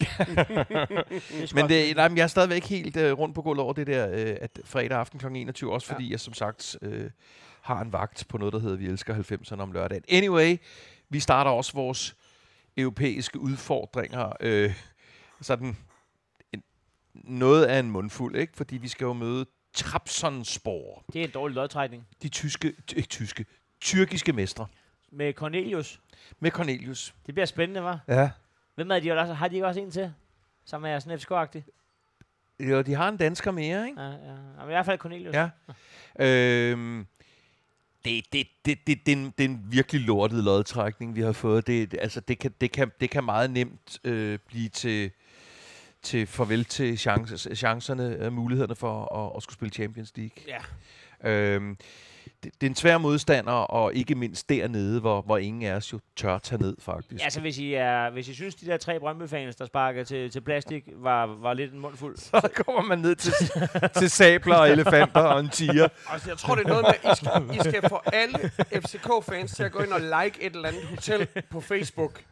det 0.00 0.08
er 0.08 1.54
Men 1.54 1.68
det, 1.68 1.96
nej, 1.96 2.08
men 2.08 2.16
jeg 2.16 2.22
er 2.22 2.28
stadigvæk 2.28 2.64
helt 2.64 2.96
øh, 2.96 3.18
rundt 3.18 3.34
på 3.34 3.42
gulvet 3.42 3.64
over 3.64 3.72
det 3.72 3.86
der, 3.86 4.08
øh, 4.10 4.36
at 4.40 4.60
fredag 4.64 4.98
aften 4.98 5.18
kl. 5.18 5.26
21, 5.26 5.72
også 5.72 5.86
fordi 5.86 6.04
ja. 6.04 6.10
jeg 6.10 6.20
som 6.20 6.34
sagt 6.34 6.76
øh, 6.82 7.10
har 7.60 7.80
en 7.80 7.92
vagt 7.92 8.24
på 8.28 8.38
noget, 8.38 8.52
der 8.52 8.58
hedder 8.58 8.76
Vi 8.76 8.86
elsker 8.86 9.14
90'erne 9.14 9.60
om 9.60 9.72
lørdagen. 9.72 10.04
Anyway, 10.08 10.56
vi 11.08 11.20
starter 11.20 11.50
også 11.50 11.72
vores 11.72 12.16
europæiske 12.76 13.38
udfordringer. 13.38 14.32
Øh, 14.40 14.74
sådan 15.40 15.76
noget 17.14 17.64
af 17.64 17.78
en 17.78 17.90
mundfuld, 17.90 18.36
ikke? 18.36 18.52
Fordi 18.56 18.76
vi 18.76 18.88
skal 18.88 19.04
jo 19.04 19.12
møde 19.12 19.46
Trabzonspor, 19.74 21.04
det 21.12 21.20
er 21.20 21.24
en 21.24 21.30
dårlig 21.30 21.54
lodtrækning. 21.54 22.06
de 22.22 22.28
tyske, 22.28 22.74
ty, 22.86 22.94
ikke 22.96 23.08
tyske, 23.08 23.46
tyrkiske 23.80 24.32
mestre, 24.32 24.66
Med 25.12 25.32
Cornelius. 25.32 26.00
med 26.40 26.50
Cornelius. 26.50 27.14
Det 27.26 27.34
bliver 27.34 27.46
spændende, 27.46 27.82
var. 27.82 28.00
Ja. 28.08 28.30
Hvem 28.74 28.90
er 28.90 29.00
de 29.00 29.12
også? 29.12 29.32
Har 29.34 29.48
de 29.48 29.54
ikke 29.54 29.66
også 29.66 29.80
en 29.80 29.90
til? 29.90 30.12
Som 30.64 30.84
er 30.84 30.98
sådan 30.98 31.18
FCK-agtig? 31.18 31.62
Jo, 32.60 32.82
de 32.82 32.94
har 32.94 33.08
en 33.08 33.16
dansker 33.16 33.50
mere, 33.50 33.86
ikke? 33.88 34.00
Ja, 34.00 34.08
ja. 34.08 34.32
Men 34.56 34.62
i 34.62 34.66
hvert 34.66 34.86
fald 34.86 34.98
Cornelius. 34.98 35.34
Ja. 35.34 35.48
Øhm, 36.18 37.06
det, 38.04 38.24
det, 38.32 38.46
det, 38.64 38.86
det, 38.86 39.06
det, 39.06 39.12
er 39.12 39.16
en, 39.16 39.24
det 39.38 39.44
er 39.44 39.48
en 39.48 39.66
virkelig 39.68 40.00
lortet 40.00 40.44
lodtrækning, 40.44 41.16
vi 41.16 41.20
har 41.20 41.32
fået. 41.32 41.66
Det, 41.66 41.90
det- 41.90 41.98
altså, 42.02 42.20
det, 42.20 42.38
kan, 42.38 42.54
det, 42.60 42.72
kan, 42.72 42.90
det 43.00 43.10
kan 43.10 43.24
meget 43.24 43.50
nemt 43.50 43.98
øh, 44.04 44.38
blive 44.46 44.68
til, 44.68 45.10
til 46.02 46.26
farvel 46.26 46.64
til 46.64 46.98
chance, 46.98 47.56
chancerne, 47.56 48.16
øh, 48.20 48.32
mulighederne 48.32 48.76
for 48.76 49.16
at, 49.16 49.32
at 49.36 49.42
skulle 49.42 49.54
spille 49.54 49.72
Champions 49.72 50.12
League. 50.16 50.42
Ja. 50.48 50.58
Øhm, 51.30 51.76
det, 52.44 52.52
det 52.60 52.66
er 52.66 52.70
en 52.70 52.76
svær 52.76 52.98
modstander, 52.98 53.52
og 53.52 53.94
ikke 53.94 54.14
mindst 54.14 54.48
dernede, 54.48 55.00
hvor, 55.00 55.20
hvor 55.20 55.38
ingen 55.38 55.62
af 55.62 55.74
os 55.74 55.92
jo 55.92 56.00
tør 56.16 56.38
tage 56.38 56.62
ned, 56.62 56.76
faktisk. 56.80 57.20
Ja, 57.20 57.24
altså 57.24 57.40
hvis 57.40 57.58
I, 57.58 57.74
er, 57.74 58.10
hvis 58.10 58.28
I 58.28 58.34
synes, 58.34 58.54
de 58.54 58.66
der 58.66 58.76
tre 58.76 59.00
Brøndby-fans, 59.00 59.56
der 59.56 59.66
sparker 59.66 60.04
til, 60.04 60.30
til 60.30 60.40
plastik, 60.40 60.84
var, 60.96 61.26
var 61.26 61.54
lidt 61.54 61.72
en 61.72 61.78
mundfuld. 61.78 62.16
så 62.30 62.48
kommer 62.66 62.82
man 62.82 62.98
ned 62.98 63.14
til, 63.14 63.32
til 63.98 64.10
sabler 64.10 64.56
og 64.56 64.70
elefanter 64.70 65.20
og 65.20 65.40
en 65.40 65.48
tiger. 65.48 65.88
Altså, 66.10 66.30
jeg 66.30 66.38
tror, 66.38 66.54
det 66.54 66.64
er 66.64 66.68
noget 66.68 66.84
med, 66.84 67.12
I 67.12 67.16
skal, 67.16 67.66
I 67.66 67.70
skal 67.70 67.88
få 67.88 68.00
alle 68.12 68.50
FCK-fans 68.82 69.52
til 69.52 69.62
at 69.62 69.72
gå 69.72 69.82
ind 69.82 69.92
og 69.92 70.00
like 70.00 70.46
et 70.46 70.54
eller 70.54 70.68
andet 70.68 70.84
hotel 70.84 71.28
på 71.50 71.60
Facebook 71.60 72.22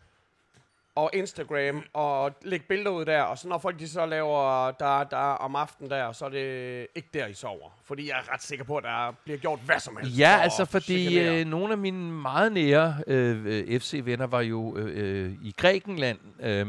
og 1.00 1.10
Instagram, 1.12 1.82
og 1.92 2.32
lægge 2.42 2.64
billeder 2.68 2.90
ud 2.90 3.04
der, 3.04 3.22
og 3.22 3.38
så 3.38 3.48
når 3.48 3.58
folk 3.58 3.78
de 3.78 3.88
så 3.88 4.06
laver 4.06 4.70
der, 4.70 5.04
der 5.04 5.16
om 5.16 5.56
aftenen 5.56 5.90
der, 5.90 6.12
så 6.12 6.24
er 6.24 6.28
det 6.28 6.86
ikke 6.94 7.08
der, 7.14 7.26
I 7.26 7.34
sover. 7.34 7.70
Fordi 7.84 8.08
jeg 8.08 8.16
er 8.18 8.32
ret 8.32 8.42
sikker 8.42 8.64
på, 8.64 8.76
at 8.76 8.84
der 8.84 9.14
bliver 9.24 9.38
gjort 9.38 9.58
hvad 9.64 9.80
som 9.80 9.96
helst. 9.96 10.18
Ja, 10.18 10.38
altså 10.42 10.64
fordi 10.64 11.18
øh, 11.18 11.46
nogle 11.46 11.72
af 11.72 11.78
mine 11.78 12.12
meget 12.12 12.52
nære 12.52 12.96
øh, 13.06 13.80
FC-venner 13.80 14.26
var 14.26 14.40
jo 14.40 14.76
øh, 14.76 15.24
øh, 15.26 15.32
i 15.42 15.54
Grækenland, 15.56 16.18
øh, 16.40 16.66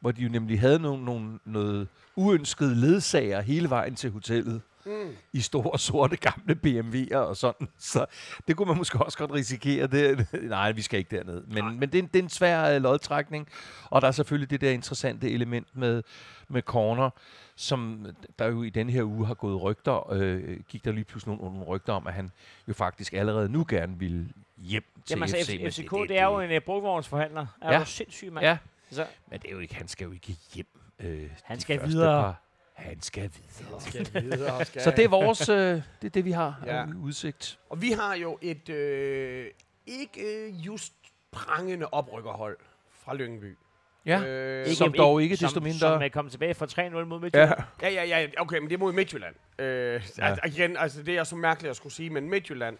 hvor 0.00 0.10
de 0.10 0.22
jo 0.22 0.28
nemlig 0.28 0.60
havde 0.60 0.78
nogle, 0.78 1.04
nogle, 1.04 1.38
noget 1.44 1.88
uønskede 2.16 2.74
ledsager 2.74 3.40
hele 3.40 3.70
vejen 3.70 3.94
til 3.94 4.10
hotellet 4.10 4.60
Mm. 4.86 5.16
i 5.32 5.40
store, 5.40 5.78
sorte, 5.78 6.16
gamle 6.16 6.58
BMW'er 6.66 7.16
og 7.16 7.36
sådan. 7.36 7.68
Så 7.78 8.06
det 8.48 8.56
kunne 8.56 8.68
man 8.68 8.76
måske 8.76 8.98
også 8.98 9.18
godt 9.18 9.30
risikere. 9.32 9.86
Det, 9.86 10.26
nej, 10.42 10.72
vi 10.72 10.82
skal 10.82 10.98
ikke 10.98 11.16
derned. 11.16 11.42
Men, 11.46 11.80
men 11.80 11.88
det, 11.92 11.98
er 11.98 12.02
en, 12.02 12.06
det 12.12 12.18
er 12.18 12.22
en 12.22 12.28
svær 12.28 12.74
øh, 12.74 12.82
lodtrækning, 12.82 13.48
og 13.90 14.02
der 14.02 14.08
er 14.08 14.12
selvfølgelig 14.12 14.50
det 14.50 14.60
der 14.60 14.70
interessante 14.70 15.30
element 15.30 15.66
med, 15.76 16.02
med 16.48 16.62
corner, 16.62 17.10
som 17.56 18.06
der 18.38 18.46
jo 18.46 18.62
i 18.62 18.70
den 18.70 18.90
her 18.90 19.02
uge 19.02 19.26
har 19.26 19.34
gået 19.34 19.62
rygter, 19.62 20.12
øh, 20.12 20.60
gik 20.68 20.84
der 20.84 20.92
lige 20.92 21.04
pludselig 21.04 21.36
nogle, 21.36 21.54
nogle 21.54 21.68
rygter 21.68 21.92
om, 21.92 22.06
at 22.06 22.14
han 22.14 22.30
jo 22.68 22.72
faktisk 22.74 23.12
allerede 23.12 23.48
nu 23.48 23.66
gerne 23.68 23.98
ville 23.98 24.28
hjem 24.58 24.84
til 25.06 25.14
Jamen 25.16 25.22
altså, 25.22 25.52
FC. 25.52 25.74
FCK, 25.76 25.90
det, 26.00 26.08
det, 26.08 26.18
er 26.18 26.24
jo 26.24 26.40
en 26.40 26.50
uh, 26.56 26.62
brugvognsforhandler. 26.62 27.46
Er 27.62 27.72
Ja. 27.72 27.78
du 27.78 27.84
sindssyg, 27.84 28.32
mand? 28.32 28.46
Ja, 28.46 28.58
Så, 28.90 29.06
men 29.30 29.40
det 29.40 29.48
er 29.48 29.52
jo 29.52 29.58
ikke, 29.58 29.74
han 29.74 29.88
skal 29.88 30.04
jo 30.04 30.12
ikke 30.12 30.36
hjem. 30.54 30.66
Øh, 31.00 31.30
Han 31.42 31.60
skal 31.60 31.86
videre. 31.86 32.22
Par. 32.22 32.40
Han 32.74 33.02
skal 33.02 33.30
videre. 33.58 33.80
Skal 33.80 34.22
videre, 34.22 34.64
skal 34.64 34.82
Så 34.82 34.90
det 34.90 35.04
er 35.04 35.08
vores, 35.08 35.48
øh, 35.48 35.56
det 35.56 35.82
er 36.02 36.08
det, 36.08 36.24
vi 36.24 36.30
har 36.30 36.62
Ja. 36.66 36.76
ja. 36.76 36.84
udsigt. 37.02 37.58
Og 37.70 37.82
vi 37.82 37.90
har 37.90 38.14
jo 38.14 38.38
et 38.42 38.68
øh, 38.68 39.46
ikke 39.86 40.20
øh, 40.46 40.66
just 40.66 40.92
prangende 41.32 41.86
oprykkerhold 41.86 42.56
fra 43.04 43.14
Lyngby. 43.14 43.56
Ja, 44.06 44.22
Øh, 44.26 44.66
Som 44.68 44.92
dog 44.92 45.22
ikke 45.22 45.36
som, 45.36 45.46
desto 45.46 45.60
mindre- 45.60 45.78
Som 45.78 46.02
er 46.02 46.08
kommet 46.08 46.32
tilbage 46.32 46.54
fra 46.54 46.66
3-0 46.66 47.04
mod 47.04 47.20
Midtjylland. 47.20 47.52
Ja, 47.82 47.88
ja, 47.88 48.04
ja, 48.04 48.26
okay, 48.38 48.58
men 48.58 48.68
det 48.68 48.74
er 48.74 48.78
mod 48.78 48.92
Midtjylland. 48.92 49.34
Øh, 49.58 50.02
Ja. 50.18 50.28
ja. 50.28 50.36
igen, 50.46 50.76
altså 50.76 51.02
det 51.02 51.16
er 51.16 51.24
så 51.24 51.36
mærkeligt 51.36 51.70
at 51.70 51.76
skulle 51.76 51.92
sige, 51.92 52.10
men 52.10 52.30
Midtjylland, 52.30 52.78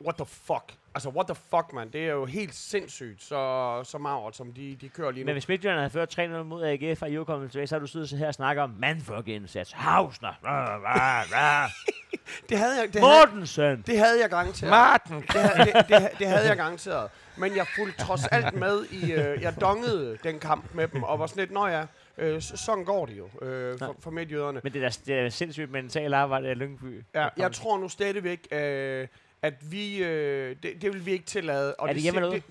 what 0.00 0.16
the 0.16 0.26
fuck? 0.26 0.72
Altså, 0.94 1.08
what 1.08 1.26
the 1.26 1.34
fuck, 1.34 1.72
man? 1.72 1.88
Det 1.92 2.00
er 2.06 2.12
jo 2.12 2.24
helt 2.24 2.54
sindssygt, 2.54 3.22
så, 3.22 3.80
så 3.84 3.98
magert, 3.98 4.36
som 4.36 4.52
de, 4.52 4.76
de 4.80 4.88
kører 4.88 5.10
lige 5.10 5.24
nu. 5.24 5.26
Men 5.26 5.34
hvis 5.34 5.48
Midtjylland 5.48 5.78
havde 5.78 5.90
ført 5.90 6.18
3-0 6.18 6.22
mod 6.42 6.64
AGF, 6.64 7.02
og 7.02 7.10
I 7.10 7.18
var 7.18 7.24
kommet 7.24 7.50
tilbage, 7.50 7.66
så 7.66 7.74
har 7.74 7.80
du 7.80 7.86
siddet 7.86 8.10
her 8.18 8.26
og 8.26 8.34
snakket 8.34 8.62
om 8.62 8.70
mandfuck-indsats. 8.78 9.72
Hausner. 9.72 10.32
Rah, 10.44 10.82
rah, 10.82 11.24
rah. 11.32 11.70
det 12.48 12.58
havde 12.58 12.80
jeg, 12.80 12.92
det 12.94 13.00
havde, 13.00 13.26
Mortensen. 13.26 13.82
det 13.86 13.98
havde 13.98 14.20
jeg 14.20 14.30
garanteret. 14.30 14.70
Martin! 14.70 15.14
Det, 15.16 15.30
havde- 15.30 15.72
det, 15.72 15.88
det, 15.88 16.08
det 16.18 16.26
havde 16.26 16.48
jeg 16.48 16.56
garanteret. 16.56 17.10
Men 17.36 17.56
jeg 17.56 17.66
fulgte 17.76 18.04
trods 18.04 18.26
alt 18.26 18.54
med 18.54 18.84
i... 18.90 19.12
Øh, 19.12 19.42
jeg 19.42 19.60
dongede 19.60 20.18
den 20.22 20.38
kamp 20.40 20.74
med 20.74 20.88
dem, 20.88 21.02
og 21.02 21.18
var 21.18 21.26
sådan 21.26 21.40
lidt, 21.40 21.50
nå 21.50 21.66
ja, 21.66 21.84
øh, 22.18 22.42
så- 22.42 22.56
sådan 22.56 22.84
går 22.84 23.06
det 23.06 23.18
jo 23.18 23.46
øh, 23.46 23.78
for, 23.78 23.96
for 24.00 24.10
midtjyderne. 24.10 24.60
Men 24.64 24.72
det 24.72 24.84
er, 24.84 24.88
da- 24.88 25.12
det 25.12 25.20
er 25.26 25.28
sindssygt 25.28 25.70
mentalt 25.70 26.14
arbejde 26.14 26.48
af 26.48 26.58
Lyngby. 26.58 27.04
Ja, 27.14 27.28
jeg 27.36 27.52
tror 27.52 27.78
nu 27.78 27.88
stadigvæk, 27.88 28.48
øh, 28.52 29.06
at 29.44 29.72
vi... 29.72 30.04
Øh, 30.04 30.56
det, 30.62 30.82
det 30.82 30.92
vil 30.92 31.06
vi 31.06 31.12
ikke 31.12 31.24
tillade. 31.24 31.74
Og 31.74 31.88
Er 31.88 31.92
det 31.92 32.02
hjemme 32.02 32.20
eller 32.20 32.30
det, 32.30 32.42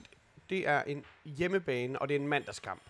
det 0.49 0.67
er 0.67 0.83
en 0.83 1.05
hjemmebane, 1.25 1.99
og 1.99 2.09
det 2.09 2.15
er 2.15 2.19
en 2.19 2.27
mandagskamp. 2.27 2.81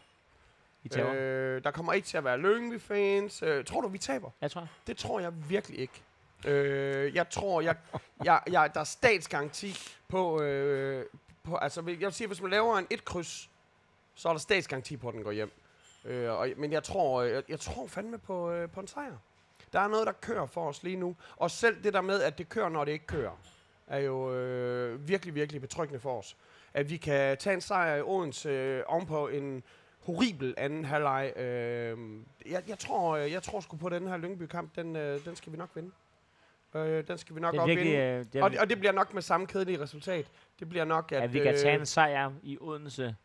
I. 0.83 0.99
Øh, 0.99 1.63
der 1.63 1.71
kommer 1.71 1.93
ikke 1.93 2.07
til 2.07 2.17
at 2.17 2.23
være 2.23 2.37
Lyngby-fans. 2.37 3.43
Øh, 3.43 3.65
tror 3.65 3.81
du, 3.81 3.87
vi 3.87 3.97
taber? 3.97 4.29
Jeg 4.41 4.51
tror. 4.51 4.67
Det 4.87 4.97
tror 4.97 5.19
jeg 5.19 5.49
virkelig 5.49 5.79
ikke. 5.79 6.01
Øh, 6.45 7.15
jeg 7.15 7.29
tror, 7.29 7.61
jeg, 7.61 7.75
jeg, 8.23 8.41
jeg, 8.51 8.71
der 8.73 8.79
er 8.79 8.83
statsgaranti 8.83 9.75
på, 10.07 10.41
øh, 10.41 11.05
på... 11.43 11.55
Altså, 11.55 11.83
jeg 11.87 11.99
vil 11.99 12.13
sige, 12.13 12.27
hvis 12.27 12.41
man 12.41 12.51
laver 12.51 12.77
en 12.77 12.87
et 12.89 13.05
kryds, 13.05 13.49
så 14.15 14.29
er 14.29 14.33
der 14.33 14.39
statsgaranti 14.39 14.97
på, 14.97 15.07
at 15.07 15.13
den 15.13 15.23
går 15.23 15.31
hjem. 15.31 15.51
Øh, 16.05 16.31
og, 16.31 16.49
men 16.57 16.71
jeg 16.71 16.83
tror, 16.83 17.21
øh, 17.21 17.31
jeg, 17.31 17.43
jeg 17.49 17.59
tror 17.59 17.87
fandme 17.87 18.17
på, 18.17 18.51
øh, 18.51 18.69
på 18.69 18.79
en 18.79 18.87
sejr. 18.87 19.17
Der 19.73 19.79
er 19.79 19.87
noget, 19.87 20.07
der 20.07 20.13
kører 20.13 20.45
for 20.45 20.69
os 20.69 20.83
lige 20.83 20.95
nu. 20.95 21.15
Og 21.35 21.51
selv 21.51 21.83
det 21.83 21.93
der 21.93 22.01
med, 22.01 22.21
at 22.21 22.37
det 22.37 22.49
kører, 22.49 22.69
når 22.69 22.85
det 22.85 22.91
ikke 22.91 23.07
kører, 23.07 23.37
er 23.87 23.99
jo 23.99 24.33
øh, 24.35 25.07
virkelig, 25.07 25.35
virkelig 25.35 25.61
betryggende 25.61 25.99
for 25.99 26.19
os. 26.19 26.37
At 26.73 26.89
vi 26.89 26.97
kan 26.97 27.37
tage 27.37 27.53
en 27.53 27.61
sejr 27.61 27.95
i 27.95 28.01
Odense 28.01 28.49
øh, 28.49 28.83
ovenpå 28.87 29.27
en 29.27 29.63
horribel 29.99 30.53
anden 30.57 30.85
halvleg. 30.85 31.33
Øh, 31.37 31.97
jeg, 32.51 32.63
jeg, 32.67 32.79
tror, 32.79 33.17
øh, 33.17 33.31
jeg 33.31 33.43
tror 33.43 33.59
sgu 33.59 33.77
på, 33.77 33.85
at 33.87 33.91
den 33.91 34.07
her 34.07 34.17
Lyngby-kamp, 34.17 34.75
den, 34.75 34.95
øh, 34.95 35.25
den 35.25 35.35
skal 35.35 35.51
vi 35.51 35.57
nok 35.57 35.69
vinde. 35.75 35.91
Øh, 36.75 37.07
den 37.07 37.17
skal 37.17 37.35
vi 37.35 37.41
nok 37.41 37.51
Det 37.53 37.57
er 37.57 37.61
op 37.61 37.67
virkelig... 37.67 37.95
Øh, 37.95 38.25
det 38.33 38.43
Og, 38.43 38.51
det- 38.51 38.59
og 38.59 38.69
det 38.69 38.79
bliver 38.79 38.91
nok 38.91 39.13
med 39.13 39.21
samme 39.21 39.47
kedelige 39.47 39.79
resultat. 39.81 40.25
Det 40.59 40.69
bliver 40.69 40.85
nok, 40.85 41.11
at... 41.11 41.23
at 41.23 41.33
vi 41.33 41.39
kan 41.39 41.55
tage 41.57 41.73
øh, 41.73 41.79
en 41.79 41.85
sejr 41.85 42.31
i 42.43 42.57
Odense, 42.61 43.15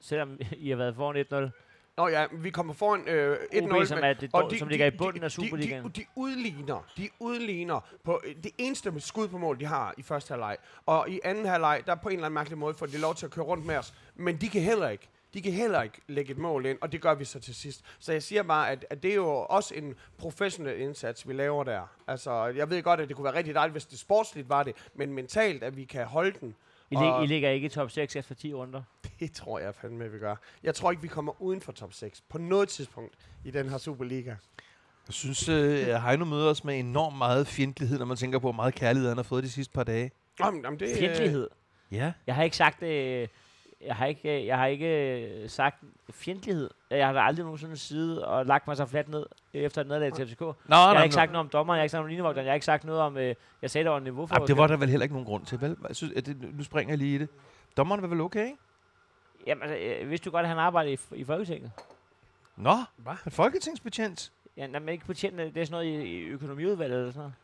selvom 0.00 0.38
I 0.52 0.70
har 0.70 0.76
været 0.76 0.94
foran 0.96 1.48
1-0. 1.50 1.50
Nå 1.98 2.08
ja, 2.08 2.26
vi 2.32 2.50
kommer 2.50 2.74
foran 2.74 3.08
øh, 3.08 3.36
1-0. 3.36 3.80
OB, 3.80 3.86
som, 3.86 3.98
er 4.02 4.12
det, 4.12 4.30
og 4.32 4.42
dår- 4.42 4.58
som 4.58 4.68
ligger 4.68 4.86
i 4.86 4.90
bunden 4.90 5.22
af 5.24 5.30
Superligaen. 5.30 5.84
De, 5.84 5.88
de, 5.88 6.00
de 6.00 6.06
udligner, 6.16 6.86
de 6.96 7.08
udligner 7.20 7.80
på 8.04 8.20
øh, 8.24 8.34
det 8.42 8.52
eneste 8.58 9.00
skud 9.00 9.28
på 9.28 9.38
mål, 9.38 9.60
de 9.60 9.64
har 9.64 9.94
i 9.96 10.02
første 10.02 10.30
halvleg. 10.30 10.56
Og 10.86 11.10
i 11.10 11.20
anden 11.24 11.46
halvleg, 11.46 11.82
der 11.86 11.94
på 11.94 12.08
en 12.08 12.14
eller 12.14 12.26
anden 12.26 12.34
mærkelig 12.34 12.58
måde 12.58 12.74
får 12.74 12.86
de 12.86 12.98
lov 12.98 13.14
til 13.14 13.26
at 13.26 13.32
køre 13.32 13.44
rundt 13.44 13.66
med 13.66 13.76
os. 13.76 13.94
Men 14.16 14.36
de 14.36 14.48
kan 14.48 14.62
heller 14.62 14.88
ikke. 14.88 15.08
De 15.34 15.42
kan 15.42 15.52
heller 15.52 15.82
ikke 15.82 16.00
lægge 16.08 16.32
et 16.32 16.38
mål 16.38 16.66
ind, 16.66 16.78
og 16.80 16.92
det 16.92 17.00
gør 17.02 17.14
vi 17.14 17.24
så 17.24 17.40
til 17.40 17.54
sidst. 17.54 17.84
Så 17.98 18.12
jeg 18.12 18.22
siger 18.22 18.42
bare, 18.42 18.70
at, 18.70 18.86
at 18.90 19.02
det 19.02 19.10
er 19.10 19.14
jo 19.14 19.28
også 19.28 19.74
en 19.74 19.94
professionel 20.18 20.80
indsats, 20.80 21.28
vi 21.28 21.32
laver 21.32 21.64
der. 21.64 21.80
Altså, 22.06 22.44
jeg 22.46 22.70
ved 22.70 22.82
godt, 22.82 23.00
at 23.00 23.08
det 23.08 23.16
kunne 23.16 23.24
være 23.24 23.34
rigtig 23.34 23.54
dejligt, 23.54 23.74
hvis 23.74 23.86
det 23.86 23.98
sportsligt 23.98 24.48
var 24.48 24.62
det, 24.62 24.74
men 24.94 25.12
mentalt, 25.12 25.62
at 25.62 25.76
vi 25.76 25.84
kan 25.84 26.04
holde 26.06 26.32
den, 26.40 26.54
I, 26.90 26.94
lig, 26.94 27.12
og- 27.12 27.24
I 27.24 27.26
ligger 27.26 27.50
ikke 27.50 27.66
i 27.66 27.68
top 27.68 27.90
6 27.90 28.16
efter 28.16 28.34
10 28.34 28.54
runder. 28.54 28.82
det 29.20 29.32
tror 29.32 29.58
jeg 29.58 29.74
fandme, 29.74 30.12
vi 30.12 30.18
gør. 30.18 30.36
Jeg 30.62 30.74
tror 30.74 30.90
ikke, 30.90 31.02
vi 31.02 31.08
kommer 31.08 31.42
uden 31.42 31.60
for 31.60 31.72
top 31.72 31.92
6 31.92 32.20
på 32.28 32.38
noget 32.38 32.68
tidspunkt 32.68 33.14
i 33.44 33.50
den 33.50 33.68
her 33.68 33.78
Superliga. 33.78 34.30
Jeg 35.06 35.14
synes, 35.14 35.48
øh, 35.48 35.86
Heino 35.94 36.24
møder 36.24 36.50
os 36.50 36.64
med 36.64 36.78
enormt 36.78 37.18
meget 37.18 37.46
fjendtlighed, 37.46 37.98
når 37.98 38.06
man 38.06 38.16
tænker 38.16 38.38
på, 38.38 38.42
hvor 38.42 38.52
meget 38.52 38.74
kærlighed 38.74 39.08
han 39.08 39.16
har 39.18 39.22
fået 39.24 39.44
de 39.44 39.50
sidste 39.50 39.72
par 39.72 39.84
dage. 39.84 40.10
Jamen, 40.40 40.62
jamen, 40.64 40.80
det, 40.80 40.90
øh, 40.90 40.96
Fjendtlighed. 40.98 41.48
Ja. 41.90 42.12
Jeg 42.26 42.34
har 42.34 42.42
ikke 42.42 42.56
sagt... 42.56 42.82
Øh, 42.82 43.28
jeg 43.86 43.96
har 43.96 44.06
ikke, 44.06 44.46
jeg 44.46 44.58
har 44.58 44.66
ikke 44.66 45.20
øh, 45.42 45.48
sagt 45.48 45.84
fjendtlighed. 46.10 46.70
Jeg 46.90 47.06
har 47.06 47.12
da 47.12 47.20
aldrig 47.20 47.44
nogensinde 47.44 47.76
siddet 47.76 48.24
og 48.24 48.46
lagt 48.46 48.66
mig 48.66 48.76
så 48.76 48.86
fladt 48.86 49.08
ned 49.08 49.26
efter 49.52 49.80
et 49.80 49.86
nederlag 49.86 50.12
til 50.12 50.26
FCK. 50.28 50.40
Nå, 50.40 50.54
Jeg 50.68 50.78
har 50.78 51.02
ikke 51.02 51.14
sagt 51.14 51.32
noget 51.32 51.44
om 51.44 51.48
dommeren, 51.48 51.76
jeg 51.76 51.80
har 51.80 51.84
ikke 51.84 51.90
sagt 51.90 51.98
noget 51.98 52.04
om 52.04 52.08
linjevogteren, 52.08 52.44
jeg 52.46 52.50
har 52.50 52.54
ikke 52.54 52.66
sagt 52.66 52.84
noget 52.84 53.00
om... 53.00 53.16
Øh, 53.16 53.34
jeg 53.62 53.70
sagde, 53.70 53.84
der 53.84 53.90
var 53.90 53.98
en 53.98 54.04
niveau 54.04 54.26
for... 54.26 54.34
Jamen, 54.34 54.48
det 54.48 54.56
var 54.56 54.66
der 54.66 54.76
vel 54.76 54.88
heller 54.88 55.02
ikke 55.04 55.14
nogen 55.14 55.26
grund 55.26 55.46
til, 55.46 55.60
vel? 55.60 55.76
Jeg 55.88 55.96
synes, 55.96 56.12
at 56.16 56.26
det, 56.26 56.54
nu 56.56 56.64
springer 56.64 56.92
jeg 56.92 56.98
lige 56.98 57.14
i 57.14 57.18
det. 57.18 57.28
Dommeren 57.76 58.02
var 58.02 58.08
vel 58.08 58.20
okay, 58.20 58.44
ikke? 58.44 58.56
Jamen, 59.46 59.62
altså, 59.62 59.76
øh, 59.78 60.10
vidste 60.10 60.24
du 60.24 60.30
godt, 60.30 60.42
at 60.42 60.48
han 60.48 60.58
arbejder 60.58 60.90
i, 60.90 60.98
i 61.14 61.24
Folketinget? 61.24 61.70
Nå, 62.56 62.74
Hvad? 62.96 63.14
en 63.26 63.32
folketingsbetjent. 63.32 64.32
Ja, 64.56 64.66
nej, 64.66 64.80
men 64.80 64.88
ikke 64.88 65.06
betjent, 65.06 65.36
det 65.38 65.56
er 65.56 65.64
sådan 65.64 65.70
noget 65.70 65.84
i, 65.86 66.18
i 66.18 66.24
økonomiudvalget 66.24 66.98
eller 66.98 67.12
sådan 67.12 67.20
noget. 67.20 67.34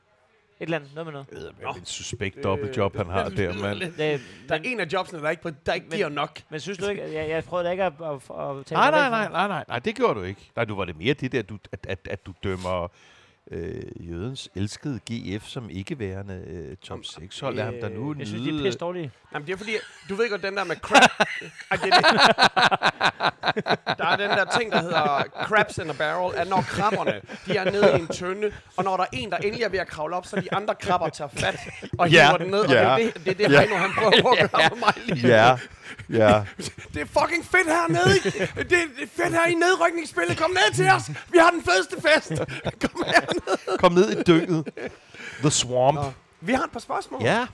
Et 0.61 0.65
eller 0.65 0.77
andet, 0.77 0.95
noget 0.95 1.07
med 1.07 1.13
noget. 1.13 1.31
Det 1.31 1.65
er 1.67 1.73
en 1.75 1.85
suspekt 1.87 2.43
dobbeltjob, 2.45 2.97
han 2.97 3.07
har 3.07 3.29
der, 3.29 3.53
mand. 3.63 3.81
Det, 3.81 3.97
Der 3.99 4.55
er 4.55 4.59
men, 4.59 4.65
en 4.65 4.81
af 4.81 4.87
jobsene, 4.93 5.23
der 5.23 5.31
ikke, 5.31 5.55
der 5.67 5.73
ikke 5.75 5.87
Men- 5.91 5.97
giver 5.97 6.09
nok. 6.09 6.41
men 6.51 6.61
synes 6.61 6.79
du 6.79 6.87
ikke, 6.89 7.03
at 7.03 7.13
jeg, 7.13 7.29
jeg 7.29 7.45
prøvede 7.45 7.67
da 7.67 7.71
ikke 7.71 7.85
at, 7.85 7.93
at, 8.03 8.15
at 8.15 8.67
tale 8.67 8.81
Nej, 8.81 8.91
nej, 8.91 9.11
nej, 9.11 9.29
nej, 9.29 9.49
nej, 9.49 9.65
nej, 9.69 9.79
det 9.79 9.95
gjorde 9.97 10.15
du 10.21 10.25
ikke. 10.25 10.51
Nej, 10.57 10.65
du 10.65 10.77
var 10.77 10.85
det 10.85 10.97
mere 10.99 11.15
det 11.15 11.33
der, 11.33 11.43
du, 11.43 11.59
at, 11.73 11.79
at, 11.89 11.99
at 12.11 12.27
du 12.27 12.33
dømmer 12.45 12.89
øh, 13.51 13.83
jødens 14.11 14.49
elskede 14.55 15.01
GF 15.11 15.47
som 15.47 15.71
ikke 15.71 15.99
værende 15.99 16.45
øh, 16.47 16.77
top 16.77 16.99
6 17.03 17.41
hold. 17.41 17.55
Lad 17.55 17.65
ham 17.65 17.75
da 17.83 17.89
nu 17.89 18.13
Øh, 18.13 18.19
Jeg 18.19 18.27
synes, 18.27 18.43
de 18.43 18.59
er 18.59 18.63
pisse 18.63 18.79
dårlige. 18.79 19.11
Jamen, 19.35 19.47
det 19.47 19.53
er 19.53 19.57
fordi, 19.57 19.73
du 20.09 20.15
ved 20.15 20.31
godt, 20.31 20.43
den 20.43 20.57
der 20.57 20.65
med 20.65 20.77
det 20.77 20.83
det. 21.85 21.93
Der 23.99 24.07
er 24.07 24.17
den 24.17 24.31
der 24.31 24.45
ting, 24.59 24.73
der 24.73 24.83
hedder 24.83 25.23
crabs 25.45 25.79
in 25.79 25.91
a 25.91 25.93
barrel, 25.93 26.35
at 26.37 26.49
når 26.49 26.65
krabberne, 26.69 27.21
de 27.47 27.57
er 27.57 27.71
nede 27.71 27.93
i 27.99 28.01
en 28.01 28.09
tønde, 28.09 28.53
og 28.77 28.85
når 28.85 28.97
der 28.97 29.05
er 29.05 29.09
en, 29.13 29.31
der 29.31 29.37
endelig 29.37 29.65
er 29.65 29.69
ved 29.69 29.79
at 29.79 29.87
kravle 29.89 30.17
op, 30.17 30.27
så 30.27 30.41
de 30.41 30.55
andre 30.55 30.75
krabber 30.75 31.09
tager 31.09 31.29
fat 31.29 31.57
og 31.99 32.11
Ja, 32.11 32.27
hiver 32.27 32.39
den 32.39 32.51
ned, 32.51 32.59
og 32.59 32.69
det 32.69 32.75
ja. 32.75 32.81
er 32.81 32.97
det, 32.97 33.15
det, 33.15 33.29
er 33.29 33.35
det 33.35 33.53
Ja. 33.53 33.61
Heino, 33.61 33.77
han 33.77 33.91
prøver 33.99 34.11
på 34.23 34.29
at 34.29 34.51
gøre 34.51 34.69
for 34.69 34.77
mig 34.77 34.95
lige 35.07 35.23
nu. 35.23 35.29
Ja. 36.11 36.45
Det 36.95 37.01
er 37.01 37.07
fucking 37.07 37.45
fedt 37.45 37.67
hernede. 37.67 38.15
Det 38.69 38.73
er 38.73 38.87
det 38.99 39.09
fedt 39.17 39.35
her 39.35 39.47
i 39.47 39.55
nedrykningsspillet. 39.55 40.39
Kom 40.39 40.51
ned 40.51 40.75
til 40.75 40.89
os. 40.89 41.09
Vi 41.09 41.39
har 41.39 41.51
den 41.51 41.63
fedeste 41.65 41.97
fest. 42.09 42.33
Kom 42.91 43.05
herned. 43.07 43.79
Kom 43.79 43.93
ned 43.93 44.11
i 44.11 44.23
dynget. 44.23 44.69
The 45.41 45.51
Swamp. 45.51 45.95
Nå. 45.95 46.13
Vi 46.41 46.53
har 46.53 46.65
et 46.65 46.71
par 46.71 46.81
spørgsmål. 46.81 47.23
Ja. 47.23 47.47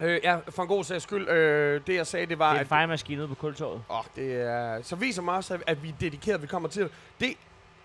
Øh, 0.00 0.20
ja, 0.24 0.36
for 0.48 0.62
en 0.62 0.68
god 0.68 0.84
sags 0.84 1.02
skyld. 1.02 1.28
Øh, 1.28 1.80
det 1.86 1.94
jeg 1.94 2.06
sagde, 2.06 2.26
det 2.26 2.38
var, 2.38 2.58
Det 2.58 2.66
er 2.70 3.04
en 3.10 3.18
ude 3.18 3.28
på 3.28 3.34
kultorvet. 3.34 3.82
Åh, 3.90 4.04
det 4.16 4.32
er... 4.34 4.82
Så 4.82 4.96
viser 4.96 5.22
mig 5.22 5.34
også, 5.34 5.54
at, 5.54 5.62
at 5.66 5.82
vi 5.82 5.88
er 5.88 5.92
dedikeret, 6.00 6.42
vi 6.42 6.46
kommer 6.46 6.68
til 6.68 6.82
det. 6.82 6.90
Det, 7.20 7.36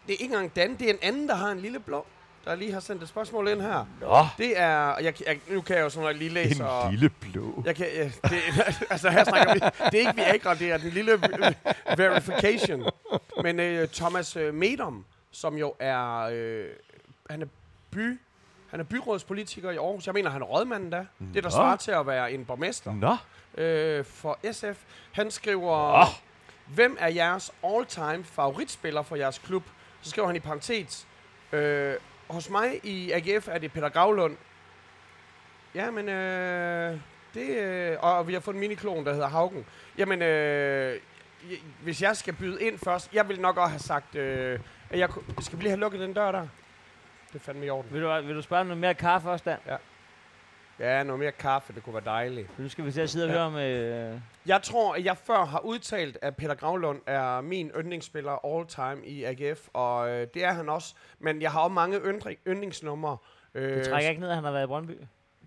det 0.07 0.13
er 0.13 0.17
ikke 0.19 0.25
engang 0.25 0.55
Dan, 0.55 0.75
det 0.75 0.89
er 0.89 0.93
en 0.93 0.99
anden, 1.01 1.27
der 1.29 1.35
har 1.35 1.51
en 1.51 1.59
lille 1.59 1.79
blå, 1.79 2.05
der 2.47 2.55
lige 2.55 2.71
har 2.71 2.79
sendt 2.79 3.03
et 3.03 3.09
spørgsmål 3.09 3.47
ind 3.47 3.61
her. 3.61 3.85
Nå, 4.01 4.25
Det 4.37 4.59
er... 4.59 4.97
Jeg, 4.99 5.13
jeg, 5.27 5.39
nu 5.49 5.61
kan 5.61 5.75
jeg 5.75 5.83
jo 5.83 5.89
sådan 5.89 6.01
noget 6.01 6.15
lige 6.17 6.29
læse, 6.29 6.65
og... 6.65 6.85
en 6.85 6.91
lille 6.91 7.09
blå. 7.09 7.63
Jeg 7.65 7.75
kan, 7.75 7.85
ja, 7.95 8.03
det, 8.03 8.41
altså 8.89 9.09
her 9.09 9.23
snakker 9.23 9.53
vi, 9.53 9.59
det 9.59 9.93
er 9.93 9.99
ikke 9.99 10.15
Viagra, 10.15 10.53
det 10.55 10.71
er 10.71 10.77
den 10.77 10.89
lille 10.89 11.11
verification. 11.97 12.83
Men 13.43 13.59
øh, 13.59 13.87
Thomas 13.87 14.35
øh, 14.35 14.53
Medom, 14.53 15.05
som 15.31 15.57
jo 15.57 15.73
er, 15.79 16.29
øh, 16.33 16.65
han 17.29 17.41
er 17.41 17.45
by, 17.91 18.19
han 18.69 18.79
er 18.79 18.83
byrådspolitiker 18.83 19.71
i 19.71 19.77
Aarhus. 19.77 20.05
Jeg 20.05 20.13
mener, 20.13 20.29
han 20.29 20.41
er 20.41 20.45
rådmanden 20.45 20.89
da. 20.89 21.05
Det, 21.33 21.33
der 21.33 21.41
Nå. 21.41 21.49
svarer 21.49 21.75
til 21.75 21.91
at 21.91 22.07
være 22.07 22.31
en 22.31 22.45
borgmester 22.45 22.93
Nå, 22.93 23.17
øh, 23.63 24.05
for 24.05 24.39
SF. 24.51 24.83
Han 25.11 25.31
skriver, 25.31 26.01
Åh. 26.01 26.07
hvem 26.75 26.97
er 26.99 27.07
jeres 27.07 27.51
all-time 27.63 28.23
favoritspiller 28.23 29.01
for 29.01 29.15
jeres 29.15 29.39
klub? 29.39 29.63
Så 30.01 30.09
skriver 30.09 30.27
han 30.27 30.35
i 30.35 30.39
parentes, 30.39 31.07
øh, 31.51 31.93
hos 32.29 32.49
mig 32.49 32.79
i 32.85 33.11
AGF 33.11 33.47
er 33.47 33.57
det 33.57 33.71
Peter 33.71 33.89
Gravlund. 33.89 34.37
Ja, 35.75 35.91
men 35.91 36.09
øh, 36.09 36.99
det, 37.33 37.49
øh, 37.57 37.97
og 37.99 38.27
vi 38.27 38.33
har 38.33 38.39
fået 38.39 38.53
en 38.53 38.59
miniklon, 38.59 39.05
der 39.05 39.13
hedder 39.13 39.27
Haugen. 39.27 39.65
Jamen, 39.97 40.21
øh, 40.21 40.99
hvis 41.83 42.01
jeg 42.01 42.17
skal 42.17 42.33
byde 42.33 42.61
ind 42.61 42.79
først, 42.79 43.13
jeg 43.13 43.29
vil 43.29 43.41
nok 43.41 43.57
også 43.57 43.69
have 43.69 43.79
sagt, 43.79 44.15
øh, 44.15 44.59
at 44.89 44.99
jeg, 44.99 45.09
skal 45.39 45.57
vi 45.57 45.63
lige 45.63 45.71
have 45.71 45.79
lukket 45.79 45.99
den 45.99 46.13
dør 46.13 46.31
der? 46.31 46.47
Det 47.27 47.35
er 47.35 47.39
fandme 47.39 47.65
i 47.65 47.69
orden. 47.69 47.93
Vil 47.93 48.01
du, 48.01 48.21
vil 48.21 48.35
du 48.35 48.41
spørge 48.41 48.61
om 48.61 48.67
noget 48.67 48.81
mere 48.81 48.93
kaffe 48.93 49.29
også, 49.29 49.43
Dan? 49.49 49.57
Ja, 49.65 49.75
noget 50.79 51.19
mere 51.19 51.31
kaffe, 51.31 51.73
det 51.73 51.83
kunne 51.83 51.93
være 51.93 52.03
dejligt. 52.05 52.59
Nu 52.59 52.69
skal 52.69 52.85
vi 52.85 52.91
til 52.91 53.01
at 53.01 53.09
sidde 53.09 53.25
og 53.25 53.29
Ja. 53.29 53.35
høre 53.35 53.45
om... 53.45 53.55
Øh, 54.13 54.19
Jeg 54.45 54.61
tror, 54.61 54.95
at 54.95 55.05
jeg 55.05 55.17
før 55.17 55.45
har 55.45 55.59
udtalt, 55.59 56.17
at 56.21 56.35
Peter 56.35 56.55
Gravlund 56.55 57.01
er 57.05 57.41
min 57.41 57.71
yndlingsspiller 57.77 58.45
all 58.45 58.67
time 58.67 59.05
i 59.07 59.23
AGF, 59.23 59.67
og 59.73 60.09
øh, 60.09 60.27
det 60.33 60.43
er 60.43 60.51
han 60.51 60.69
også. 60.69 60.95
Men 61.19 61.41
jeg 61.41 61.51
har 61.51 61.59
også 61.59 61.73
mange 61.73 61.99
yndring, 61.99 62.39
yndlingsnumre. 62.47 63.17
Øh, 63.53 63.77
det 63.77 63.85
trækker 63.87 64.09
ikke 64.09 64.21
ned, 64.21 64.29
at 64.29 64.35
han 64.35 64.43
har 64.43 64.51
været 64.51 64.63
i 64.63 64.67
Brøndby. 64.67 64.91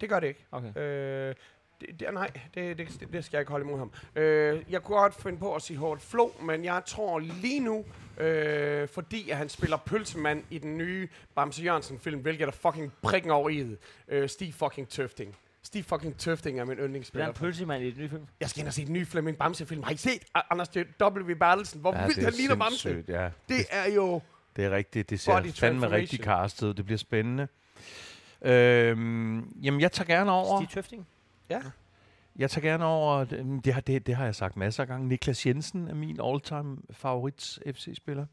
Det 0.00 0.08
gør 0.08 0.20
det 0.20 0.26
ikke. 0.26 0.46
Okay. 0.52 0.78
Øh, 0.80 1.34
det, 1.80 2.00
det, 2.00 2.08
nej, 2.14 2.30
det, 2.54 2.78
det, 2.78 2.88
det 3.12 3.24
skal 3.24 3.36
jeg 3.36 3.40
ikke 3.40 3.50
holde 3.50 3.64
imod 3.64 3.78
ham. 3.78 3.92
Øh, 4.16 4.62
jeg 4.70 4.82
kunne 4.82 4.98
godt 4.98 5.14
finde 5.22 5.38
på 5.38 5.54
at 5.54 5.62
sige 5.62 5.76
Hårdt 5.76 6.02
Flo, 6.02 6.28
men 6.42 6.64
jeg 6.64 6.82
tror 6.86 7.18
lige 7.18 7.60
nu, 7.60 7.84
øh, 8.18 8.88
fordi 8.88 9.30
at 9.30 9.36
han 9.36 9.48
spiller 9.48 9.76
pølsemand 9.76 10.44
i 10.50 10.58
den 10.58 10.78
nye 10.78 11.08
Bamse 11.34 11.62
Jørgensen-film, 11.62 12.20
hvilket 12.20 12.46
er 12.46 12.50
fucking 12.52 12.92
prikken 13.02 13.30
over 13.30 13.48
i 13.48 13.58
det. 13.58 13.78
Øh, 14.08 14.28
Stig 14.28 14.54
fucking 14.54 14.88
Tøfting. 14.88 15.36
Stig 15.62 15.84
fucking 15.84 16.16
Tøfting 16.18 16.60
er 16.60 16.64
min 16.64 16.70
Det 16.76 16.78
er 16.82 16.86
yndlingsspiller. 16.86 17.28
en 17.28 17.34
pølsemand 17.34 17.82
i 17.84 17.88
et 17.88 17.98
nyt 17.98 18.10
film. 18.10 18.26
Jeg 18.40 18.50
skal 18.50 18.60
ind 18.60 18.68
og 18.68 18.74
se 18.74 18.84
den 18.84 18.92
nye 18.92 19.06
Flemming 19.06 19.38
Bamse-film. 19.38 19.82
Har 19.82 19.90
I 19.90 19.96
set 19.96 20.22
Anders 20.50 20.68
W. 21.02 21.34
Bertelsen? 21.38 21.80
Hvor 21.80 21.94
ja, 21.96 22.06
vildt 22.06 22.24
han 22.24 22.32
ligner 22.32 22.54
Bamse? 22.54 23.04
Ja, 23.08 23.30
Det 23.48 23.66
er 23.70 23.90
jo... 23.94 24.20
det 24.56 24.64
er 24.64 24.70
rigtigt. 24.70 25.10
Det 25.10 25.20
ser 25.20 25.32
Body 25.32 25.52
fandme 25.52 25.90
rigtig 25.90 26.18
castet. 26.24 26.76
Det 26.76 26.84
bliver 26.84 26.98
spændende. 26.98 27.48
Øhm, 28.42 29.48
jamen, 29.62 29.80
jeg 29.80 29.92
tager 29.92 30.06
gerne 30.06 30.30
over. 30.32 30.60
Stig 30.60 30.74
Tøfting. 30.74 31.06
Jeg 32.36 32.50
tager 32.50 32.68
gerne 32.68 32.84
over, 32.84 33.24
det, 33.24 33.64
det, 33.64 33.74
har, 33.74 33.80
det, 33.80 34.06
det 34.06 34.14
har 34.16 34.24
jeg 34.24 34.34
sagt 34.34 34.56
masser 34.56 34.82
af 34.82 34.86
gange, 34.88 35.08
Niklas 35.08 35.46
Jensen 35.46 35.88
er 35.88 35.94
min 35.94 36.20
all-time 36.24 36.76
favorit 36.90 37.58
FC-spiller. 37.66 38.26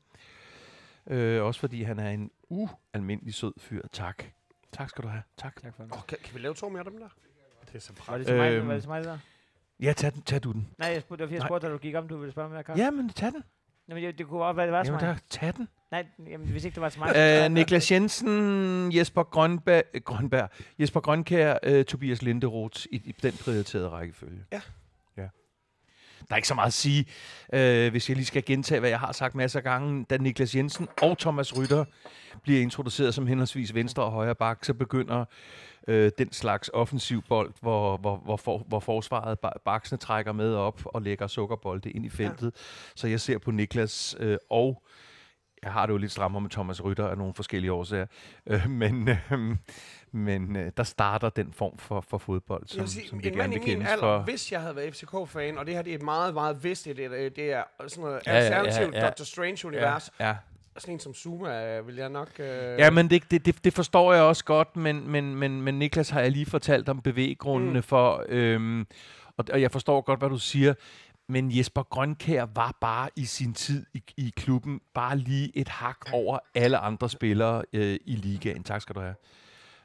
Øh, 1.08 1.44
også 1.44 1.60
fordi 1.60 1.84
han 1.84 2.00
er 2.00 2.10
en 2.10 2.32
ualmindelig 2.50 3.34
sød 3.34 3.54
fyr. 3.58 3.82
Tak. 3.92 4.24
Tak 4.72 4.90
skal 4.90 5.04
du 5.04 5.08
have. 5.10 5.24
Tak. 5.38 5.62
Tak 5.62 5.76
for 5.76 5.84
det. 5.84 5.94
Oh, 5.94 6.00
kan, 6.08 6.18
kan 6.24 6.36
vi 6.36 6.40
lave 6.40 6.54
to 6.54 6.70
mere 6.70 6.80
af 6.80 6.86
dem 6.92 7.00
der? 7.00 7.08
Det 7.68 7.76
er 7.76 7.80
så 7.80 7.94
Var 7.94 8.04
praktisk. 8.06 8.18
det 8.20 8.26
til 8.28 8.36
mig, 8.38 8.52
Øhm. 8.52 8.68
var 8.68 8.74
det 8.74 8.84
til 8.84 8.90
mig 8.90 9.00
det 9.00 9.08
der? 9.08 9.18
Ja, 9.80 9.94
tag, 9.94 10.14
den, 10.14 10.22
tag 10.22 10.44
du 10.44 10.52
den. 10.52 10.68
Nej, 10.78 10.90
jeg 10.90 11.02
spurgte, 11.02 11.26
var 11.26 11.32
jeg 11.36 11.42
spurgte, 11.42 11.68
da 11.68 11.72
du 11.74 11.78
gik 11.78 11.96
om, 11.96 12.08
du 12.08 12.18
ville 12.18 12.32
spørge 12.32 12.50
mere 12.50 12.64
kaffe. 12.64 12.82
Ja, 12.84 12.92
men 12.92 13.10
tag 13.10 13.32
den. 13.32 13.44
Jamen, 13.90 14.04
det, 14.04 14.18
det 14.18 14.28
kunne 14.28 14.40
godt 14.40 14.58
være, 14.58 14.66
det 14.66 14.74
var 14.74 14.84
Jamen, 14.86 15.00
der, 15.00 15.16
tag 15.30 15.54
den. 15.58 15.68
Nej, 15.92 16.06
jamen, 16.28 16.48
hvis 16.48 16.66
ikke 16.66 16.76
det 16.76 16.82
var 16.82 16.90
til 16.90 17.00
mig. 17.00 17.46
Uh, 17.46 17.52
Niklas 17.52 17.92
Jensen, 17.92 18.96
Jesper 18.96 19.24
Grønberg, 19.24 19.84
Grønberg 20.04 20.50
Jesper 20.80 21.00
Grønkær, 21.00 21.58
uh, 21.68 21.84
Tobias 21.84 22.22
Linderoth 22.22 22.86
i, 22.92 23.02
i 23.06 23.16
den 23.24 23.34
prioriterede 23.44 23.90
rækkefølge. 23.90 24.44
Ja. 24.52 24.62
Der 26.30 26.34
er 26.34 26.38
ikke 26.38 26.48
så 26.48 26.56
meget 26.56 26.68
at 26.68 26.74
sige, 26.74 27.06
uh, 27.54 27.92
hvis 27.92 28.10
jeg 28.10 28.16
lige 28.16 28.26
skal 28.26 28.46
gentage, 28.46 28.80
hvad 28.80 28.90
jeg 28.90 29.00
har 29.00 29.12
sagt 29.12 29.36
masser 29.36 29.60
af 29.60 29.64
gange. 29.64 30.06
Da 30.10 30.18
Niklas 30.18 30.56
Jensen 30.56 30.88
og 31.02 31.18
Thomas 31.18 31.58
Rytter 31.58 31.86
bliver 32.44 32.62
introduceret 32.62 33.14
som 33.14 33.28
henholdsvis 33.28 33.74
venstre 33.74 34.04
og 34.04 34.12
højre 34.12 34.36
bak, 34.36 34.66
så 34.66 34.74
begynder 34.74 35.26
øh, 35.88 36.12
den 36.18 36.32
slags 36.32 36.70
offensiv 36.74 37.22
bold, 37.30 37.54
hvor, 37.62 37.98
hvor, 37.98 38.18
hvor, 38.18 38.38
for, 38.38 38.58
hvor 38.68 38.80
forsvaret, 38.80 39.38
ba- 39.46 39.62
baksene 39.66 39.98
trækker 39.98 40.32
med 40.32 40.54
op 40.54 40.82
og 40.86 41.02
lægger 41.02 41.28
sukkerbolde 41.28 41.92
ind 41.92 42.06
i 42.06 42.10
feltet. 42.10 42.46
Ja. 42.46 42.62
Så 42.96 43.08
jeg 43.08 43.22
ser 43.22 43.38
på 43.38 43.52
Niklas 43.52 44.16
øh, 44.20 44.38
og 44.50 44.84
jeg 45.64 45.72
har 45.72 45.86
det 45.86 45.94
jo 45.94 45.98
lidt 45.98 46.12
strammere 46.12 46.42
med 46.42 46.50
Thomas 46.50 46.84
Rytter 46.84 47.08
af 47.08 47.18
nogle 47.18 47.34
forskellige 47.34 47.72
årsager, 47.72 48.06
øh, 48.48 48.70
men, 48.70 49.10
øh, 49.10 49.56
men 50.12 50.56
øh, 50.56 50.72
der 50.78 50.84
starter 50.84 51.30
den 51.30 51.54
form 51.54 51.78
for, 51.78 52.02
for 52.02 52.18
fodbold, 52.18 52.64
som, 52.68 52.88
sige, 52.88 53.08
som 53.10 53.24
vi 53.24 53.30
gerne 53.30 53.54
vil 53.54 53.62
kendes 53.62 53.88
alder, 53.88 54.02
for. 54.02 54.20
hvis 54.20 54.52
jeg 54.52 54.62
havde 54.62 54.76
været 54.76 54.96
FCK-fan, 54.96 55.58
og 55.58 55.66
det 55.66 55.74
her 55.76 55.82
det 55.82 55.94
er 55.94 56.04
meget, 56.04 56.34
meget 56.34 56.64
vist, 56.64 56.86
det, 56.86 57.00
er- 57.00 57.30
det 57.30 57.52
er 57.54 57.64
sådan 57.88 58.04
noget 58.04 58.22
Ja, 58.26 58.32
ja, 58.34 58.38
ja, 58.40 58.44
alternativt 58.46 58.96
ja. 58.96 59.10
Dr. 59.10 59.24
Strange-univers, 59.24 60.10
Ja, 60.20 60.36
sådan 60.78 60.94
en 60.94 61.00
som 61.00 61.14
Zuma 61.14 61.80
vil 61.80 61.96
jeg 61.96 62.10
nok... 62.10 62.30
Øh, 62.40 62.46
Ja, 62.80 62.90
men 62.90 63.10
det, 63.10 63.32
det, 63.32 63.46
det, 63.46 63.64
det 63.64 63.74
forstår 63.74 64.14
jeg 64.14 64.24
også 64.24 64.46
godt, 64.46 64.76
men, 64.78 65.10
men, 65.12 65.36
men, 65.36 65.62
men 65.62 65.80
Niklas 65.80 66.10
har 66.10 66.22
jeg 66.22 66.32
lige 66.32 66.46
fortalt 66.46 66.90
om 66.90 67.02
bevæggrundene 67.02 67.80
mm. 67.80 67.84
for, 67.84 68.26
øhm, 68.30 68.88
og, 69.38 69.46
og 69.54 69.62
jeg 69.62 69.72
forstår 69.72 70.02
godt, 70.02 70.20
hvad 70.20 70.30
du 70.30 70.38
siger, 70.38 70.74
men 71.30 71.58
Jesper 71.58 71.84
Grønkær 71.84 72.46
var 72.56 72.78
bare 72.82 73.10
i 73.16 73.26
sin 73.26 73.54
tid 73.54 73.86
i, 73.94 74.04
i 74.18 74.34
klubben 74.36 74.82
bare 74.94 75.18
lige 75.18 75.52
et 75.58 75.68
hak 75.68 75.98
over 76.14 76.40
alle 76.56 76.78
andre 76.78 77.10
spillere 77.10 77.64
øh, 77.74 78.00
i 78.06 78.16
ligaen. 78.16 78.64
Tak 78.64 78.82
skal 78.82 78.96
du 78.96 79.00
have. 79.00 79.16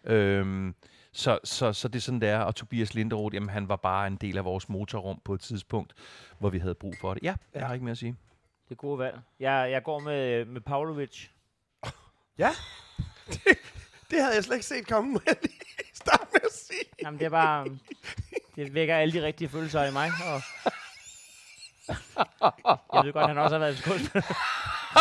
Øhm, 0.04 0.74
så, 1.12 1.38
så, 1.44 1.72
så 1.72 1.88
det 1.88 1.98
er 1.98 2.00
sådan, 2.00 2.20
det 2.20 2.28
er. 2.28 2.38
Og 2.38 2.54
Tobias 2.54 2.94
Linderoth, 2.94 3.34
jamen, 3.34 3.48
han 3.48 3.68
var 3.68 3.76
bare 3.76 4.06
en 4.06 4.16
del 4.16 4.38
af 4.38 4.44
vores 4.44 4.68
motorrum 4.68 5.20
på 5.24 5.34
et 5.34 5.40
tidspunkt, 5.40 5.94
hvor 6.38 6.50
vi 6.50 6.58
havde 6.58 6.74
brug 6.74 6.94
for 7.00 7.14
det. 7.14 7.22
Ja, 7.22 7.34
jeg 7.54 7.66
har 7.66 7.74
ikke 7.74 7.84
mere 7.84 7.92
at 7.92 7.98
sige. 7.98 8.16
Det 8.64 8.70
er 8.70 8.74
gode 8.74 8.98
valg. 8.98 9.20
Jeg, 9.40 9.70
jeg 9.70 9.82
går 9.82 9.98
med, 10.00 10.44
med 10.44 10.60
Pavlovic. 10.60 11.28
Ja, 12.38 12.50
det, 13.26 13.58
det 14.10 14.20
havde 14.20 14.34
jeg 14.34 14.44
slet 14.44 14.56
ikke 14.56 14.66
set 14.66 14.86
komme, 14.88 15.12
må 15.12 15.20
jeg 15.26 15.36
lige 15.42 15.60
starte 15.94 16.26
med 16.32 16.40
at 16.44 16.52
sige. 16.52 16.84
Jamen, 17.02 17.18
det 17.18 17.24
er 17.26 17.30
bare... 17.30 17.66
Det 18.56 18.74
vækker 18.74 18.96
alle 18.96 19.20
de 19.20 19.26
rigtige 19.26 19.48
følelser 19.48 19.84
i 19.84 19.92
mig, 19.92 20.10
og... 20.26 20.42
Jeg 22.94 23.04
ved 23.04 23.12
godt, 23.12 23.28
han 23.28 23.38
også 23.38 23.54
har 23.54 23.58
været 23.58 23.78
skuespiller. 23.78 24.36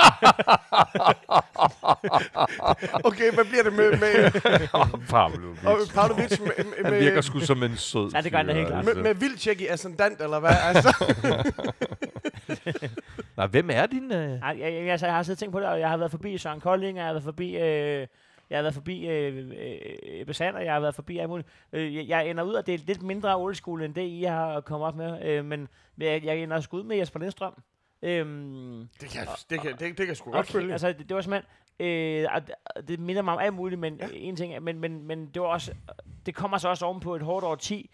Okay, 3.03 3.33
hvad 3.33 3.45
bliver 3.45 3.63
det 3.63 3.73
med, 3.73 3.91
med, 3.91 4.31
Pavlovic. 5.09 5.63
og 5.65 5.77
Pavlovic 5.93 6.39
med, 6.39 6.65
med, 6.65 6.85
Han 6.85 6.93
virker 6.93 7.21
sgu 7.21 7.39
som 7.39 7.63
en 7.63 7.77
sød 7.77 8.11
Ja, 8.13 8.21
det 8.21 8.31
gør 8.31 8.37
han 8.37 8.47
da 8.47 8.53
helt 8.53 8.67
klart. 8.67 8.85
med, 8.85 8.95
med 8.95 9.15
Vildtjek 9.15 9.61
i 9.61 9.67
ascendant, 9.67 10.21
eller 10.21 10.39
hvad? 10.39 10.51
Altså, 10.63 10.95
Nej, 13.37 13.47
hvem 13.47 13.69
er 13.73 13.85
din... 13.85 14.11
Øh? 14.11 14.31
Ej, 14.39 14.57
jeg, 14.59 14.73
jeg, 14.73 14.91
altså, 14.91 15.05
jeg 15.05 15.15
har 15.15 15.23
siddet 15.23 15.37
og 15.37 15.39
tænkt 15.39 15.53
på 15.53 15.59
det, 15.59 15.67
og 15.67 15.79
jeg 15.79 15.89
har 15.89 15.97
været 15.97 16.11
forbi 16.11 16.37
Søren 16.37 16.59
Kolding, 16.59 16.97
jeg 16.97 17.05
har 17.05 17.13
været 17.13 17.23
forbi... 17.23 17.55
Øh, 17.57 18.07
jeg 18.49 18.57
har 18.57 18.61
været 18.61 18.73
forbi 18.73 19.07
øh, 19.07 19.51
øh, 20.19 20.25
Besander, 20.25 20.59
jeg 20.59 20.73
har 20.73 20.79
været 20.79 20.95
forbi 20.95 21.17
alt 21.17 21.29
muligt. 21.29 21.47
Øh, 21.73 22.09
jeg, 22.09 22.29
ender 22.29 22.43
ud, 22.43 22.53
og 22.53 22.65
det 22.67 22.73
er 22.73 22.77
lidt 22.87 23.01
mindre 23.01 23.37
old 23.37 23.55
school, 23.55 23.81
end 23.83 23.95
det, 23.95 24.01
I 24.07 24.23
har 24.23 24.61
kommet 24.61 24.87
op 24.87 24.95
med. 24.95 25.25
Øh, 25.25 25.45
men 25.45 25.67
jeg, 25.97 26.23
jeg 26.23 26.37
ender 26.37 26.59
sgu 26.59 26.77
ud 26.77 26.83
med 26.83 26.97
Jesper 26.97 27.19
Lindstrøm. 27.19 27.53
Øhm, 28.01 28.87
det 29.01 29.09
kan, 29.09 29.27
det 29.49 29.61
kan, 29.61 29.71
det, 29.71 29.79
det 29.79 29.95
kan 29.97 30.07
jeg 30.07 30.17
sgu 30.17 30.31
godt 30.31 30.39
okay, 30.45 30.51
følge. 30.53 30.71
altså, 30.71 30.87
det, 30.87 31.09
det 31.09 31.15
var 31.15 31.21
simpelthen... 31.21 31.49
Øh, 31.79 32.27
det- 32.87 32.99
minder 32.99 33.21
mig 33.21 33.33
om 33.33 33.39
alt 33.39 33.53
muligt, 33.53 33.79
men 33.79 33.95
ja. 33.95 34.07
en 34.13 34.35
ting, 34.35 34.63
men, 34.63 34.79
men, 34.79 35.03
men 35.03 35.25
det 35.27 35.41
var 35.41 35.47
også, 35.47 35.73
det 36.25 36.35
kommer 36.35 36.57
så 36.57 36.69
også 36.69 36.85
oven 36.85 36.99
på 36.99 37.15
et 37.15 37.21
hårdt 37.21 37.45
år 37.45 37.55
10, 37.55 37.89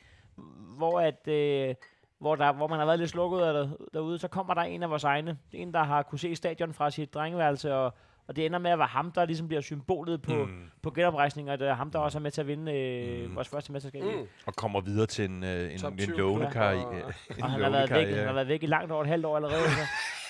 hvor 0.77 0.99
at, 1.01 1.27
øh, 1.27 1.75
hvor, 2.19 2.35
der, 2.35 2.51
hvor 2.51 2.67
man 2.67 2.79
har 2.79 2.85
været 2.85 2.99
lidt 2.99 3.09
slukket 3.09 3.41
der, 3.41 3.69
derude, 3.93 4.19
så 4.19 4.27
kommer 4.27 4.53
der 4.53 4.61
en 4.61 4.83
af 4.83 4.89
vores 4.89 5.03
egne, 5.03 5.37
en 5.51 5.73
der 5.73 5.83
har 5.83 6.03
kunne 6.03 6.19
se 6.19 6.35
stadion 6.35 6.73
fra 6.73 6.89
sit 6.89 7.13
drengeværelse, 7.13 7.75
og, 7.75 7.93
og 8.27 8.35
det 8.35 8.45
ender 8.45 8.59
med 8.59 8.71
at 8.71 8.79
være 8.79 8.87
ham, 8.87 9.11
der 9.11 9.25
ligesom 9.25 9.47
bliver 9.47 9.61
symbolet 9.61 10.21
på, 10.21 10.33
mm. 10.45 10.69
på 10.81 10.91
genoprejsning, 10.91 11.51
og 11.51 11.59
det 11.59 11.67
er 11.67 11.73
ham, 11.73 11.91
der 11.91 11.99
også 11.99 12.17
er 12.17 12.21
med 12.21 12.31
til 12.31 12.41
at 12.41 12.47
vinde 12.47 12.73
øh, 12.73 13.29
mm. 13.29 13.35
vores 13.35 13.47
første 13.47 13.71
mesterskab. 13.71 14.03
Mm. 14.03 14.27
Og 14.45 14.55
kommer 14.55 14.81
videre 14.81 15.05
til 15.07 15.25
en, 15.25 15.43
øh, 15.43 15.71
en, 15.73 15.79
Top 15.79 15.91
en 15.93 15.97
20 15.99 16.17
lovende 16.17 16.51
karriere. 16.51 16.85
og- 16.85 17.13
En 17.37 17.43
Og 17.43 17.51
han 17.51 17.61
har, 17.61 17.69
været 17.69 17.89
væk, 17.89 18.07
han 18.15 18.25
har 18.27 18.33
været 18.33 18.47
væk 18.47 18.63
i 18.63 18.65
langt 18.65 18.91
over 18.91 19.01
et 19.01 19.07
halvt 19.09 19.25
år 19.25 19.35
allerede. 19.35 19.63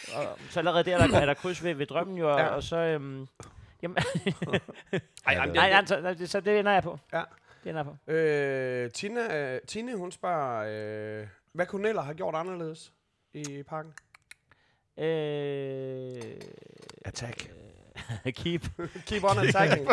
Så, 0.05 0.17
og, 0.17 0.39
så 0.49 0.59
allerede 0.59 0.83
der, 0.83 1.07
der 1.07 1.17
er 1.19 1.25
der 1.25 1.33
kryds 1.33 1.63
ved, 1.63 1.73
ved 1.73 1.85
drømmen 1.85 2.17
jo, 2.17 2.33
og, 2.33 2.39
Ja. 2.39 2.45
og 2.47 2.63
så... 2.63 2.77
Øhm, 2.77 3.27
jamen, 3.81 3.97
Ej, 4.91 4.99
Ja, 5.27 5.31
jamen, 5.31 5.55
nej, 5.55 5.81
det, 5.81 5.89
nej, 6.03 6.13
så, 6.15 6.25
så, 6.25 6.27
så 6.31 6.39
det 6.39 6.59
ender 6.59 6.71
jeg 6.71 6.83
på. 6.83 6.99
Ja. 7.13 7.23
Det 7.63 7.69
ender 7.69 7.83
jeg 7.83 7.93
på. 8.05 8.11
øh, 8.11 8.91
Tina, 8.91 9.53
øh, 9.55 9.61
Tine, 9.67 9.95
hun 9.95 10.11
spørger, 10.11 11.19
øh, 11.21 11.27
hvad 11.53 11.65
kunne 11.65 11.81
Neller 11.83 12.01
have 12.01 12.15
gjort 12.15 12.35
anderledes 12.35 12.93
i 13.33 13.63
parken? 13.67 13.93
Øh, 14.97 16.21
Attack. 17.05 17.51
keep. 18.43 18.65
Keep 19.05 19.23
on 19.23 19.37
attacking. 19.37 19.87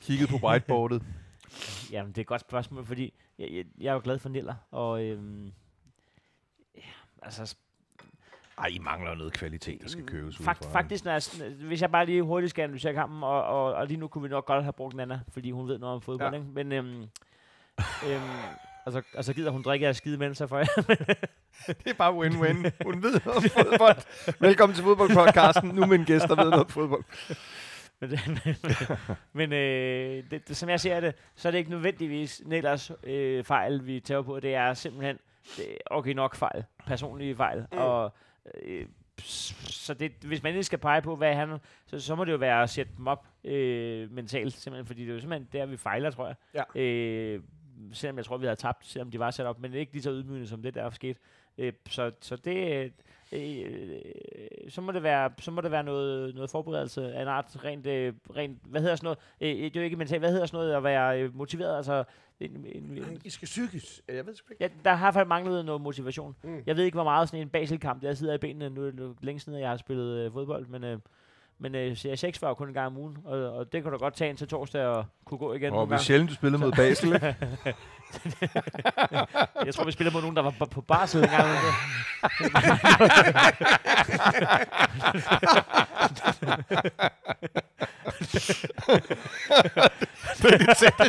Kigget 0.00 0.28
på 0.28 0.36
whiteboardet. 0.36 1.02
Jamen, 1.92 2.12
det 2.12 2.18
er 2.18 2.22
et 2.22 2.26
godt 2.26 2.40
spørgsmål, 2.40 2.86
fordi 2.86 3.12
jeg, 3.38 3.48
jeg, 3.52 3.64
jeg 3.80 3.88
er 3.88 3.92
jo 3.92 4.00
glad 4.04 4.18
for 4.18 4.28
Niller, 4.28 4.54
og 4.70 5.04
øhm, 5.04 5.52
ja, 6.76 6.82
altså, 7.22 7.56
Ej, 8.58 8.66
I 8.66 8.78
mangler 8.78 9.14
noget 9.14 9.32
kvalitet, 9.32 9.82
der 9.82 9.88
skal 9.88 10.06
købes 10.06 10.36
fakt, 10.36 10.60
udefra. 10.60 10.78
faktisk, 10.78 11.04
når 11.04 11.12
jeg, 11.12 11.22
hvis 11.66 11.82
jeg 11.82 11.90
bare 11.90 12.06
lige 12.06 12.22
hurtigt 12.22 12.50
skal 12.50 12.62
analysere 12.62 12.94
kampen, 12.94 13.22
og, 13.22 13.44
og, 13.44 13.74
og 13.74 13.86
lige 13.86 14.00
nu 14.00 14.08
kunne 14.08 14.22
vi 14.22 14.28
nok 14.28 14.46
godt 14.46 14.62
have 14.62 14.72
brugt 14.72 14.96
Nana, 14.96 15.20
fordi 15.28 15.50
hun 15.50 15.68
ved 15.68 15.78
noget 15.78 15.94
om 15.94 16.02
fodbold, 16.02 16.34
ja. 16.34 16.40
ikke? 16.40 16.50
Men, 16.52 16.72
øhm, 16.72 17.08
øhm, 18.06 18.20
altså, 18.86 19.02
altså 19.14 19.34
gider 19.34 19.50
hun 19.50 19.62
drikke 19.62 19.88
af 19.88 19.96
skide 19.96 20.18
mens 20.18 20.42
for 20.48 20.58
jer. 20.58 20.64
Det 21.66 21.86
er 21.86 21.94
bare 21.94 22.12
win-win. 22.12 22.70
Hun 22.84 23.02
ved 23.02 23.20
noget 23.24 23.52
fodbold. 23.58 23.96
Velkommen 24.40 24.76
til 24.76 24.84
fodboldpodcasten. 24.84 25.68
Nu 25.68 25.86
med 25.86 25.98
en 25.98 26.04
gæst, 26.04 26.28
der 26.28 26.42
ved 26.42 26.50
noget 26.50 26.70
fodbold. 26.70 27.04
Men, 28.00 28.38
men, 29.32 29.52
øh, 29.52 30.24
det, 30.30 30.48
det, 30.48 30.56
som 30.56 30.68
jeg 30.68 30.80
ser 30.80 31.00
det, 31.00 31.14
så 31.36 31.48
er 31.48 31.50
det 31.50 31.58
ikke 31.58 31.70
nødvendigvis 31.70 32.42
Nellers 32.46 32.90
øh, 33.04 33.44
fejl, 33.44 33.86
vi 33.86 34.00
tager 34.00 34.22
på. 34.22 34.40
Det 34.40 34.54
er 34.54 34.74
simpelthen 34.74 35.18
det 35.56 35.66
okay 35.86 36.12
nok 36.12 36.34
fejl. 36.34 36.64
Personlige 36.86 37.36
fejl. 37.36 37.66
Mm. 37.72 37.78
Og, 37.78 38.14
øh, 38.64 38.86
så 39.24 39.94
det, 39.94 40.12
hvis 40.22 40.42
man 40.42 40.52
ikke 40.52 40.64
skal 40.64 40.78
pege 40.78 41.02
på, 41.02 41.16
hvad 41.16 41.34
han... 41.34 41.58
Så, 41.86 42.00
så 42.00 42.14
må 42.14 42.24
det 42.24 42.32
jo 42.32 42.36
være 42.36 42.62
at 42.62 42.70
sætte 42.70 42.92
dem 42.96 43.06
op 43.06 43.26
øh, 43.44 44.10
mentalt, 44.10 44.52
simpelthen, 44.52 44.86
fordi 44.86 45.00
det 45.02 45.10
er 45.10 45.14
jo 45.14 45.20
simpelthen 45.20 45.48
der, 45.52 45.66
vi 45.66 45.76
fejler, 45.76 46.10
tror 46.10 46.26
jeg. 46.26 46.64
Ja. 46.74 46.80
Øh, 46.80 47.40
selvom 47.92 48.16
jeg 48.16 48.24
tror, 48.24 48.36
vi 48.36 48.46
havde 48.46 48.56
tabt, 48.56 48.86
selvom 48.86 49.10
de 49.10 49.18
var 49.18 49.30
sat 49.30 49.46
op, 49.46 49.60
men 49.60 49.74
ikke 49.74 49.92
lige 49.92 50.02
så 50.02 50.10
ydmygende, 50.10 50.46
som 50.46 50.62
det 50.62 50.74
der 50.74 50.82
er 50.82 50.90
sket. 50.90 51.16
Øh, 51.58 51.72
så, 51.88 52.10
så 52.20 52.36
det... 52.36 52.92
Øh, 53.32 54.00
så 54.68 54.80
må 54.80 54.92
det 54.92 55.02
være, 55.02 55.30
så 55.38 55.50
må 55.50 55.60
det 55.60 55.70
være 55.70 55.82
noget, 55.82 56.34
noget 56.34 56.50
forberedelse 56.50 57.14
af 57.14 57.22
en 57.22 57.28
art, 57.28 57.64
rent, 57.64 57.86
øh, 57.86 58.14
rent 58.36 58.58
hvad 58.64 58.80
hedder 58.80 58.96
sådan 58.96 59.04
noget, 59.06 59.18
øh, 59.40 59.64
det 59.64 59.76
er 59.76 59.80
jo 59.80 59.84
ikke 59.84 59.96
mentalt, 59.96 60.20
hvad 60.20 60.30
hedder 60.30 60.46
sådan 60.46 60.58
noget 60.58 60.76
at 60.76 60.84
være 60.84 61.22
øh, 61.22 61.36
motiveret, 61.36 61.76
altså, 61.76 62.04
en, 62.40 62.66
en, 62.74 62.84
en, 62.84 63.20
I 63.24 63.30
skal 63.30 63.46
psykisk. 63.46 64.00
Jeg 64.08 64.26
ved 64.26 64.34
ikke. 64.50 64.56
ja, 64.60 64.68
der 64.84 64.90
har 64.90 65.06
i 65.06 65.06
hvert 65.06 65.14
fald 65.14 65.28
manglet 65.28 65.64
noget 65.64 65.80
motivation. 65.80 66.36
Mm. 66.42 66.62
Jeg 66.66 66.76
ved 66.76 66.84
ikke, 66.84 66.96
hvor 66.96 67.04
meget 67.04 67.28
sådan 67.28 67.42
en 67.42 67.48
baselkamp, 67.48 68.02
der 68.02 68.14
sidder 68.14 68.34
i 68.34 68.38
benene, 68.38 68.70
nu 68.70 68.86
er 68.86 68.90
det 68.90 69.16
længe 69.20 69.40
siden, 69.40 69.56
at 69.56 69.62
jeg 69.62 69.70
har 69.70 69.76
spillet 69.76 70.18
øh, 70.18 70.32
fodbold, 70.32 70.66
men, 70.66 70.84
øh, 70.84 70.98
men 71.60 71.74
øh, 71.74 71.96
serie 71.96 72.16
6 72.16 72.42
var 72.42 72.48
jo 72.48 72.54
kun 72.54 72.68
en 72.68 72.74
gang 72.74 72.86
om 72.86 72.96
ugen, 72.96 73.18
og, 73.24 73.52
og 73.52 73.72
det 73.72 73.82
kunne 73.82 73.92
du 73.92 73.98
godt 73.98 74.14
tage 74.14 74.28
ind 74.30 74.38
til 74.38 74.48
torsdag 74.48 74.86
og 74.86 75.04
kunne 75.24 75.38
gå 75.38 75.54
igen. 75.54 75.72
Og 75.72 75.90
vi 75.90 75.98
sjældent, 75.98 76.30
du 76.30 76.34
spillede 76.34 76.62
mod 76.62 76.72
Basel, 76.72 77.14
ikke? 77.14 77.26
Jeg 79.66 79.74
tror, 79.74 79.84
vi 79.84 79.92
spiller 79.92 80.12
mod 80.12 80.20
nogen, 80.20 80.36
der 80.36 80.42
var 80.42 80.54
på, 80.58 80.64
på 80.64 80.80
barsel 80.80 81.20
en 88.20 88.26
gang. 89.74 89.90
om 90.38 90.50
ugen. 90.50 90.66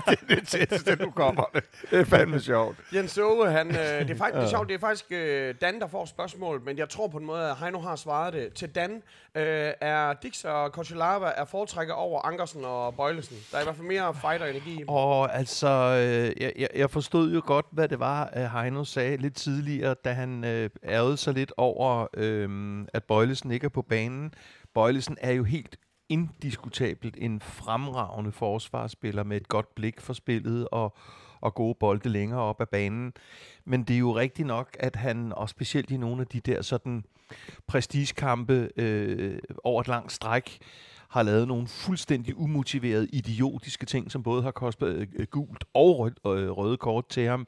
det 0.08 0.20
er 0.22 0.36
det 0.36 0.48
tætteste, 0.48 0.96
du 0.96 1.12
kommer. 1.12 1.44
Det 1.92 2.00
er 2.00 2.06
fandme 2.06 2.40
sjovt. 2.40 2.78
Jens 2.94 3.18
Ove, 3.18 3.52
han, 3.52 3.68
øh, 3.68 3.76
det 3.76 4.10
er 4.10 4.16
faktisk 4.16 4.36
det 4.36 4.44
er 4.44 4.50
sjovt, 4.50 4.68
det 4.68 4.76
er 4.76 4.80
faktisk 4.80 5.06
øh, 5.10 5.56
Dan, 5.62 5.80
der 5.80 5.88
får 5.88 6.06
spørgsmål, 6.06 6.62
men 6.66 6.78
jeg 6.78 6.90
tror 6.90 7.08
på 7.08 7.18
en 7.18 7.26
måde, 7.26 7.50
at 7.50 7.56
Heino 7.58 7.80
har 7.80 7.96
svaret 7.96 8.34
det. 8.34 8.54
Til 8.54 8.70
Dan 8.76 8.92
øh, 9.36 9.74
er 9.82 10.14
Dix 10.14 10.44
og 10.44 10.72
Kochelava 10.72 11.32
er 11.38 11.46
foretrækker 11.46 11.94
over 11.94 12.22
Ankersen 12.22 12.66
og 12.66 12.96
Bøjlesen. 12.96 13.38
Der 13.52 13.58
er 13.58 13.62
i 13.62 13.64
hvert 13.64 13.76
fald 13.76 13.88
mere 13.88 14.14
fighter-energi 14.14 14.74
i 14.74 14.78
dem. 14.78 14.90
Og 14.90 15.36
altså, 15.36 15.68
øh, 15.68 16.44
jeg, 16.44 16.54
jeg, 16.58 16.70
jeg 16.76 16.90
forstod 16.90 17.34
jo 17.34 17.42
godt, 17.46 17.66
hvad 17.72 17.88
det 17.88 18.00
var, 18.00 18.26
at 18.26 18.52
Heino 18.52 18.84
sagde 18.84 19.18
lidt 19.18 19.36
tidligere, 19.36 19.96
da 20.06 20.12
han 20.12 20.44
øh, 20.44 20.70
ærgede 20.86 21.18
sig 21.18 21.34
lidt 21.34 21.54
over, 21.58 22.08
øh, 22.14 22.86
at 22.94 23.04
Bøjlesen 23.04 23.52
ikke 23.52 23.66
er 23.66 23.70
på 23.70 23.82
banen. 23.82 24.34
Bøjlesen 24.74 25.18
er 25.22 25.32
jo 25.32 25.44
helt 25.44 25.78
indiskutabelt 26.12 27.18
en 27.20 27.42
fremragende 27.42 28.32
forsvarsspiller 28.32 29.24
med 29.24 29.38
et 29.38 29.48
godt 29.48 29.76
blik 29.76 30.02
for 30.02 30.14
spillet 30.14 30.68
og, 30.72 30.96
og 31.42 31.56
gode 31.56 31.76
bolde 31.80 32.10
længere 32.10 32.40
op 32.40 32.62
ad 32.62 32.66
banen. 32.66 33.14
Men 33.66 33.84
det 33.84 33.94
er 33.94 34.00
jo 34.00 34.16
rigtigt 34.16 34.48
nok, 34.48 34.78
at 34.80 34.96
han, 34.96 35.34
og 35.34 35.50
specielt 35.50 35.92
i 35.92 35.98
nogle 35.98 36.22
af 36.22 36.28
de 36.28 36.40
der 36.40 36.62
sådan 36.62 37.04
prestigekampe 37.68 38.70
øh, 38.76 39.40
over 39.64 39.82
et 39.82 39.88
langt 39.88 40.12
stræk, 40.12 40.60
har 41.10 41.24
lavet 41.24 41.48
nogle 41.48 41.68
fuldstændig 41.68 42.38
umotiverede, 42.38 43.08
idiotiske 43.14 43.86
ting, 43.86 44.12
som 44.12 44.24
både 44.24 44.44
har 44.44 44.52
kostet 44.52 45.10
øh, 45.16 45.28
gult 45.28 45.66
og 45.74 46.00
rød, 46.00 46.38
øh, 46.38 46.50
røde 46.50 46.78
kort 46.78 47.08
til 47.08 47.28
ham. 47.28 47.48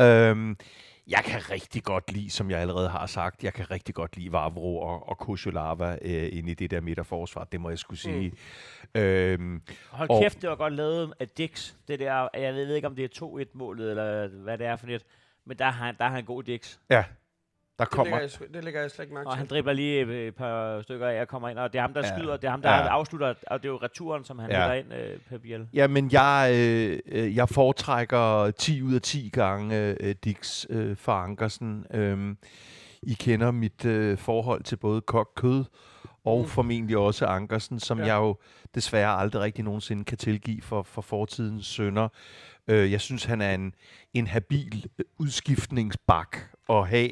Øhm, 0.00 0.56
jeg 1.08 1.22
kan 1.24 1.50
rigtig 1.50 1.82
godt 1.84 2.12
lide, 2.12 2.30
som 2.30 2.50
jeg 2.50 2.60
allerede 2.60 2.88
har 2.88 3.06
sagt, 3.06 3.44
jeg 3.44 3.52
kan 3.54 3.70
rigtig 3.70 3.94
godt 3.94 4.16
lide 4.16 4.32
Vavro 4.32 4.78
og, 4.80 5.08
og 5.08 5.18
Kosholava 5.18 5.98
øh, 6.02 6.28
inde 6.32 6.50
i 6.50 6.54
det 6.54 6.70
der 6.70 6.80
midterforsvar, 6.80 7.44
det 7.44 7.60
må 7.60 7.68
jeg 7.68 7.78
skulle 7.78 8.00
sige. 8.00 8.32
Mm. 8.94 9.00
Øhm, 9.00 9.62
Hold 9.90 10.10
Og- 10.10 10.22
kæft, 10.22 10.42
det 10.42 10.50
var 10.50 10.56
godt 10.56 10.72
lavet 10.72 11.12
af 11.20 11.28
Dix. 11.28 11.74
Det 11.88 11.98
der, 11.98 12.28
jeg 12.34 12.54
ved 12.54 12.74
ikke, 12.74 12.86
om 12.86 12.96
det 12.96 13.04
er 13.22 13.24
2-1-målet, 13.24 13.90
eller 13.90 14.26
hvad 14.28 14.58
det 14.58 14.66
er 14.66 14.76
for 14.76 14.86
net. 14.86 15.04
Men 15.44 15.58
der 15.58 15.70
har 15.70 15.92
der 15.92 16.04
har 16.04 16.10
han 16.14 16.24
god 16.24 16.42
Dix. 16.42 16.78
ja, 16.90 17.04
der 17.78 17.84
Det 17.84 17.92
kommer... 17.92 18.18
lægger, 18.20 18.36
jeg, 18.40 18.54
det 18.54 18.64
lægger 18.64 18.80
jeg 18.80 18.90
slet 18.90 19.04
ikke 19.04 19.14
mærke 19.14 19.26
Og 19.28 19.36
han 19.36 19.46
dribler 19.46 19.72
lige 19.72 20.26
et, 20.26 20.34
par 20.34 20.82
stykker 20.82 21.06
af 21.08 21.20
og 21.20 21.28
kommer 21.28 21.48
ind, 21.48 21.58
og 21.58 21.72
det 21.72 21.78
er 21.78 21.82
ham, 21.82 21.94
der 21.94 22.00
Ja. 22.06 22.16
skyder, 22.18 22.36
det 22.36 22.44
er 22.44 22.50
ham, 22.50 22.62
der 22.62 22.70
Ja. 22.70 22.88
afslutter, 22.88 23.34
og 23.46 23.62
det 23.62 23.68
er 23.68 23.72
jo 23.72 23.76
returen, 23.82 24.24
som 24.24 24.38
han 24.38 24.50
Ja. 24.50 24.66
ja. 24.66 24.72
ind, 24.72 24.94
øh, 24.94 25.18
Pep 25.28 25.42
Biel. 25.42 25.68
Ja, 25.74 25.86
men 25.86 26.12
jeg, 26.12 26.50
øh, 26.54 26.98
øh, 27.06 27.36
jeg 27.36 27.48
foretrækker 27.48 28.50
10 28.50 28.82
ud 28.82 28.94
af 28.94 29.02
10 29.02 29.30
gange 29.32 29.96
øh, 30.00 30.14
Dix 30.24 30.66
øh, 30.70 30.96
for 30.96 31.12
Ankersen. 31.12 31.86
Øhm, 31.94 32.38
I 33.02 33.14
kender 33.14 33.50
mit 33.50 33.84
øh, 33.84 34.18
forhold 34.18 34.62
til 34.62 34.76
både 34.76 35.00
kok 35.00 35.28
kød 35.36 35.64
og 36.24 36.40
Mm. 36.42 36.48
formentlig 36.48 36.96
også 36.96 37.26
Ankersen, 37.26 37.80
som 37.80 37.98
Ja. 37.98 38.04
ja. 38.06 38.12
jeg 38.14 38.20
jo 38.20 38.36
desværre 38.74 39.18
aldrig 39.20 39.42
rigtig 39.42 39.64
nogensinde 39.64 40.04
kan 40.04 40.18
tilgive 40.18 40.62
for, 40.62 40.82
for 40.82 41.02
fortidens 41.02 41.66
sønder. 41.66 42.08
Øh, 42.68 42.92
jeg 42.92 43.00
synes, 43.00 43.24
han 43.24 43.40
er 43.40 43.54
en, 43.54 43.74
en 44.14 44.26
habil 44.26 44.86
øh, 44.98 45.04
udskiftningsbak 45.18 46.36
at 46.68 46.88
have, 46.88 47.10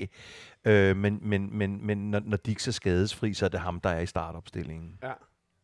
øh, 0.64 0.96
men, 0.96 1.18
men, 1.22 1.58
men, 1.58 1.86
men 1.86 2.10
når, 2.10 2.20
når 2.24 2.36
Dix 2.36 2.68
er 2.68 2.72
skadesfri, 2.72 3.34
så 3.34 3.44
er 3.44 3.48
det 3.48 3.60
ham, 3.60 3.80
der 3.80 3.90
er 3.90 4.00
i 4.00 4.06
startopstillingen. 4.06 4.98
Ja. 5.02 5.12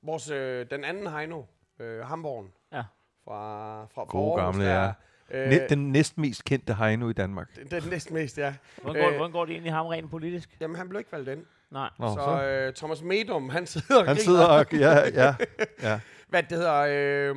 Vores, 0.03 0.30
øh, 0.30 0.66
den 0.70 0.84
anden 0.84 1.07
Heino, 1.07 1.42
øh, 1.78 2.01
Hamborgen. 2.07 2.48
Ja. 2.72 2.82
Fra, 3.24 3.84
fra, 3.94 4.05
Gode 4.05 4.40
Aarhus, 4.40 4.57
gamle, 4.57 4.70
der, 4.70 4.82
ja. 4.84 5.44
Øh, 5.44 5.48
Næ- 5.51 5.66
den 5.68 5.92
næstmest 5.92 6.44
kendte 6.44 6.74
Heino 6.74 7.09
i 7.09 7.12
Danmark. 7.12 7.48
den, 7.57 7.66
den 7.82 7.90
næsten 7.90 8.14
mest, 8.14 8.38
ja. 8.38 8.55
Hvordan 8.82 9.03
går, 9.03 9.11
Øh, 9.11 9.16
hvordan 9.16 9.32
går 9.32 9.44
det 9.44 9.53
egentlig 9.53 9.72
ham 9.72 9.86
rent 9.86 10.11
politisk? 10.11 10.57
Jamen, 10.61 10.76
han 10.76 10.88
blev 10.88 10.98
ikke 10.98 11.12
valgt 11.12 11.28
ind. 11.28 11.44
Nej. 11.70 11.90
Nå, 11.98 12.09
så 12.09 12.14
så. 12.14 12.44
øh, 12.44 12.74
Thomas 12.74 13.03
Medum, 13.03 13.48
han 13.48 13.66
sidder 13.66 14.01
og 14.01 14.07
Han 14.07 14.16
sidder 14.16 14.46
og... 14.46 14.66
Ja, 14.72 15.09
ja, 15.09 15.34
ja. 15.90 16.01
Hvad 16.28 16.42
det 16.42 16.53
hedder... 16.59 16.84
Øh, 16.88 17.36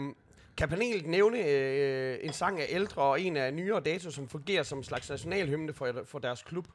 kan 0.58 0.70
panelet 0.70 1.06
nævne 1.08 1.40
øh, 1.48 2.18
en 2.22 2.34
sang 2.34 2.60
af 2.62 2.66
ældre 2.70 3.02
og 3.02 3.22
en 3.22 3.38
af 3.38 3.54
nyere 3.54 3.80
dato, 3.80 4.12
som 4.12 4.28
fungerer 4.28 4.64
som 4.64 4.78
en 4.78 4.84
slags 4.84 5.10
nationalhymne 5.10 5.74
for, 5.74 5.92
for 6.06 6.20
deres 6.20 6.44
klub? 6.44 6.68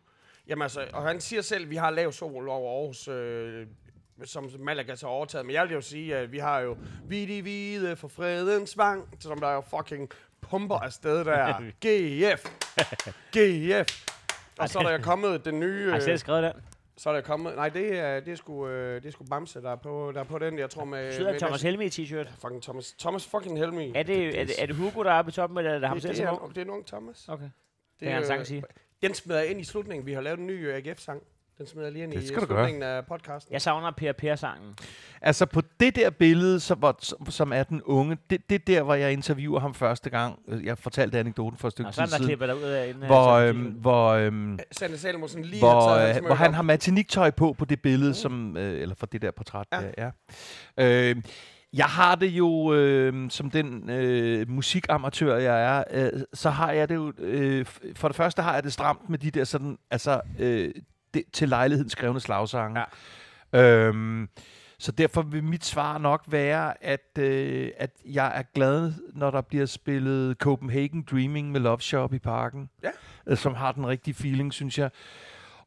Jamen 0.49 0.62
altså, 0.62 0.86
og 0.92 1.03
han 1.03 1.20
siger 1.20 1.42
selv, 1.42 1.64
at 1.64 1.70
vi 1.70 1.76
har 1.76 1.90
lav 1.90 2.12
sol 2.12 2.49
over 2.49 2.78
Aarhus, 2.80 3.09
øh, 3.09 3.66
som 4.24 4.51
Malaga 4.59 4.94
så 4.94 5.07
har 5.07 5.12
overtaget. 5.12 5.46
Men 5.46 5.55
jeg 5.55 5.64
vil 5.64 5.72
jo 5.74 5.80
sige, 5.80 6.16
at 6.16 6.32
vi 6.32 6.38
har 6.38 6.61
jo 6.61 6.76
Vi 7.05 7.26
de 7.26 7.42
hvide 7.42 7.96
for 7.96 8.09
fredens 8.09 8.78
vang, 8.78 9.09
som 9.20 9.38
der 9.38 9.53
jo 9.53 9.61
fucking 9.61 10.11
pumper 10.40 10.76
afsted 10.76 11.24
der. 11.24 11.59
GF! 11.86 12.51
GF! 13.36 14.07
Og 14.59 14.68
så 14.68 14.78
er 14.78 14.82
der 14.82 14.92
jo 14.92 14.99
kommet 15.03 15.44
den 15.44 15.61
nye... 15.61 15.90
Har 15.90 15.96
I 15.96 16.01
selv 16.01 16.12
Øh, 16.12 16.18
skrevet 16.18 16.42
den? 16.42 16.53
så 16.96 17.11
er 17.11 17.14
der 17.14 17.20
kommet... 17.20 17.55
Nej, 17.57 17.68
det 17.68 17.99
er, 17.99 18.20
det 18.20 18.32
er 18.32 18.36
sgu, 18.36 18.68
øh, 18.68 19.03
det 19.03 19.09
er 19.09 19.12
sgu 19.12 19.24
Bamse, 19.24 19.62
der 19.62 19.70
er 19.70 19.76
på, 19.76 20.12
der 20.14 20.20
er 20.20 20.24
på 20.24 20.38
den, 20.38 20.59
jeg 20.59 20.70
tror 20.70 20.84
med... 20.84 21.12
Sidder 21.12 21.32
med 21.32 21.40
Thomas 21.40 21.62
Helmi 21.62 21.84
i 21.84 21.88
t-shirt? 21.88 22.28
Fucking 22.40 22.62
Thomas. 22.62 22.92
Thomas 22.99 23.26
fucking 23.26 23.59
Helmi. 23.59 23.92
Er 23.94 24.03
det, 24.03 24.40
er, 24.40 24.44
det, 24.44 24.62
er 24.62 24.66
det 24.66 24.76
Hugo, 24.76 25.03
der 25.03 25.12
er 25.12 25.22
på 25.22 25.30
toppen, 25.30 25.59
eller 25.59 25.70
er 25.70 25.78
det 25.78 25.88
ham 25.88 25.96
det, 25.96 26.03
selv 26.03 26.14
det, 26.14 26.24
er, 26.24 26.49
det 26.49 26.59
er 26.59 26.62
en 26.62 26.70
ung 26.70 26.86
Thomas. 26.86 27.28
Okay. 27.28 27.44
Det 27.44 27.53
Det 28.01 28.09
er 28.09 28.18
øh, 28.20 28.26
sang 28.26 28.40
at 28.40 28.46
sige. 28.46 28.62
Den 29.03 29.14
smider 29.14 29.40
jeg 29.40 29.51
ind 29.51 29.61
i 29.61 29.64
slutningen. 29.64 30.07
Vi 30.07 30.12
har 30.12 30.20
lavet 30.20 30.38
en 30.38 30.46
ny 30.46 30.68
øh, 30.68 30.76
AGF-sang. 30.76 31.22
Den 31.59 31.66
smider 31.66 31.86
jeg 31.86 31.92
lige 31.92 32.03
ind 32.05 32.12
Det 32.12 32.22
i 32.22 32.26
skal 32.26 32.40
du 32.40 32.46
slutningen 32.46 32.82
af 32.82 33.07
podcasten. 33.07 33.53
Jeg 33.53 33.62
savner 33.62 33.90
Per 33.90 34.12
Per-sangen. 34.12 34.74
Altså 35.22 35.46
på 35.46 35.62
det 35.80 35.96
der 35.96 36.11
billede, 36.11 36.61
som, 36.61 36.78
hvor, 36.78 36.96
som, 37.01 37.30
som 37.30 37.53
er 37.53 37.62
den 37.62 37.82
unge, 37.82 38.18
det, 38.30 38.49
det 38.49 38.55
er 38.55 38.59
der, 38.59 38.82
hvor 38.82 38.94
jeg 38.94 39.12
interviewer 39.12 39.61
ham 39.61 39.74
første 39.74 40.11
gang. 40.11 40.38
Øh, 40.49 40.64
Jeg 40.64 40.78
fortalte 40.78 41.18
anekdoten 41.18 41.59
for 41.59 41.68
et 41.68 41.72
stykke 41.72 41.88
Og 41.88 41.94
så 41.94 42.01
er 42.03 42.05
tid 42.07 42.11
der 42.12 42.16
siden. 42.16 42.28
klipper 42.28 42.46
der 42.46 42.55
ud 42.55 42.62
af 42.62 42.88
inden. 42.88 43.07
Hvor, 43.07 43.28
øh, 43.32 43.49
øhm, 43.49 43.59
hvor, 43.64 44.09
øhm, 44.09 44.59
Sande 44.72 44.99
Salomonsen 44.99 45.44
lige 45.44 45.61
hvor, 45.61 45.80
har 45.90 45.99
taget 45.99 46.16
øh, 46.16 46.26
hvor 46.26 46.34
han 46.34 46.49
op. 46.49 46.55
har 46.55 46.62
matiniktøj 46.62 47.30
på 47.30 47.53
på 47.59 47.64
det 47.64 47.82
billede, 47.82 48.14
som, 48.14 48.57
øh, 48.57 48.82
eller 48.82 48.94
for 48.94 49.07
det 49.07 49.22
der 49.22 49.30
portræt. 49.30 49.66
Ja. 49.72 49.80
Ja. 49.99 50.11
Ja. 50.78 51.11
Øh, 51.11 51.16
jeg 51.73 51.87
har 51.87 52.14
det 52.14 52.27
jo, 52.27 52.75
øh, 52.75 53.31
som 53.31 53.51
den 53.51 53.91
øh, 53.91 54.51
musikamatør 54.51 55.37
jeg 55.37 55.64
er, 55.64 55.85
øh, 55.91 56.23
så 56.35 56.51
har 56.51 56.73
jeg 56.73 56.89
det 56.89 56.95
jo, 56.95 57.12
øh, 57.19 57.66
for 57.97 58.09
det 58.09 58.16
første 58.16 58.43
har 58.43 58.55
jeg 58.55 58.62
det 58.62 58.73
stramt 58.73 59.11
med 59.11 59.19
de 59.19 59.31
der 59.31 59.45
sådan, 59.45 59.79
altså, 59.91 60.21
øh, 60.39 60.71
det, 61.14 61.23
til 61.33 61.49
lejligheden 61.49 61.91
skrevne 61.91 62.21
slagsange. 62.21 62.81
Ja. 63.53 63.87
Øhm, 63.87 64.29
så 64.79 64.93
derfor 64.93 65.23
vil 65.23 65.45
mit 65.45 65.64
svar 65.64 65.99
nok 65.99 66.25
være, 66.27 66.85
at, 66.85 67.19
øh, 67.19 67.71
at 67.77 67.91
jeg 68.05 68.33
er 68.39 68.43
glad, 68.55 68.93
når 69.14 69.31
der 69.31 69.41
bliver 69.41 69.66
spillet 69.66 70.37
Copenhagen 70.37 71.05
Dreaming 71.11 71.53
med 71.53 71.61
Love 71.61 71.81
Shop 71.81 72.14
i 72.14 72.19
parken. 72.19 72.71
Ja. 72.83 72.91
Øh, 73.27 73.37
som 73.37 73.55
har 73.55 73.73
den 73.73 73.87
rigtige 73.87 74.14
feeling, 74.14 74.53
synes 74.53 74.79
jeg. 74.79 74.91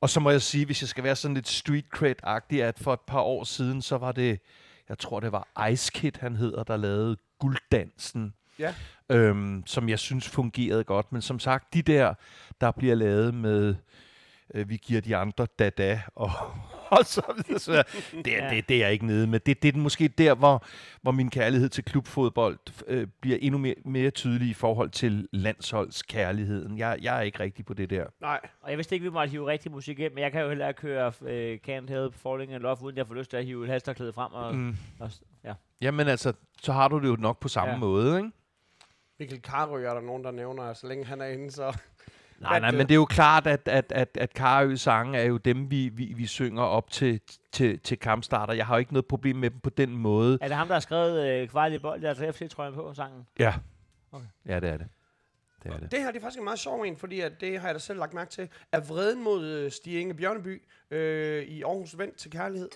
Og 0.02 0.10
så 0.10 0.20
må 0.20 0.30
jeg 0.30 0.42
sige, 0.42 0.66
hvis 0.66 0.82
jeg 0.82 0.90
skal 0.90 1.04
være 1.04 1.16
sådan 1.16 1.36
lidt 1.36 1.48
street 1.48 1.86
cred-agtig, 1.96 2.62
at 2.62 2.80
for 2.80 2.94
et 2.94 3.00
par 3.08 3.20
år 3.20 3.44
siden, 3.44 3.82
så 3.82 3.98
var 3.98 4.12
det, 4.12 4.40
jeg 4.92 4.98
tror 4.98 5.20
det 5.20 5.32
var 5.32 5.68
Ice 5.72 5.92
Kid, 5.94 6.12
han 6.20 6.36
hedder, 6.36 6.64
der 6.64 6.78
lavede 6.78 7.18
Gulddansen. 7.40 8.34
Ja. 8.60 8.74
Øhm, 9.10 9.64
som 9.66 9.90
jeg 9.90 10.00
synes 10.00 10.30
fungerede 10.30 10.84
godt. 10.84 11.12
Men 11.12 11.22
som 11.22 11.40
sagt, 11.40 11.74
de 11.74 11.82
der, 11.82 12.14
der 12.62 12.72
bliver 12.72 12.96
lavet 12.96 13.34
med, 13.34 13.76
øh, 14.54 14.70
vi 14.70 14.78
giver 14.78 15.02
de 15.02 15.16
andre 15.16 15.48
dada, 15.60 16.02
og, 16.16 16.32
og 17.00 17.06
så 17.06 17.34
videre. 17.48 17.60
Så 17.60 17.84
det, 18.26 18.38
er, 18.38 18.44
Ja. 18.46 18.56
det, 18.56 18.70
det 18.70 18.76
er 18.76 18.80
jeg 18.82 18.92
ikke 18.94 19.06
nede 19.06 19.28
med. 19.28 19.40
Det, 19.40 19.64
det 19.64 19.76
er 19.76 19.80
måske 19.80 20.08
der, 20.08 20.36
hvor, 20.36 20.66
hvor 21.02 21.12
min 21.12 21.30
kærlighed 21.30 21.70
til 21.70 21.84
klubfodbold 21.84 22.58
øh, 22.88 23.08
bliver 23.22 23.38
endnu 23.42 23.58
mere, 23.58 23.76
mere 23.86 24.10
tydelig 24.12 24.48
i 24.50 24.54
forhold 24.54 24.90
til 24.90 25.28
landsholdskærligheden. 25.32 26.78
Jeg, 26.78 26.98
jeg 27.02 27.18
er 27.18 27.22
ikke 27.22 27.40
rigtig 27.40 27.66
på 27.66 27.74
det 27.74 27.90
der. 27.90 28.06
Nej, 28.22 28.40
Og 28.62 28.70
jeg 28.70 28.78
vidste 28.78 28.96
ikke, 28.96 29.04
vi 29.04 29.10
måtte 29.10 29.32
hive 29.32 29.48
rigtig 29.48 29.72
musik 29.72 30.00
ind, 30.00 30.14
men 30.14 30.24
jeg 30.24 30.32
kan 30.32 30.42
jo 30.42 30.48
heller 30.48 30.68
ikke 30.68 30.82
køre 30.82 31.12
øh, 31.22 31.58
Can't 31.68 31.90
Help 31.90 32.16
Falling 32.16 32.54
in 32.54 32.62
Love, 32.62 32.78
uden 32.84 32.98
jeg 32.98 33.08
får 33.08 33.14
lyst 33.16 33.30
til 33.30 33.38
at 33.38 33.46
hive 33.46 33.64
et 33.64 33.70
halsterklæde 33.70 34.14
frem. 34.14 34.34
Og, 34.34 34.56
Mm. 34.56 34.76
og, 35.00 35.12
ja. 35.44 35.54
Jamen 35.82 36.08
altså, 36.08 36.34
så 36.62 36.74
har 36.74 36.88
du 36.88 37.00
det 37.00 37.08
jo 37.08 37.16
nok 37.20 37.40
på 37.40 37.48
samme 37.48 37.74
Ja. 37.74 37.80
måde, 37.80 38.18
ikke? 38.18 38.30
Mikkel 39.20 39.42
Karø 39.42 39.84
er 39.86 39.94
der 39.94 40.02
nogen, 40.02 40.24
der 40.24 40.32
nævner, 40.32 40.74
så 40.74 40.88
længe 40.88 41.06
han 41.06 41.22
er 41.22 41.26
inde, 41.26 41.52
så... 41.52 41.78
Nej, 42.42 42.60
nej, 42.60 42.68
At, 42.68 42.74
øh, 42.74 42.78
men 42.78 42.88
det 42.88 42.94
er 42.94 43.00
jo 43.00 43.06
klart, 43.06 43.48
at, 43.48 43.68
at, 43.68 43.92
at, 43.96 44.10
at 44.16 44.34
Karø 44.34 44.76
sange 44.76 45.20
er 45.20 45.24
jo 45.24 45.38
dem, 45.38 45.72
vi, 45.72 45.90
vi, 45.90 46.14
vi 46.16 46.26
synger 46.26 46.64
op 46.64 46.92
til, 46.92 47.22
til, 47.52 47.80
til 47.80 48.00
kampstarter. 48.00 48.54
Jeg 48.54 48.66
har 48.66 48.76
jo 48.76 48.80
ikke 48.80 48.94
noget 48.94 49.06
problem 49.06 49.36
med 49.36 49.50
dem 49.50 49.60
på 49.60 49.70
den 49.70 49.98
måde. 49.98 50.38
Er 50.42 50.48
det 50.48 50.58
ham, 50.58 50.68
der 50.68 50.76
har 50.76 50.80
skrevet 50.80 51.28
øh, 51.28 51.48
kvart 51.48 51.72
i 51.72 51.80
bold, 51.80 52.02
der 52.02 52.26
har 52.26 52.32
FC-trøjen 52.32 52.74
på 52.74 52.94
sangen? 52.94 53.28
Ja. 53.40 53.54
Okay. 54.12 54.26
Ja, 54.46 54.60
det 54.60 54.70
er 54.70 54.78
det. 54.78 54.88
Det 55.64 55.72
er 55.72 55.78
det. 55.78 55.92
Det 55.92 56.00
her 56.00 56.12
det 56.12 56.18
er 56.18 56.22
faktisk 56.22 56.40
en 56.40 56.44
meget 56.44 56.60
sjov 56.60 56.82
en, 56.82 56.98
fordi 56.98 57.20
at 57.20 57.32
det 57.42 57.60
har 57.60 57.68
jeg 57.68 57.76
da 57.76 57.80
selv 57.80 58.00
lagt 58.00 58.14
mærke 58.14 58.32
til. 58.32 58.50
Er 58.72 58.80
vreden 58.80 59.24
mod 59.24 59.46
øh, 59.46 59.72
Stig 59.72 60.02
Inge 60.02 60.14
Bjørneby 60.14 60.62
øh, 60.92 61.44
i 61.44 61.64
Aarhus 61.64 61.98
Vent 61.98 62.16
til 62.18 62.32
kærlighed? 62.32 62.70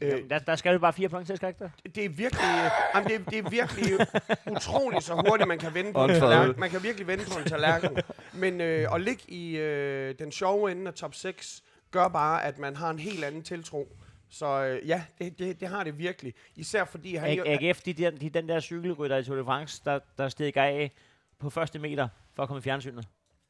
Øh, 0.00 0.12
Øh. 0.12 0.30
Der, 0.30 0.38
der 0.38 0.56
skal 0.56 0.72
jo 0.72 0.78
bare 0.78 0.92
fire 0.92 1.08
point 1.08 1.26
til, 1.26 1.36
skal 1.36 1.48
ikke 1.48 1.64
der? 1.64 1.70
det 1.94 2.04
er 2.04 2.08
virkelig, 2.08 2.44
øh, 2.64 2.70
jamen 2.94 3.08
det, 3.08 3.14
er, 3.20 3.30
det 3.30 3.38
er 3.38 3.50
virkelig 3.50 4.06
utroligt 4.50 5.04
så 5.04 5.14
hurtigt, 5.14 5.48
man 5.48 5.58
kan 5.58 5.74
vende 5.74 5.92
på 5.92 6.04
en 6.04 6.10
tallerken. 6.10 6.60
Man 6.60 6.70
kan 6.70 6.82
virkelig 6.82 7.06
vende 7.06 7.24
på 7.32 7.38
en 7.38 7.44
tallerken. 7.44 7.98
Men 8.32 8.60
øh, 8.60 8.94
at 8.94 9.00
ligge 9.00 9.22
i 9.28 9.56
øh, 9.56 10.14
den 10.18 10.32
sjove 10.32 10.72
ende 10.72 10.88
af 10.88 10.94
top 10.94 11.14
6, 11.14 11.62
gør 11.90 12.08
bare, 12.08 12.44
at 12.44 12.58
man 12.58 12.76
har 12.76 12.90
en 12.90 12.98
helt 12.98 13.24
anden 13.24 13.42
tiltro. 13.42 13.96
Så 14.30 14.64
øh, 14.64 14.88
ja, 14.88 15.02
det, 15.18 15.38
det, 15.38 15.60
det 15.60 15.68
har 15.68 15.84
det 15.84 15.98
virkelig. 15.98 16.34
Især 16.56 16.84
fordi 16.84 17.14
han 17.14 17.42
AGF, 17.46 17.80
de, 17.82 17.92
de, 17.92 18.10
de, 18.10 18.30
den 18.30 18.48
der 18.48 18.60
cykelrytter 18.60 19.16
i 19.16 19.24
Tour 19.24 19.36
de 19.36 19.44
France, 19.44 19.82
der, 19.84 19.98
der 20.18 20.28
steg 20.28 20.56
af 20.56 20.92
på 21.38 21.50
første 21.50 21.78
meter 21.78 22.08
for 22.34 22.42
at 22.42 22.48
komme 22.48 22.58
i 22.58 22.62
fjernsynet. 22.62 23.04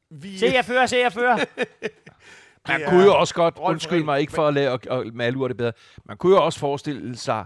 Vi, 0.09 0.37
Se, 0.37 0.45
jeg 0.45 0.65
fører, 0.65 0.85
se, 0.85 0.97
jeg 0.97 1.13
fører! 1.13 1.37
Man 2.67 2.79
Det 2.79 2.89
kunne 2.89 3.03
jo 3.03 3.15
også 3.15 3.33
godt, 3.33 3.55
undskyld 3.57 4.03
mig 4.03 4.19
ikke 4.19 4.33
for 4.33 4.47
at 4.47 4.53
lade 4.53 4.71
og, 4.71 5.05
malure 5.13 5.49
det 5.49 5.57
bedre, 5.57 5.73
man 6.05 6.17
kunne 6.17 6.35
jo 6.35 6.45
også 6.45 6.59
forestille 6.59 7.17
sig, 7.17 7.45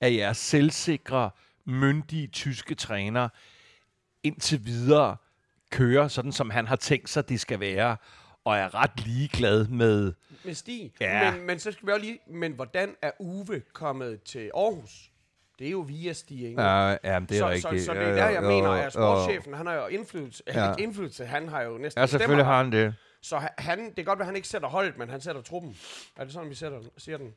at 0.00 0.14
jeres 0.14 0.36
selvsikre, 0.36 1.30
myndige 1.64 2.26
tyske 2.26 2.74
træner 2.74 3.28
indtil 4.22 4.64
videre 4.64 5.16
kører 5.70 6.08
sådan, 6.08 6.32
som 6.32 6.50
han 6.50 6.66
har 6.66 6.76
tænkt 6.76 7.08
sig, 7.10 7.28
det 7.28 7.40
skal 7.40 7.60
være, 7.60 7.96
og 8.44 8.56
er 8.56 8.74
ret 8.74 9.06
ligeglad 9.06 9.66
med... 9.66 10.12
med 10.44 10.54
Stig. 10.54 10.92
Ja. 11.00 11.30
Men, 11.30 11.46
men 11.46 11.58
så 11.58 11.72
skal 11.72 11.86
vi 11.86 11.92
også 11.92 12.04
lige... 12.04 12.18
Men 12.26 12.52
hvordan 12.52 12.94
er 13.02 13.10
Uwe 13.18 13.62
kommet 13.72 14.22
til 14.22 14.50
Aarhus? 14.54 15.10
Det 15.58 15.66
er 15.66 15.70
jo 15.70 15.78
via 15.78 16.12
Stig 16.12 16.50
Inge. 16.50 16.62
Ja, 16.62 16.88
ja 16.88 17.20
det 17.20 17.30
er 17.30 17.38
så, 17.38 17.48
rigtigt. 17.48 17.80
så, 17.80 17.86
så 17.86 17.94
det 17.94 18.02
er 18.02 18.14
der, 18.14 18.28
jeg 18.28 18.42
mener, 18.42 18.70
at 18.70 18.92
sportschefen, 18.92 19.54
han 19.54 19.66
har 19.66 19.74
jo 19.74 19.86
indflydelse. 19.86 20.42
Han 20.48 20.62
Ja. 20.62 20.70
ikke 20.70 20.82
indflydelse, 20.82 21.26
han 21.26 21.48
har 21.48 21.62
jo 21.62 21.78
næsten 21.78 22.00
Ja, 22.00 22.06
selvfølgelig 22.06 22.44
har 22.46 22.62
han 22.62 22.72
det. 22.72 22.94
Så 23.20 23.38
ha- 23.38 23.48
han, 23.58 23.78
det 23.86 23.94
kan 23.96 24.04
godt 24.04 24.18
være, 24.18 24.24
at 24.24 24.26
han 24.26 24.36
ikke 24.36 24.48
sætter 24.48 24.68
holdet, 24.68 24.98
men 24.98 25.08
han 25.10 25.20
sætter 25.20 25.42
truppen. 25.42 25.76
Er 26.16 26.24
det 26.24 26.32
sådan, 26.32 26.50
vi 26.50 26.54
sætter 26.54 26.80
siger 26.96 27.18
den? 27.18 27.34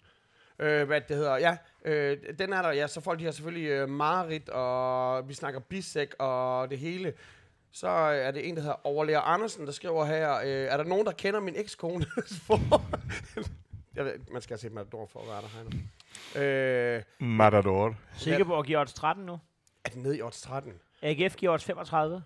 Øh, 0.59 0.87
hvad 0.87 1.01
det 1.01 1.15
hedder, 1.15 1.37
ja. 1.37 1.57
Øh, 1.85 2.17
den 2.39 2.53
er 2.53 2.61
der, 2.61 2.71
ja. 2.71 2.87
Så 2.87 3.01
folk 3.01 3.19
de 3.19 3.25
har 3.25 3.31
selvfølgelig 3.31 3.67
øh, 3.67 3.89
Marit, 3.89 4.49
og 4.49 5.29
vi 5.29 5.33
snakker 5.33 5.59
Bisek 5.59 6.13
og 6.19 6.69
det 6.69 6.79
hele. 6.79 7.13
Så 7.71 7.87
er 7.87 8.31
det 8.31 8.49
en, 8.49 8.55
der 8.55 8.61
hedder 8.61 8.85
Overlærer 8.87 9.21
Andersen, 9.21 9.65
der 9.65 9.71
skriver 9.71 10.05
her, 10.05 10.35
øh, 10.35 10.45
er 10.47 10.77
der 10.77 10.83
nogen, 10.83 11.05
der 11.05 11.11
kender 11.11 11.39
min 11.39 11.55
ekskone? 11.57 12.05
jeg 13.95 14.05
ved, 14.05 14.13
man 14.31 14.41
skal 14.41 14.59
set 14.59 14.71
Matador 14.71 15.05
for 15.05 15.19
at 15.19 15.27
være 15.27 15.41
der, 15.41 15.47
Heino. 15.47 15.69
Øh, 16.35 17.03
Matador. 17.19 17.95
Silkeborg 18.17 18.65
giver 18.65 18.79
odds 18.81 18.93
13 18.93 19.25
nu. 19.25 19.39
er 19.85 19.89
den 19.89 20.03
nede 20.03 20.17
i 20.17 20.21
odds 20.21 20.41
13? 20.41 20.73
AGF 21.01 21.35
giver 21.35 21.53
odds 21.53 21.63
35. 21.65 22.23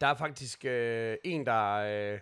Der 0.00 0.06
er 0.06 0.14
faktisk 0.14 0.64
øh, 0.64 1.16
en, 1.24 1.46
der, 1.46 1.74
øh, 2.12 2.18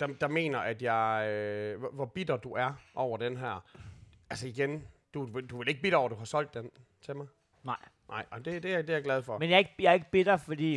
der, 0.00 0.06
der 0.06 0.28
mener, 0.28 0.58
at 0.58 0.82
jeg, 0.82 1.28
øh, 1.30 1.84
hvor, 1.92 2.06
bitter 2.06 2.36
du 2.36 2.52
er 2.52 2.72
over 2.94 3.16
den 3.16 3.36
her. 3.36 3.64
Altså 4.30 4.48
igen, 4.48 4.84
du, 5.14 5.40
du 5.50 5.54
er 5.54 5.58
vel 5.58 5.68
ikke 5.68 5.82
bitter 5.82 5.98
over, 5.98 6.08
at 6.08 6.10
du 6.10 6.16
har 6.16 6.24
solgt 6.24 6.54
den 6.54 6.70
til 7.02 7.16
mig? 7.16 7.26
Nej. 7.64 7.76
Nej, 8.10 8.24
og 8.30 8.44
det, 8.44 8.62
det, 8.62 8.74
er, 8.74 8.82
det 8.82 8.90
er 8.90 8.94
jeg 8.94 9.04
glad 9.04 9.22
for. 9.22 9.38
Men 9.38 9.48
jeg 9.50 9.54
er 9.54 9.58
ikke, 9.58 9.74
jeg 9.78 9.90
er 9.90 9.94
ikke 9.94 10.10
bitter, 10.10 10.36
fordi 10.36 10.74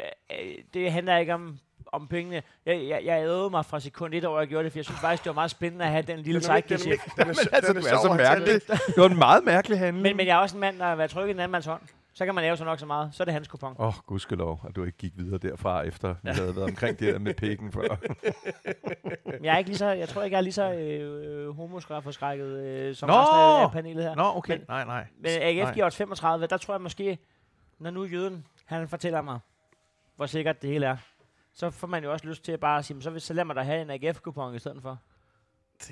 øh, 0.00 0.06
øh, 0.40 0.54
det 0.74 0.92
handler 0.92 1.16
ikke 1.16 1.34
om, 1.34 1.58
om 1.86 2.08
pengene. 2.08 2.42
Jeg, 2.66 2.88
jeg, 2.88 3.04
jeg 3.04 3.22
ævede 3.22 3.50
mig 3.50 3.64
fra 3.64 3.80
sekund 3.80 4.14
et 4.14 4.24
over, 4.24 4.38
jeg 4.40 4.48
gjorde 4.48 4.64
det, 4.64 4.72
for 4.72 4.78
jeg 4.78 4.84
synes 4.84 5.00
faktisk, 5.00 5.24
det 5.24 5.30
var 5.30 5.34
meget 5.34 5.50
spændende 5.50 5.84
at 5.84 5.90
have 5.90 6.02
den 6.02 6.18
lille 6.18 6.40
den 6.40 6.62
den, 6.68 6.78
sidekick. 6.78 7.16
den, 7.16 7.28
altså, 7.28 7.72
den 7.72 7.82
det 7.82 7.92
er 7.92 7.98
så 7.98 8.14
mærkeligt. 8.16 8.66
Det 8.66 8.96
var 8.96 9.08
en 9.08 9.18
meget 9.18 9.44
mærkelig 9.44 9.78
handling. 9.78 10.02
Men, 10.02 10.16
men 10.16 10.26
jeg 10.26 10.34
er 10.34 10.40
også 10.40 10.56
en 10.56 10.60
mand, 10.60 10.78
der 10.78 10.84
har 10.84 10.96
været 10.96 11.10
trykket 11.10 11.28
i 11.28 11.34
en 11.34 11.40
anden 11.40 11.52
mands 11.52 11.66
hånd. 11.66 11.82
Så 12.18 12.24
kan 12.24 12.34
man 12.34 12.44
lave 12.44 12.56
så 12.56 12.64
nok 12.64 12.78
så 12.78 12.86
meget. 12.86 13.14
Så 13.14 13.22
er 13.22 13.24
det 13.24 13.34
hans 13.34 13.48
kupon. 13.48 13.74
Åh, 13.78 13.86
oh, 13.86 13.92
gudskelov, 14.06 14.60
at 14.68 14.76
du 14.76 14.84
ikke 14.84 14.98
gik 14.98 15.12
videre 15.16 15.38
derfra, 15.38 15.82
efter 15.82 16.14
vi 16.22 16.30
havde 16.30 16.56
været 16.56 16.68
omkring 16.68 16.98
det 16.98 17.12
der 17.12 17.18
med 17.18 17.34
pikken 17.34 17.72
før. 17.72 17.96
Men 19.24 19.44
jeg, 19.44 19.54
er 19.54 19.58
ikke 19.58 19.70
lige 19.70 19.78
så, 19.78 19.86
jeg 19.88 20.08
tror 20.08 20.22
ikke, 20.22 20.34
jeg 20.34 20.38
er 20.38 20.42
lige 20.42 20.52
så 20.52 20.72
øh, 20.72 21.56
homoskrækket 21.56 22.46
øh, 22.46 22.94
som 22.94 23.08
Nå! 23.08 23.14
resten 23.14 23.36
af, 23.64 23.72
panelet 23.72 24.04
her. 24.04 24.14
Nå, 24.14 24.22
okay. 24.36 24.52
Men- 24.56 24.64
nej, 24.68 24.84
nej. 24.84 25.06
Men 25.20 25.30
AGF 25.30 25.62
Nej. 25.64 25.72
giver 25.74 25.86
odds 25.86 25.96
35, 25.96 26.46
der 26.46 26.56
tror 26.56 26.74
jeg 26.74 26.80
måske, 26.80 27.18
når 27.78 27.90
nu 27.90 28.04
jøden, 28.04 28.46
han 28.64 28.88
fortæller 28.88 29.22
mig, 29.22 29.38
hvor 30.16 30.26
sikkert 30.26 30.62
det 30.62 30.70
hele 30.70 30.86
er, 30.86 30.96
så 31.54 31.70
får 31.70 31.86
man 31.86 32.04
jo 32.04 32.12
også 32.12 32.26
lyst 32.26 32.44
til 32.44 32.52
at 32.52 32.60
bare 32.60 32.82
sige, 32.82 32.94
"Men 32.94 33.02
så, 33.02 33.10
vil- 33.10 33.20
så 33.20 33.34
lad 33.34 33.44
mig 33.44 33.56
da 33.56 33.62
have 33.62 33.82
en 33.82 33.90
AGF-kupon 33.90 34.54
i 34.54 34.58
stedet 34.58 34.82
for. 34.82 34.98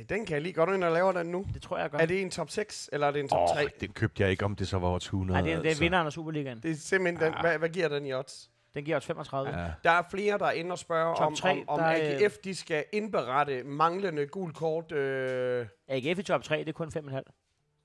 Den 0.09 0.27
kan 0.27 0.35
jeg 0.35 0.43
lige 0.43 0.53
godt 0.53 0.71
ind 0.71 0.85
og 0.85 0.93
lave 0.93 1.13
den 1.13 1.27
nu. 1.27 1.47
Det 1.55 1.63
tror 1.63 1.79
jeg 1.79 1.91
godt. 1.91 2.03
Er 2.03 2.07
det 2.07 2.23
en 2.23 2.31
top 2.31 2.51
6, 2.51 2.91
eller 2.93 3.07
er 3.07 3.11
det 3.11 3.21
en 3.21 3.29
top 3.29 3.39
Åh, 3.51 3.57
3? 3.57 3.69
den 3.81 3.93
købte 3.93 4.23
jeg 4.23 4.31
ikke, 4.31 4.45
om 4.45 4.57
det 4.57 4.69
så 4.69 4.79
var 4.79 4.89
odds 4.89 5.05
100. 5.05 5.33
Nej, 5.41 5.43
det 5.43 5.53
er, 5.53 5.57
det 5.57 5.65
er 5.65 5.69
altså. 5.69 5.83
vinderen 5.83 6.07
af 6.07 6.13
Superligaen. 6.13 6.61
Det 6.63 6.71
er 6.71 6.75
simpelthen 6.75 7.21
den. 7.33 7.35
Hvad, 7.41 7.59
hvad 7.59 7.69
giver 7.69 7.89
den 7.89 8.07
i 8.07 8.13
odds? 8.15 8.51
Den 8.75 8.85
giver 8.85 8.97
odds 8.97 9.07
35. 9.07 9.59
Ja. 9.61 9.67
Der 9.85 9.91
er 9.91 10.03
flere, 10.11 10.39
der 10.39 10.47
er 10.47 10.53
inde 10.53 10.73
og 10.73 10.79
spørge 10.79 11.17
Top 11.17 11.27
om, 11.27 11.35
tre, 11.35 11.51
om, 11.51 11.65
om 11.69 11.79
der 11.79 11.87
er- 11.87 12.19
AGF 12.25 12.37
de 12.45 12.55
skal 12.55 12.85
indberette 12.93 13.63
manglende 13.65 14.27
gul 14.27 14.53
kort. 14.53 14.93
Øh, 14.93 15.67
AGF 15.89 16.19
i 16.19 16.23
top 16.23 16.43
3, 16.43 16.59
det 16.59 16.69
er 16.69 16.73
kun 16.73 16.89
5,5. 16.97 17.23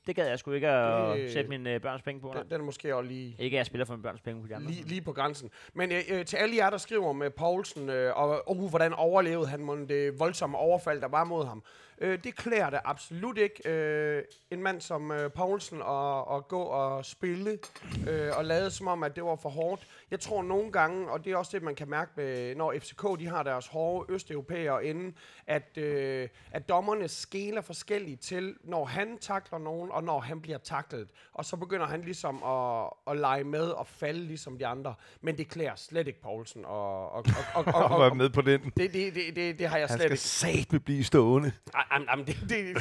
Det 0.07 0.15
gad 0.15 0.28
jeg 0.28 0.40
sgu 0.40 0.52
ikke 0.52 0.68
at 0.69 1.18
Det- 1.18 1.32
sætte 1.34 1.49
mine 1.49 1.73
øh, 1.73 1.82
børns 1.82 2.02
penge 2.02 2.22
på. 2.22 2.34
den, 2.38 2.49
den 2.52 2.61
er 2.61 2.65
måske 2.65 2.95
også 2.95 3.07
lige, 3.07 3.36
Ikke 3.40 3.56
at 3.56 3.57
jeg 3.57 3.65
spiller 3.65 3.86
for 3.86 3.94
mine 3.94 4.03
børns 4.03 4.22
penge 4.22 4.41
på 4.41 4.48
de 4.48 4.56
andre. 4.56 4.72
lige, 4.72 4.84
lige 4.88 5.02
på 5.02 5.14
grænsen. 5.14 5.49
Men 5.73 5.91
øh, 5.91 5.99
øh, 6.10 6.26
til 6.26 6.38
alle 6.38 6.56
jer, 6.56 6.69
der 6.69 6.78
skriver 6.78 7.14
med 7.14 7.30
Poulsen, 7.30 7.90
øh, 7.90 8.18
og 8.18 8.44
uh, 8.57 8.69
hvordan 8.69 8.94
overlevede 8.94 9.48
han 9.48 9.60
mod 9.60 9.86
det 9.88 10.19
voldsomme 10.19 10.57
overfald, 10.57 11.02
der 11.02 11.07
var 11.07 11.23
mod 11.23 11.45
ham. 11.45 11.64
Øh, 12.02 12.23
det 12.23 12.36
klæder 12.36 12.69
det 12.69 12.80
absolut 12.84 13.38
ikke 13.38 13.69
øh, 13.69 14.23
en 14.52 14.64
mand 14.64 14.82
som 14.82 15.11
øh, 15.11 15.32
Poulsen 15.32 15.82
at, 15.82 16.36
at 16.36 16.48
gå 16.48 16.61
og 16.61 17.06
spille 17.06 17.60
øh, 18.10 18.38
og 18.38 18.45
lade 18.45 18.72
som 18.72 18.88
om, 18.88 19.03
at 19.03 19.15
det 19.15 19.23
var 19.23 19.36
for 19.36 19.49
hårdt. 19.49 19.88
Jeg 20.11 20.19
tror 20.19 20.43
nogle 20.43 20.71
gange, 20.71 21.11
og 21.11 21.25
det 21.25 21.31
er 21.33 21.38
også 21.38 21.51
det, 21.57 21.63
man 21.63 21.75
kan 21.75 21.89
mærke, 21.89 22.11
med, 22.15 22.55
når 22.55 22.73
FCK 22.79 23.03
de 23.19 23.27
har 23.27 23.43
deres 23.43 23.67
hårde 23.67 24.13
østeuropæere 24.13 24.85
inde, 24.85 25.13
at, 25.47 25.77
øh, 25.77 26.27
at 26.51 26.69
dommerne 26.69 27.07
skæler 27.07 27.61
forskelligt 27.61 28.21
til, 28.21 28.55
når 28.63 28.85
han 28.85 29.17
takler 29.17 29.59
nogen, 29.59 29.91
og 29.91 30.03
når 30.03 30.19
han 30.19 30.41
bliver 30.41 30.57
taklet. 30.57 31.07
Og 31.33 31.45
så 31.45 31.55
begynder 31.57 31.85
han 31.85 32.01
ligesom 32.01 32.43
at, 32.43 32.89
at 33.07 33.17
lege 33.17 33.43
med 33.43 33.67
og 33.69 33.88
falde 33.88 34.19
ligesom 34.19 34.57
de 34.57 34.67
andre. 34.67 34.93
Men 35.21 35.38
det 35.38 35.47
klæder 35.49 35.75
slet 35.75 36.07
ikke 36.07 36.21
Poulsen. 36.21 36.65
Og, 36.65 37.11
og, 37.11 37.23
og, 37.55 37.65
og, 37.65 37.65
og, 37.65 37.73
Og 37.73 37.83
og, 37.91 37.99
var 37.99 38.09
og, 38.09 38.17
med 38.17 38.29
på 38.29 38.41
den. 38.41 38.61
det, 38.61 38.93
det, 38.93 39.15
det, 39.15 39.35
det, 39.35 39.59
det 39.59 39.67
har 39.67 39.77
jeg 39.77 39.88
Han 39.88 39.97
slet 39.97 40.01
skal 40.01 40.11
ikke. 40.11 40.61
satme 40.61 40.79
blive 40.79 41.03
stående. 41.03 41.51
Ej, 41.73 41.83
ej, 42.07 42.15
men 42.15 42.27
det, 42.27 42.38
det, 42.49 42.77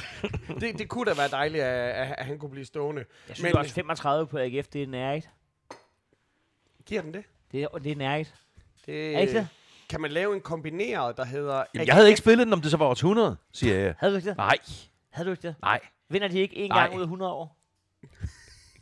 det, 0.60 0.78
det 0.78 0.88
kunne 0.88 1.10
da 1.10 1.16
være 1.16 1.28
dejligt, 1.28 1.62
at, 1.64 2.10
at, 2.18 2.24
han 2.26 2.38
kunne 2.38 2.50
blive 2.50 2.64
stående. 2.66 3.04
Jeg 3.28 3.36
synes 3.36 3.52
Men- 3.52 3.58
også 3.58 3.74
35 3.74 4.26
på 4.26 4.38
AGF, 4.38 4.68
det 4.68 4.82
er 4.82 4.86
nærigt. 4.86 5.30
Giver 6.90 7.02
den 7.02 7.14
det? 7.14 7.24
Det 7.52 7.62
er, 7.62 7.68
det 7.68 7.92
er 7.92 7.96
nærigt. 7.96 8.34
det 8.86 9.14
Er 9.16 9.18
ikke 9.20 9.34
det? 9.34 9.48
Kan 9.88 10.00
man 10.00 10.10
lave 10.10 10.34
en 10.34 10.40
kombineret, 10.40 11.16
der 11.16 11.24
hedder... 11.24 11.64
Jamen, 11.74 11.86
jeg 11.86 11.94
havde 11.94 12.08
ikke 12.08 12.18
spillet 12.18 12.46
den, 12.46 12.52
om 12.52 12.60
det 12.60 12.70
så 12.70 12.76
var 12.76 12.86
odds 12.88 12.98
100, 12.98 13.36
siger 13.52 13.74
jeg. 13.78 13.94
Havde 13.98 14.12
du 14.12 14.16
ikke 14.16 14.28
det? 14.28 14.36
Nej, 14.36 14.56
Havde 15.10 15.26
du 15.26 15.30
ikke 15.30 15.42
det? 15.42 15.54
nej. 15.62 15.80
Vinder 16.08 16.28
de 16.28 16.38
ikke 16.38 16.56
en 16.56 16.70
Nej. 16.70 16.82
gang 16.82 16.94
ud 16.96 17.00
af 17.00 17.04
100 17.04 17.32
år? 17.32 17.56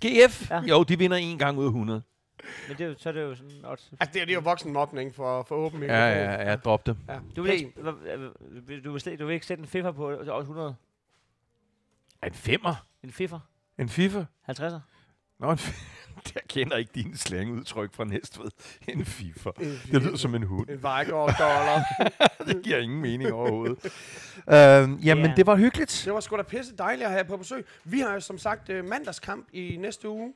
GF? 0.06 0.50
Ja. 0.50 0.60
Jo, 0.60 0.82
de 0.82 0.98
vinder 0.98 1.16
en 1.16 1.38
gang 1.38 1.58
ud 1.58 1.64
af 1.64 1.68
100. 1.68 2.02
Men 2.68 2.76
det 2.76 2.84
er, 2.84 2.88
jo- 2.88 2.94
så 2.98 3.08
er 3.08 3.12
det 3.12 3.20
jo 3.22 3.34
sådan 3.34 3.64
odds. 3.64 3.90
Altså, 4.00 4.12
det 4.14 4.20
er, 4.22 4.24
det 4.24 4.32
er 4.32 4.34
jo 4.36 4.40
voksenmobning 4.40 5.14
for, 5.14 5.42
for 5.48 5.54
åben 5.54 5.80
mikrofon. 5.80 6.00
Ja, 6.00 6.32
ja, 6.32 6.50
ja, 6.50 6.56
drop 6.56 6.86
det. 6.86 6.96
ja. 7.08 7.18
Du 7.36 7.42
vil, 7.42 7.50
Hey, 7.50 7.58
ikke, 7.58 8.80
du, 8.84 8.92
vil 8.92 9.00
slet, 9.00 9.18
du 9.18 9.26
vil 9.26 9.34
ikke 9.34 9.46
sætte 9.46 9.60
en 9.60 9.66
FIFA 9.68 9.90
på 9.90 10.08
odds 10.10 10.28
100? 10.28 10.74
En 12.26 12.32
femmer? 12.34 12.86
En 13.02 13.12
FIFA? 13.12 13.36
En 13.78 13.88
FIFA? 13.88 14.24
50'er? 14.50 14.78
Nå, 15.38 15.50
en 15.50 15.58
f- 15.58 15.84
jeg 16.34 16.42
kender 16.48 16.76
ikke 16.76 16.90
dine 16.94 17.16
slangudtryk 17.18 17.94
fra 17.94 18.04
Næstved. 18.04 18.50
En 18.88 19.04
FIFA. 19.04 19.50
Det 19.92 20.02
lyder 20.02 20.16
som 20.16 20.34
en 20.34 20.42
hund. 20.42 20.68
En 20.68 20.82
Vejgaard-dollar. 20.82 21.82
Det 22.46 22.62
giver 22.64 22.78
ingen 22.78 23.00
mening 23.00 23.32
overhovedet. 23.32 23.78
øhm, 24.54 24.94
jamen, 24.96 25.24
Ja. 25.26 25.32
det 25.36 25.46
var 25.46 25.56
hyggeligt. 25.56 26.02
det 26.04 26.12
var 26.14 26.20
sgu 26.20 26.36
da 26.36 26.42
pisse 26.42 26.76
dejligt 26.76 27.06
at 27.06 27.12
have 27.12 27.24
på 27.24 27.36
besøg. 27.36 27.64
Vi 27.84 28.00
har 28.00 28.14
jo 28.14 28.20
som 28.20 28.38
sagt 28.38 28.68
øh, 28.68 28.84
mandagskamp 28.84 29.46
i 29.52 29.76
næste 29.80 30.08
uge. 30.08 30.32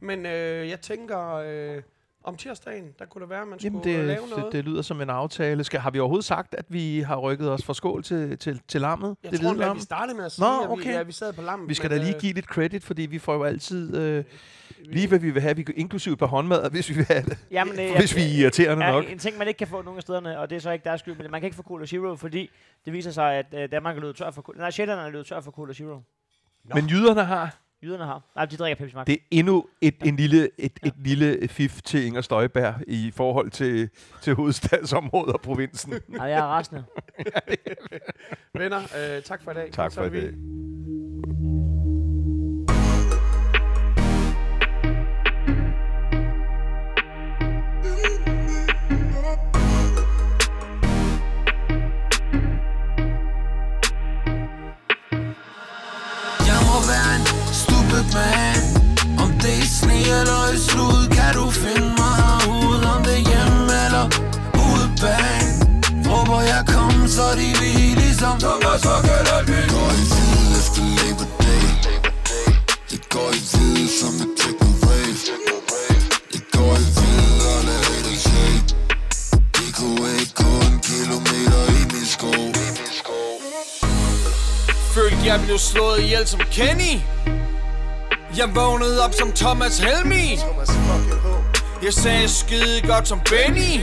Men 0.00 0.26
øh, 0.26 0.68
jeg 0.68 0.80
tænker, 0.80 1.28
øh, 1.34 1.82
om 2.24 2.36
tirsdagen, 2.36 2.84
der 2.98 3.04
kunne 3.04 3.22
det 3.22 3.30
være, 3.30 3.42
at 3.42 3.48
man 3.48 3.58
Jamen, 3.62 3.82
skulle 3.82 3.98
det, 3.98 4.06
lave 4.06 4.28
noget. 4.28 4.44
det, 4.44 4.52
det 4.52 4.64
lyder 4.64 4.82
som 4.82 5.00
en 5.00 5.10
aftale. 5.10 5.64
Skal, 5.64 5.80
har 5.80 5.90
vi 5.90 5.98
overhovedet 5.98 6.24
sagt, 6.24 6.54
at 6.54 6.64
vi 6.68 7.00
har 7.00 7.16
rykket 7.16 7.50
os 7.50 7.64
fra 7.64 7.74
skål 7.74 8.02
til, 8.02 8.38
til, 8.38 8.60
til 8.68 8.80
lammet? 8.80 9.16
jeg 9.24 9.32
det 9.32 9.40
tror, 9.40 9.70
at 9.70 9.76
vi 9.76 9.80
startede 9.80 10.16
med 10.16 10.24
at 10.24 10.32
sige, 10.32 10.44
Nå, 10.44 10.62
at 10.62 10.68
vi, 10.68 10.72
okay. 10.72 10.92
ja, 10.92 11.02
vi 11.02 11.12
sad 11.12 11.32
på 11.32 11.42
lammen. 11.42 11.68
Vi 11.68 11.74
skal 11.74 11.90
men, 11.90 11.98
da 11.98 12.04
lige 12.04 12.14
øh, 12.14 12.20
give 12.20 12.32
lidt 12.32 12.46
credit, 12.46 12.84
fordi 12.84 13.02
vi 13.02 13.18
får 13.18 13.34
jo 13.34 13.44
altid 13.44 13.96
øh, 13.96 14.24
lige, 14.84 15.08
hvad 15.08 15.18
vi 15.18 15.30
vil 15.30 15.42
have. 15.42 15.56
Vi, 15.56 15.66
inklusive 15.76 16.16
på 16.16 16.26
håndmad, 16.26 16.70
hvis 16.70 16.88
vi 16.88 16.94
vil 16.94 17.04
have 17.04 17.22
det. 17.22 17.38
Jamen, 17.50 17.80
øh, 17.80 17.96
Hvis 17.96 18.16
vi 18.16 18.20
er 18.20 18.26
irriterende 18.42 18.84
er 18.84 18.92
nok. 18.92 19.04
en 19.10 19.18
ting, 19.18 19.38
man 19.38 19.48
ikke 19.48 19.58
kan 19.58 19.68
få 19.68 19.82
nogen 19.82 19.96
af 19.96 20.02
stederne, 20.02 20.38
og 20.38 20.50
det 20.50 20.56
er 20.56 20.60
så 20.60 20.70
ikke 20.70 20.84
deres 20.84 21.00
skyld, 21.00 21.16
men 21.16 21.30
man 21.30 21.40
kan 21.40 21.46
ikke 21.46 21.56
få 21.56 21.62
Cola 21.62 21.86
Zero, 21.86 22.16
fordi 22.16 22.50
det 22.84 22.92
viser 22.92 23.10
sig, 23.10 23.34
at 23.34 23.46
øh, 23.54 23.70
Danmark 23.72 23.96
er 23.96 24.00
løbet 24.00 24.16
tør 24.16 24.30
for 24.30 24.42
Cola. 24.42 24.58
Nej, 24.58 24.70
Sjælland 24.70 25.00
er 25.00 25.08
løbet 25.08 25.26
tør 25.26 25.40
for 25.40 25.50
Cola 25.50 25.72
Zero. 25.72 26.00
Men 26.74 26.86
jyderne 26.86 27.24
har 27.24 27.56
Jyderne 27.84 28.04
har. 28.04 28.22
Nej, 28.36 28.44
de 28.44 28.56
drikker 28.56 28.76
Pepsi 28.76 28.96
Max. 28.96 29.06
Det 29.06 29.12
er 29.12 29.18
endnu 29.30 29.66
et, 29.80 29.94
en 30.04 30.16
lille, 30.16 30.48
et, 30.58 30.72
et 30.84 30.94
lille 31.04 31.48
fif 31.48 31.82
til 31.82 32.04
Inger 32.06 32.20
Støjberg 32.20 32.74
i 32.86 33.10
forhold 33.16 33.50
til, 33.50 33.88
til 34.22 34.34
hovedstadsområdet 34.34 35.34
og 35.34 35.40
provinsen. 35.40 35.94
Nej, 36.08 36.26
jeg 36.26 36.38
er 36.38 36.42
rasende. 36.42 36.84
Venner, 38.58 38.80
øh, 39.16 39.22
tak 39.22 39.42
for 39.42 39.50
i 39.50 39.54
dag. 39.54 39.72
tak 39.72 39.92
for 39.92 40.02
er 40.02 40.08
vi- 40.08 40.30
eller 60.18 60.42
i 60.56 60.58
slud 60.68 61.02
Kan 61.16 61.34
du 61.34 61.50
finde 61.50 61.88
mig 62.00 62.14
herude 62.22 62.86
Om 62.94 63.00
det 63.06 63.14
er 63.20 63.24
hjemme 63.30 63.72
eller 63.86 64.06
ude 64.66 64.86
bag 65.02 65.40
Råber 66.10 66.40
jeg 66.52 66.62
kom, 66.74 67.08
så 67.16 67.26
de 67.40 67.48
vil 67.60 67.96
ligesom 68.02 68.34
Thomas 68.44 68.82
og 68.92 69.00
Kalalby 69.06 69.58
Går 69.74 69.90
i 70.02 70.04
tid 70.14 70.46
efter 70.60 70.82
Labor 70.98 71.28
Day 71.44 71.66
Det. 72.90 73.00
Går 73.14 73.30
i 73.38 73.40
tid 73.52 73.88
som 74.00 74.14
et 74.24 74.30
techno 74.40 74.70
rave 74.86 75.22
Det 76.32 76.42
går 76.56 76.74
i 76.84 76.86
tid 76.98 77.36
og 77.52 77.60
lad 77.68 77.98
det 78.06 78.18
se 78.26 78.44
Det 79.56 79.68
kunne 79.78 80.08
ikke 80.20 80.34
gå 80.42 80.52
en 80.68 80.76
kilometer 80.90 81.62
i 81.80 81.82
min 81.92 82.06
sko. 82.14 82.32
Følte 84.94 85.22
jeg 85.24 85.40
blev 85.44 85.58
slået 85.58 85.98
ihjel 86.00 86.26
som 86.28 86.40
Kenny? 86.52 87.13
Jeg 88.36 88.50
vågnede 88.54 89.04
op 89.04 89.14
som 89.14 89.32
Thomas 89.32 89.78
Helmi. 89.78 90.38
Jeg 91.82 91.92
sagde 91.92 92.28
skide 92.28 92.80
godt 92.86 93.08
som 93.08 93.20
Benny. 93.30 93.80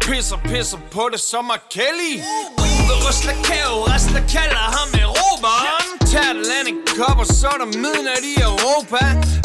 Pisser, 0.00 0.36
pisser 0.36 0.78
på 0.92 1.08
det 1.12 1.20
som 1.20 1.50
R. 1.50 2.67
Kelly 2.88 3.00
Røsler 3.06 3.36
kæv, 3.48 3.72
røsler 3.88 4.24
kalder 4.34 4.66
ham 4.76 4.88
Roberen 5.18 5.88
Tager 6.12 6.32
det 6.38 6.46
land 6.50 6.68
i 6.72 6.74
kop, 6.96 7.18
og 7.24 7.26
så 7.38 7.48
er 7.54 7.58
der 7.62 7.70
midnat 7.84 8.24
i 8.32 8.34
Europa. 8.48 9.02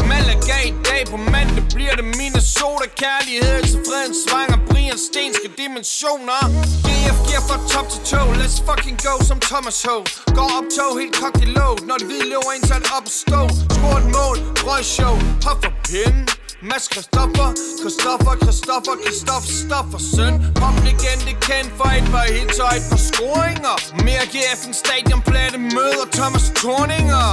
Malaga 0.10 0.58
i 0.72 0.74
dag 0.90 1.02
på 1.12 1.18
mandag 1.18 1.66
bliver 1.76 1.96
det 2.00 2.06
Minnesota. 2.20 2.86
Kærlighed 3.04 3.60
til 3.72 3.80
freden 3.88 4.14
svanger 4.24 4.58
Brian 4.70 5.00
Stenske 5.08 5.48
dimensioner. 5.62 6.42
GF 6.86 7.18
fra 7.48 7.58
top 7.72 7.88
til 7.94 8.02
tog 8.12 8.28
Let's 8.40 8.58
fucking 8.68 8.98
go 9.06 9.14
som 9.30 9.40
Thomas 9.50 9.80
Ho 9.88 9.98
Går 10.38 10.50
op 10.58 10.68
tog 10.78 10.92
helt 11.00 11.16
kogt 11.22 11.40
i 11.46 11.48
låg 11.58 11.76
Når 11.90 11.98
de 12.02 12.06
hvide 12.10 12.28
løber 12.34 12.52
ind, 12.56 12.64
så 12.70 12.74
er 12.78 12.82
det 12.84 12.92
op 12.98 13.06
at 13.12 13.16
stå. 13.24 13.42
Skår 13.76 13.96
et 14.02 14.08
mål, 14.18 14.38
røg 14.68 14.84
show. 14.96 15.14
Hop 15.46 15.58
for 15.64 15.74
pinden. 15.88 16.43
Mads 16.64 16.88
Christoffer, 16.88 17.54
Christoffer, 17.78 18.38
Christoffer, 18.38 18.96
Christoffer, 19.04 19.52
Stoffer, 19.52 19.98
søn 19.98 20.34
Poplegende 20.56 21.34
kendt 21.48 21.72
for 21.78 21.90
et 22.00 22.08
par 22.14 22.28
hits 22.36 22.60
og 22.60 22.70
et 22.78 22.86
par 22.90 23.02
scoringer. 23.10 23.78
Mere 24.06 24.26
GF 24.34 24.62
en 24.68 24.74
stadionplatte 24.74 25.58
møder 25.58 26.08
Thomas 26.18 26.48
Torninger 26.62 27.32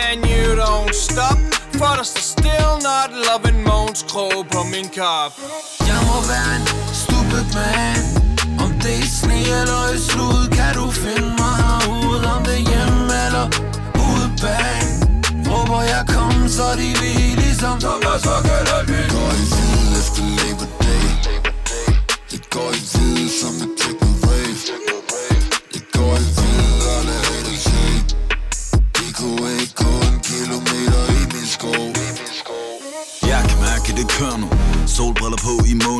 And 0.00 0.18
you 0.32 0.46
don't 0.62 0.94
stop 1.06 1.38
For 1.78 1.92
der 1.98 2.06
står 2.12 2.26
still 2.34 2.72
not 2.88 3.10
loving 3.26 3.60
Måns 3.68 4.02
Krog 4.10 4.46
på 4.54 4.60
min 4.72 4.88
kop. 4.98 5.32
Jeg 5.90 6.00
må 6.08 6.16
være 6.32 6.50
en 6.58 6.66
stupid 7.02 7.44
man. 7.56 8.02
Om 8.64 8.70
det 8.82 8.96
er 9.04 9.08
sne 9.18 9.40
eller 9.60 9.84
i 9.96 10.00
slud 10.08 10.42
Kan 10.58 10.72
du 10.78 10.86
finde 10.90 11.30
mig 11.40 11.54
herude? 11.62 12.26
Om 12.36 12.42
det 12.48 12.56
er 12.60 12.64
hjemme 12.70 13.12
eller 13.26 13.46
ude 14.08 14.28
bag 14.42 14.80
Råber 15.50 15.82
jeg 15.82 16.04
kom, 16.14 16.48
så 16.48 16.66
de 16.80 16.88
vil 17.00 17.45
ligesom 17.56 17.80
Thomas 17.80 18.26
og 18.26 18.42
Kalalby 18.42 19.00
Går 19.12 19.32
i 19.42 19.44
tid 19.54 19.88
efter 20.00 20.22
Labor 20.38 20.68
Day 20.82 21.06
Det 22.30 22.50
går 22.50 22.70
i 22.70 22.80
tid 22.92 23.28
som 23.40 23.54
et 23.64 23.75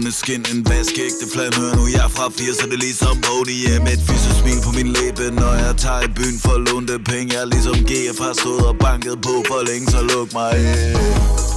med 0.06 0.12
skin. 0.12 0.42
Måneskin 0.42 0.42
En 0.52 0.60
vaskeægte 0.70 1.26
fladhør 1.34 1.72
nu 1.78 1.84
Jeg 1.94 2.04
er 2.08 2.12
fra 2.16 2.26
80, 2.30 2.56
så 2.58 2.64
det 2.70 2.76
er 2.78 2.84
ligesom 2.88 3.14
Bodie 3.26 3.56
yeah, 3.68 3.78
Med 3.84 3.92
et 3.96 4.02
fysisk 4.08 4.36
smil 4.40 4.58
på 4.66 4.70
min 4.78 4.88
læbe 4.96 5.24
Når 5.40 5.52
jeg 5.64 5.72
tager 5.84 6.02
i 6.08 6.10
byen 6.18 6.38
for 6.44 6.52
at 6.58 6.62
låne 6.68 6.86
det 6.92 7.00
penge. 7.12 7.28
Jeg 7.34 7.42
er 7.46 7.50
ligesom 7.54 7.76
GF 7.90 8.18
har 8.26 8.34
stået 8.42 8.64
og 8.70 8.76
banket 8.86 9.16
på 9.26 9.34
for 9.48 9.58
længe 9.68 9.86
Så 9.94 10.00
luk 10.10 10.28
mig 10.38 10.52
yeah. 10.54 10.96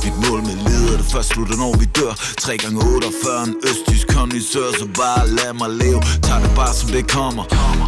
Mit 0.04 0.18
mål 0.24 0.40
med 0.50 0.58
livet 0.68 0.90
er 0.94 0.98
det 1.02 1.08
først 1.14 1.30
slutter 1.34 1.58
når 1.64 1.74
vi 1.82 1.86
dør. 2.00 2.14
3 2.46 2.58
gange 2.64 2.78
48 2.96 3.44
en 3.48 3.56
østtysk 3.70 4.08
kondisør 4.16 4.68
Så 4.80 4.86
bare 5.02 5.24
lad 5.38 5.54
mig 5.62 5.72
leve. 5.84 6.02
Tag 6.28 6.38
det 6.44 6.52
bare 6.62 6.74
som 6.80 6.90
det 6.96 7.06
kommer. 7.18 7.44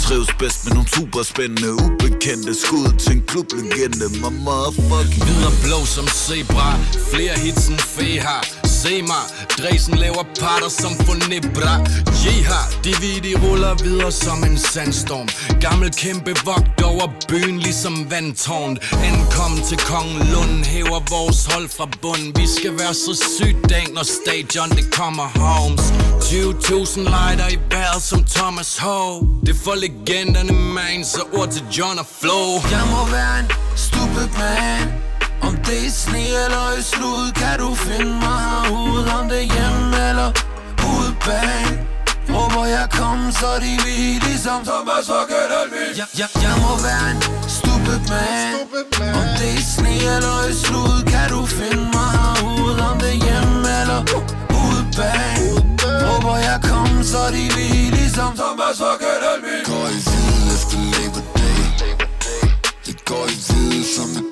Trives 0.06 0.32
bedst 0.42 0.60
med 0.66 0.72
nogle 0.78 0.90
super 0.98 1.22
spændende 1.32 1.70
Ubekendte 1.86 2.54
skud 2.64 2.90
til 3.04 3.12
en 3.18 3.24
klublegende. 3.30 4.08
My 4.24 4.32
motherfucking 4.46 5.24
Hvid 5.26 5.52
blå 5.64 5.80
som 5.96 6.08
zebra. 6.24 6.70
Flere 7.12 7.34
hits 7.44 7.64
end 7.72 7.82
fe 7.96 8.10
har 8.28 8.71
Se 8.82 9.02
mig, 9.02 9.26
Dresen 9.58 9.96
laver 9.96 10.26
parter 10.40 10.70
som 10.70 10.94
Funebra 11.06 11.76
Jeha, 12.24 12.62
de 12.84 12.94
vidi 13.02 13.36
ruller 13.36 13.76
videre 13.84 14.12
som 14.12 14.44
en 14.44 14.58
sandstorm. 14.58 15.28
Gammel 15.60 15.92
kæmpe 15.92 16.34
vogt 16.46 16.82
over 16.84 17.08
byen 17.28 17.60
ligesom 17.60 18.12
vandtårn. 18.12 18.78
Ankom 19.04 19.62
til 19.68 19.78
Kongen 19.78 20.28
Lund, 20.34 20.66
hæver 20.66 21.02
vores 21.10 21.46
hold 21.46 21.70
fra 21.70 21.88
bund 22.02 22.40
Vi 22.40 22.48
skal 22.58 22.74
være 22.80 22.94
så 22.94 23.14
sygt 23.38 23.70
dag, 23.70 23.86
når 23.94 24.04
stadion 24.04 24.70
det 24.70 24.94
kommer 24.94 25.28
homes 25.36 25.82
20.000 25.82 27.00
lighter 27.00 27.50
i 27.50 27.60
vejret 27.72 28.04
som 28.04 28.24
Thomas 28.24 28.78
H 28.78 28.86
Det 29.46 29.50
er 29.50 29.60
for 29.64 29.76
legenderne 29.76 30.54
man, 30.54 31.06
så 31.06 31.22
ord 31.34 31.50
til 31.50 31.64
John 31.78 32.00
og 32.00 32.08
Flo. 32.22 32.40
Jeg 32.76 32.86
må 32.94 33.02
være 33.12 33.40
en 33.40 33.48
stupid 33.76 34.28
man. 34.38 35.11
Om 35.52 35.58
det 35.68 35.86
er 35.88 35.92
sne 35.92 36.24
eller 36.44 36.68
i 36.80 36.84
slud 36.92 37.32
Kan 37.42 37.60
du 37.60 37.76
finde 37.76 38.14
mig 38.24 38.40
herude? 38.48 39.12
Om 39.20 39.30
det 39.30 39.40
er 39.44 39.50
hjemme 39.56 40.10
eller 40.10 40.30
ude 40.92 41.12
bag 41.26 41.66
Råber 42.36 42.66
jeg 42.66 42.88
kom, 43.00 43.20
så 43.40 43.50
de 43.64 43.74
vi 43.86 43.98
ligesom 44.28 44.60
Thomas 44.70 45.10
og 45.18 45.24
Kennedy 45.32 45.98
jeg, 46.00 46.08
jeg, 46.20 46.30
jeg 46.46 46.56
må 46.64 46.72
være 46.88 47.06
en 47.14 47.20
stupid 47.58 48.00
man. 48.12 48.54
Om 49.20 49.28
det 49.40 49.52
er 49.60 49.64
sne 49.74 49.96
eller 50.16 50.38
i 50.52 50.54
slud 50.64 50.98
Kan 51.14 51.28
du 51.36 51.42
finde 51.60 51.86
mig 51.96 52.10
herude? 52.18 52.82
Om 52.90 52.98
det 53.04 53.14
er 53.16 53.20
hjemme 53.26 53.68
eller 53.82 54.02
ude 54.62 54.84
bag 54.98 55.36
Råber 56.08 56.38
jeg 56.50 56.60
kom, 56.70 56.90
så 57.12 57.22
de 57.36 57.44
vi 57.56 57.68
ligesom 57.98 58.32
Thomas 58.42 58.80
og 58.90 58.96
Kennedy 59.04 59.56
Går 59.70 59.88
i 59.98 60.00
hvide 60.08 60.48
efter 60.56 60.80
Labor 60.92 61.24
Day 61.38 61.62
Det 62.86 63.06
går 63.10 63.26
i 63.36 63.38
hvide 63.46 63.84
som 63.96 64.10
et 64.20 64.31